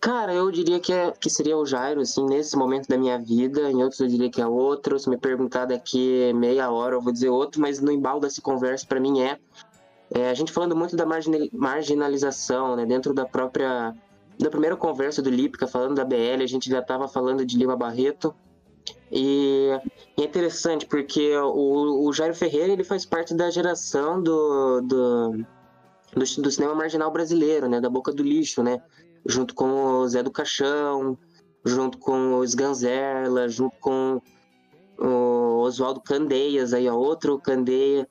Cara, 0.00 0.32
eu 0.32 0.50
diria 0.50 0.78
que, 0.78 0.92
é, 0.92 1.10
que 1.10 1.28
seria 1.28 1.56
o 1.56 1.66
Jairo, 1.66 2.00
assim, 2.00 2.24
nesse 2.26 2.56
momento 2.56 2.86
da 2.86 2.96
minha 2.96 3.18
vida. 3.18 3.70
Em 3.70 3.82
outros 3.82 4.00
eu 4.00 4.06
diria 4.06 4.30
que 4.30 4.40
é 4.40 4.46
outro. 4.46 4.98
Se 4.98 5.08
me 5.08 5.16
perguntar 5.16 5.64
daqui 5.64 6.32
meia 6.34 6.70
hora, 6.70 6.94
eu 6.94 7.00
vou 7.00 7.12
dizer 7.12 7.28
outro. 7.28 7.60
Mas 7.60 7.80
no 7.80 7.90
embalo 7.90 8.20
dessa 8.20 8.40
conversa, 8.40 8.86
para 8.86 9.00
mim, 9.00 9.20
é, 9.20 9.38
é, 10.14 10.30
A 10.30 10.34
gente 10.34 10.52
falando 10.52 10.76
muito 10.76 10.94
da 10.94 11.04
marginal, 11.04 11.40
marginalização, 11.52 12.76
né? 12.76 12.86
Dentro 12.86 13.12
da 13.12 13.24
própria... 13.24 13.94
Da 14.38 14.50
primeira 14.50 14.76
conversa 14.76 15.22
do 15.22 15.30
Lípica, 15.30 15.66
falando 15.66 15.94
da 15.94 16.04
BL, 16.04 16.42
a 16.42 16.46
gente 16.46 16.68
já 16.68 16.80
estava 16.80 17.08
falando 17.08 17.44
de 17.44 17.56
Lima 17.56 17.74
Barreto. 17.74 18.34
E 19.10 19.70
é 20.16 20.22
interessante, 20.22 20.84
porque 20.84 21.34
o, 21.38 22.06
o 22.06 22.12
Jairo 22.12 22.34
Ferreira, 22.34 22.70
ele 22.72 22.84
faz 22.84 23.06
parte 23.06 23.34
da 23.34 23.50
geração 23.50 24.22
do... 24.22 24.82
do 24.82 25.46
do, 26.14 26.42
do, 26.42 26.50
cinema 26.50 26.74
marginal 26.74 27.10
brasileiro, 27.10 27.68
né, 27.68 27.78
da 27.78 27.90
boca 27.90 28.10
do 28.10 28.22
lixo, 28.22 28.62
né, 28.62 28.80
junto 29.28 29.54
com 29.54 30.00
o 30.00 30.08
Zé 30.08 30.22
do 30.22 30.30
Caixão, 30.30 31.18
junto 31.64 31.98
com 31.98 32.38
os 32.38 32.54
Ganzerla, 32.54 33.48
junto 33.48 33.76
com 33.78 34.20
o 34.98 35.60
Oswaldo 35.60 36.00
Candeias, 36.00 36.72
aí, 36.72 36.88
ó, 36.88 36.94
outro 36.94 37.38
Candeia. 37.38 38.08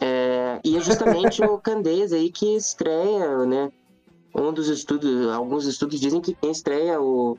É, 0.00 0.60
e 0.64 0.76
é 0.76 0.80
justamente 0.80 1.42
o 1.42 1.58
Candeias 1.58 2.12
aí 2.12 2.30
que 2.30 2.56
estreia, 2.56 3.44
né? 3.44 3.70
Um 4.34 4.52
dos 4.52 4.68
estudos, 4.68 5.28
alguns 5.28 5.66
estudos 5.66 6.00
dizem 6.00 6.20
que 6.20 6.34
quem 6.34 6.50
estreia 6.50 7.00
o, 7.00 7.36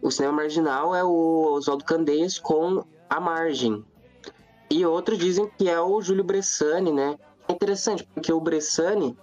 o 0.00 0.10
cinema 0.10 0.38
marginal 0.38 0.94
é 0.94 1.04
o 1.04 1.54
Oswaldo 1.54 1.84
Candeias 1.84 2.38
com 2.38 2.84
A 3.08 3.20
Margem. 3.20 3.84
E 4.70 4.84
outros 4.84 5.18
dizem 5.18 5.48
que 5.56 5.68
é 5.68 5.80
o 5.80 6.00
Júlio 6.00 6.24
Bressani, 6.24 6.92
né? 6.92 7.18
É 7.46 7.52
interessante, 7.52 8.04
porque 8.14 8.32
o 8.32 8.40
Bressani, 8.40 9.16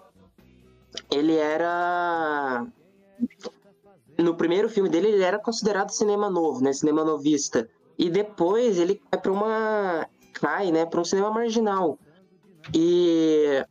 ele 1.11 1.36
era 1.36 2.65
no 4.24 4.36
primeiro 4.36 4.70
filme 4.70 4.89
dele 4.89 5.09
ele 5.09 5.24
era 5.24 5.39
considerado 5.39 5.89
cinema 5.91 6.30
novo, 6.30 6.61
né, 6.61 6.74
cinema 6.74 7.03
novista. 7.03 7.70
E 7.97 8.09
depois 8.09 8.80
ele 8.80 9.01
vai 9.11 9.20
para 9.20 9.32
uma 9.32 10.07
cai, 10.34 10.72
né, 10.72 10.86
para 10.86 10.99
um 11.01 11.05
cinema 11.05 11.32
marginal. 11.32 11.97
E 12.74 13.65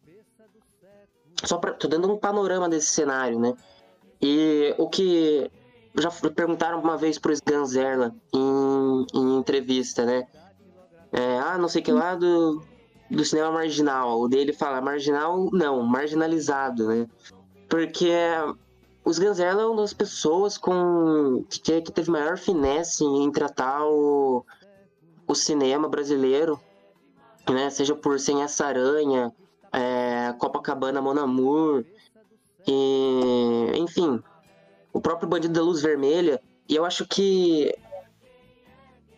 só 1.44 1.58
para 1.58 1.72
tô 1.72 1.86
dando 1.86 2.12
um 2.12 2.18
panorama 2.18 2.68
desse 2.68 2.88
cenário, 2.88 3.38
né? 3.38 3.54
E 4.20 4.74
o 4.76 4.88
que 4.88 5.50
já 5.96 6.10
perguntaram 6.10 6.80
uma 6.80 6.96
vez 6.96 7.18
pro 7.18 7.32
Sganzerla 7.32 8.14
em, 8.34 9.06
em 9.14 9.38
entrevista, 9.38 10.04
né? 10.04 10.26
É, 11.12 11.38
ah, 11.38 11.56
não 11.56 11.68
sei 11.68 11.80
que 11.80 11.92
lá 11.92 12.14
do, 12.14 12.62
do 13.10 13.24
cinema 13.24 13.50
marginal. 13.52 14.20
O 14.20 14.28
dele 14.28 14.52
fala 14.52 14.80
marginal, 14.80 15.48
não, 15.52 15.82
marginalizado, 15.82 16.88
né? 16.88 17.06
Porque 17.68 18.10
os 19.08 19.18
Ganzella 19.18 19.62
é 19.62 19.64
uma 19.64 19.80
das 19.80 19.94
pessoas 19.94 20.58
com 20.58 21.42
que, 21.48 21.80
que 21.80 21.90
teve 21.90 22.10
maior 22.10 22.36
finesse 22.36 23.02
em 23.02 23.32
tratar 23.32 23.82
o, 23.86 24.44
o 25.26 25.34
cinema 25.34 25.88
brasileiro, 25.88 26.60
né? 27.48 27.70
Seja 27.70 27.94
por 27.94 28.20
Sem 28.20 28.42
Essa 28.42 28.66
Aranha, 28.66 29.32
é, 29.72 30.34
Copacabana 30.38 31.00
Mon 31.00 31.18
Amour, 31.18 31.86
e, 32.66 33.72
enfim, 33.76 34.22
o 34.92 35.00
próprio 35.00 35.26
Bandido 35.26 35.54
da 35.54 35.62
Luz 35.62 35.80
Vermelha. 35.80 36.38
E 36.68 36.76
eu 36.76 36.84
acho 36.84 37.06
que 37.08 37.74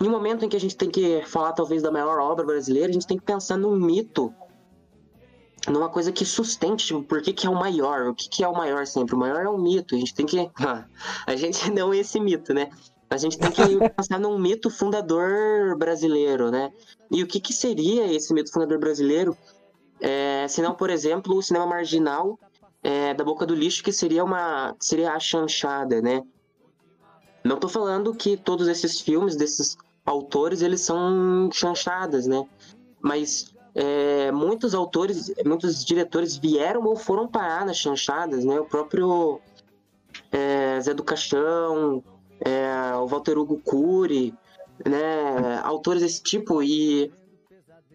em 0.00 0.06
um 0.06 0.10
momento 0.10 0.44
em 0.44 0.48
que 0.48 0.56
a 0.56 0.60
gente 0.60 0.76
tem 0.76 0.88
que 0.88 1.22
falar 1.22 1.52
talvez 1.52 1.82
da 1.82 1.90
maior 1.90 2.20
obra 2.20 2.46
brasileira, 2.46 2.90
a 2.90 2.92
gente 2.92 3.08
tem 3.08 3.18
que 3.18 3.24
pensar 3.24 3.56
num 3.56 3.74
mito 3.74 4.32
numa 5.68 5.88
coisa 5.88 6.10
que 6.10 6.24
sustente, 6.24 6.86
tipo, 6.86 7.02
por 7.02 7.20
que, 7.20 7.32
que 7.32 7.46
é 7.46 7.50
o 7.50 7.54
maior? 7.54 8.08
O 8.08 8.14
que, 8.14 8.28
que 8.28 8.44
é 8.44 8.48
o 8.48 8.56
maior 8.56 8.86
sempre? 8.86 9.14
O 9.14 9.18
maior 9.18 9.44
é 9.44 9.48
um 9.48 9.58
mito. 9.58 9.94
A 9.94 9.98
gente 9.98 10.14
tem 10.14 10.24
que. 10.24 10.38
a 11.26 11.36
gente 11.36 11.70
não 11.70 11.92
é 11.92 11.98
esse 11.98 12.18
mito, 12.18 12.54
né? 12.54 12.70
A 13.10 13.16
gente 13.16 13.38
tem 13.38 13.50
que 13.50 13.62
pensar 13.90 14.18
num 14.18 14.38
mito 14.38 14.70
fundador 14.70 15.76
brasileiro, 15.76 16.50
né? 16.50 16.72
E 17.10 17.22
o 17.22 17.26
que, 17.26 17.40
que 17.40 17.52
seria 17.52 18.10
esse 18.12 18.32
mito 18.32 18.52
fundador 18.52 18.78
brasileiro? 18.78 19.36
É, 20.00 20.46
se 20.48 20.62
não, 20.62 20.74
por 20.74 20.88
exemplo, 20.88 21.36
o 21.36 21.42
cinema 21.42 21.66
marginal 21.66 22.38
é, 22.82 23.12
da 23.12 23.22
boca 23.22 23.44
do 23.44 23.54
lixo, 23.54 23.82
que 23.82 23.92
seria 23.92 24.24
uma. 24.24 24.74
seria 24.80 25.12
a 25.12 25.20
chanchada, 25.20 26.00
né? 26.00 26.22
Não 27.44 27.58
tô 27.58 27.68
falando 27.68 28.14
que 28.14 28.36
todos 28.36 28.68
esses 28.68 29.00
filmes, 29.00 29.36
desses 29.36 29.76
autores, 30.04 30.62
eles 30.62 30.80
são 30.80 31.50
chanchadas, 31.52 32.26
né? 32.26 32.46
Mas 33.00 33.54
é, 33.74 34.32
muitos 34.32 34.74
autores, 34.74 35.32
muitos 35.44 35.84
diretores 35.84 36.36
vieram 36.36 36.84
ou 36.84 36.96
foram 36.96 37.28
parar 37.28 37.64
nas 37.64 37.76
chanchadas, 37.76 38.44
né? 38.44 38.58
O 38.58 38.64
próprio 38.64 39.40
é, 40.32 40.80
Zé 40.80 40.94
do 40.94 41.04
Caixão, 41.04 42.02
é, 42.40 42.94
o 42.96 43.06
Walter 43.06 43.38
Hugo 43.38 43.60
Cury, 43.64 44.34
né? 44.84 45.60
Autores 45.62 46.02
desse 46.02 46.22
tipo 46.22 46.62
e, 46.62 47.12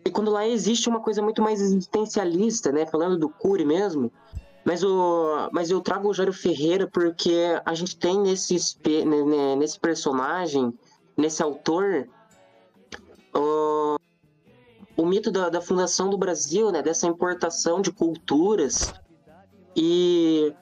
e 0.06 0.10
quando 0.10 0.32
lá 0.32 0.48
existe 0.48 0.88
uma 0.88 1.00
coisa 1.00 1.22
muito 1.22 1.42
mais 1.42 1.60
existencialista, 1.62 2.72
né? 2.72 2.86
Falando 2.86 3.18
do 3.18 3.30
Cury 3.30 3.66
mesmo, 3.66 4.12
mas, 4.64 4.84
o, 4.84 5.50
mas 5.52 5.70
eu 5.70 5.82
trago 5.82 6.10
o 6.10 6.14
Jairo 6.14 6.34
Ferreira 6.34 6.90
porque 6.92 7.62
a 7.66 7.74
gente 7.74 7.98
tem 7.98 8.20
nesse, 8.20 8.56
nesse 9.58 9.80
personagem, 9.80 10.74
nesse 11.16 11.44
autor, 11.44 12.08
o, 13.34 13.98
o 14.98 15.06
mito 15.06 15.32
da, 15.32 15.50
da 15.50 15.62
fundação 15.62 16.10
do 16.10 16.18
Brasil, 16.18 16.72
né, 16.72 16.82
dessa 16.82 17.08
importação 17.08 17.82
de 17.82 17.92
culturas 17.92 18.94
e 19.76 20.54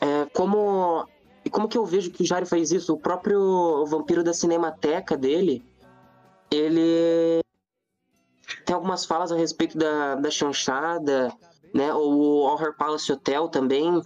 é, 0.00 0.26
como 0.32 1.06
e 1.44 1.50
como 1.50 1.68
que 1.68 1.78
eu 1.78 1.84
vejo 1.84 2.10
que 2.10 2.22
o 2.22 2.26
Jairo 2.26 2.46
faz 2.46 2.70
isso? 2.70 2.92
O 2.92 2.98
próprio 2.98 3.84
vampiro 3.86 4.22
da 4.22 4.32
Cinemateca 4.32 5.16
dele, 5.16 5.64
ele 6.50 7.40
tem 8.64 8.74
algumas 8.74 9.04
falas 9.04 9.32
a 9.32 9.36
respeito 9.36 9.78
da, 9.78 10.14
da 10.14 10.30
chanchada, 10.30 11.32
né? 11.74 11.92
O 11.94 12.40
Horror 12.40 12.76
Palace 12.76 13.10
Hotel 13.10 13.48
também. 13.48 14.02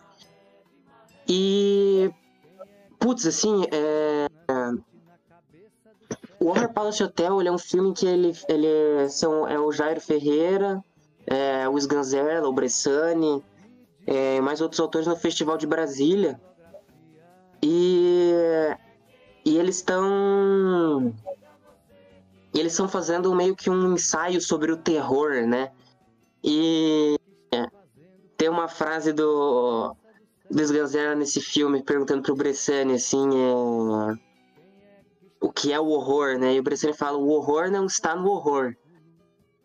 E 1.28 2.10
putz, 2.98 3.26
assim, 3.26 3.64
é, 3.72 4.28
o 6.42 6.48
Horror 6.48 6.72
Palace 6.72 7.02
Hotel 7.02 7.40
é 7.40 7.52
um 7.52 7.58
filme 7.58 7.94
que 7.94 8.04
ele, 8.04 8.36
ele 8.48 9.08
são, 9.08 9.46
é 9.46 9.58
o 9.60 9.70
Jairo 9.70 10.00
Ferreira, 10.00 10.82
é, 11.24 11.68
o 11.68 11.78
Sganzerla, 11.78 12.48
o 12.48 12.52
Bressani, 12.52 13.44
é, 14.04 14.40
mais 14.40 14.60
outros 14.60 14.80
autores 14.80 15.06
no 15.06 15.14
Festival 15.14 15.56
de 15.56 15.68
Brasília. 15.68 16.40
E, 17.62 18.32
e 19.44 19.56
eles 19.56 19.76
estão. 19.76 21.14
Eles 22.52 22.72
estão 22.72 22.88
fazendo 22.88 23.32
meio 23.34 23.54
que 23.54 23.70
um 23.70 23.94
ensaio 23.94 24.40
sobre 24.40 24.72
o 24.72 24.76
terror, 24.76 25.46
né? 25.46 25.70
E 26.42 27.16
tem 28.36 28.48
uma 28.48 28.66
frase 28.66 29.12
do, 29.12 29.94
do 30.50 31.16
nesse 31.16 31.40
filme 31.40 31.84
perguntando 31.84 32.22
pro 32.22 32.34
Bressani 32.34 32.94
assim. 32.94 33.28
É, 33.30 34.31
o 35.42 35.52
que 35.52 35.72
é 35.72 35.80
o 35.80 35.88
horror, 35.88 36.38
né? 36.38 36.54
E 36.54 36.60
o 36.60 36.62
Bressani 36.62 36.94
fala, 36.94 37.18
o 37.18 37.28
horror 37.28 37.70
não 37.70 37.84
está 37.84 38.14
no 38.14 38.30
horror. 38.30 38.74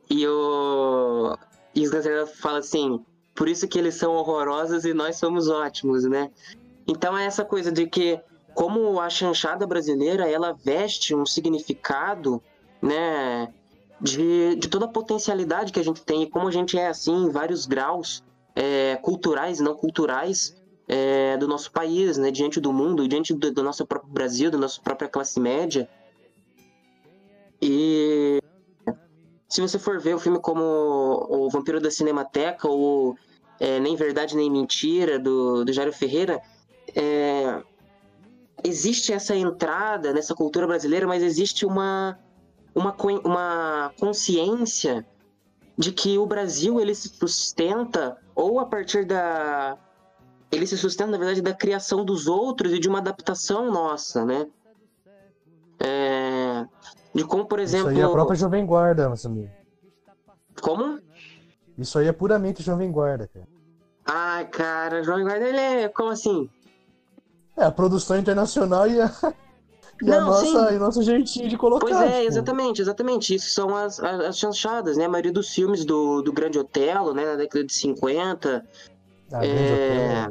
E 0.09 0.27
o 0.27 1.37
e 1.75 1.83
Sganzerla 1.83 2.25
fala 2.25 2.57
assim, 2.57 3.05
por 3.35 3.47
isso 3.47 3.67
que 3.67 3.77
eles 3.77 3.93
são 3.93 4.15
horrorosos 4.15 4.83
e 4.83 4.93
nós 4.93 5.17
somos 5.17 5.47
ótimos, 5.47 6.03
né? 6.05 6.31
Então 6.87 7.15
é 7.15 7.25
essa 7.25 7.45
coisa 7.45 7.71
de 7.71 7.85
que 7.85 8.19
como 8.55 8.99
a 8.99 9.07
chanchada 9.07 9.67
brasileira, 9.67 10.27
ela 10.27 10.51
veste 10.51 11.13
um 11.13 11.27
significado, 11.27 12.41
né, 12.81 13.53
de, 14.01 14.55
de 14.55 14.67
toda 14.67 14.85
a 14.85 14.89
potencialidade 14.89 15.71
que 15.71 15.79
a 15.79 15.83
gente 15.83 16.01
tem 16.01 16.23
e 16.23 16.29
como 16.29 16.47
a 16.47 16.51
gente 16.51 16.75
é 16.75 16.87
assim 16.87 17.25
em 17.25 17.29
vários 17.29 17.67
graus 17.67 18.23
é, 18.55 18.95
culturais 18.95 19.59
e 19.59 19.63
não 19.63 19.75
culturais 19.75 20.56
é, 20.87 21.35
do 21.37 21.47
nosso 21.47 21.71
país, 21.71 22.17
né, 22.17 22.31
diante 22.31 22.59
do 22.61 22.71
mundo, 22.71 23.07
diante 23.07 23.33
do, 23.33 23.51
do 23.51 23.61
nosso 23.61 23.85
próprio 23.85 24.11
Brasil, 24.11 24.49
da 24.49 24.57
nossa 24.57 24.81
própria 24.81 25.09
classe 25.09 25.39
média. 25.39 25.89
E 27.61 28.41
se 29.49 29.59
você 29.59 29.77
for 29.77 29.99
ver 29.99 30.15
o 30.15 30.19
filme 30.19 30.39
como 30.39 30.61
O 31.29 31.49
Vampiro 31.49 31.81
da 31.81 31.91
Cinemateca 31.91 32.67
ou 32.67 33.17
é, 33.59 33.79
Nem 33.79 33.95
Verdade 33.95 34.35
Nem 34.35 34.49
Mentira, 34.49 35.19
do, 35.19 35.65
do 35.65 35.73
Jairo 35.73 35.91
Ferreira, 35.91 36.41
é, 36.95 37.61
existe 38.63 39.11
essa 39.11 39.35
entrada 39.35 40.13
nessa 40.13 40.33
cultura 40.33 40.67
brasileira, 40.67 41.05
mas 41.05 41.21
existe 41.21 41.65
uma, 41.65 42.17
uma, 42.73 42.95
uma 43.25 43.93
consciência 43.99 45.05
de 45.77 45.91
que 45.91 46.17
o 46.17 46.25
Brasil 46.25 46.79
ele 46.79 46.95
se 46.95 47.09
sustenta 47.09 48.17
ou 48.33 48.59
a 48.59 48.65
partir 48.65 49.05
da, 49.05 49.77
ele 50.51 50.65
se 50.65 50.77
sustenta, 50.77 51.11
na 51.11 51.17
verdade, 51.17 51.41
da 51.41 51.53
criação 51.53 52.05
dos 52.05 52.27
outros 52.27 52.73
e 52.73 52.79
de 52.79 52.87
uma 52.87 52.99
adaptação 52.99 53.71
nossa, 53.71 54.25
né? 54.25 54.47
É... 55.79 56.65
De 57.13 57.23
como, 57.23 57.45
por 57.45 57.59
exemplo. 57.59 57.91
Isso 57.91 57.97
aí 57.97 58.03
é 58.03 58.05
a 58.05 58.11
própria 58.11 58.37
Jovem 58.37 58.65
Guarda, 58.65 59.09
meu 59.09 59.17
amigo. 59.25 59.51
Como? 60.61 60.99
Isso 61.77 61.99
aí 61.99 62.07
é 62.07 62.11
puramente 62.11 62.63
Jovem 62.63 62.91
Guarda, 62.91 63.27
cara. 63.27 63.47
Ai, 64.05 64.47
cara, 64.47 65.03
Jovem 65.03 65.25
Guarda, 65.25 65.45
ele 65.45 65.59
é. 65.59 65.89
Como 65.89 66.09
assim? 66.09 66.49
É, 67.55 67.65
a 67.65 67.71
produção 67.71 68.17
internacional 68.17 68.87
e 68.87 69.01
a, 69.01 69.11
e 70.01 70.11
a 70.11 70.19
Não, 70.19 70.27
nossa, 70.27 70.69
sim. 70.69 70.75
e 70.75 70.79
nosso 70.79 71.01
jeitinho 71.03 71.49
de 71.49 71.57
colocar. 71.57 71.87
Pois 71.87 71.99
é, 71.99 72.19
tipo, 72.19 72.27
exatamente, 72.27 72.81
exatamente. 72.81 73.35
Isso 73.35 73.49
são 73.49 73.75
as, 73.75 73.99
as, 73.99 74.19
as 74.21 74.37
chanchadas, 74.37 74.95
né? 74.95 75.05
A 75.05 75.09
maioria 75.09 75.33
dos 75.33 75.49
filmes 75.49 75.83
do, 75.83 76.21
do 76.21 76.31
Grande 76.31 76.57
Otelo, 76.57 77.13
né? 77.13 77.25
Na 77.25 77.35
década 77.35 77.65
de 77.65 77.73
50. 77.73 78.65
Grande 79.29 79.47
É... 79.49 80.27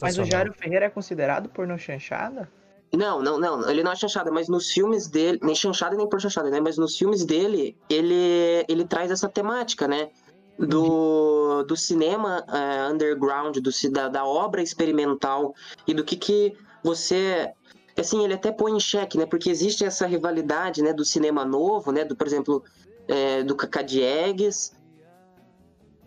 Mas 0.00 0.18
o. 0.18 0.24
Jairo 0.24 0.52
Ferreira 0.52 0.86
é 0.86 0.90
considerado 0.90 1.48
pornô 1.48 1.78
chanchada? 1.78 2.50
Não, 2.92 3.22
não, 3.22 3.38
não. 3.38 3.70
Ele 3.70 3.82
não 3.82 3.92
é 3.92 3.96
chanchada, 3.96 4.30
mas 4.30 4.48
nos 4.48 4.70
filmes 4.70 5.06
dele. 5.06 5.38
Nem 5.42 5.54
chanchada 5.54 5.96
nem 5.96 6.08
por 6.08 6.20
chanchada, 6.20 6.50
né? 6.50 6.60
Mas 6.60 6.76
nos 6.76 6.98
filmes 6.98 7.24
dele, 7.24 7.76
ele, 7.88 8.64
ele 8.68 8.84
traz 8.84 9.10
essa 9.10 9.28
temática, 9.28 9.86
né? 9.86 10.10
Do, 10.58 11.62
do 11.62 11.74
cinema 11.76 12.44
eh, 12.52 12.88
underground, 12.92 13.56
do, 13.56 13.70
da, 13.90 14.08
da 14.08 14.26
obra 14.26 14.60
experimental 14.60 15.54
e 15.86 15.94
do 15.94 16.04
que, 16.04 16.16
que 16.16 16.52
você. 16.82 17.50
Assim, 17.98 18.24
ele 18.24 18.34
até 18.34 18.52
põe 18.52 18.72
em 18.72 18.80
xeque, 18.80 19.16
né? 19.16 19.24
Porque 19.24 19.48
existe 19.48 19.84
essa 19.84 20.06
rivalidade, 20.06 20.82
né? 20.82 20.92
Do 20.92 21.04
cinema 21.04 21.44
novo, 21.44 21.92
né? 21.92 22.04
Do, 22.04 22.16
por 22.16 22.26
exemplo, 22.26 22.62
eh, 23.08 23.42
do 23.44 23.54
Cacá 23.54 23.82
Diegues. 23.82 24.72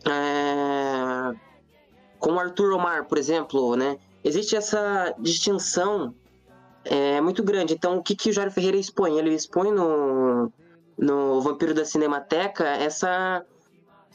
eh, 0.05 1.02
com 2.23 2.35
o 2.35 2.39
Arthur 2.39 2.71
Omar, 2.71 3.05
por 3.05 3.17
exemplo, 3.17 3.75
né? 3.75 3.97
Existe 4.23 4.55
essa 4.55 5.13
distinção 5.19 6.15
é 6.85 7.19
muito 7.19 7.43
grande. 7.43 7.73
Então, 7.73 7.97
o 7.97 8.01
que, 8.01 8.15
que 8.15 8.29
o 8.29 8.33
Jairo 8.33 8.49
Ferreira 8.49 8.77
expõe? 8.77 9.17
Ele 9.17 9.35
expõe 9.35 9.73
no, 9.73 10.49
no 10.97 11.41
Vampiro 11.41 11.73
da 11.73 11.83
Cinemateca 11.83 12.63
essa, 12.63 13.43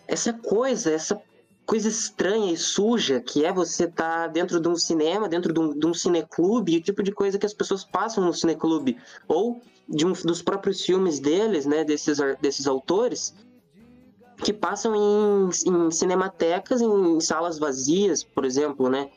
essa 0.07 0.33
coisa, 0.33 0.91
essa 0.91 1.21
coisa 1.67 1.87
estranha 1.87 2.51
e 2.51 2.57
suja 2.57 3.21
que 3.21 3.45
é 3.45 3.53
você 3.53 3.85
estar 3.85 4.29
dentro 4.29 4.59
de 4.59 4.69
um 4.69 4.75
cinema, 4.75 5.29
dentro 5.29 5.53
de 5.53 5.61
um, 5.61 5.79
de 5.79 5.87
um 5.87 5.93
cineclube, 5.93 6.79
o 6.79 6.83
tipo 6.83 7.03
de 7.03 7.13
coisa 7.13 7.39
que 7.39 7.45
as 7.45 7.53
pessoas 7.53 7.85
passam 7.85 8.25
no 8.25 8.33
cineclube. 8.33 8.97
Ou 9.29 9.61
de 9.87 10.07
um, 10.07 10.13
dos 10.13 10.41
próprios 10.41 10.81
filmes 10.83 11.21
deles, 11.21 11.67
né, 11.67 11.85
desses, 11.85 12.19
desses 12.41 12.67
autores, 12.67 13.35
que 14.39 14.53
passam 14.53 14.95
em, 14.95 15.51
em 15.67 15.91
cinematecas, 15.91 16.81
em 16.81 17.21
salas 17.21 17.59
vazias, 17.59 18.23
por 18.23 18.45
exemplo, 18.45 18.89
né? 18.89 19.11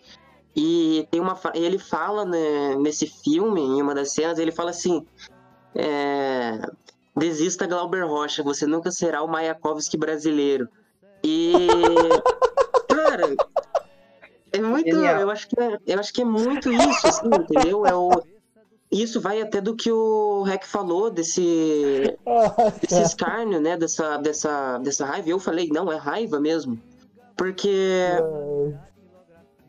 E 0.55 1.07
tem 1.09 1.21
uma, 1.21 1.39
ele 1.53 1.77
fala 1.77 2.25
né, 2.25 2.75
nesse 2.75 3.07
filme, 3.07 3.61
em 3.61 3.81
uma 3.81 3.95
das 3.95 4.11
cenas, 4.11 4.39
ele 4.39 4.51
fala 4.51 4.71
assim: 4.71 5.05
é, 5.75 6.59
desista 7.15 7.67
Glauber 7.67 8.05
Rocha, 8.05 8.43
você 8.43 8.65
nunca 8.65 8.91
será 8.91 9.21
o 9.21 9.27
Mayakovsky 9.27 9.97
brasileiro. 9.97 10.67
E 11.23 11.53
cara, 12.89 13.35
é 14.51 14.59
muito, 14.59 14.89
Genial. 14.89 15.21
eu 15.21 15.29
acho 15.29 15.47
que 15.47 15.59
é, 15.59 15.77
eu 15.87 15.99
acho 15.99 16.13
que 16.13 16.21
é 16.21 16.25
muito 16.25 16.71
isso, 16.71 17.07
assim, 17.07 17.27
entendeu? 17.27 17.85
É 17.85 17.95
o, 17.95 18.09
isso 18.91 19.21
vai 19.21 19.41
até 19.41 19.61
do 19.61 19.75
que 19.75 19.91
o 19.91 20.43
Rec 20.43 20.65
falou 20.65 21.09
desse 21.09 22.17
Ah, 22.27 22.73
esse 22.83 23.01
escárnio, 23.01 23.61
né, 23.61 23.77
dessa, 23.77 24.17
dessa, 24.17 24.77
dessa 24.79 25.05
raiva. 25.05 25.29
Eu 25.29 25.39
falei, 25.39 25.69
não, 25.69 25.91
é 25.91 25.95
raiva 25.95 26.39
mesmo. 26.39 26.79
Porque 27.37 28.05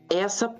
é 0.09 0.19
essa 0.19 0.53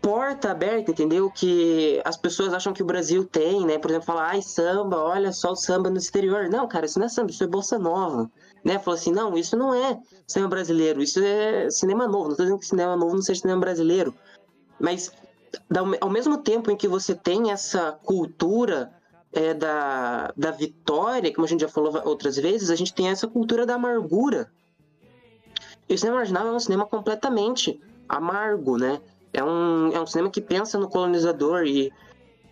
porta 0.00 0.50
aberta, 0.50 0.90
entendeu? 0.90 1.30
Que 1.30 2.00
as 2.04 2.16
pessoas 2.16 2.54
acham 2.54 2.72
que 2.72 2.82
o 2.82 2.86
Brasil 2.86 3.24
tem, 3.24 3.66
né? 3.66 3.78
Por 3.78 3.90
exemplo, 3.90 4.06
falar, 4.06 4.30
ai, 4.30 4.42
samba, 4.42 4.96
olha 4.96 5.32
só 5.32 5.52
o 5.52 5.56
samba 5.56 5.90
no 5.90 5.98
exterior. 5.98 6.48
Não, 6.48 6.66
cara, 6.66 6.86
isso 6.86 6.98
não 6.98 7.06
é 7.06 7.08
samba, 7.08 7.30
isso 7.30 7.44
é 7.44 7.46
bolsa 7.46 7.78
nova. 7.78 8.30
Né? 8.64 8.78
Falou 8.78 8.98
assim, 8.98 9.12
não, 9.12 9.36
isso 9.36 9.56
não 9.56 9.74
é 9.74 9.98
cinema 10.26 10.48
brasileiro, 10.48 11.02
isso 11.02 11.20
é 11.22 11.68
cinema 11.70 12.06
novo. 12.06 12.30
Não 12.30 12.36
tô 12.36 12.42
dizendo 12.42 12.58
que 12.58 12.66
cinema 12.66 12.96
novo 12.96 13.14
não 13.14 13.22
seja 13.22 13.40
cinema 13.40 13.60
brasileiro. 13.60 14.14
Mas 14.78 15.12
ao 16.00 16.10
mesmo 16.10 16.38
tempo 16.38 16.70
em 16.70 16.76
que 16.76 16.88
você 16.88 17.14
tem 17.14 17.50
essa 17.50 17.92
cultura 18.04 18.92
é, 19.32 19.54
da, 19.54 20.32
da 20.36 20.50
vitória, 20.50 21.32
como 21.32 21.44
a 21.44 21.48
gente 21.48 21.60
já 21.60 21.68
falou 21.68 22.00
outras 22.04 22.36
vezes, 22.36 22.70
a 22.70 22.76
gente 22.76 22.92
tem 22.92 23.08
essa 23.08 23.28
cultura 23.28 23.64
da 23.64 23.74
amargura. 23.74 24.50
E 25.88 25.94
o 25.94 25.98
cinema 25.98 26.18
marginal 26.18 26.46
é 26.46 26.52
um 26.52 26.60
cinema 26.60 26.86
completamente 26.86 27.80
amargo, 28.08 28.76
né? 28.76 29.00
É 29.32 29.42
um, 29.42 29.92
é 29.92 30.00
um 30.00 30.06
cinema 30.06 30.30
que 30.30 30.40
pensa 30.40 30.78
no 30.78 30.88
colonizador 30.88 31.64
e 31.64 31.92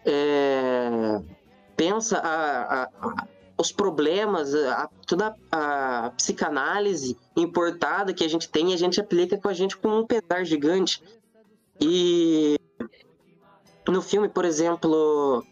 é, 0.05 1.21
pensa 1.77 2.19
a- 2.19 2.83
a- 2.83 2.89
a- 3.03 3.27
os 3.57 3.73
problemas, 3.73 4.55
a- 4.55 4.89
toda 5.07 5.35
a 5.51 6.13
psicanálise 6.17 7.17
importada 7.37 8.15
que 8.15 8.25
a 8.25 8.29
gente 8.29 8.49
tem 8.49 8.71
e 8.71 8.75
a 8.75 8.79
gente 8.79 9.01
aplica 9.01 9.37
com 9.37 9.49
a 9.49 9.53
gente 9.53 9.77
com 9.77 9.89
um 9.89 10.07
pesar 10.07 10.45
gigante. 10.45 11.03
E 11.81 12.57
no 13.93 14.03
filme, 14.03 14.29
por 14.29 14.45
exemplo. 14.45 15.45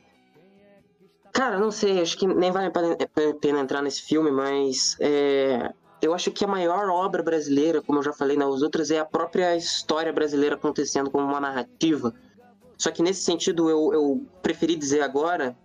Cara, 1.33 1.59
não 1.59 1.71
sei, 1.71 2.01
acho 2.01 2.17
que 2.17 2.27
nem 2.27 2.51
vale 2.51 2.67
a 2.69 2.71
pena- 2.71 3.61
entrar 3.61 3.83
nesse 3.83 4.03
filme, 4.03 4.31
mas 4.31 4.97
é, 5.01 5.71
eu 6.01 6.15
acho 6.15 6.31
que 6.31 6.45
a 6.45 6.49
maior 6.49 6.89
obra 6.89 7.23
brasileira, 7.23 7.83
como 7.83 7.99
eu 7.99 8.03
já 8.03 8.13
falei 8.13 8.37
nas 8.37 8.63
outras, 8.63 8.91
é 8.91 8.99
a 8.99 9.05
própria 9.05 9.55
história 9.55 10.13
brasileira 10.13 10.55
acontecendo 10.55 11.11
como 11.11 11.27
uma 11.27 11.41
narrativa. 11.41 12.15
Só 12.79 12.91
que 12.91 13.03
nesse 13.03 13.23
sentido 13.23 13.69
eu, 13.69 13.93
eu 13.93 14.27
preferi 14.43 14.77
dizer 14.77 15.03
agora. 15.03 15.57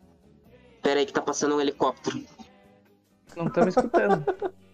Pera 0.82 1.00
aí 1.00 1.06
que 1.06 1.14
tá 1.14 1.22
passando 1.22 1.56
um 1.56 1.62
helicóptero. 1.62 2.22
Não 3.36 3.48
estamos 3.48 3.76
escutando. 3.76 4.26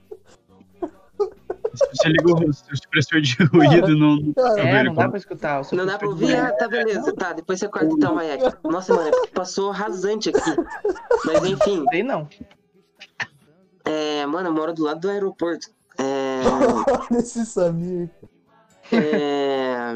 Você 2.08 2.14
ligou 2.14 2.36
o 2.50 2.54
supressor 2.54 3.22
de 3.22 3.36
ruído 3.52 3.96
no. 3.98 4.34
Cara, 4.34 4.60
É, 4.62 4.84
não 4.84 4.94
dá 4.94 5.10
pra 5.10 5.18
escutar. 5.18 5.62
Não 5.74 5.86
dá 5.86 5.98
pra 5.98 6.08
ouvir? 6.08 6.36
Ah, 6.36 6.52
tá 6.54 6.68
beleza. 6.68 7.14
Tá, 7.14 7.34
depois 7.34 7.60
você 7.60 7.68
corta 7.68 7.88
então, 7.94 8.16
Maek. 8.16 8.44
Nossa, 8.64 8.94
mano, 8.96 9.10
é 9.10 9.28
passou 9.28 9.72
rasante 9.72 10.30
aqui. 10.30 10.56
Mas 11.26 11.44
enfim, 11.44 11.84
Sei 11.90 12.04
não. 12.04 12.28
é, 13.86 14.26
mano, 14.26 14.50
eu 14.50 14.54
moro 14.54 14.74
do 14.74 14.84
lado 14.84 15.00
do 15.02 15.10
aeroporto. 15.10 15.68
É, 15.98 16.42
Olha 17.12 17.20
esse 17.20 17.46
Samir. 17.46 18.10
é. 18.92 19.96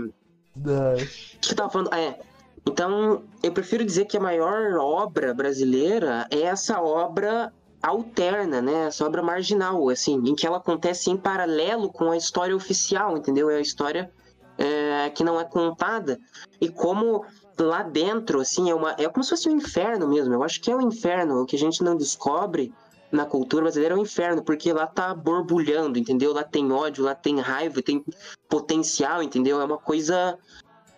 O 0.55 1.39
que 1.39 1.51
eu 1.51 1.55
tava 1.55 1.69
falando? 1.69 1.89
Ah, 1.93 1.99
é. 1.99 2.19
Então, 2.67 3.23
eu 3.41 3.51
prefiro 3.51 3.83
dizer 3.83 4.05
que 4.05 4.17
a 4.17 4.19
maior 4.19 4.77
obra 4.77 5.33
brasileira 5.33 6.27
é 6.29 6.41
essa 6.41 6.79
obra 6.79 7.51
alterna, 7.81 8.61
né? 8.61 8.87
Essa 8.87 9.05
obra 9.05 9.23
marginal, 9.23 9.89
assim, 9.89 10.15
em 10.15 10.35
que 10.35 10.45
ela 10.45 10.57
acontece 10.57 11.09
em 11.09 11.17
paralelo 11.17 11.89
com 11.89 12.11
a 12.11 12.17
história 12.17 12.55
oficial, 12.55 13.17
entendeu? 13.17 13.49
É 13.49 13.57
a 13.57 13.61
história 13.61 14.11
é, 14.57 15.09
que 15.09 15.23
não 15.23 15.39
é 15.39 15.43
contada. 15.43 16.19
E 16.59 16.69
como 16.69 17.25
lá 17.59 17.83
dentro, 17.83 18.39
assim, 18.39 18.69
é, 18.69 18.75
uma, 18.75 18.95
é 18.97 19.07
como 19.07 19.23
se 19.23 19.31
fosse 19.31 19.49
um 19.49 19.55
inferno 19.55 20.07
mesmo. 20.07 20.33
Eu 20.33 20.43
acho 20.43 20.61
que 20.61 20.71
é 20.71 20.75
um 20.75 20.81
inferno. 20.81 21.41
O 21.41 21.45
que 21.45 21.55
a 21.55 21.59
gente 21.59 21.83
não 21.83 21.95
descobre 21.95 22.73
na 23.11 23.25
cultura 23.25 23.63
brasileira 23.63 23.95
é 23.95 23.97
um 23.97 24.01
inferno, 24.01 24.43
porque 24.43 24.71
lá 24.71 24.87
tá 24.87 25.13
borbulhando, 25.13 25.99
entendeu? 25.99 26.33
Lá 26.33 26.43
tem 26.43 26.71
ódio, 26.71 27.03
lá 27.03 27.13
tem 27.13 27.39
raiva, 27.39 27.81
tem 27.81 28.03
potencial, 28.47 29.21
entendeu? 29.21 29.59
É 29.59 29.65
uma 29.65 29.77
coisa 29.77 30.37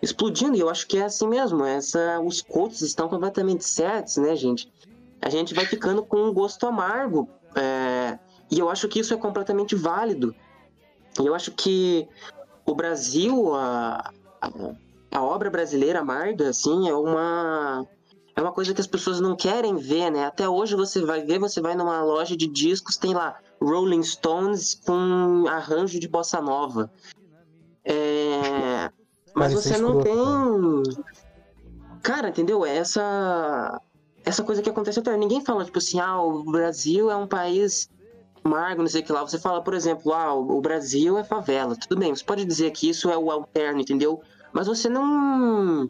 explodindo, 0.02 0.56
e 0.56 0.60
eu 0.60 0.70
acho 0.70 0.86
que 0.86 0.98
é 0.98 1.06
assim 1.06 1.28
mesmo. 1.28 1.64
Essa, 1.64 2.20
os 2.20 2.42
coaches 2.42 2.82
estão 2.82 3.08
completamente 3.08 3.64
certos, 3.64 4.18
né, 4.18 4.36
gente? 4.36 4.72
A 5.24 5.30
gente 5.30 5.54
vai 5.54 5.66
ficando 5.66 6.04
com 6.04 6.18
um 6.18 6.34
gosto 6.34 6.68
amargo. 6.68 7.30
é, 7.56 8.20
e 8.52 8.60
eu 8.60 8.70
acho 8.70 8.88
que 8.88 9.00
isso 9.00 9.14
é 9.14 9.18
completamente 9.18 9.74
válido. 9.76 10.36
E 11.20 11.26
eu 11.26 11.34
acho 11.34 11.52
que 11.52 12.08
o 12.66 12.76
Brasil, 12.76 13.56
a, 13.56 14.12
a, 14.42 14.50
a 15.12 15.24
obra 15.24 15.50
brasileira 15.50 16.00
amarga, 16.00 16.50
assim, 16.50 16.90
é 16.90 16.94
uma. 16.94 17.88
É 18.36 18.42
uma 18.42 18.52
coisa 18.52 18.74
que 18.74 18.82
as 18.82 18.88
pessoas 18.88 19.20
não 19.20 19.36
querem 19.36 19.76
ver, 19.76 20.10
né? 20.10 20.26
Até 20.26 20.50
hoje 20.50 20.76
você 20.76 21.06
vai 21.06 21.24
ver, 21.24 21.40
você 21.40 21.62
vai 21.62 21.76
numa 21.76 22.04
loja 22.04 22.36
de 22.36 22.48
discos, 22.48 22.98
tem 22.98 23.14
lá 23.14 23.38
Rolling 23.62 24.04
Stones 24.04 24.74
com 24.74 25.46
arranjo 25.48 26.00
de 26.00 26.08
bossa 26.08 26.42
nova. 26.42 26.92
É, 27.86 28.90
mas 29.36 29.54
Cara, 29.54 29.54
é 29.54 29.56
você 29.56 29.78
não 29.78 30.02
tem. 30.02 30.16
Cara, 32.02 32.30
entendeu? 32.30 32.66
É 32.66 32.76
Essa 32.76 33.80
essa 34.26 34.44
coisa 34.44 34.62
que 34.62 34.70
acontece 34.70 35.00
até. 35.00 35.16
Ninguém 35.18 35.44
fala, 35.44 35.66
tipo 35.66 35.78
assim, 35.78 36.00
ah, 36.00 36.22
o 36.22 36.44
Brasil 36.44 37.10
é 37.12 37.16
um 37.16 37.28
país 37.28 37.90
amargo, 38.44 38.82
não 38.82 38.90
sei 38.90 39.02
o 39.02 39.06
que 39.06 39.12
lá. 39.12 39.22
Você 39.22 39.40
fala, 39.40 39.62
por 39.64 39.74
exemplo, 39.74 40.14
ah, 40.14 40.34
o 40.34 40.62
Brasil 40.62 41.18
é 41.18 41.24
favela. 41.24 41.76
Tudo 41.76 42.00
bem, 42.00 42.16
você 42.16 42.24
pode 42.24 42.46
dizer 42.46 42.72
que 42.72 42.90
isso 42.90 43.10
é 43.10 43.18
o 43.18 43.32
alterno, 43.32 43.82
entendeu? 43.82 44.22
Mas 44.52 44.68
você 44.68 44.88
não. 44.90 45.90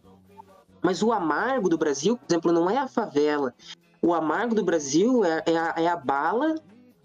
Mas 0.81 1.01
o 1.01 1.11
amargo 1.11 1.69
do 1.69 1.77
Brasil, 1.77 2.17
por 2.17 2.25
exemplo, 2.29 2.51
não 2.51 2.69
é 2.69 2.77
a 2.77 2.87
favela. 2.87 3.53
O 4.01 4.13
amargo 4.13 4.53
do 4.53 4.63
Brasil 4.63 5.23
é, 5.23 5.43
é 5.45 5.57
a, 5.57 5.73
é 5.77 5.87
a 5.87 5.95
bala 5.95 6.55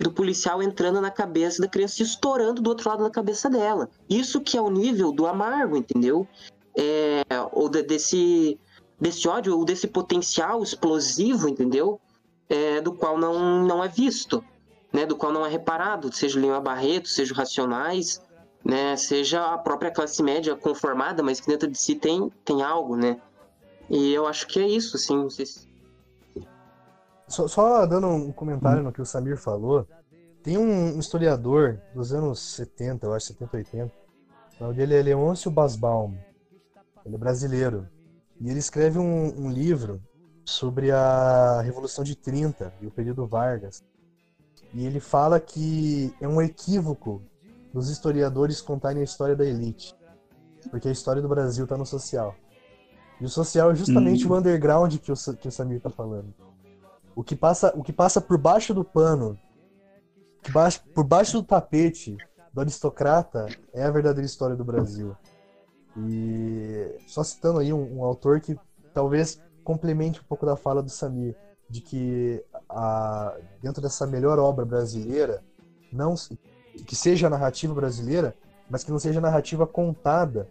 do 0.00 0.12
policial 0.12 0.62
entrando 0.62 1.00
na 1.00 1.10
cabeça 1.10 1.60
da 1.62 1.68
criança 1.68 2.02
e 2.02 2.04
estourando 2.04 2.60
do 2.62 2.68
outro 2.70 2.88
lado 2.88 3.02
da 3.04 3.10
cabeça 3.10 3.48
dela. 3.50 3.88
Isso 4.08 4.40
que 4.40 4.56
é 4.56 4.60
o 4.60 4.70
nível 4.70 5.12
do 5.12 5.26
amargo, 5.26 5.76
entendeu? 5.76 6.26
É, 6.76 7.22
ou 7.52 7.68
de- 7.68 7.82
desse, 7.82 8.58
desse 9.00 9.28
ódio, 9.28 9.56
ou 9.56 9.64
desse 9.64 9.86
potencial 9.86 10.62
explosivo, 10.62 11.48
entendeu? 11.48 12.00
É, 12.48 12.80
do 12.80 12.92
qual 12.92 13.18
não, 13.18 13.64
não 13.64 13.84
é 13.84 13.88
visto, 13.88 14.42
né? 14.92 15.06
Do 15.06 15.16
qual 15.16 15.32
não 15.32 15.44
é 15.44 15.48
reparado, 15.48 16.12
seja 16.12 16.38
o 16.38 16.42
Lima 16.42 16.60
Barreto, 16.60 17.08
seja 17.08 17.34
Racionais, 17.34 18.22
né? 18.64 18.96
Seja 18.96 19.54
a 19.54 19.58
própria 19.58 19.90
classe 19.90 20.22
média 20.22 20.56
conformada, 20.56 21.22
mas 21.22 21.40
que 21.40 21.46
dentro 21.46 21.70
de 21.70 21.78
si 21.78 21.94
tem, 21.94 22.30
tem 22.44 22.62
algo, 22.62 22.96
né? 22.96 23.20
E 23.88 24.12
eu 24.12 24.26
acho 24.26 24.46
que 24.46 24.60
é 24.60 24.68
isso, 24.68 24.96
assim. 24.96 25.28
Só, 27.26 27.46
só 27.46 27.86
dando 27.86 28.06
um 28.06 28.32
comentário 28.32 28.82
no 28.82 28.92
que 28.92 29.00
o 29.00 29.06
Samir 29.06 29.36
falou, 29.36 29.86
tem 30.42 30.56
um 30.56 30.98
historiador 30.98 31.80
dos 31.94 32.12
anos 32.12 32.40
70, 32.40 33.06
eu 33.06 33.14
acho, 33.14 33.26
70, 33.26 33.56
80. 33.56 33.92
O 34.58 34.64
nome 34.64 34.76
dele 34.76 34.94
é 34.94 35.02
Leôncio 35.02 35.50
Basbaum. 35.50 36.16
Ele 37.04 37.14
é 37.14 37.18
brasileiro. 37.18 37.86
E 38.40 38.48
ele 38.48 38.58
escreve 38.58 38.98
um, 38.98 39.46
um 39.46 39.50
livro 39.50 40.00
sobre 40.44 40.90
a 40.90 41.60
Revolução 41.62 42.04
de 42.04 42.16
30 42.16 42.72
e 42.80 42.86
o 42.86 42.90
período 42.90 43.26
Vargas. 43.26 43.82
E 44.72 44.84
ele 44.84 45.00
fala 45.00 45.40
que 45.40 46.14
é 46.20 46.28
um 46.28 46.40
equívoco 46.40 47.22
dos 47.72 47.88
historiadores 47.88 48.60
contarem 48.60 49.00
a 49.00 49.04
história 49.04 49.36
da 49.36 49.44
elite. 49.44 49.94
Porque 50.70 50.88
a 50.88 50.92
história 50.92 51.22
do 51.22 51.28
Brasil 51.28 51.64
está 51.64 51.76
no 51.76 51.86
social. 51.86 52.34
E 53.20 53.24
o 53.24 53.28
social 53.28 53.70
é 53.70 53.74
justamente 53.74 54.26
Hum. 54.26 54.32
o 54.32 54.36
underground 54.36 54.96
que 54.96 55.10
o, 55.10 55.14
que 55.36 55.48
o 55.48 55.52
Samir 55.52 55.78
está 55.78 55.90
falando. 55.90 56.32
O 57.14 57.24
que 57.24 57.34
passa, 57.34 57.72
o 57.76 57.82
que 57.82 57.92
passa 57.92 58.20
por 58.20 58.38
baixo 58.38 58.72
do 58.72 58.84
pano, 58.84 59.38
baixo, 60.52 60.80
por 60.94 61.04
baixo 61.04 61.38
do 61.38 61.42
tapete 61.42 62.16
do 62.52 62.60
aristocrata 62.60 63.46
é 63.72 63.84
a 63.84 63.90
verdadeira 63.90 64.26
história 64.26 64.54
do 64.54 64.64
Brasil. 64.64 65.16
E 66.06 67.00
só 67.06 67.24
citando 67.24 67.58
aí 67.58 67.72
um, 67.72 67.98
um 67.98 68.04
autor 68.04 68.40
que 68.40 68.58
talvez 68.92 69.40
complemente 69.64 70.20
um 70.20 70.24
pouco 70.24 70.46
da 70.46 70.56
fala 70.56 70.82
do 70.82 70.90
Samir, 70.90 71.34
de 71.68 71.80
que 71.80 72.44
a, 72.68 73.36
dentro 73.60 73.82
dessa 73.82 74.06
melhor 74.06 74.38
obra 74.38 74.64
brasileira, 74.64 75.42
não 75.92 76.14
que 76.86 76.94
seja 76.94 77.26
a 77.26 77.30
narrativa 77.30 77.74
brasileira, 77.74 78.34
mas 78.70 78.84
que 78.84 78.90
não 78.90 78.98
seja 78.98 79.20
narrativa 79.20 79.66
contada 79.66 80.48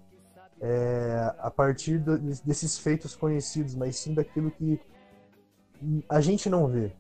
é, 0.60 1.34
a 1.40 1.52
partir 1.52 2.00
do- 2.00 2.18
desses 2.18 2.78
feitos 2.78 3.16
conhecidos, 3.16 3.76
mas 3.76 3.96
sim 3.98 4.14
daquilo 4.14 4.52
que 4.52 4.80
a 6.10 6.20
gente 6.20 6.50
não 6.50 6.68
vê. 6.68 6.92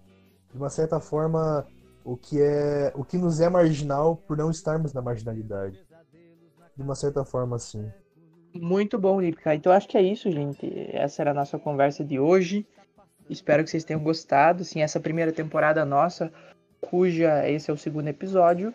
De 0.52 0.58
uma 0.58 0.70
certa 0.70 1.00
forma, 1.00 1.66
o 2.06 2.16
que 2.16 2.42
é 2.42 2.94
o 2.96 3.04
que 3.04 3.18
nos 3.18 3.40
é 3.40 3.50
marginal 3.50 4.16
por 4.28 4.38
não 4.38 4.50
estarmos 4.50 4.94
na 4.94 5.02
marginalidade. 5.02 5.80
De 6.76 6.84
uma 6.84 6.96
certa 6.96 7.26
forma, 7.26 7.58
sim. 7.60 7.92
Muito 8.54 8.98
bom, 8.98 9.20
Lipka. 9.22 9.54
Então 9.56 9.72
acho 9.72 9.88
que 9.88 9.98
é 9.98 10.02
isso, 10.02 10.32
gente. 10.32 10.68
Essa 10.92 11.22
era 11.22 11.32
a 11.32 11.34
nossa 11.34 11.60
conversa 11.60 12.04
de 12.04 12.20
hoje. 12.20 12.66
Espero 13.30 13.64
que 13.64 13.70
vocês 13.70 13.84
tenham 13.84 14.02
gostado. 14.02 14.64
Sim, 14.64 14.82
essa 14.82 15.00
primeira 15.00 15.32
temporada 15.32 15.86
nossa, 15.86 16.32
cuja 16.82 17.48
esse 17.50 17.70
é 17.70 17.74
o 17.74 17.78
segundo 17.78 18.08
episódio, 18.08 18.74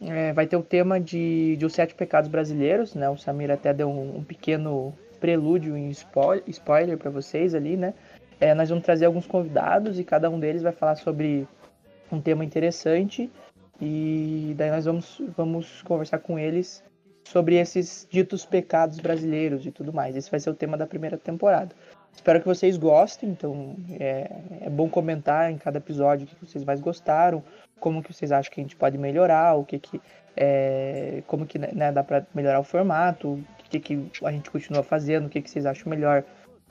é, 0.00 0.32
vai 0.32 0.46
ter 0.46 0.56
o 0.56 0.62
tema 0.62 1.00
de, 1.00 1.56
de 1.56 1.66
Os 1.66 1.72
Sete 1.74 1.94
Pecados 1.94 2.30
Brasileiros, 2.30 2.94
né? 2.94 3.08
O 3.10 3.16
Samir 3.16 3.50
até 3.50 3.74
deu 3.74 3.88
um, 3.88 4.18
um 4.18 4.24
pequeno 4.24 4.94
prelúdio 5.20 5.76
em 5.76 5.90
spoil- 5.90 6.42
spoiler 6.46 6.96
para 6.96 7.10
vocês 7.10 7.54
ali, 7.54 7.76
né? 7.76 7.92
É, 8.40 8.54
nós 8.54 8.68
vamos 8.68 8.84
trazer 8.84 9.06
alguns 9.06 9.26
convidados 9.26 9.98
e 9.98 10.04
cada 10.04 10.30
um 10.30 10.38
deles 10.38 10.62
vai 10.62 10.72
falar 10.72 10.94
sobre 10.94 11.46
um 12.10 12.20
tema 12.20 12.44
interessante 12.44 13.28
e 13.80 14.54
daí 14.56 14.70
nós 14.70 14.84
vamos, 14.84 15.20
vamos 15.36 15.82
conversar 15.82 16.18
com 16.20 16.38
eles 16.38 16.84
sobre 17.30 17.56
esses 17.56 18.06
ditos 18.10 18.44
pecados 18.44 18.98
brasileiros 18.98 19.66
e 19.66 19.70
tudo 19.70 19.92
mais. 19.92 20.16
Esse 20.16 20.30
vai 20.30 20.40
ser 20.40 20.48
o 20.48 20.54
tema 20.54 20.76
da 20.76 20.86
primeira 20.86 21.18
temporada. 21.18 21.74
Espero 22.14 22.40
que 22.40 22.46
vocês 22.46 22.76
gostem, 22.76 23.28
então 23.28 23.76
é, 24.00 24.30
é 24.62 24.70
bom 24.70 24.88
comentar 24.88 25.52
em 25.52 25.58
cada 25.58 25.78
episódio 25.78 26.26
o 26.26 26.28
que 26.28 26.46
vocês 26.46 26.64
mais 26.64 26.80
gostaram, 26.80 27.44
como 27.78 28.02
que 28.02 28.12
vocês 28.12 28.32
acham 28.32 28.52
que 28.52 28.60
a 28.60 28.64
gente 28.64 28.74
pode 28.74 28.96
melhorar, 28.96 29.54
o 29.54 29.64
que 29.64 29.78
que 29.78 30.00
é, 30.36 31.22
como 31.26 31.46
que 31.46 31.58
né, 31.58 31.92
dá 31.92 32.02
para 32.02 32.26
melhorar 32.34 32.60
o 32.60 32.64
formato, 32.64 33.28
o 33.28 33.44
que 33.68 33.78
que 33.78 34.10
a 34.24 34.32
gente 34.32 34.50
continua 34.50 34.82
fazendo, 34.82 35.26
o 35.26 35.28
que 35.28 35.42
que 35.42 35.50
vocês 35.50 35.66
acham 35.66 35.90
melhor 35.90 36.24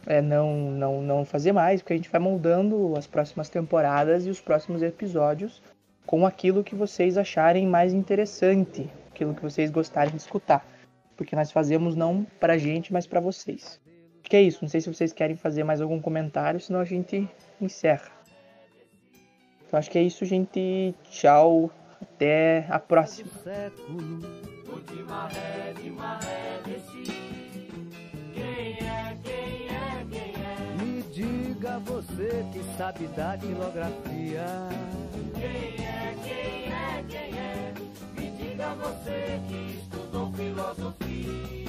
é, 0.08 0.22
não, 0.22 0.72
não, 0.72 1.02
não 1.02 1.26
fazer 1.26 1.52
mais, 1.52 1.82
porque 1.82 1.94
a 1.94 1.98
gente 1.98 2.10
vai 2.10 2.20
moldando 2.20 2.96
as 2.98 3.06
próximas 3.06 3.48
temporadas 3.48 4.26
e 4.26 4.30
os 4.30 4.42
próximos 4.42 4.82
episódios 4.82 5.62
com 6.06 6.26
aquilo 6.26 6.64
que 6.64 6.74
vocês 6.74 7.18
acharem 7.18 7.68
mais 7.68 7.94
interessante, 7.94 8.90
aquilo 9.18 9.34
que 9.34 9.42
vocês 9.42 9.72
gostarem 9.72 10.12
de 10.12 10.22
escutar. 10.22 10.66
Porque 11.16 11.36
nós 11.36 11.52
fazemos 11.52 11.96
não 11.96 12.24
pra 12.40 12.58
gente, 12.58 12.94
mas 12.94 13.08
pra 13.08 13.20
vocês. 13.20 13.82
Que 14.22 14.36
é 14.36 14.42
isso. 14.42 14.60
Não 14.62 14.70
sei 14.70 14.82
se 14.82 14.94
vocês 14.94 15.12
querem 15.12 15.36
fazer 15.36 15.64
mais 15.64 15.82
algum 15.82 16.00
comentário, 16.00 16.60
senão 16.60 16.80
a 16.80 16.86
gente 16.86 17.28
encerra. 17.60 18.12
Então 19.66 19.80
acho 19.80 19.90
que 19.90 19.98
é 19.98 20.04
isso, 20.04 20.24
gente. 20.26 20.94
Tchau. 21.10 21.72
Até 22.00 22.68
a 22.70 22.78
próxima. 22.78 23.28
Me 30.78 31.02
diga 31.12 31.80
você 31.80 32.46
que 32.54 32.78
sabe 32.78 33.08
da. 33.08 33.36
Quem 33.38 34.36
é, 34.36 34.54
quem 36.24 36.72
é, 36.72 37.04
quem 37.10 37.40
é? 37.40 37.67
diga 38.58 38.74
você 38.74 39.40
que 39.48 39.78
estudou 39.78 40.34
filosofia. 40.34 41.67